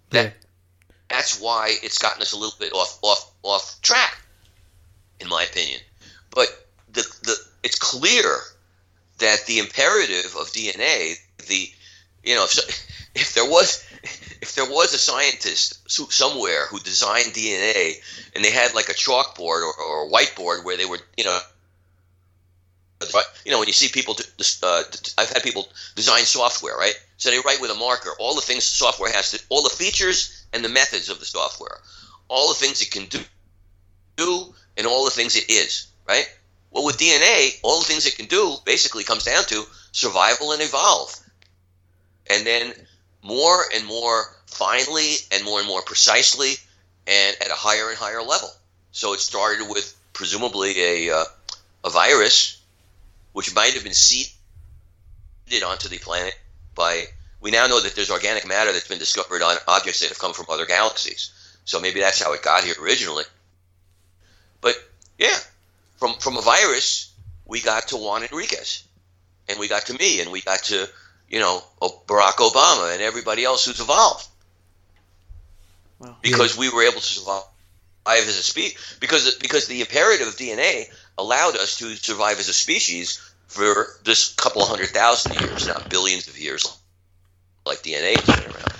That, 0.09 0.25
yeah. 0.25 0.31
That's 1.09 1.39
why 1.39 1.75
it's 1.83 1.97
gotten 1.97 2.21
us 2.21 2.33
a 2.33 2.37
little 2.37 2.57
bit 2.59 2.73
off 2.73 2.97
off 3.01 3.31
off 3.43 3.81
track, 3.81 4.17
in 5.19 5.27
my 5.27 5.43
opinion. 5.43 5.81
But 6.29 6.47
the, 6.91 7.01
the 7.23 7.35
it's 7.63 7.77
clear 7.77 8.39
that 9.19 9.45
the 9.45 9.59
imperative 9.59 10.35
of 10.35 10.51
DNA, 10.51 11.15
the 11.47 11.69
you 12.23 12.35
know, 12.35 12.45
if, 12.45 13.11
if 13.15 13.33
there 13.33 13.45
was 13.45 13.85
if 14.03 14.55
there 14.55 14.65
was 14.65 14.93
a 14.93 14.97
scientist 14.97 15.79
somewhere 16.11 16.65
who 16.67 16.79
designed 16.79 17.33
DNA 17.33 17.95
and 18.35 18.43
they 18.43 18.51
had 18.51 18.73
like 18.73 18.89
a 18.89 18.93
chalkboard 18.93 19.61
or, 19.61 19.73
or 19.73 20.07
a 20.07 20.11
whiteboard 20.11 20.63
where 20.63 20.77
they 20.77 20.85
were, 20.85 20.99
you 21.17 21.23
know, 21.23 21.39
you 23.45 23.51
know, 23.51 23.59
when 23.59 23.67
you 23.67 23.73
see 23.73 23.89
people, 23.89 24.13
do, 24.13 24.23
uh, 24.63 24.83
I've 25.17 25.31
had 25.31 25.43
people 25.43 25.67
design 25.95 26.23
software, 26.23 26.75
right? 26.75 26.93
So 27.17 27.29
they 27.29 27.39
write 27.39 27.61
with 27.61 27.71
a 27.71 27.75
marker 27.75 28.11
all 28.19 28.35
the 28.35 28.41
things 28.41 28.69
the 28.69 28.75
software 28.75 29.11
has 29.11 29.31
to, 29.31 29.41
all 29.49 29.63
the 29.63 29.69
features 29.69 30.45
and 30.53 30.63
the 30.63 30.69
methods 30.69 31.09
of 31.09 31.19
the 31.19 31.25
software, 31.25 31.79
all 32.27 32.49
the 32.49 32.55
things 32.55 32.81
it 32.81 32.91
can 32.91 33.05
do, 33.05 33.19
do, 34.15 34.53
and 34.77 34.87
all 34.87 35.05
the 35.05 35.11
things 35.11 35.35
it 35.35 35.49
is, 35.49 35.87
right? 36.07 36.25
Well, 36.71 36.85
with 36.85 36.97
DNA, 36.97 37.59
all 37.63 37.79
the 37.79 37.85
things 37.85 38.05
it 38.05 38.15
can 38.15 38.27
do 38.27 38.55
basically 38.65 39.03
comes 39.03 39.25
down 39.25 39.43
to 39.45 39.65
survival 39.91 40.53
and 40.53 40.61
evolve, 40.61 41.13
and 42.29 42.45
then 42.45 42.73
more 43.21 43.63
and 43.73 43.85
more 43.85 44.35
finely 44.47 45.15
and 45.31 45.43
more 45.43 45.59
and 45.59 45.67
more 45.67 45.81
precisely, 45.81 46.53
and 47.07 47.35
at 47.41 47.49
a 47.49 47.55
higher 47.55 47.89
and 47.89 47.97
higher 47.97 48.21
level. 48.21 48.49
So 48.91 49.13
it 49.13 49.19
started 49.19 49.69
with 49.69 49.95
presumably 50.13 50.79
a 50.81 51.15
uh, 51.15 51.25
a 51.83 51.89
virus 51.89 52.61
which 53.33 53.55
might 53.55 53.73
have 53.73 53.83
been 53.83 53.93
seeded 53.93 54.33
onto 55.65 55.89
the 55.89 55.97
planet 55.99 56.37
by. 56.75 57.05
We 57.39 57.49
now 57.49 57.65
know 57.65 57.79
that 57.79 57.95
there's 57.95 58.11
organic 58.11 58.47
matter 58.47 58.71
that's 58.71 58.87
been 58.87 58.99
discovered 58.99 59.41
on 59.41 59.57
objects 59.67 60.01
that 60.01 60.09
have 60.09 60.19
come 60.19 60.33
from 60.33 60.45
other 60.49 60.67
galaxies. 60.67 61.31
So 61.65 61.79
maybe 61.79 61.99
that's 61.99 62.21
how 62.21 62.33
it 62.33 62.43
got 62.43 62.63
here 62.63 62.75
originally. 62.79 63.23
But 64.61 64.75
yeah, 65.17 65.37
from 65.97 66.15
from 66.15 66.37
a 66.37 66.41
virus, 66.41 67.11
we 67.45 67.61
got 67.61 67.87
to 67.89 67.97
Juan 67.97 68.23
Enriquez, 68.23 68.83
and 69.49 69.59
we 69.59 69.67
got 69.67 69.87
to 69.87 69.93
me, 69.93 70.21
and 70.21 70.31
we 70.31 70.41
got 70.41 70.63
to 70.65 70.87
you 71.31 71.39
know 71.39 71.63
Barack 71.81 72.35
Obama 72.35 72.93
and 72.93 73.01
everybody 73.01 73.43
else 73.43 73.65
who's 73.65 73.79
evolved. 73.79 74.27
Well, 75.99 76.17
because 76.21 76.55
yeah. 76.55 76.59
we 76.59 76.69
were 76.69 76.83
able 76.83 76.99
to 76.99 77.05
survive 77.05 77.43
as 78.07 78.27
a 78.27 78.43
species 78.43 78.97
because 78.99 79.35
because 79.35 79.67
the 79.67 79.81
imperative 79.81 80.27
of 80.27 80.35
DNA 80.35 80.85
allowed 81.17 81.55
us 81.55 81.77
to 81.77 81.95
survive 81.95 82.39
as 82.39 82.49
a 82.49 82.53
species 82.53 83.21
for 83.47 83.87
this 84.03 84.33
couple 84.35 84.61
of 84.61 84.69
hundred 84.69 84.89
thousand 84.89 85.33
years, 85.33 85.67
not 85.67 85.89
billions 85.89 86.27
of 86.27 86.37
years, 86.37 86.77
like 87.65 87.83
DNA 87.83 88.19
has 88.19 88.29
been 88.31 88.45
around. 88.45 88.70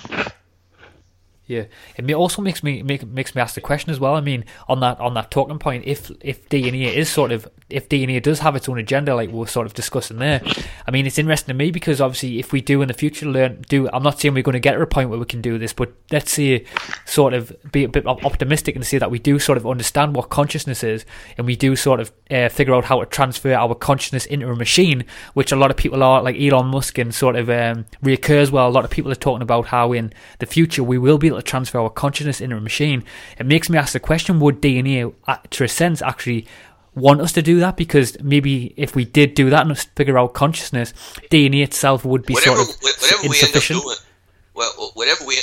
Yeah, 1.52 1.64
it 1.96 2.14
also 2.14 2.40
makes 2.40 2.62
me 2.62 2.82
make, 2.82 3.06
makes 3.06 3.34
me 3.34 3.42
ask 3.42 3.54
the 3.54 3.60
question 3.60 3.90
as 3.90 4.00
well. 4.00 4.14
I 4.14 4.22
mean, 4.22 4.44
on 4.68 4.80
that 4.80 4.98
on 5.00 5.12
that 5.14 5.30
talking 5.30 5.58
point, 5.58 5.84
if 5.86 6.10
if 6.22 6.48
DNA 6.48 6.94
is 6.94 7.10
sort 7.10 7.30
of 7.30 7.46
if 7.68 7.88
DNA 7.88 8.22
does 8.22 8.38
have 8.38 8.56
its 8.56 8.68
own 8.68 8.78
agenda, 8.78 9.14
like 9.14 9.30
we're 9.30 9.46
sort 9.46 9.66
of 9.66 9.74
discussing 9.74 10.18
there, 10.18 10.40
I 10.86 10.90
mean, 10.90 11.06
it's 11.06 11.18
interesting 11.18 11.48
to 11.48 11.54
me 11.54 11.70
because 11.70 12.00
obviously, 12.00 12.38
if 12.38 12.52
we 12.52 12.62
do 12.62 12.80
in 12.80 12.88
the 12.88 12.94
future 12.94 13.26
learn 13.26 13.62
do, 13.68 13.88
I'm 13.92 14.02
not 14.02 14.18
saying 14.18 14.32
we're 14.32 14.42
going 14.42 14.54
to 14.54 14.60
get 14.60 14.72
to 14.72 14.80
a 14.80 14.86
point 14.86 15.10
where 15.10 15.18
we 15.18 15.26
can 15.26 15.42
do 15.42 15.58
this, 15.58 15.74
but 15.74 15.92
let's 16.10 16.32
say 16.32 16.64
sort 17.04 17.34
of 17.34 17.52
be 17.70 17.84
a 17.84 17.88
bit 17.88 18.06
optimistic 18.06 18.74
and 18.74 18.86
say 18.86 18.96
that 18.96 19.10
we 19.10 19.18
do 19.18 19.38
sort 19.38 19.58
of 19.58 19.66
understand 19.66 20.16
what 20.16 20.30
consciousness 20.30 20.82
is, 20.82 21.04
and 21.36 21.46
we 21.46 21.56
do 21.56 21.76
sort 21.76 22.00
of 22.00 22.12
uh, 22.30 22.48
figure 22.48 22.74
out 22.74 22.84
how 22.86 23.00
to 23.00 23.06
transfer 23.06 23.52
our 23.52 23.74
consciousness 23.74 24.24
into 24.24 24.48
a 24.48 24.56
machine, 24.56 25.04
which 25.34 25.52
a 25.52 25.56
lot 25.56 25.70
of 25.70 25.76
people 25.76 26.02
are 26.02 26.22
like 26.22 26.36
Elon 26.40 26.66
Musk 26.68 26.96
and 26.96 27.14
sort 27.14 27.36
of 27.36 27.50
um, 27.50 27.84
Kurzweil. 28.02 28.52
Well, 28.52 28.68
a 28.68 28.70
lot 28.70 28.84
of 28.84 28.90
people 28.90 29.10
are 29.10 29.16
talking 29.16 29.42
about 29.42 29.66
how 29.66 29.92
in 29.92 30.12
the 30.38 30.46
future 30.46 30.82
we 30.84 30.96
will 30.96 31.18
be 31.18 31.26
able 31.26 31.41
to 31.42 31.50
transfer 31.50 31.78
our 31.80 31.90
consciousness 31.90 32.40
into 32.40 32.56
a 32.56 32.60
machine. 32.60 33.04
It 33.38 33.46
makes 33.46 33.68
me 33.68 33.78
ask 33.78 33.92
the 33.92 34.00
question: 34.00 34.40
Would 34.40 34.60
DNA, 34.60 35.12
to 35.50 35.64
a 35.64 35.68
sense, 35.68 36.02
actually 36.02 36.46
want 36.94 37.20
us 37.20 37.32
to 37.32 37.42
do 37.42 37.60
that 37.60 37.76
because 37.76 38.20
maybe 38.22 38.74
if 38.76 38.94
we 38.94 39.04
did 39.04 39.34
do 39.34 39.50
that 39.50 39.66
and 39.66 39.78
figure 39.96 40.18
out 40.18 40.34
consciousness, 40.34 40.92
DNA 41.30 41.62
itself 41.62 42.04
would 42.04 42.26
be 42.26 42.34
whatever, 42.34 42.56
sort 42.56 42.68
of 42.68 42.82
whatever 42.82 43.24
insufficient. 43.24 43.84
We 43.84 43.90
end 43.90 43.98
up 43.98 44.04
doing, 44.04 44.74
well, 44.76 44.90
whatever 44.94 45.24
we, 45.26 45.38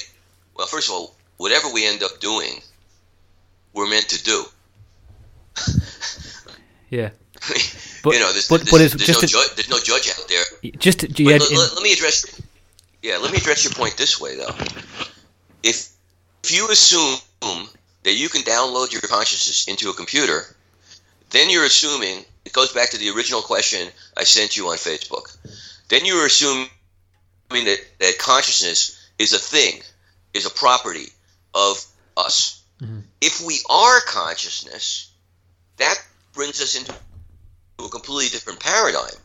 well, 0.56 0.68
first 0.68 0.90
of 0.90 0.96
all, 0.96 1.16
whatever 1.38 1.72
we 1.74 1.88
end 1.88 2.04
up 2.04 2.20
doing, 2.20 2.62
we're 3.74 3.90
meant 3.90 4.10
to 4.10 4.24
do. 4.24 4.44
yeah. 6.90 7.10
but, 8.04 8.14
you 8.14 8.20
know, 8.20 8.32
there's, 8.32 8.48
but, 8.48 8.66
there's, 8.66 8.94
but 8.94 9.06
there's, 9.06 9.22
no, 9.22 9.28
ju- 9.28 9.56
there's 9.56 9.70
no 9.70 9.80
judge 9.80 10.10
out 10.10 10.28
there. 10.28 10.72
Just 10.78 11.20
yeah, 11.20 11.38
let, 11.38 11.52
let 11.52 11.84
me 11.84 11.94
address. 11.94 12.42
Yeah, 13.02 13.18
let 13.18 13.32
me 13.32 13.38
address 13.38 13.64
your 13.64 13.74
point 13.74 13.96
this 13.96 14.20
way 14.20 14.36
though. 14.36 14.54
If 15.64 15.90
if 16.44 16.52
you 16.56 16.70
assume 16.70 17.18
that 18.04 18.14
you 18.14 18.30
can 18.30 18.42
download 18.42 18.92
your 18.92 19.02
consciousness 19.02 19.68
into 19.68 19.90
a 19.90 19.94
computer 19.94 20.56
then 21.32 21.50
you're 21.50 21.66
assuming 21.66 22.26
it 22.46 22.54
goes 22.54 22.74
back 22.74 22.90
to 22.92 22.98
the 22.98 23.10
original 23.10 23.42
question 23.42 23.90
I 24.18 24.24
sent 24.24 24.58
you 24.58 24.68
on 24.68 24.78
Facebook. 24.78 25.36
Then 25.90 26.06
you're 26.06 26.26
assuming 26.26 26.70
that, 27.50 27.80
that 28.00 28.18
consciousness 28.20 29.10
is 29.20 29.34
a 29.34 29.40
thing, 29.40 29.82
is 30.34 30.46
a 30.46 30.50
property 30.50 31.08
of 31.54 31.84
us. 32.18 32.64
Mm-hmm. 32.82 33.00
If 33.22 33.42
we 33.42 33.60
are 33.70 34.00
consciousness, 34.08 35.12
that 35.78 35.96
brings 36.34 36.62
us 36.62 36.76
into 36.76 36.94
a 37.80 37.90
completely 37.90 38.30
different 38.30 38.60
paradigm. 38.60 39.20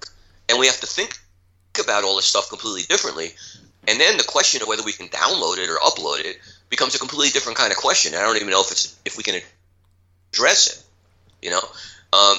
And 0.49 0.59
we 0.59 0.67
have 0.67 0.81
to 0.81 0.87
think 0.87 1.19
about 1.83 2.05
all 2.05 2.17
this 2.17 2.27
stuff 2.27 2.49
completely 2.49 2.83
differently. 2.83 3.35
And 3.87 4.01
then 4.01 4.17
the 4.17 4.25
question 4.25 4.63
of 4.63 4.69
whether 4.69 4.83
we 4.83 4.93
can 4.93 5.09
download 5.09 5.59
it 5.59 5.69
or 5.69 5.77
upload 5.77 6.25
it 6.25 6.39
becomes 6.71 6.95
a 6.95 6.99
completely 6.99 7.31
different 7.31 7.59
kind 7.59 7.71
of 7.71 7.79
question. 7.79 8.15
I 8.15 8.23
don't 8.23 8.37
even 8.37 8.51
know 8.51 8.63
if 8.63 8.71
it's 8.71 8.97
if 9.05 9.17
we 9.17 9.23
can 9.23 9.41
address 10.33 10.73
it. 10.73 10.83
You 11.43 11.51
know, 11.51 11.61
um, 12.13 12.37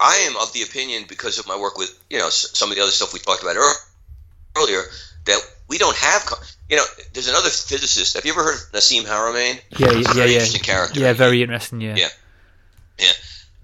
I 0.00 0.26
am 0.28 0.36
of 0.36 0.52
the 0.52 0.62
opinion 0.62 1.04
because 1.08 1.38
of 1.38 1.46
my 1.46 1.58
work 1.58 1.76
with 1.76 1.96
you 2.08 2.18
know 2.18 2.30
some 2.30 2.70
of 2.70 2.76
the 2.76 2.82
other 2.82 2.90
stuff 2.90 3.12
we 3.12 3.20
talked 3.20 3.42
about 3.42 3.56
earlier 4.56 4.82
that 5.26 5.40
we 5.68 5.78
don't 5.78 5.96
have. 5.96 6.22
You 6.68 6.76
know, 6.76 6.84
there's 7.12 7.28
another 7.28 7.50
physicist. 7.50 8.14
Have 8.14 8.24
you 8.24 8.32
ever 8.32 8.42
heard 8.42 8.54
of 8.54 8.72
Nassim 8.72 9.04
Haramein? 9.04 9.60
Yeah, 9.78 9.92
yeah, 9.92 10.12
yeah. 10.14 10.24
Interesting 10.34 10.62
character. 10.62 11.00
Yeah, 11.00 11.12
very 11.12 11.42
interesting. 11.42 11.80
Yeah. 11.80 11.96
Yeah, 11.96 12.08
yeah. 12.98 13.12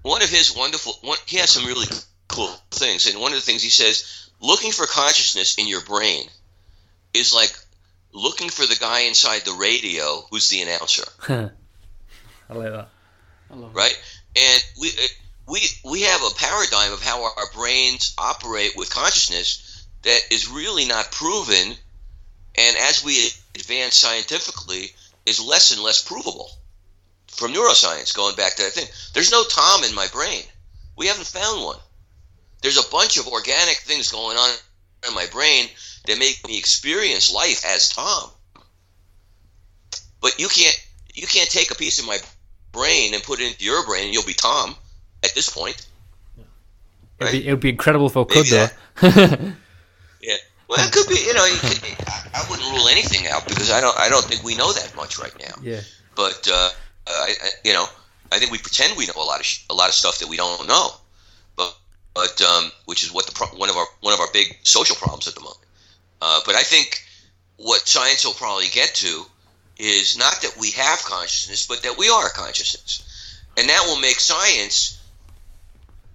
One 0.03 0.21
of 0.21 0.29
his 0.29 0.55
wonderful. 0.55 0.93
One, 1.01 1.17
he 1.25 1.37
has 1.37 1.49
some 1.49 1.65
really 1.65 1.87
cool 2.27 2.53
things, 2.71 3.07
and 3.07 3.19
one 3.19 3.31
of 3.31 3.37
the 3.37 3.45
things 3.45 3.61
he 3.61 3.69
says, 3.69 4.29
looking 4.41 4.71
for 4.71 4.85
consciousness 4.85 5.55
in 5.55 5.67
your 5.67 5.81
brain, 5.81 6.27
is 7.13 7.33
like 7.33 7.53
looking 8.11 8.49
for 8.49 8.65
the 8.65 8.75
guy 8.75 9.01
inside 9.01 9.41
the 9.41 9.53
radio 9.53 10.25
who's 10.29 10.49
the 10.49 10.61
announcer. 10.61 11.03
I 11.29 12.53
like 12.53 12.71
that. 12.71 12.89
I 13.49 13.55
love 13.55 13.73
right? 13.73 13.97
and 14.35 14.63
we 14.79 14.89
uh, 14.89 15.07
we 15.47 15.61
we 15.83 16.01
have 16.01 16.21
a 16.21 16.35
paradigm 16.35 16.93
of 16.93 17.03
how 17.03 17.23
our 17.23 17.51
brains 17.53 18.13
operate 18.17 18.73
with 18.75 18.93
consciousness 18.93 19.85
that 20.03 20.19
is 20.31 20.49
really 20.49 20.85
not 20.85 21.11
proven, 21.11 21.75
and 22.55 22.77
as 22.77 23.03
we 23.03 23.29
advance 23.55 23.97
scientifically, 23.97 24.91
is 25.25 25.39
less 25.39 25.71
and 25.71 25.81
less 25.81 26.01
provable. 26.01 26.49
From 27.27 27.53
neuroscience, 27.53 28.15
going 28.15 28.35
back 28.35 28.55
to 28.55 28.63
that 28.63 28.73
thing, 28.73 28.87
there's 29.13 29.31
no 29.31 29.43
Tom 29.43 29.83
in 29.83 29.95
my 29.95 30.07
brain. 30.11 30.43
We 30.97 31.07
haven't 31.07 31.27
found 31.27 31.63
one. 31.63 31.77
There's 32.61 32.77
a 32.77 32.89
bunch 32.91 33.17
of 33.17 33.27
organic 33.27 33.77
things 33.77 34.11
going 34.11 34.37
on 34.37 34.55
in 35.07 35.15
my 35.15 35.25
brain 35.31 35.67
that 36.07 36.19
make 36.19 36.45
me 36.47 36.57
experience 36.57 37.33
life 37.33 37.63
as 37.65 37.89
Tom. 37.89 38.29
But 40.21 40.39
you 40.39 40.47
can't 40.47 40.79
you 41.13 41.27
can't 41.27 41.49
take 41.49 41.71
a 41.71 41.75
piece 41.75 41.99
of 41.99 42.05
my 42.05 42.17
brain 42.71 43.13
and 43.13 43.23
put 43.23 43.39
it 43.39 43.47
into 43.47 43.63
your 43.65 43.85
brain, 43.85 44.05
and 44.05 44.13
you'll 44.13 44.23
be 44.23 44.33
Tom 44.33 44.75
at 45.23 45.33
this 45.35 45.49
point. 45.49 45.85
Right? 47.19 47.29
It'd, 47.29 47.41
be, 47.41 47.47
it'd 47.47 47.59
be 47.59 47.69
incredible 47.69 48.07
if 48.07 48.15
it 48.15 48.29
could, 48.29 48.45
though. 48.47 48.67
yeah. 50.21 50.35
Well, 50.67 50.87
it 50.87 50.91
could 50.93 51.07
be. 51.07 51.15
You 51.15 51.33
know, 51.33 51.45
you 51.45 51.57
could, 51.59 51.79
I 52.33 52.45
wouldn't 52.49 52.71
rule 52.71 52.87
anything 52.87 53.27
out 53.27 53.47
because 53.47 53.71
I 53.71 53.81
don't. 53.81 53.97
I 53.99 54.09
don't 54.09 54.25
think 54.25 54.43
we 54.43 54.55
know 54.55 54.71
that 54.71 54.95
much 54.95 55.19
right 55.19 55.33
now. 55.39 55.55
Yeah. 55.61 55.81
But 56.15 56.47
uh, 56.51 56.69
I, 57.07 57.33
I, 57.43 57.49
you 57.65 57.73
know, 57.73 57.85
I 58.31 58.39
think 58.39 58.51
we 58.51 58.57
pretend 58.57 58.97
we 58.97 59.05
know 59.05 59.13
a 59.17 59.23
lot 59.25 59.39
of 59.39 59.45
sh- 59.45 59.65
a 59.69 59.73
lot 59.73 59.89
of 59.89 59.95
stuff 59.95 60.19
that 60.19 60.29
we 60.29 60.37
don't 60.37 60.67
know. 60.67 60.91
But 62.13 62.41
um, 62.41 62.71
which 62.85 63.03
is 63.03 63.13
what 63.13 63.25
the 63.25 63.31
pro- 63.31 63.57
one 63.57 63.69
of 63.69 63.77
our 63.77 63.85
one 64.01 64.13
of 64.13 64.19
our 64.19 64.27
big 64.33 64.57
social 64.63 64.95
problems 64.95 65.27
at 65.27 65.35
the 65.35 65.41
moment. 65.41 65.59
Uh, 66.21 66.41
but 66.45 66.55
I 66.55 66.61
think 66.61 67.03
what 67.57 67.87
science 67.87 68.25
will 68.25 68.33
probably 68.33 68.67
get 68.67 68.93
to 68.95 69.25
is 69.77 70.17
not 70.17 70.41
that 70.41 70.55
we 70.59 70.71
have 70.71 70.99
consciousness, 71.03 71.65
but 71.65 71.83
that 71.83 71.97
we 71.97 72.09
are 72.09 72.29
consciousness. 72.29 73.41
And 73.57 73.67
that 73.69 73.83
will 73.85 73.99
make 73.99 74.19
science 74.19 74.99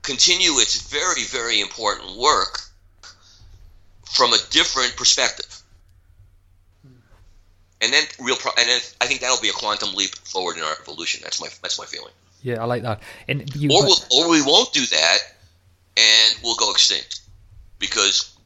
continue 0.03 0.53
its 0.59 0.89
very, 0.89 1.25
very 1.25 1.61
important 1.61 2.17
work 2.17 2.61
from 4.05 4.33
a 4.33 4.39
different 4.51 4.97
perspective. 4.97 5.63
And 7.83 7.93
then 7.93 8.05
real, 8.21 8.37
pro- 8.37 8.53
and 8.59 8.69
then 8.69 8.81
I 9.01 9.07
think 9.07 9.21
that'll 9.21 9.43
be 9.43 9.51
a 9.51 9.53
quantum 9.53 9.95
leap 9.95 10.15
forward 10.15 10.57
in 10.57 10.63
our 10.63 10.77
evolution. 10.81 11.21
That's 11.23 11.41
my 11.41 11.49
that's 11.61 11.79
my 11.79 11.85
feeling. 11.85 12.13
Yeah, 12.43 12.63
I 12.63 12.65
like 12.65 12.83
that. 12.83 13.03
And 13.29 13.55
you, 13.55 13.69
or 13.71 13.85
we'll, 13.85 13.99
or 14.13 14.31
we 14.31 14.41
won't 14.41 14.73
do 14.73 14.87
that, 14.87 15.19
and 15.97 16.37
we'll 16.43 16.57
go 16.57 16.71
extinct, 16.71 17.21
because 17.79 18.37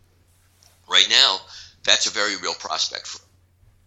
right 0.89 1.07
now 1.09 1.39
that's 1.85 2.07
a 2.07 2.11
very 2.11 2.37
real 2.37 2.55
prospect 2.55 3.07
for 3.07 3.21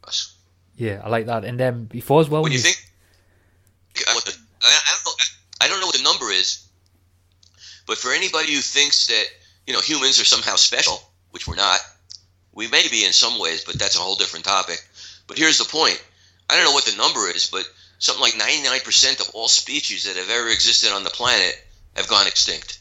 us. 0.07 0.35
Yeah, 0.76 1.02
I 1.03 1.10
like 1.10 1.27
that. 1.27 1.45
And 1.45 1.60
then 1.60 1.85
before 1.85 2.22
as 2.22 2.30
well, 2.30 2.41
when 2.41 2.52
you, 2.52 2.57
you 2.57 2.64
think, 2.64 2.77
I, 4.07 4.14
don't 4.14 4.26
know, 4.26 5.11
I 5.61 5.68
don't 5.68 5.80
know 5.80 5.85
what 5.85 5.95
the 5.95 6.03
number 6.03 6.31
is, 6.31 6.68
but 7.85 7.98
for 7.98 8.11
anybody 8.11 8.53
who 8.53 8.61
thinks 8.61 9.07
that 9.07 9.26
you 9.68 9.73
know 9.73 9.81
humans 9.81 10.19
are 10.19 10.26
somehow 10.26 10.56
special, 10.56 10.99
which 11.31 11.48
we're 11.48 11.56
not, 11.56 11.80
we 12.53 12.68
may 12.68 12.88
be 12.90 13.06
in 13.06 13.14
some 13.14 13.40
ways, 13.40 13.64
but 13.64 13.77
that's 13.77 13.95
a 13.95 13.99
whole 13.99 14.15
different 14.15 14.45
topic. 14.45 14.77
But 15.27 15.38
here's 15.38 15.57
the 15.57 15.65
point: 15.65 16.03
I 16.49 16.56
don't 16.56 16.65
know 16.65 16.72
what 16.72 16.85
the 16.85 16.98
number 16.98 17.30
is, 17.30 17.49
but 17.49 17.69
something 17.99 18.22
like 18.22 18.34
99% 18.34 19.22
of 19.22 19.34
all 19.34 19.48
species 19.48 20.03
that 20.03 20.18
have 20.18 20.30
ever 20.30 20.49
existed 20.49 20.91
on 20.91 21.03
the 21.03 21.10
planet 21.10 21.56
have 21.95 22.07
gone 22.10 22.27
extinct. 22.27 22.80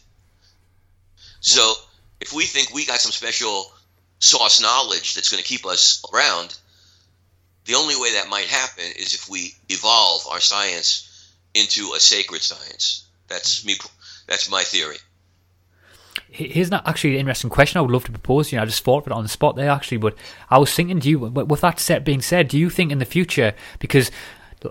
So 1.42 1.74
if 2.20 2.32
we 2.32 2.44
think 2.44 2.72
we 2.72 2.86
got 2.86 3.00
some 3.00 3.12
special 3.12 3.70
source 4.20 4.62
knowledge 4.62 5.14
that's 5.14 5.28
going 5.28 5.42
to 5.42 5.48
keep 5.48 5.66
us 5.66 6.02
around, 6.14 6.56
the 7.66 7.74
only 7.74 7.96
way 7.96 8.14
that 8.14 8.28
might 8.28 8.46
happen 8.46 8.84
is 8.96 9.14
if 9.14 9.28
we 9.28 9.54
evolve 9.68 10.22
our 10.30 10.40
science 10.40 11.08
into 11.54 11.92
a 11.94 12.00
sacred 12.00 12.42
science. 12.42 13.06
That's 13.28 13.64
me. 13.64 13.74
That's 14.26 14.50
my 14.50 14.62
theory. 14.62 14.96
Here's 16.28 16.70
not 16.70 16.86
actually 16.86 17.14
an 17.14 17.20
interesting 17.20 17.50
question 17.50 17.78
I 17.78 17.82
would 17.82 17.90
love 17.90 18.04
to 18.04 18.10
propose 18.10 18.52
you. 18.52 18.58
I 18.58 18.64
just 18.64 18.84
thought 18.84 19.02
of 19.02 19.08
it 19.08 19.12
on 19.12 19.22
the 19.22 19.28
spot 19.28 19.56
there, 19.56 19.70
actually. 19.70 19.98
But 19.98 20.14
I 20.48 20.58
was 20.58 20.72
thinking, 20.72 20.98
do 20.98 21.10
you, 21.10 21.18
with 21.18 21.60
that 21.60 21.78
set 21.78 22.04
being 22.04 22.22
said, 22.22 22.48
do 22.48 22.58
you 22.58 22.70
think 22.70 22.90
in 22.90 22.98
the 22.98 23.04
future, 23.04 23.54
because 23.80 24.10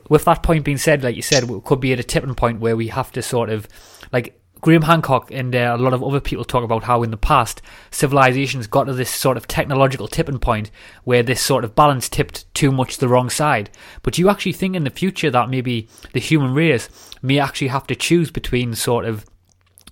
with 0.09 0.25
that 0.25 0.41
point 0.41 0.65
being 0.65 0.77
said, 0.77 1.03
like 1.03 1.15
you 1.15 1.21
said, 1.21 1.43
we 1.43 1.59
could 1.61 1.79
be 1.79 1.93
at 1.93 1.99
a 1.99 2.03
tipping 2.03 2.33
point 2.33 2.61
where 2.61 2.75
we 2.75 2.87
have 2.87 3.11
to 3.11 3.21
sort 3.21 3.49
of, 3.49 3.67
like 4.11 4.40
Graham 4.61 4.83
Hancock 4.83 5.31
and 5.31 5.55
uh, 5.55 5.75
a 5.77 5.81
lot 5.81 5.93
of 5.93 6.03
other 6.03 6.19
people 6.19 6.45
talk 6.45 6.63
about 6.63 6.83
how 6.83 7.01
in 7.01 7.09
the 7.09 7.17
past 7.17 7.61
civilizations 7.89 8.67
got 8.67 8.83
to 8.83 8.93
this 8.93 9.09
sort 9.09 9.35
of 9.35 9.47
technological 9.47 10.07
tipping 10.07 10.37
point 10.37 10.69
where 11.03 11.23
this 11.23 11.41
sort 11.41 11.63
of 11.63 11.75
balance 11.75 12.07
tipped 12.07 12.51
too 12.53 12.71
much 12.71 12.97
the 12.97 13.07
wrong 13.07 13.29
side. 13.29 13.71
But 14.03 14.13
do 14.13 14.21
you 14.21 14.29
actually 14.29 14.53
think 14.53 14.75
in 14.75 14.83
the 14.83 14.91
future 14.91 15.31
that 15.31 15.49
maybe 15.49 15.87
the 16.13 16.19
human 16.19 16.53
race 16.53 16.89
may 17.23 17.39
actually 17.39 17.69
have 17.69 17.87
to 17.87 17.95
choose 17.95 18.29
between 18.29 18.75
sort 18.75 19.05
of 19.05 19.25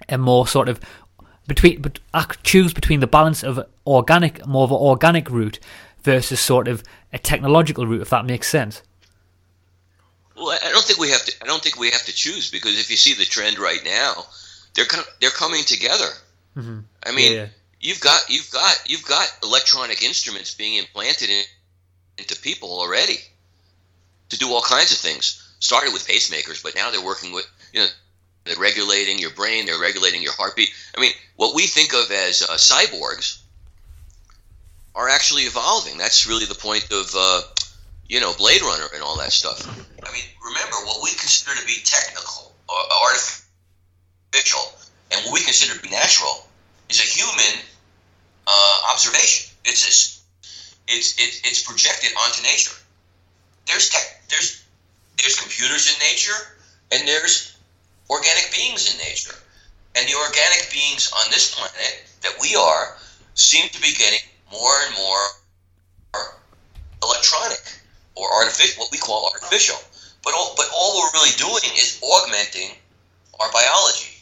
a 0.07 0.17
more 0.17 0.47
sort 0.47 0.69
of 0.69 0.79
between 1.47 1.81
but 1.81 1.99
choose 2.43 2.73
between 2.73 2.99
the 2.99 3.07
balance 3.07 3.43
of 3.43 3.59
organic 3.87 4.45
more 4.45 4.65
of 4.65 4.71
an 4.71 4.77
organic 4.77 5.29
route 5.31 5.59
versus 6.03 6.39
sort 6.39 6.67
of 6.67 6.83
a 7.11 7.17
technological 7.17 7.87
route 7.87 8.01
if 8.01 8.09
that 8.11 8.23
makes 8.23 8.47
sense 8.47 8.83
well, 10.39 10.57
I 10.63 10.71
don't 10.71 10.85
think 10.85 10.99
we 10.99 11.09
have 11.09 11.25
to. 11.25 11.33
I 11.41 11.47
don't 11.47 11.61
think 11.61 11.77
we 11.77 11.91
have 11.91 12.05
to 12.05 12.13
choose 12.13 12.49
because 12.49 12.79
if 12.79 12.89
you 12.89 12.95
see 12.95 13.13
the 13.13 13.25
trend 13.25 13.59
right 13.59 13.83
now, 13.83 14.25
they're 14.75 14.85
they're 15.19 15.29
coming 15.29 15.63
together. 15.63 16.09
Mm-hmm. 16.57 16.79
I 17.05 17.11
mean, 17.11 17.33
yeah, 17.33 17.41
yeah. 17.41 17.47
you've 17.79 18.01
got 18.01 18.29
you've 18.29 18.49
got 18.51 18.83
you've 18.87 19.05
got 19.05 19.27
electronic 19.43 20.03
instruments 20.03 20.53
being 20.53 20.77
implanted 20.77 21.29
in, 21.29 21.43
into 22.17 22.39
people 22.39 22.69
already 22.71 23.17
to 24.29 24.37
do 24.37 24.49
all 24.49 24.61
kinds 24.61 24.91
of 24.91 24.97
things. 24.97 25.45
Started 25.59 25.91
with 25.91 26.07
pacemakers, 26.07 26.63
but 26.63 26.75
now 26.75 26.89
they're 26.91 27.03
working 27.03 27.33
with 27.33 27.45
you 27.73 27.81
know 27.81 27.87
they're 28.45 28.57
regulating 28.57 29.19
your 29.19 29.31
brain, 29.31 29.65
they're 29.65 29.79
regulating 29.79 30.21
your 30.21 30.33
heartbeat. 30.33 30.69
I 30.95 31.01
mean, 31.01 31.11
what 31.35 31.55
we 31.55 31.63
think 31.63 31.93
of 31.93 32.09
as 32.11 32.41
uh, 32.41 32.53
cyborgs 32.53 33.39
are 34.95 35.09
actually 35.09 35.43
evolving. 35.43 35.97
That's 35.97 36.27
really 36.27 36.45
the 36.45 36.55
point 36.55 36.91
of 36.91 37.13
uh, 37.15 37.41
you 38.09 38.19
know, 38.19 38.33
Blade 38.33 38.61
Runner 38.61 38.87
and 38.93 39.03
all 39.03 39.17
that 39.17 39.31
stuff. 39.31 39.61
I 40.03 40.11
mean, 40.11 40.23
remember 40.43 40.75
what 40.85 41.01
we 41.03 41.11
consider 41.11 41.55
to 41.55 41.65
be 41.65 41.77
technical 41.85 42.55
or 42.67 42.75
artificial, 43.05 43.45
and 45.11 45.25
what 45.25 45.33
we 45.33 45.43
consider 45.43 45.75
to 45.75 45.81
be 45.81 45.89
natural 45.89 46.47
is 46.89 46.99
a 46.99 47.03
human 47.03 47.65
uh, 48.47 48.81
observation. 48.91 49.53
It's 49.65 50.23
it's 50.87 51.15
it's 51.17 51.41
it's 51.43 51.63
projected 51.63 52.11
onto 52.17 52.41
nature. 52.43 52.75
There's 53.67 53.89
tech, 53.89 54.23
there's 54.29 54.63
there's 55.17 55.39
computers 55.39 55.93
in 55.93 55.99
nature, 55.99 56.57
and 56.91 57.07
there's 57.07 57.55
organic 58.09 58.51
beings 58.55 58.91
in 58.91 58.97
nature, 58.99 59.35
and 59.95 60.07
the 60.07 60.15
organic 60.15 60.69
beings 60.71 61.11
on 61.11 61.29
this 61.31 61.53
planet 61.53 62.03
that 62.21 62.33
we 62.41 62.55
are 62.55 62.97
seem 63.35 63.69
to 63.69 63.81
be 63.81 63.93
getting 63.93 64.19
more 64.51 64.73
and 64.87 64.95
more 64.95 65.23
electronic 67.03 67.61
or 68.15 68.33
artificial, 68.33 68.81
what 68.81 68.91
we 68.91 68.97
call 68.97 69.29
artificial. 69.33 69.77
But 70.23 70.33
all, 70.33 70.53
but 70.57 70.67
all 70.75 70.99
we're 70.99 71.19
really 71.19 71.35
doing 71.37 71.75
is 71.77 72.01
augmenting 72.03 72.75
our 73.39 73.49
biology 73.53 74.18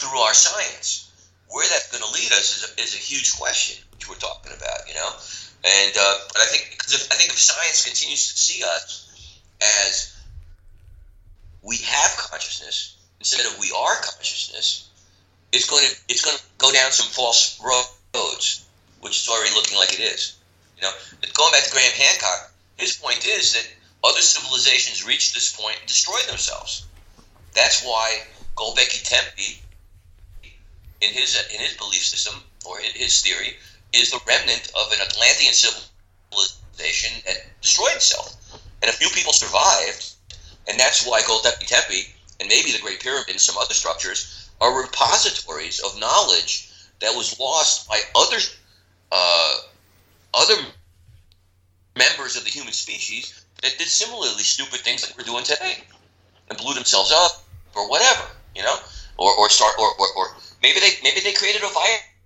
through 0.00 0.18
our 0.18 0.34
science. 0.34 1.12
Where 1.48 1.68
that's 1.68 1.90
going 1.90 2.02
to 2.02 2.12
lead 2.14 2.32
us 2.32 2.56
is 2.56 2.62
a, 2.64 2.80
is 2.80 2.94
a 2.94 2.98
huge 2.98 3.36
question, 3.36 3.82
which 3.92 4.08
we're 4.08 4.22
talking 4.22 4.52
about, 4.52 4.88
you 4.88 4.94
know. 4.94 5.10
And 5.64 5.92
uh, 5.98 6.14
but 6.32 6.40
I 6.40 6.46
think 6.46 6.70
because 6.70 6.94
if, 6.94 7.12
I 7.12 7.16
think 7.16 7.30
if 7.30 7.38
science 7.38 7.84
continues 7.84 8.32
to 8.32 8.38
see 8.38 8.62
us 8.62 9.36
as 9.60 10.16
we 11.62 11.76
have 11.84 12.16
consciousness 12.16 12.96
instead 13.18 13.44
of 13.46 13.58
we 13.58 13.70
are 13.76 13.96
consciousness, 14.00 14.88
it's 15.52 15.68
going 15.68 15.84
to 15.84 15.94
it's 16.08 16.24
going 16.24 16.36
to 16.36 16.42
go 16.58 16.72
down 16.72 16.92
some 16.92 17.10
false 17.10 17.60
roads, 17.60 18.64
which 19.00 19.18
is 19.20 19.28
already 19.28 19.54
looking 19.54 19.76
like 19.76 19.92
it 19.92 20.00
is. 20.00 20.36
You 20.76 20.82
know, 20.84 20.92
but 21.20 21.34
going 21.34 21.52
back 21.52 21.64
to 21.64 21.72
Graham 21.72 21.92
Hancock, 21.92 22.52
his 22.78 22.96
point 22.96 23.26
is 23.26 23.52
that 23.52 23.66
other 24.02 24.22
civilizations 24.22 25.06
reach 25.06 25.34
this 25.34 25.54
point 25.54 25.76
and 25.78 25.86
destroy 25.86 26.18
themselves. 26.26 26.86
That's 27.54 27.84
why 27.84 28.22
Gobekli 28.56 29.02
Tepe, 29.02 29.60
in 31.00 31.12
his 31.12 31.36
in 31.52 31.60
his 31.60 31.76
belief 31.76 32.04
system 32.04 32.42
or 32.66 32.78
his 32.78 33.22
theory, 33.22 33.56
is 33.92 34.10
the 34.10 34.20
remnant 34.26 34.70
of 34.74 34.92
an 34.92 35.00
Atlantean 35.00 35.52
civilization 35.52 37.22
that 37.26 37.60
destroyed 37.60 37.94
itself, 37.94 38.36
and 38.82 38.90
a 38.90 38.94
few 38.94 39.08
people 39.10 39.32
survived, 39.32 40.12
and 40.68 40.78
that's 40.78 41.06
why 41.06 41.22
Gobekli 41.22 41.66
Tepe 41.66 42.14
and 42.38 42.48
maybe 42.48 42.72
the 42.72 42.78
Great 42.78 43.00
Pyramid 43.00 43.28
and 43.28 43.40
some 43.40 43.58
other 43.58 43.74
structures 43.74 44.48
are 44.60 44.82
repositories 44.82 45.80
of 45.80 45.98
knowledge 45.98 46.70
that 47.00 47.14
was 47.14 47.38
lost 47.38 47.88
by 47.88 48.00
other 48.14 48.38
uh, 49.12 49.54
other 50.34 50.54
members 51.96 52.36
of 52.36 52.44
the 52.44 52.50
human 52.50 52.72
species 52.72 53.44
that 53.62 53.76
did 53.78 53.88
similarly 53.88 54.42
stupid 54.42 54.80
things 54.80 55.02
like 55.02 55.16
we're 55.16 55.24
doing 55.24 55.44
today 55.44 55.78
and 56.48 56.58
blew 56.58 56.74
themselves 56.74 57.12
up 57.12 57.44
or 57.74 57.88
whatever, 57.88 58.24
you 58.54 58.62
know, 58.62 58.76
or, 59.16 59.34
or 59.36 59.48
start 59.50 59.74
or, 59.78 59.88
or, 59.98 60.06
or 60.16 60.26
maybe 60.62 60.80
they 60.80 60.90
maybe 61.02 61.20
they 61.20 61.32
created 61.32 61.62
a 61.62 61.70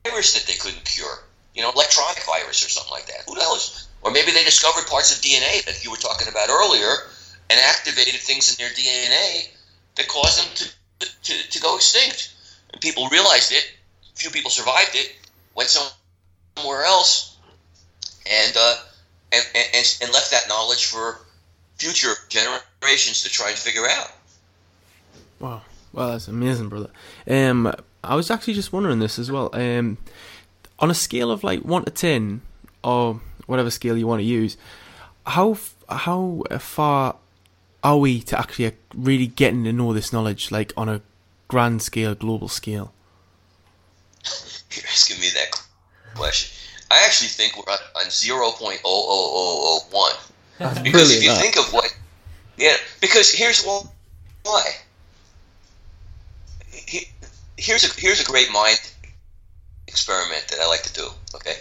virus 0.05 0.35
that 0.35 0.47
they 0.47 0.59
couldn't 0.59 0.85
cure, 0.85 1.24
you 1.55 1.62
know, 1.62 1.70
electronic 1.70 2.23
virus 2.24 2.65
or 2.65 2.69
something 2.69 2.93
like 2.93 3.06
that. 3.06 3.24
Who 3.27 3.35
knows? 3.35 3.89
Or 4.02 4.11
maybe 4.11 4.32
they 4.32 4.44
discovered 4.44 4.86
parts 4.86 5.16
of 5.16 5.23
DNA 5.23 5.65
that 5.65 5.82
you 5.82 5.90
were 5.90 5.97
talking 5.97 6.28
about 6.28 6.51
earlier 6.51 7.09
and 7.51 7.59
activated 7.61 8.20
things 8.20 8.52
in 8.52 8.62
their 8.62 8.73
DNA 8.74 9.48
that 9.97 10.09
caused 10.09 10.40
them 10.40 10.70
to, 11.01 11.09
to, 11.23 11.51
to 11.51 11.61
go 11.61 11.77
extinct. 11.77 12.35
And 12.73 12.81
people 12.81 13.09
realized 13.09 13.52
it. 13.52 13.65
Few 14.15 14.31
people 14.31 14.51
survived 14.51 14.94
it. 14.94 15.15
Went 15.55 15.70
somewhere 15.70 16.85
else 16.85 17.39
and, 18.31 18.56
uh, 18.56 18.77
and, 19.32 19.44
and, 19.55 19.98
and 20.02 20.12
left 20.12 20.31
that 20.32 20.48
knowledge 20.48 20.86
for 20.86 21.20
future 21.78 22.15
generations 22.28 23.23
to 23.23 23.31
try 23.31 23.51
and 23.51 23.59
figure 23.59 23.89
out. 23.89 24.11
Wow, 25.40 25.62
wow, 25.93 26.11
that's 26.11 26.28
amazing, 26.28 26.69
brother. 26.69 26.90
Um, 27.28 27.73
I 28.05 28.14
was 28.14 28.31
actually 28.31 28.55
just 28.55 28.72
wondering 28.72 28.98
this 28.98 29.18
as 29.18 29.31
well. 29.31 29.51
Um, 29.52 29.98
on 30.78 30.90
a 30.90 30.94
scale 30.94 31.31
of 31.31 31.44
like 31.44 31.60
one 31.60 31.85
to 31.85 31.90
ten, 31.90 32.43
or 32.82 33.20
whatever 33.47 33.70
scale 33.70 33.97
you 33.97 34.06
want 34.06 34.20
to 34.20 34.24
use, 34.24 34.56
how 35.26 35.56
how 35.89 36.43
far 36.59 37.16
are 37.82 37.98
we 37.98 38.20
to 38.22 38.39
actually 38.39 38.72
really 38.94 39.26
getting 39.26 39.64
to 39.64 39.72
know 39.72 39.93
this 39.93 40.12
knowledge, 40.12 40.51
like 40.51 40.72
on 40.76 40.89
a 40.89 41.01
grand 41.48 41.82
scale, 41.82 42.14
global 42.14 42.48
scale? 42.48 42.93
You're 44.70 44.86
asking 44.86 45.20
me 45.20 45.28
that 45.35 45.60
question. 46.14 46.60
I 46.90 47.05
actually 47.05 47.28
think 47.28 47.56
we're 47.56 47.72
on 47.72 48.10
zero 48.10 48.51
point 48.52 48.81
oh 48.85 49.06
oh 49.09 49.31
oh 49.35 49.81
oh 49.90 49.97
one. 49.97 50.82
Because 50.85 51.10
if 51.10 51.22
you 51.22 51.31
not. 51.31 51.40
think 51.40 51.56
of 51.56 51.72
what, 51.72 51.94
yeah, 52.56 52.76
because 53.01 53.32
here's 53.32 53.64
why. 53.64 54.70
Here's 57.56 57.85
a 57.85 58.01
here's 58.01 58.20
a 58.20 58.24
great 58.24 58.51
mind 58.51 58.81
experiment 59.86 60.48
that 60.48 60.60
I 60.60 60.66
like 60.66 60.82
to 60.82 60.93
do. 60.93 61.09
Okay, 61.35 61.55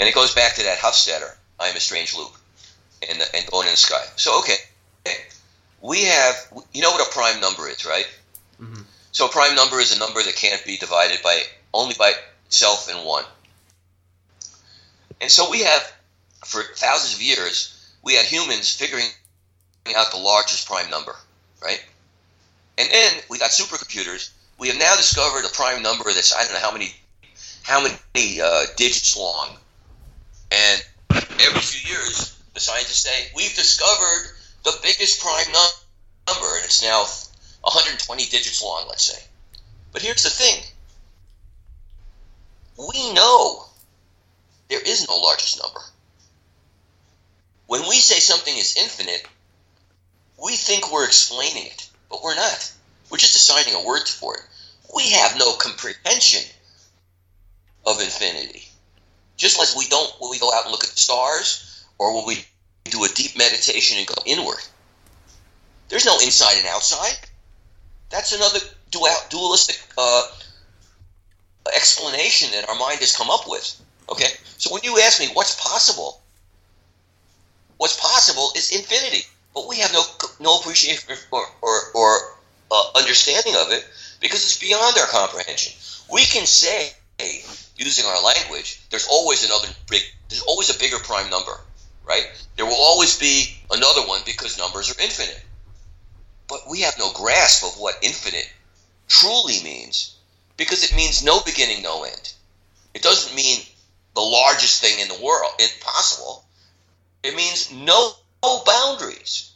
and 0.00 0.08
it 0.08 0.14
goes 0.14 0.34
back 0.34 0.54
to 0.54 0.62
that 0.64 0.78
Hofstadter. 0.78 1.34
I'm 1.60 1.76
a 1.76 1.80
strange 1.80 2.14
loop, 2.16 2.32
and 3.08 3.22
and 3.34 3.46
going 3.46 3.66
in 3.66 3.72
the 3.72 3.76
sky. 3.76 4.04
So 4.16 4.38
okay, 4.40 4.56
we 5.80 6.04
have 6.04 6.34
you 6.72 6.82
know 6.82 6.90
what 6.90 7.06
a 7.06 7.12
prime 7.12 7.40
number 7.40 7.68
is, 7.68 7.84
right? 7.86 8.08
Mm-hmm. 8.60 8.82
So 9.12 9.26
a 9.26 9.30
prime 9.30 9.54
number 9.54 9.78
is 9.78 9.94
a 9.94 9.98
number 9.98 10.22
that 10.22 10.36
can't 10.36 10.64
be 10.64 10.76
divided 10.76 11.22
by 11.22 11.42
only 11.72 11.94
by 11.98 12.12
itself 12.46 12.88
and 12.88 13.06
one. 13.06 13.24
And 15.20 15.30
so 15.30 15.50
we 15.50 15.62
have, 15.62 15.92
for 16.44 16.62
thousands 16.76 17.14
of 17.14 17.22
years, 17.22 17.92
we 18.02 18.14
had 18.14 18.26
humans 18.26 18.72
figuring 18.74 19.06
out 19.96 20.10
the 20.10 20.18
largest 20.18 20.66
prime 20.68 20.88
number, 20.90 21.16
right? 21.62 21.82
And 22.76 22.88
then 22.90 23.12
we 23.28 23.38
got 23.38 23.50
supercomputers. 23.50 24.30
We 24.58 24.68
have 24.68 24.78
now 24.78 24.96
discovered 24.96 25.44
a 25.44 25.48
prime 25.54 25.82
number 25.82 26.12
that's 26.12 26.34
I 26.34 26.42
don't 26.42 26.52
know 26.52 26.58
how 26.58 26.72
many 26.72 26.92
how 27.62 27.82
many 27.82 28.40
uh, 28.40 28.64
digits 28.76 29.16
long. 29.16 29.56
And 30.50 30.84
every 31.10 31.60
few 31.60 31.88
years, 31.88 32.36
the 32.54 32.60
scientists 32.60 33.02
say 33.02 33.30
we've 33.34 33.54
discovered 33.54 34.30
the 34.64 34.76
biggest 34.82 35.20
prime 35.20 35.46
number, 35.52 36.56
and 36.56 36.64
it's 36.64 36.82
now 36.82 37.04
120 37.62 38.24
digits 38.26 38.62
long, 38.62 38.86
let's 38.88 39.04
say. 39.04 39.22
But 39.92 40.02
here's 40.02 40.24
the 40.24 40.30
thing: 40.30 40.62
we 42.76 43.12
know 43.12 43.64
there 44.68 44.80
is 44.80 45.06
no 45.06 45.16
largest 45.16 45.62
number. 45.62 45.80
When 47.66 47.82
we 47.82 47.96
say 47.96 48.18
something 48.18 48.56
is 48.56 48.76
infinite, 48.76 49.26
we 50.42 50.56
think 50.56 50.90
we're 50.90 51.04
explaining 51.04 51.66
it, 51.66 51.88
but 52.08 52.22
we're 52.22 52.34
not. 52.34 52.72
We're 53.10 53.18
just 53.18 53.36
assigning 53.36 53.74
a 53.74 53.86
word 53.86 54.06
for 54.08 54.34
it. 54.36 54.42
We 54.94 55.10
have 55.10 55.38
no 55.38 55.54
comprehension 55.54 56.42
of 57.86 58.00
infinity. 58.00 58.68
Just 59.36 59.58
like 59.58 59.68
we 59.76 59.86
don't 59.88 60.12
when 60.20 60.30
we 60.30 60.38
go 60.38 60.52
out 60.52 60.64
and 60.64 60.72
look 60.72 60.84
at 60.84 60.90
the 60.90 60.98
stars, 60.98 61.84
or 61.98 62.14
when 62.14 62.26
we 62.26 62.44
do 62.84 63.04
a 63.04 63.08
deep 63.08 63.36
meditation 63.36 63.98
and 63.98 64.06
go 64.06 64.14
inward. 64.26 64.58
There's 65.88 66.06
no 66.06 66.18
inside 66.20 66.58
and 66.58 66.66
outside. 66.66 67.16
That's 68.10 68.32
another 68.32 68.60
dualistic 68.90 69.80
uh, 69.96 70.22
explanation 71.74 72.50
that 72.52 72.68
our 72.68 72.74
mind 72.78 73.00
has 73.00 73.14
come 73.14 73.30
up 73.30 73.48
with. 73.48 73.80
Okay, 74.10 74.28
so 74.56 74.72
when 74.72 74.82
you 74.84 74.98
ask 75.00 75.20
me 75.20 75.28
what's 75.34 75.60
possible, 75.60 76.22
what's 77.76 77.98
possible 78.00 78.50
is 78.56 78.72
infinity, 78.74 79.24
but 79.54 79.68
we 79.68 79.78
have 79.78 79.92
no 79.92 80.02
no 80.40 80.58
appreciation 80.58 81.12
or 81.12 81.16
or, 81.38 81.46
or 81.46 81.46
uh, 81.57 81.57
understanding 83.08 83.54
of 83.56 83.72
it 83.72 83.86
because 84.20 84.44
it's 84.44 84.58
beyond 84.58 84.98
our 84.98 85.06
comprehension. 85.06 85.72
We 86.12 86.24
can 86.24 86.44
say 86.44 86.92
using 87.76 88.04
our 88.04 88.22
language, 88.22 88.80
there's 88.90 89.08
always 89.08 89.44
another 89.44 89.68
big, 89.88 90.02
there's 90.28 90.42
always 90.42 90.68
a 90.68 90.78
bigger 90.78 90.98
prime 90.98 91.30
number, 91.30 91.58
right? 92.06 92.26
There 92.56 92.66
will 92.66 92.74
always 92.74 93.18
be 93.18 93.56
another 93.70 94.02
one 94.02 94.20
because 94.26 94.58
numbers 94.58 94.90
are 94.90 95.00
infinite. 95.02 95.42
But 96.48 96.68
we 96.68 96.82
have 96.82 96.98
no 96.98 97.10
grasp 97.12 97.64
of 97.64 97.80
what 97.80 97.96
infinite 98.02 98.50
truly 99.08 99.62
means 99.62 100.14
because 100.58 100.84
it 100.84 100.94
means 100.94 101.24
no 101.24 101.40
beginning, 101.40 101.82
no 101.82 102.04
end. 102.04 102.32
It 102.92 103.02
doesn't 103.02 103.34
mean 103.34 103.62
the 104.14 104.20
largest 104.20 104.82
thing 104.82 104.98
in 105.00 105.08
the 105.08 105.22
world, 105.22 105.52
impossible. 105.58 106.44
It 107.22 107.34
means 107.34 107.72
no, 107.72 108.12
no 108.42 108.62
boundaries. 108.64 109.52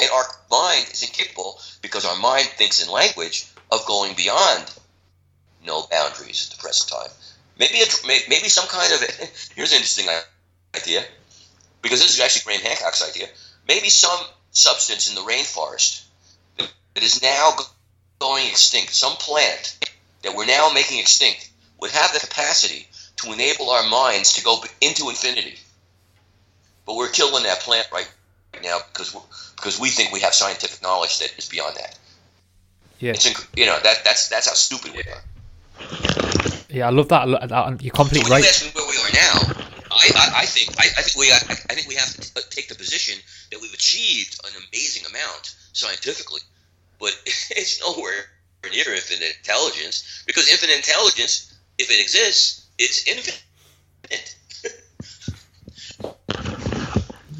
And 0.00 0.10
our 0.10 0.24
mind 0.50 0.86
is 0.92 1.02
incapable 1.02 1.60
because 1.82 2.04
our 2.04 2.16
mind 2.16 2.46
thinks 2.46 2.82
in 2.82 2.90
language 2.90 3.46
of 3.70 3.86
going 3.86 4.14
beyond 4.14 4.70
no 5.64 5.86
boundaries 5.90 6.48
at 6.48 6.56
the 6.56 6.62
present 6.62 6.90
time. 6.90 7.10
Maybe 7.58 7.80
a, 7.80 7.86
maybe 8.06 8.48
some 8.48 8.66
kind 8.68 8.92
of 8.92 9.00
here's 9.54 9.72
an 9.72 9.76
interesting 9.76 10.06
idea 10.74 11.04
because 11.82 12.00
this 12.00 12.14
is 12.14 12.20
actually 12.20 12.42
Graham 12.44 12.62
Hancock's 12.62 13.08
idea. 13.08 13.28
Maybe 13.68 13.88
some 13.88 14.18
substance 14.50 15.08
in 15.08 15.14
the 15.14 15.20
rainforest 15.20 16.02
that 16.58 17.02
is 17.02 17.22
now 17.22 17.52
going 18.18 18.46
extinct, 18.46 18.94
some 18.94 19.14
plant 19.16 19.90
that 20.22 20.34
we're 20.34 20.46
now 20.46 20.70
making 20.74 20.98
extinct, 20.98 21.50
would 21.80 21.90
have 21.90 22.12
the 22.12 22.20
capacity 22.20 22.88
to 23.16 23.32
enable 23.32 23.70
our 23.70 23.88
minds 23.88 24.34
to 24.34 24.44
go 24.44 24.62
into 24.80 25.08
infinity. 25.08 25.58
But 26.86 26.96
we're 26.96 27.10
killing 27.10 27.44
that 27.44 27.60
plant 27.60 27.86
right 27.92 28.08
now 28.62 28.78
because 28.92 29.16
because 29.56 29.80
we 29.80 29.88
think 29.88 30.12
we 30.12 30.20
have 30.20 30.34
scientific 30.34 30.82
knowledge 30.82 31.18
that 31.18 31.32
is 31.38 31.48
beyond 31.48 31.76
that. 31.76 31.98
Yeah, 32.98 33.12
it's 33.12 33.26
you 33.56 33.66
know 33.66 33.78
that 33.82 34.04
that's 34.04 34.28
that's 34.28 34.48
how 34.48 34.54
stupid 34.54 34.92
we 34.92 35.02
are. 35.10 35.22
Yeah, 36.68 36.88
I 36.88 36.90
love 36.90 37.08
that. 37.08 37.26
You're 37.82 37.92
completely 37.92 38.28
so 38.28 38.34
right. 38.34 38.42
You 38.42 38.48
ask 38.48 38.64
me 38.64 38.70
where 38.74 38.88
we 38.88 38.96
are 38.96 39.12
now. 39.12 39.64
I, 39.94 40.10
I, 40.16 40.42
I 40.42 40.46
think 40.46 40.74
I, 40.78 40.86
I, 40.98 41.02
think 41.02 41.16
we 41.16 41.30
I, 41.30 41.36
I 41.70 41.74
think 41.74 41.86
we 41.86 41.94
have 41.94 42.10
to 42.10 42.50
take 42.50 42.68
the 42.68 42.74
position 42.74 43.18
that 43.50 43.60
we've 43.60 43.72
achieved 43.72 44.40
an 44.44 44.50
amazing 44.68 45.06
amount 45.06 45.54
scientifically, 45.72 46.40
but 46.98 47.12
it's 47.26 47.80
nowhere 47.80 48.26
near 48.70 48.94
infinite 48.94 49.36
intelligence 49.38 50.24
because 50.26 50.48
infinite 50.48 50.76
intelligence, 50.76 51.54
if 51.78 51.90
it 51.90 52.00
exists, 52.00 52.66
it's 52.78 53.06
infinite. 53.06 53.42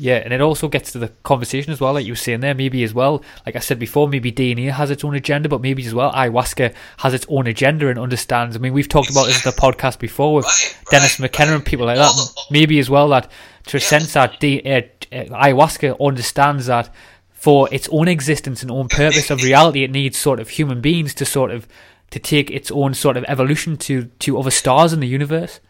Yeah, 0.04 0.16
and 0.16 0.34
it 0.34 0.42
also 0.42 0.68
gets 0.68 0.92
to 0.92 0.98
the 0.98 1.08
conversation 1.22 1.72
as 1.72 1.80
well, 1.80 1.94
like 1.94 2.04
you 2.04 2.12
were 2.12 2.16
saying 2.16 2.40
there, 2.40 2.54
maybe 2.54 2.84
as 2.84 2.92
well, 2.92 3.24
like 3.46 3.56
I 3.56 3.60
said 3.60 3.78
before, 3.78 4.06
maybe 4.06 4.30
DNA 4.30 4.70
has 4.70 4.90
its 4.90 5.02
own 5.02 5.14
agenda, 5.14 5.48
but 5.48 5.62
maybe 5.62 5.82
as 5.86 5.94
well 5.94 6.12
ayahuasca 6.12 6.74
has 6.98 7.14
its 7.14 7.24
own 7.30 7.46
agenda 7.46 7.88
and 7.88 7.98
understands. 7.98 8.54
I 8.54 8.58
mean, 8.58 8.74
we've 8.74 8.86
talked 8.86 9.08
about 9.08 9.28
this 9.28 9.42
in 9.42 9.50
the 9.50 9.56
podcast 9.56 9.98
before 9.98 10.34
with 10.34 10.44
right, 10.44 10.76
Dennis 10.90 11.18
right, 11.18 11.24
McKenna 11.24 11.52
right. 11.52 11.56
and 11.56 11.64
people 11.64 11.86
like 11.86 11.96
that. 11.96 12.12
Maybe 12.50 12.78
as 12.80 12.90
well 12.90 13.08
that 13.08 13.30
to 13.68 13.78
a 13.78 13.80
yeah. 13.80 13.86
sense 13.86 14.12
that 14.12 14.32
uh, 14.32 14.36
uh, 14.36 15.24
ayahuasca 15.40 15.96
understands 15.98 16.66
that 16.66 16.92
for 17.32 17.72
its 17.72 17.88
own 17.90 18.06
existence 18.06 18.60
and 18.60 18.70
own 18.70 18.88
purpose 18.88 19.30
of 19.30 19.42
reality, 19.42 19.84
it 19.84 19.90
needs 19.90 20.18
sort 20.18 20.38
of 20.38 20.50
human 20.50 20.82
beings 20.82 21.14
to 21.14 21.24
sort 21.24 21.50
of 21.50 21.66
to 22.10 22.18
take 22.18 22.50
its 22.50 22.70
own 22.70 22.92
sort 22.92 23.16
of 23.16 23.24
evolution 23.26 23.78
to 23.78 24.10
to 24.18 24.38
other 24.38 24.50
stars 24.50 24.92
in 24.92 25.00
the 25.00 25.08
universe. 25.08 25.60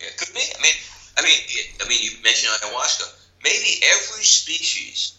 Yeah, 0.00 0.08
could 0.18 0.34
be. 0.34 0.40
I 0.40 0.60
mean, 0.60 0.83
I 1.16 1.22
mean, 1.22 1.38
I 1.84 1.88
mean, 1.88 2.00
you 2.02 2.10
mentioned 2.22 2.52
ayahuasca. 2.60 3.06
Maybe 3.42 3.80
every 3.84 4.24
species 4.24 5.18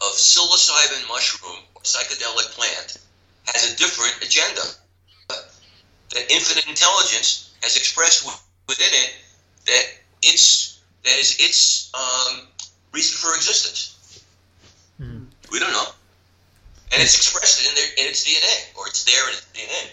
of 0.00 0.12
psilocybin 0.12 1.08
mushroom 1.08 1.58
or 1.74 1.82
psychedelic 1.82 2.50
plant 2.52 2.98
has 3.46 3.72
a 3.72 3.76
different 3.76 4.14
agenda 4.22 4.62
that 5.28 6.30
infinite 6.30 6.66
intelligence 6.68 7.52
has 7.62 7.76
expressed 7.76 8.26
within 8.68 8.88
it 8.92 9.12
that 9.66 9.84
it's 10.22 10.80
that 11.04 11.18
is 11.18 11.36
its 11.38 11.92
um, 11.94 12.46
reason 12.92 13.16
for 13.16 13.36
existence. 13.36 14.22
Mm. 15.00 15.26
We 15.52 15.58
don't 15.58 15.72
know, 15.72 15.88
and 16.92 17.02
it's 17.02 17.16
expressed 17.16 17.66
in, 17.66 17.74
their, 17.74 17.90
in 17.98 18.10
its 18.10 18.24
DNA, 18.24 18.78
or 18.78 18.88
it's 18.88 19.04
there 19.04 19.28
in 19.28 19.34
its 19.34 19.46
DNA. 19.54 19.90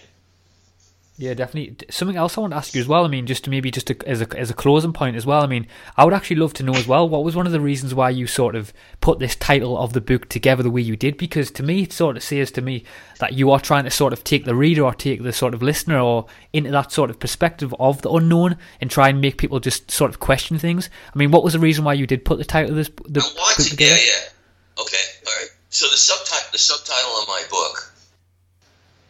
Yeah, 1.24 1.36
definitely. 1.36 1.78
Something 1.90 2.18
else 2.18 2.38
I 2.38 2.41
want 2.41 2.52
to 2.52 2.58
ask 2.58 2.76
you 2.76 2.82
as 2.82 2.88
well. 2.88 3.06
I 3.06 3.08
mean, 3.08 3.26
just 3.26 3.45
to 3.45 3.50
maybe 3.50 3.72
just 3.72 3.88
to, 3.88 3.95
as 4.06 4.22
a 4.22 4.38
as 4.38 4.50
a 4.50 4.54
closing 4.54 4.91
point 4.91 5.16
as 5.16 5.26
well. 5.26 5.41
I 5.41 5.48
mean, 5.48 5.68
I 5.95 6.04
would 6.04 6.14
actually 6.14 6.36
love 6.36 6.54
to 6.56 6.64
know 6.64 6.74
as 6.74 6.86
well 6.86 7.08
what 7.08 7.24
was 7.24 7.34
one 7.34 7.45
of 7.45 7.54
the 7.54 7.62
reasons 7.62 7.95
why 7.95 8.10
you 8.10 8.28
sort 8.28 8.58
of 8.58 8.74
put 9.00 9.20
this 9.20 9.34
title 9.34 9.78
of 9.78 9.94
the 9.94 10.02
book 10.02 10.28
together 10.28 10.62
the 10.62 10.70
way 10.70 10.82
you 10.82 10.98
did. 10.98 11.16
Because 11.16 11.50
to 11.52 11.64
me, 11.64 11.84
it 11.84 11.94
sort 11.94 12.18
of 12.18 12.24
says 12.24 12.52
to 12.52 12.62
me 12.62 12.84
that 13.20 13.32
you 13.32 13.52
are 13.52 13.62
trying 13.62 13.86
to 13.86 13.90
sort 13.90 14.12
of 14.12 14.26
take 14.26 14.44
the 14.44 14.54
reader 14.54 14.84
or 14.84 14.94
take 14.94 15.24
the 15.24 15.32
sort 15.32 15.54
of 15.54 15.64
listener 15.64 15.98
or 15.98 16.26
into 16.52 16.72
that 16.72 16.91
sort 16.91 17.10
of 17.10 17.22
perspective 17.22 17.74
of 17.80 18.02
the 18.02 18.12
unknown 18.12 18.58
and 18.82 18.91
try 18.91 19.08
and 19.08 19.22
make 19.22 19.38
people 19.38 19.62
just 19.62 19.90
sort 19.91 20.12
of 20.12 20.20
question 20.20 20.60
things. 20.60 20.90
I 21.16 21.18
mean, 21.18 21.32
what 21.32 21.45
was 21.45 21.54
the 21.54 21.60
reason 21.60 21.86
why 21.86 21.94
you 21.94 22.06
did 22.06 22.26
put 22.26 22.38
the 22.38 22.44
title 22.44 22.72
of 22.72 22.76
this 22.76 22.91
the 23.08 23.22
oh, 23.24 23.34
book 23.34 23.66
together? 23.66 23.95
Yeah, 23.95 24.08
yeah. 24.08 24.82
Okay, 24.82 25.04
all 25.26 25.34
right. 25.40 25.50
So 25.70 25.88
the 25.88 25.95
subtitle 25.95 26.50
the 26.52 26.58
subtitle 26.58 27.12
of 27.22 27.30
my 27.30 27.44
book 27.50 27.94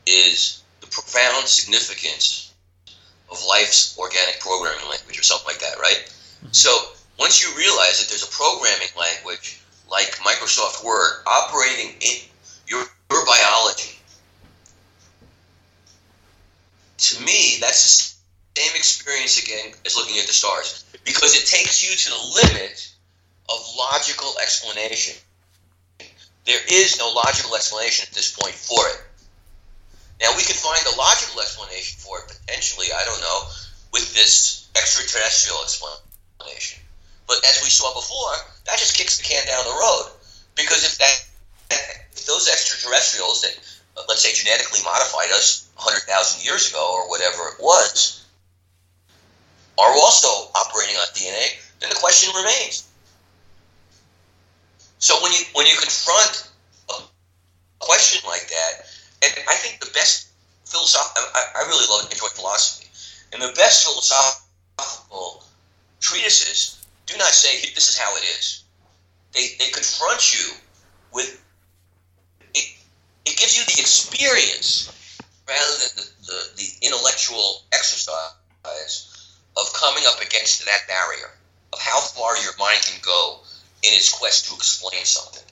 is 0.06 0.63
profound 0.94 1.48
significance 1.48 2.54
of 3.32 3.44
life's 3.48 3.98
organic 3.98 4.40
programming 4.40 4.88
language 4.90 5.20
or 5.20 5.24
something 5.24 5.48
like 5.48 5.60
that, 5.60 5.80
right? 5.80 6.06
Mm-hmm. 6.06 6.48
So 6.52 6.70
once 7.20 7.42
you 7.42 7.50
realize 7.58 8.00
that 8.00 8.10
there's 8.10 8.24
a 8.24 8.32
programming 8.32 8.94
language 8.98 9.60
like 9.90 10.16
Microsoft 10.20 10.84
Word 10.84 11.24
operating 11.26 11.96
in 12.00 12.18
your, 12.68 12.84
your 13.12 13.26
biology, 13.26 13.98
to 16.98 17.24
me, 17.24 17.58
that's 17.60 18.16
the 18.56 18.62
same 18.62 18.76
experience 18.76 19.42
again 19.42 19.74
as 19.86 19.96
looking 19.96 20.20
at 20.20 20.28
the 20.28 20.34
stars 20.34 20.86
because 21.04 21.36
it 21.36 21.46
takes 21.46 21.84
you 21.84 21.96
to 21.96 22.10
the 22.10 22.48
limit 22.48 22.92
of 23.50 23.60
logical 23.78 24.34
explanation. 24.42 25.16
There 26.46 26.62
is 26.70 26.98
no 26.98 27.10
logical 27.12 27.56
explanation 27.56 28.06
at 28.08 28.14
this 28.14 28.32
point 28.32 28.54
for 28.54 28.88
it. 28.88 29.02
Now, 30.24 30.32
we 30.40 30.48
can 30.48 30.56
find 30.56 30.80
a 30.88 30.96
logical 30.96 31.42
explanation 31.44 32.00
for 32.00 32.24
it 32.24 32.32
potentially, 32.32 32.88
I 32.96 33.04
don't 33.04 33.20
know, 33.20 33.40
with 33.92 34.16
this 34.16 34.72
extraterrestrial 34.72 35.60
explanation. 35.62 36.80
But 37.28 37.44
as 37.44 37.60
we 37.62 37.70
saw 37.70 37.94
before, 37.94 38.32
that 38.66 38.80
just 38.80 38.96
kicks 38.96 39.18
the 39.18 39.24
can 39.28 39.46
down 39.46 39.66
the 39.66 39.76
road. 39.76 40.16
Because 40.56 40.88
if 40.88 40.98
that 40.98 41.16
if 42.16 42.26
those 42.26 42.48
extraterrestrials 42.48 43.42
that, 43.42 43.60
let's 44.08 44.24
say, 44.24 44.32
genetically 44.32 44.80
modified 44.86 45.32
us 45.32 45.68
100,000 45.76 46.46
years 46.46 46.70
ago 46.70 46.94
or 46.94 47.10
whatever 47.10 47.50
it 47.50 47.60
was, 47.60 48.24
are 49.78 49.92
also 49.92 50.28
operating 50.56 50.96
on 50.96 51.08
DNA, 51.14 51.60
then 51.82 51.90
the 51.90 52.00
question 52.00 52.34
remains. 52.36 52.88
So 55.00 55.22
when 55.22 55.34
you 55.34 55.44
when 55.52 55.68
you 55.68 55.76
confront 55.76 56.48
a 56.92 57.02
question 57.80 58.22
like 58.26 58.48
that, 58.48 58.88
and 59.24 59.34
I 59.48 59.56
think 59.56 59.80
the 59.80 59.92
best 59.94 60.30
philosophy, 60.66 61.20
I, 61.36 61.64
I 61.64 61.68
really 61.68 61.86
love 61.90 62.04
and 62.04 62.12
enjoy 62.12 62.28
philosophy, 62.28 62.88
and 63.32 63.42
the 63.42 63.54
best 63.56 63.84
philosophical 63.86 65.44
treatises 66.00 66.86
do 67.06 67.18
not 67.18 67.32
say 67.32 67.62
this 67.74 67.90
is 67.90 67.98
how 67.98 68.16
it 68.16 68.24
is. 68.24 68.64
They, 69.34 69.56
they 69.60 69.72
confront 69.72 70.34
you 70.34 70.54
with 71.12 71.42
it, 72.54 72.66
it 73.26 73.38
gives 73.38 73.58
you 73.58 73.64
the 73.66 73.80
experience 73.80 74.90
rather 75.48 75.74
than 75.80 75.90
the, 75.96 76.08
the, 76.26 76.40
the 76.58 76.88
intellectual 76.88 77.64
exercise 77.74 78.34
of 79.58 79.74
coming 79.74 80.04
up 80.08 80.22
against 80.22 80.66
that 80.66 80.88
barrier 80.88 81.32
of 81.74 81.80
how 81.80 82.00
far 82.00 82.38
your 82.38 82.56
mind 82.58 82.82
can 82.84 83.00
go 83.02 83.40
in 83.84 83.94
its 83.94 84.12
quest 84.12 84.48
to 84.48 84.56
explain 84.56 85.04
something. 85.04 85.44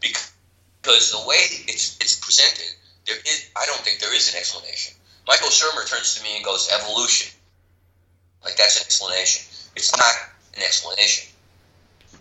Because 0.00 1.10
the 1.10 1.24
way 1.26 1.36
it's, 1.68 1.96
it's 2.00 2.18
presented, 2.20 2.74
there 3.06 3.16
is, 3.16 3.48
I 3.56 3.66
don't 3.66 3.80
think 3.80 4.00
there 4.00 4.14
is 4.14 4.32
an 4.32 4.38
explanation. 4.38 4.94
Michael 5.26 5.48
Shermer 5.48 5.88
turns 5.88 6.14
to 6.16 6.22
me 6.22 6.36
and 6.36 6.44
goes, 6.44 6.68
evolution. 6.72 7.32
Like 8.44 8.56
that's 8.56 8.76
an 8.76 8.82
explanation. 8.82 9.46
It's 9.74 9.96
not 9.96 10.14
an 10.56 10.62
explanation. 10.62 11.32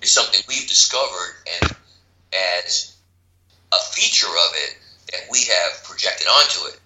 It's 0.01 0.11
something 0.11 0.41
we've 0.47 0.67
discovered 0.67 1.35
and 1.61 1.75
as 2.65 2.95
a 3.71 3.77
feature 3.93 4.27
of 4.27 4.51
it 4.55 4.77
that 5.11 5.21
we 5.31 5.39
have 5.39 5.83
projected 5.83 6.27
onto 6.27 6.67
it, 6.67 6.79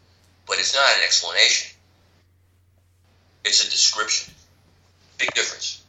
but 0.46 0.58
it's 0.60 0.74
not 0.74 0.86
an 0.98 1.04
explanation. 1.04 1.76
It's 3.46 3.66
a 3.66 3.70
description. 3.70 4.34
Big 5.18 5.34
difference. 5.34 5.84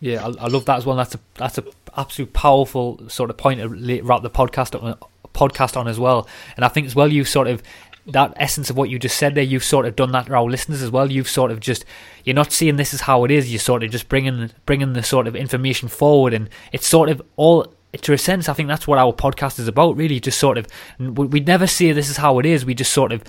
Yeah, 0.00 0.26
I, 0.26 0.44
I 0.44 0.48
love 0.48 0.64
that 0.66 0.78
as 0.78 0.86
well. 0.86 0.96
That's 0.96 1.14
a 1.14 1.20
that's 1.34 1.58
a 1.58 1.64
absolute 1.96 2.32
powerful 2.32 3.08
sort 3.08 3.30
of 3.30 3.36
point 3.36 3.60
to 3.60 4.02
wrap 4.02 4.22
the 4.22 4.30
podcast 4.30 4.74
up 4.74 4.82
on, 4.82 4.98
podcast 5.36 5.76
on 5.76 5.86
as 5.86 5.98
well. 5.98 6.26
And 6.56 6.64
I 6.64 6.68
think 6.68 6.86
as 6.86 6.94
well, 6.94 7.12
you 7.12 7.24
sort 7.24 7.46
of 7.46 7.62
that 8.06 8.32
essence 8.36 8.70
of 8.70 8.76
what 8.76 8.88
you 8.88 8.98
just 8.98 9.18
said 9.18 9.34
there, 9.34 9.42
you've 9.44 9.64
sort 9.64 9.84
of 9.84 9.96
done 9.96 10.12
that 10.12 10.26
to 10.26 10.34
our 10.34 10.44
listeners 10.44 10.80
as 10.80 10.90
well. 10.90 11.10
You've 11.10 11.28
sort 11.28 11.50
of 11.50 11.60
just 11.60 11.84
you're 12.24 12.34
not 12.34 12.52
seeing 12.52 12.76
this 12.76 12.94
is 12.94 13.02
how 13.02 13.24
it 13.24 13.30
is. 13.30 13.50
You're 13.50 13.58
sort 13.58 13.82
of 13.82 13.90
just 13.90 14.08
bringing 14.08 14.50
bringing 14.64 14.92
the 14.92 15.02
sort 15.02 15.26
of 15.26 15.34
information 15.34 15.88
forward, 15.88 16.32
and 16.32 16.48
it's 16.72 16.86
sort 16.86 17.08
of 17.08 17.20
all 17.36 17.72
to 18.00 18.12
a 18.12 18.18
sense. 18.18 18.48
I 18.48 18.52
think 18.52 18.68
that's 18.68 18.86
what 18.86 18.98
our 18.98 19.12
podcast 19.12 19.58
is 19.58 19.68
about. 19.68 19.96
Really, 19.96 20.20
just 20.20 20.38
sort 20.38 20.58
of 20.58 20.66
we 20.98 21.40
never 21.40 21.66
say 21.66 21.92
this 21.92 22.08
is 22.08 22.16
how 22.18 22.38
it 22.38 22.46
is. 22.46 22.64
We 22.64 22.74
just 22.74 22.92
sort 22.92 23.12
of 23.12 23.24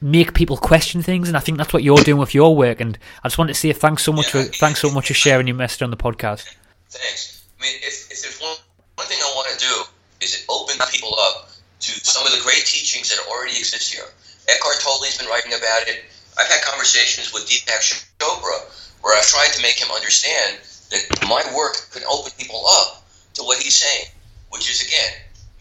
make 0.00 0.34
people 0.34 0.58
question 0.58 1.02
things, 1.02 1.28
and 1.28 1.36
I 1.36 1.40
think 1.40 1.56
that's 1.56 1.72
what 1.72 1.82
you're 1.82 1.96
doing 1.98 2.18
with 2.18 2.34
your 2.34 2.54
work. 2.54 2.80
And 2.80 2.98
I 3.22 3.28
just 3.28 3.38
want 3.38 3.48
to 3.48 3.54
say 3.54 3.72
thanks 3.72 4.02
so 4.02 4.12
much 4.12 4.34
yeah, 4.34 4.44
for 4.44 4.52
thanks 4.52 4.80
so 4.80 4.90
much 4.90 5.08
for 5.08 5.14
sharing 5.14 5.46
your 5.46 5.56
message 5.56 5.82
on 5.82 5.90
the 5.90 5.96
podcast. 5.96 6.44
Thanks. 6.90 7.44
I 7.58 7.62
mean, 7.62 7.72
if, 7.82 8.10
if 8.10 8.22
there's 8.22 8.38
one 8.40 8.56
one 8.96 9.06
thing 9.06 9.18
I 9.22 9.32
want 9.34 9.58
to 9.58 9.66
do 9.66 9.93
is 10.20 10.34
it 10.34 10.44
open 10.48 10.76
people 10.90 11.14
up 11.18 11.50
to 11.80 11.92
some 12.04 12.26
of 12.26 12.32
the 12.32 12.42
great 12.42 12.64
teachings 12.64 13.10
that 13.10 13.20
already 13.28 13.56
exist 13.58 13.92
here. 13.92 14.06
Eckhart 14.48 14.80
Tolle's 14.80 15.18
been 15.18 15.28
writing 15.28 15.52
about 15.52 15.88
it. 15.88 16.04
I've 16.38 16.48
had 16.48 16.62
conversations 16.62 17.32
with 17.32 17.46
Deepak 17.48 18.08
Chopra 18.18 18.58
where 19.02 19.16
I've 19.16 19.26
tried 19.26 19.52
to 19.52 19.62
make 19.62 19.76
him 19.76 19.92
understand 19.92 20.58
that 20.90 21.28
my 21.28 21.42
work 21.54 21.76
can 21.92 22.02
open 22.08 22.32
people 22.38 22.64
up 22.66 23.04
to 23.34 23.42
what 23.42 23.62
he's 23.62 23.76
saying, 23.76 24.06
which 24.50 24.70
is 24.70 24.82
again, 24.86 25.12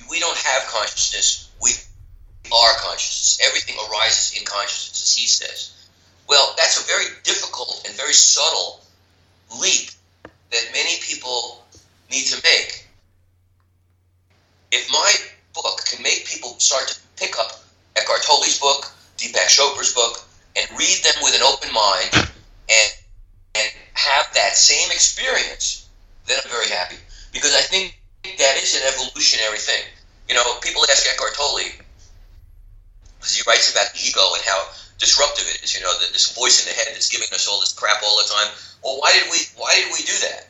we 0.09 0.19
don't 0.19 0.38
have 0.38 0.63
consciousness, 0.67 1.49
we 1.61 1.71
are 2.51 2.73
consciousness. 2.80 3.39
Everything 3.47 3.75
arises 3.89 4.38
in 4.38 4.45
consciousness, 4.45 5.03
as 5.03 5.15
he 5.15 5.27
says. 5.27 5.89
Well, 6.27 6.53
that's 6.57 6.81
a 6.81 6.85
very 6.85 7.05
difficult 7.23 7.84
and 7.85 7.95
very 7.95 8.13
subtle 8.13 8.81
leap 9.59 9.89
that 10.51 10.63
many 10.73 10.99
people 11.01 11.65
need 12.11 12.25
to 12.27 12.41
make. 12.43 12.82
If 14.74 14.90
my 14.90 15.14
book 15.54 15.86
can 15.86 16.02
make 16.02 16.26
people 16.26 16.58
start 16.58 16.88
to 16.90 16.95
pick 17.16 17.38
up 17.38 17.62
Eckhart 17.95 18.24
Tolle's 18.24 18.58
book, 18.58 18.90
Deepak 19.18 19.48
Chopra's 19.48 19.94
book, 19.94 20.26
and 20.58 20.66
read 20.78 20.98
them 21.04 21.14
with 21.22 21.36
an 21.36 21.45
open 21.45 21.72
mind 21.72 22.10
and 22.70 22.90
and 23.54 23.70
have 23.94 24.26
that 24.34 24.58
same 24.58 24.90
experience, 24.90 25.88
then 26.26 26.40
I'm 26.44 26.50
very 26.50 26.70
happy. 26.70 26.98
Because 27.32 27.54
I 27.54 27.62
think 27.62 28.00
that 28.24 28.58
is 28.58 28.76
an 28.76 28.82
evolutionary 28.90 29.60
thing. 29.60 29.84
You 30.28 30.36
know, 30.36 30.58
people 30.62 30.82
ask 30.90 31.06
Eckhart 31.06 31.36
Tolle, 31.36 31.70
because 33.20 33.36
he 33.36 33.44
writes 33.45 33.72
about 33.72 33.94
ego 33.94 34.34
and 34.34 34.44
how 34.44 34.70
disruptive 34.98 35.45
it 35.48 35.64
is. 35.64 35.76
You 35.76 35.82
know, 35.82 35.94
this 36.00 36.34
voice 36.34 36.66
in 36.66 36.68
the 36.68 36.76
head 36.76 36.88
that's 36.91 37.10
giving 37.10 37.28
us 37.34 37.48
all 37.48 37.60
this 37.60 37.74
crap 37.74 38.02
all 38.04 38.18
the 38.18 38.30
time. 38.30 38.52
Well, 38.84 38.98
why 39.00 39.14
did 39.14 39.30
we 39.30 39.38
why 39.56 39.76
did 39.76 39.94
we 39.94 40.00
do 40.04 40.18
that? 40.28 40.50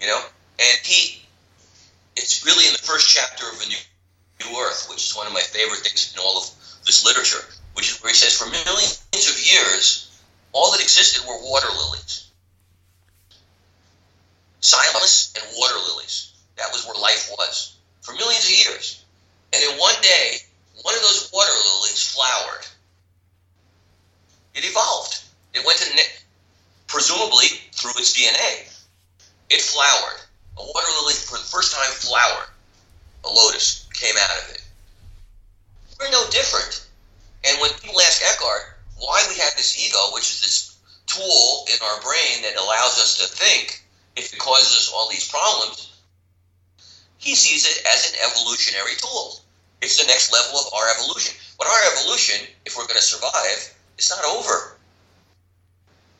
You 0.00 0.06
know, 0.06 0.22
and 0.58 0.78
he, 0.84 1.22
it's 2.16 2.44
really 2.44 2.66
in 2.66 2.72
the 2.72 2.86
first 2.86 3.12
chapter 3.12 3.48
of 3.48 3.60
a 3.60 3.66
new, 3.66 3.82
new 4.46 4.60
Earth, 4.60 4.86
is 5.08 5.16
one 5.16 5.26
of 5.26 5.32
my 5.32 5.40
favorite 5.40 5.80
things 5.80 6.12
in 6.12 6.20
all 6.20 6.38
of 6.38 6.50
this 6.84 7.04
literature, 7.04 7.44
which 7.72 7.90
is 7.90 7.98
where 8.02 8.12
he 8.12 8.16
says 8.16 8.36
for 8.36 8.46
millions 8.50 9.00
of 9.30 9.40
years, 9.40 10.20
all 10.52 10.70
that 10.72 10.82
existed 10.82 11.26
were 11.26 11.40
water 11.42 11.68
lilies, 11.72 12.28
silence 14.60 15.32
and 15.34 15.44
water 15.56 15.78
lilies. 15.88 16.32
That 16.56 16.72
was 16.72 16.84
where 16.84 17.00
life 17.00 17.30
was 17.38 17.76
for 18.02 18.12
millions 18.14 18.44
of 18.44 18.50
years. 18.50 19.04
And 19.52 19.62
then 19.62 19.78
one 19.78 19.94
day, 20.02 20.38
one 20.82 20.94
of 20.94 21.00
those 21.00 21.30
water 21.32 21.52
lilies 21.52 22.12
flowered. 22.12 22.66
It 24.54 24.64
evolved. 24.64 25.22
It 25.54 25.64
went 25.64 25.78
to, 25.78 25.86
presumably 26.86 27.46
through 27.72 27.96
its 27.96 28.12
DNA. 28.12 28.68
It 29.50 29.62
flowered. 29.62 30.20
A 30.58 30.62
water 30.62 30.88
lily, 31.00 31.14
for 31.14 31.38
the 31.38 31.44
first 31.44 31.72
time, 31.72 31.90
flowered. 31.92 32.48
A 33.24 33.28
lotus 33.28 33.86
came 33.94 34.14
out 34.18 34.44
of 34.44 34.50
it. 34.50 34.67
We're 35.98 36.10
no 36.10 36.24
different. 36.30 36.86
And 37.44 37.60
when 37.60 37.70
people 37.80 38.00
ask 38.00 38.22
Eckhart 38.22 38.78
why 38.98 39.24
we 39.28 39.36
have 39.36 39.54
this 39.56 39.78
ego, 39.78 39.98
which 40.14 40.30
is 40.30 40.40
this 40.40 40.78
tool 41.06 41.64
in 41.68 41.78
our 41.82 42.00
brain 42.02 42.42
that 42.42 42.60
allows 42.60 42.98
us 42.98 43.18
to 43.18 43.26
think 43.26 43.82
if 44.16 44.32
it 44.32 44.38
causes 44.38 44.76
us 44.76 44.92
all 44.94 45.08
these 45.08 45.28
problems, 45.28 45.92
he 47.18 47.34
sees 47.34 47.66
it 47.66 47.84
as 47.86 48.10
an 48.10 48.18
evolutionary 48.30 48.94
tool. 48.98 49.40
It's 49.80 50.00
the 50.00 50.06
next 50.06 50.32
level 50.32 50.58
of 50.58 50.72
our 50.74 50.90
evolution. 50.98 51.34
But 51.58 51.68
our 51.68 51.92
evolution, 51.92 52.46
if 52.64 52.76
we're 52.76 52.86
going 52.86 52.98
to 52.98 53.02
survive, 53.02 53.74
it's 53.96 54.10
not 54.10 54.24
over. 54.24 54.76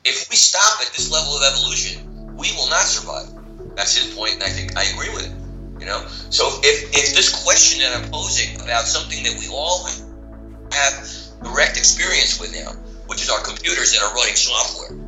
If 0.05 0.29
we 0.31 0.37
stop 0.37 0.81
at 0.81 0.93
this 0.93 1.11
level 1.11 1.37
of 1.37 1.43
evolution, 1.43 2.37
we 2.37 2.53
will 2.53 2.71
not 2.71 2.87
survive. 2.87 3.29
That's 3.75 3.97
his 3.97 4.15
point, 4.15 4.35
and 4.35 4.43
I 4.43 4.49
think 4.49 4.77
I 4.77 4.85
agree 4.85 5.11
with 5.15 5.27
it. 5.27 5.38
You 5.79 5.87
know, 5.87 6.07
so 6.31 6.61
if 6.63 6.91
if 6.91 7.15
this 7.15 7.45
question 7.45 7.81
that 7.81 7.95
I'm 7.95 8.11
posing 8.11 8.61
about 8.61 8.85
something 8.85 9.23
that 9.25 9.39
we 9.39 9.49
all 9.49 9.87
have 9.87 11.09
direct 11.43 11.77
experience 11.77 12.41
with 12.41 12.53
now, 12.53 12.73
which 13.07 13.23
is 13.23 13.31
our 13.31 13.41
computers 13.43 13.93
that 13.93 14.03
are 14.03 14.15
running 14.15 14.35
software, 14.35 14.99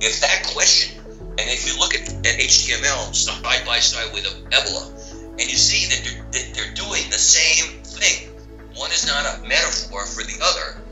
if 0.00 0.20
that 0.20 0.44
question, 0.52 1.02
and 1.38 1.48
if 1.48 1.66
you 1.66 1.78
look 1.78 1.94
at, 1.94 2.08
at 2.26 2.38
HTML 2.38 3.14
side 3.14 3.64
by 3.64 3.78
side 3.78 4.12
with 4.12 4.24
Ebola, 4.50 4.92
and 5.40 5.50
you 5.50 5.56
see 5.56 5.88
that 5.88 6.04
they're, 6.04 6.24
that 6.32 6.54
they're 6.54 6.74
doing 6.74 7.08
the 7.10 7.18
same 7.18 7.82
thing. 7.82 8.28
One 8.74 8.90
is 8.90 9.06
not 9.06 9.24
a 9.24 9.42
metaphor 9.42 10.04
for 10.06 10.22
the 10.22 10.38
other. 10.42 10.82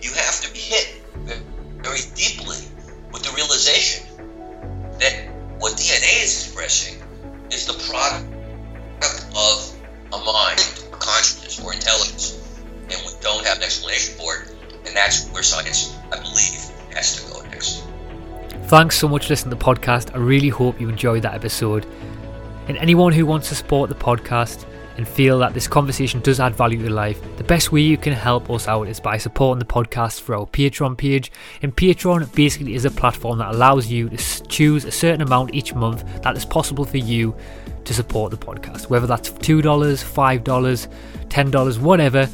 You 0.00 0.12
have 0.12 0.40
to 0.42 0.52
be 0.52 0.58
hit 0.58 1.02
very 1.82 2.00
deeply 2.14 2.58
with 3.12 3.22
the 3.22 3.32
realization 3.34 4.06
that 4.98 5.28
what 5.58 5.74
DNA 5.74 6.22
is 6.22 6.46
expressing 6.46 7.01
is 7.52 7.66
the 7.66 7.74
product 7.90 8.26
of 9.36 9.74
a 10.12 10.18
mind, 10.24 10.60
or 10.90 10.98
consciousness, 10.98 11.60
or 11.64 11.72
intelligence. 11.72 12.38
And 12.82 13.00
we 13.04 13.12
don't 13.20 13.44
have 13.46 13.58
an 13.58 13.62
explanation 13.62 14.14
for 14.16 14.36
it. 14.36 14.56
And 14.86 14.96
that's 14.96 15.28
where 15.30 15.42
science, 15.42 15.96
I 16.12 16.18
believe, 16.18 16.70
has 16.94 17.16
to 17.16 17.32
go 17.32 17.42
next. 17.50 17.84
Thanks 18.68 18.98
so 18.98 19.08
much 19.08 19.26
for 19.26 19.32
listening 19.32 19.56
to 19.56 19.56
the 19.56 19.64
podcast. 19.64 20.14
I 20.14 20.18
really 20.18 20.48
hope 20.48 20.80
you 20.80 20.88
enjoyed 20.88 21.22
that 21.22 21.34
episode. 21.34 21.86
And 22.68 22.76
anyone 22.78 23.12
who 23.12 23.26
wants 23.26 23.48
to 23.48 23.54
support 23.54 23.88
the 23.88 23.94
podcast 23.94 24.66
and 25.02 25.08
feel 25.08 25.40
that 25.40 25.52
this 25.52 25.66
conversation 25.66 26.20
does 26.20 26.38
add 26.38 26.54
value 26.54 26.80
to 26.80 26.88
life, 26.88 27.20
the 27.36 27.42
best 27.42 27.72
way 27.72 27.80
you 27.80 27.96
can 27.96 28.12
help 28.12 28.48
us 28.50 28.68
out 28.68 28.86
is 28.86 29.00
by 29.00 29.16
supporting 29.16 29.58
the 29.58 29.64
podcast 29.64 30.20
through 30.20 30.38
our 30.38 30.46
Patreon 30.46 30.96
page. 30.96 31.32
And 31.60 31.74
Patreon 31.74 32.32
basically 32.36 32.76
is 32.76 32.84
a 32.84 32.90
platform 32.90 33.38
that 33.38 33.52
allows 33.52 33.88
you 33.88 34.08
to 34.10 34.46
choose 34.46 34.84
a 34.84 34.92
certain 34.92 35.22
amount 35.22 35.56
each 35.56 35.74
month 35.74 36.04
that 36.22 36.36
is 36.36 36.44
possible 36.44 36.84
for 36.84 36.98
you 36.98 37.34
to 37.84 37.92
support 37.92 38.30
the 38.30 38.36
podcast, 38.36 38.90
whether 38.90 39.08
that's 39.08 39.30
$2, 39.30 39.60
$5, 39.60 40.88
$10, 41.28 41.78
whatever. 41.80 42.28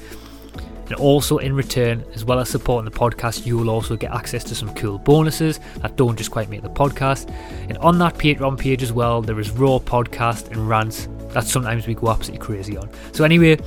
And 0.88 0.94
also, 0.96 1.38
in 1.38 1.54
return, 1.54 2.04
as 2.12 2.26
well 2.26 2.38
as 2.38 2.50
supporting 2.50 2.90
the 2.90 2.98
podcast, 2.98 3.46
you 3.46 3.56
will 3.56 3.70
also 3.70 3.96
get 3.96 4.12
access 4.12 4.44
to 4.44 4.54
some 4.54 4.74
cool 4.74 4.98
bonuses 4.98 5.58
that 5.78 5.96
don't 5.96 6.16
just 6.16 6.30
quite 6.30 6.50
make 6.50 6.60
the 6.60 6.68
podcast. 6.68 7.34
And 7.70 7.78
on 7.78 7.98
that 8.00 8.16
Patreon 8.16 8.58
page 8.58 8.82
as 8.82 8.92
well, 8.92 9.22
there 9.22 9.40
is 9.40 9.50
raw 9.52 9.78
podcast 9.78 10.50
and 10.50 10.68
rants 10.68 11.08
that 11.30 11.44
sometimes 11.44 11.86
we 11.86 11.94
go 11.94 12.10
absolutely 12.10 12.44
crazy 12.44 12.76
on. 12.76 12.90
So, 13.12 13.24
anyway, 13.24 13.59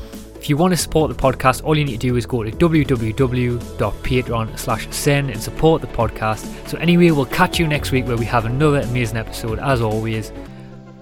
if 0.41 0.49
you 0.49 0.57
want 0.57 0.73
to 0.73 0.77
support 0.77 1.15
the 1.15 1.21
podcast, 1.21 1.63
all 1.63 1.77
you 1.77 1.85
need 1.85 2.01
to 2.01 2.07
do 2.07 2.17
is 2.17 2.25
go 2.25 2.43
to 2.43 2.51
www.patreon 2.51 4.57
slash 4.57 4.88
sen 4.89 5.29
and 5.29 5.39
support 5.39 5.81
the 5.81 5.88
podcast. 5.88 6.67
So 6.67 6.79
anyway, 6.79 7.11
we'll 7.11 7.27
catch 7.27 7.59
you 7.59 7.67
next 7.67 7.91
week 7.91 8.07
where 8.07 8.17
we 8.17 8.25
have 8.25 8.45
another 8.45 8.79
amazing 8.79 9.17
episode. 9.17 9.59
As 9.59 9.81
always, 9.81 10.33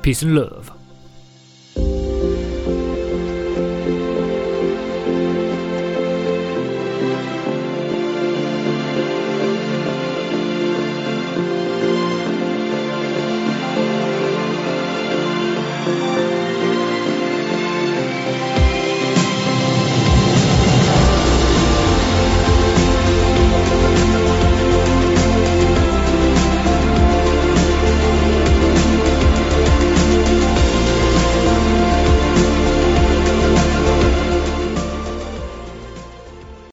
peace 0.01 0.23
and 0.23 0.35
love. 0.35 0.69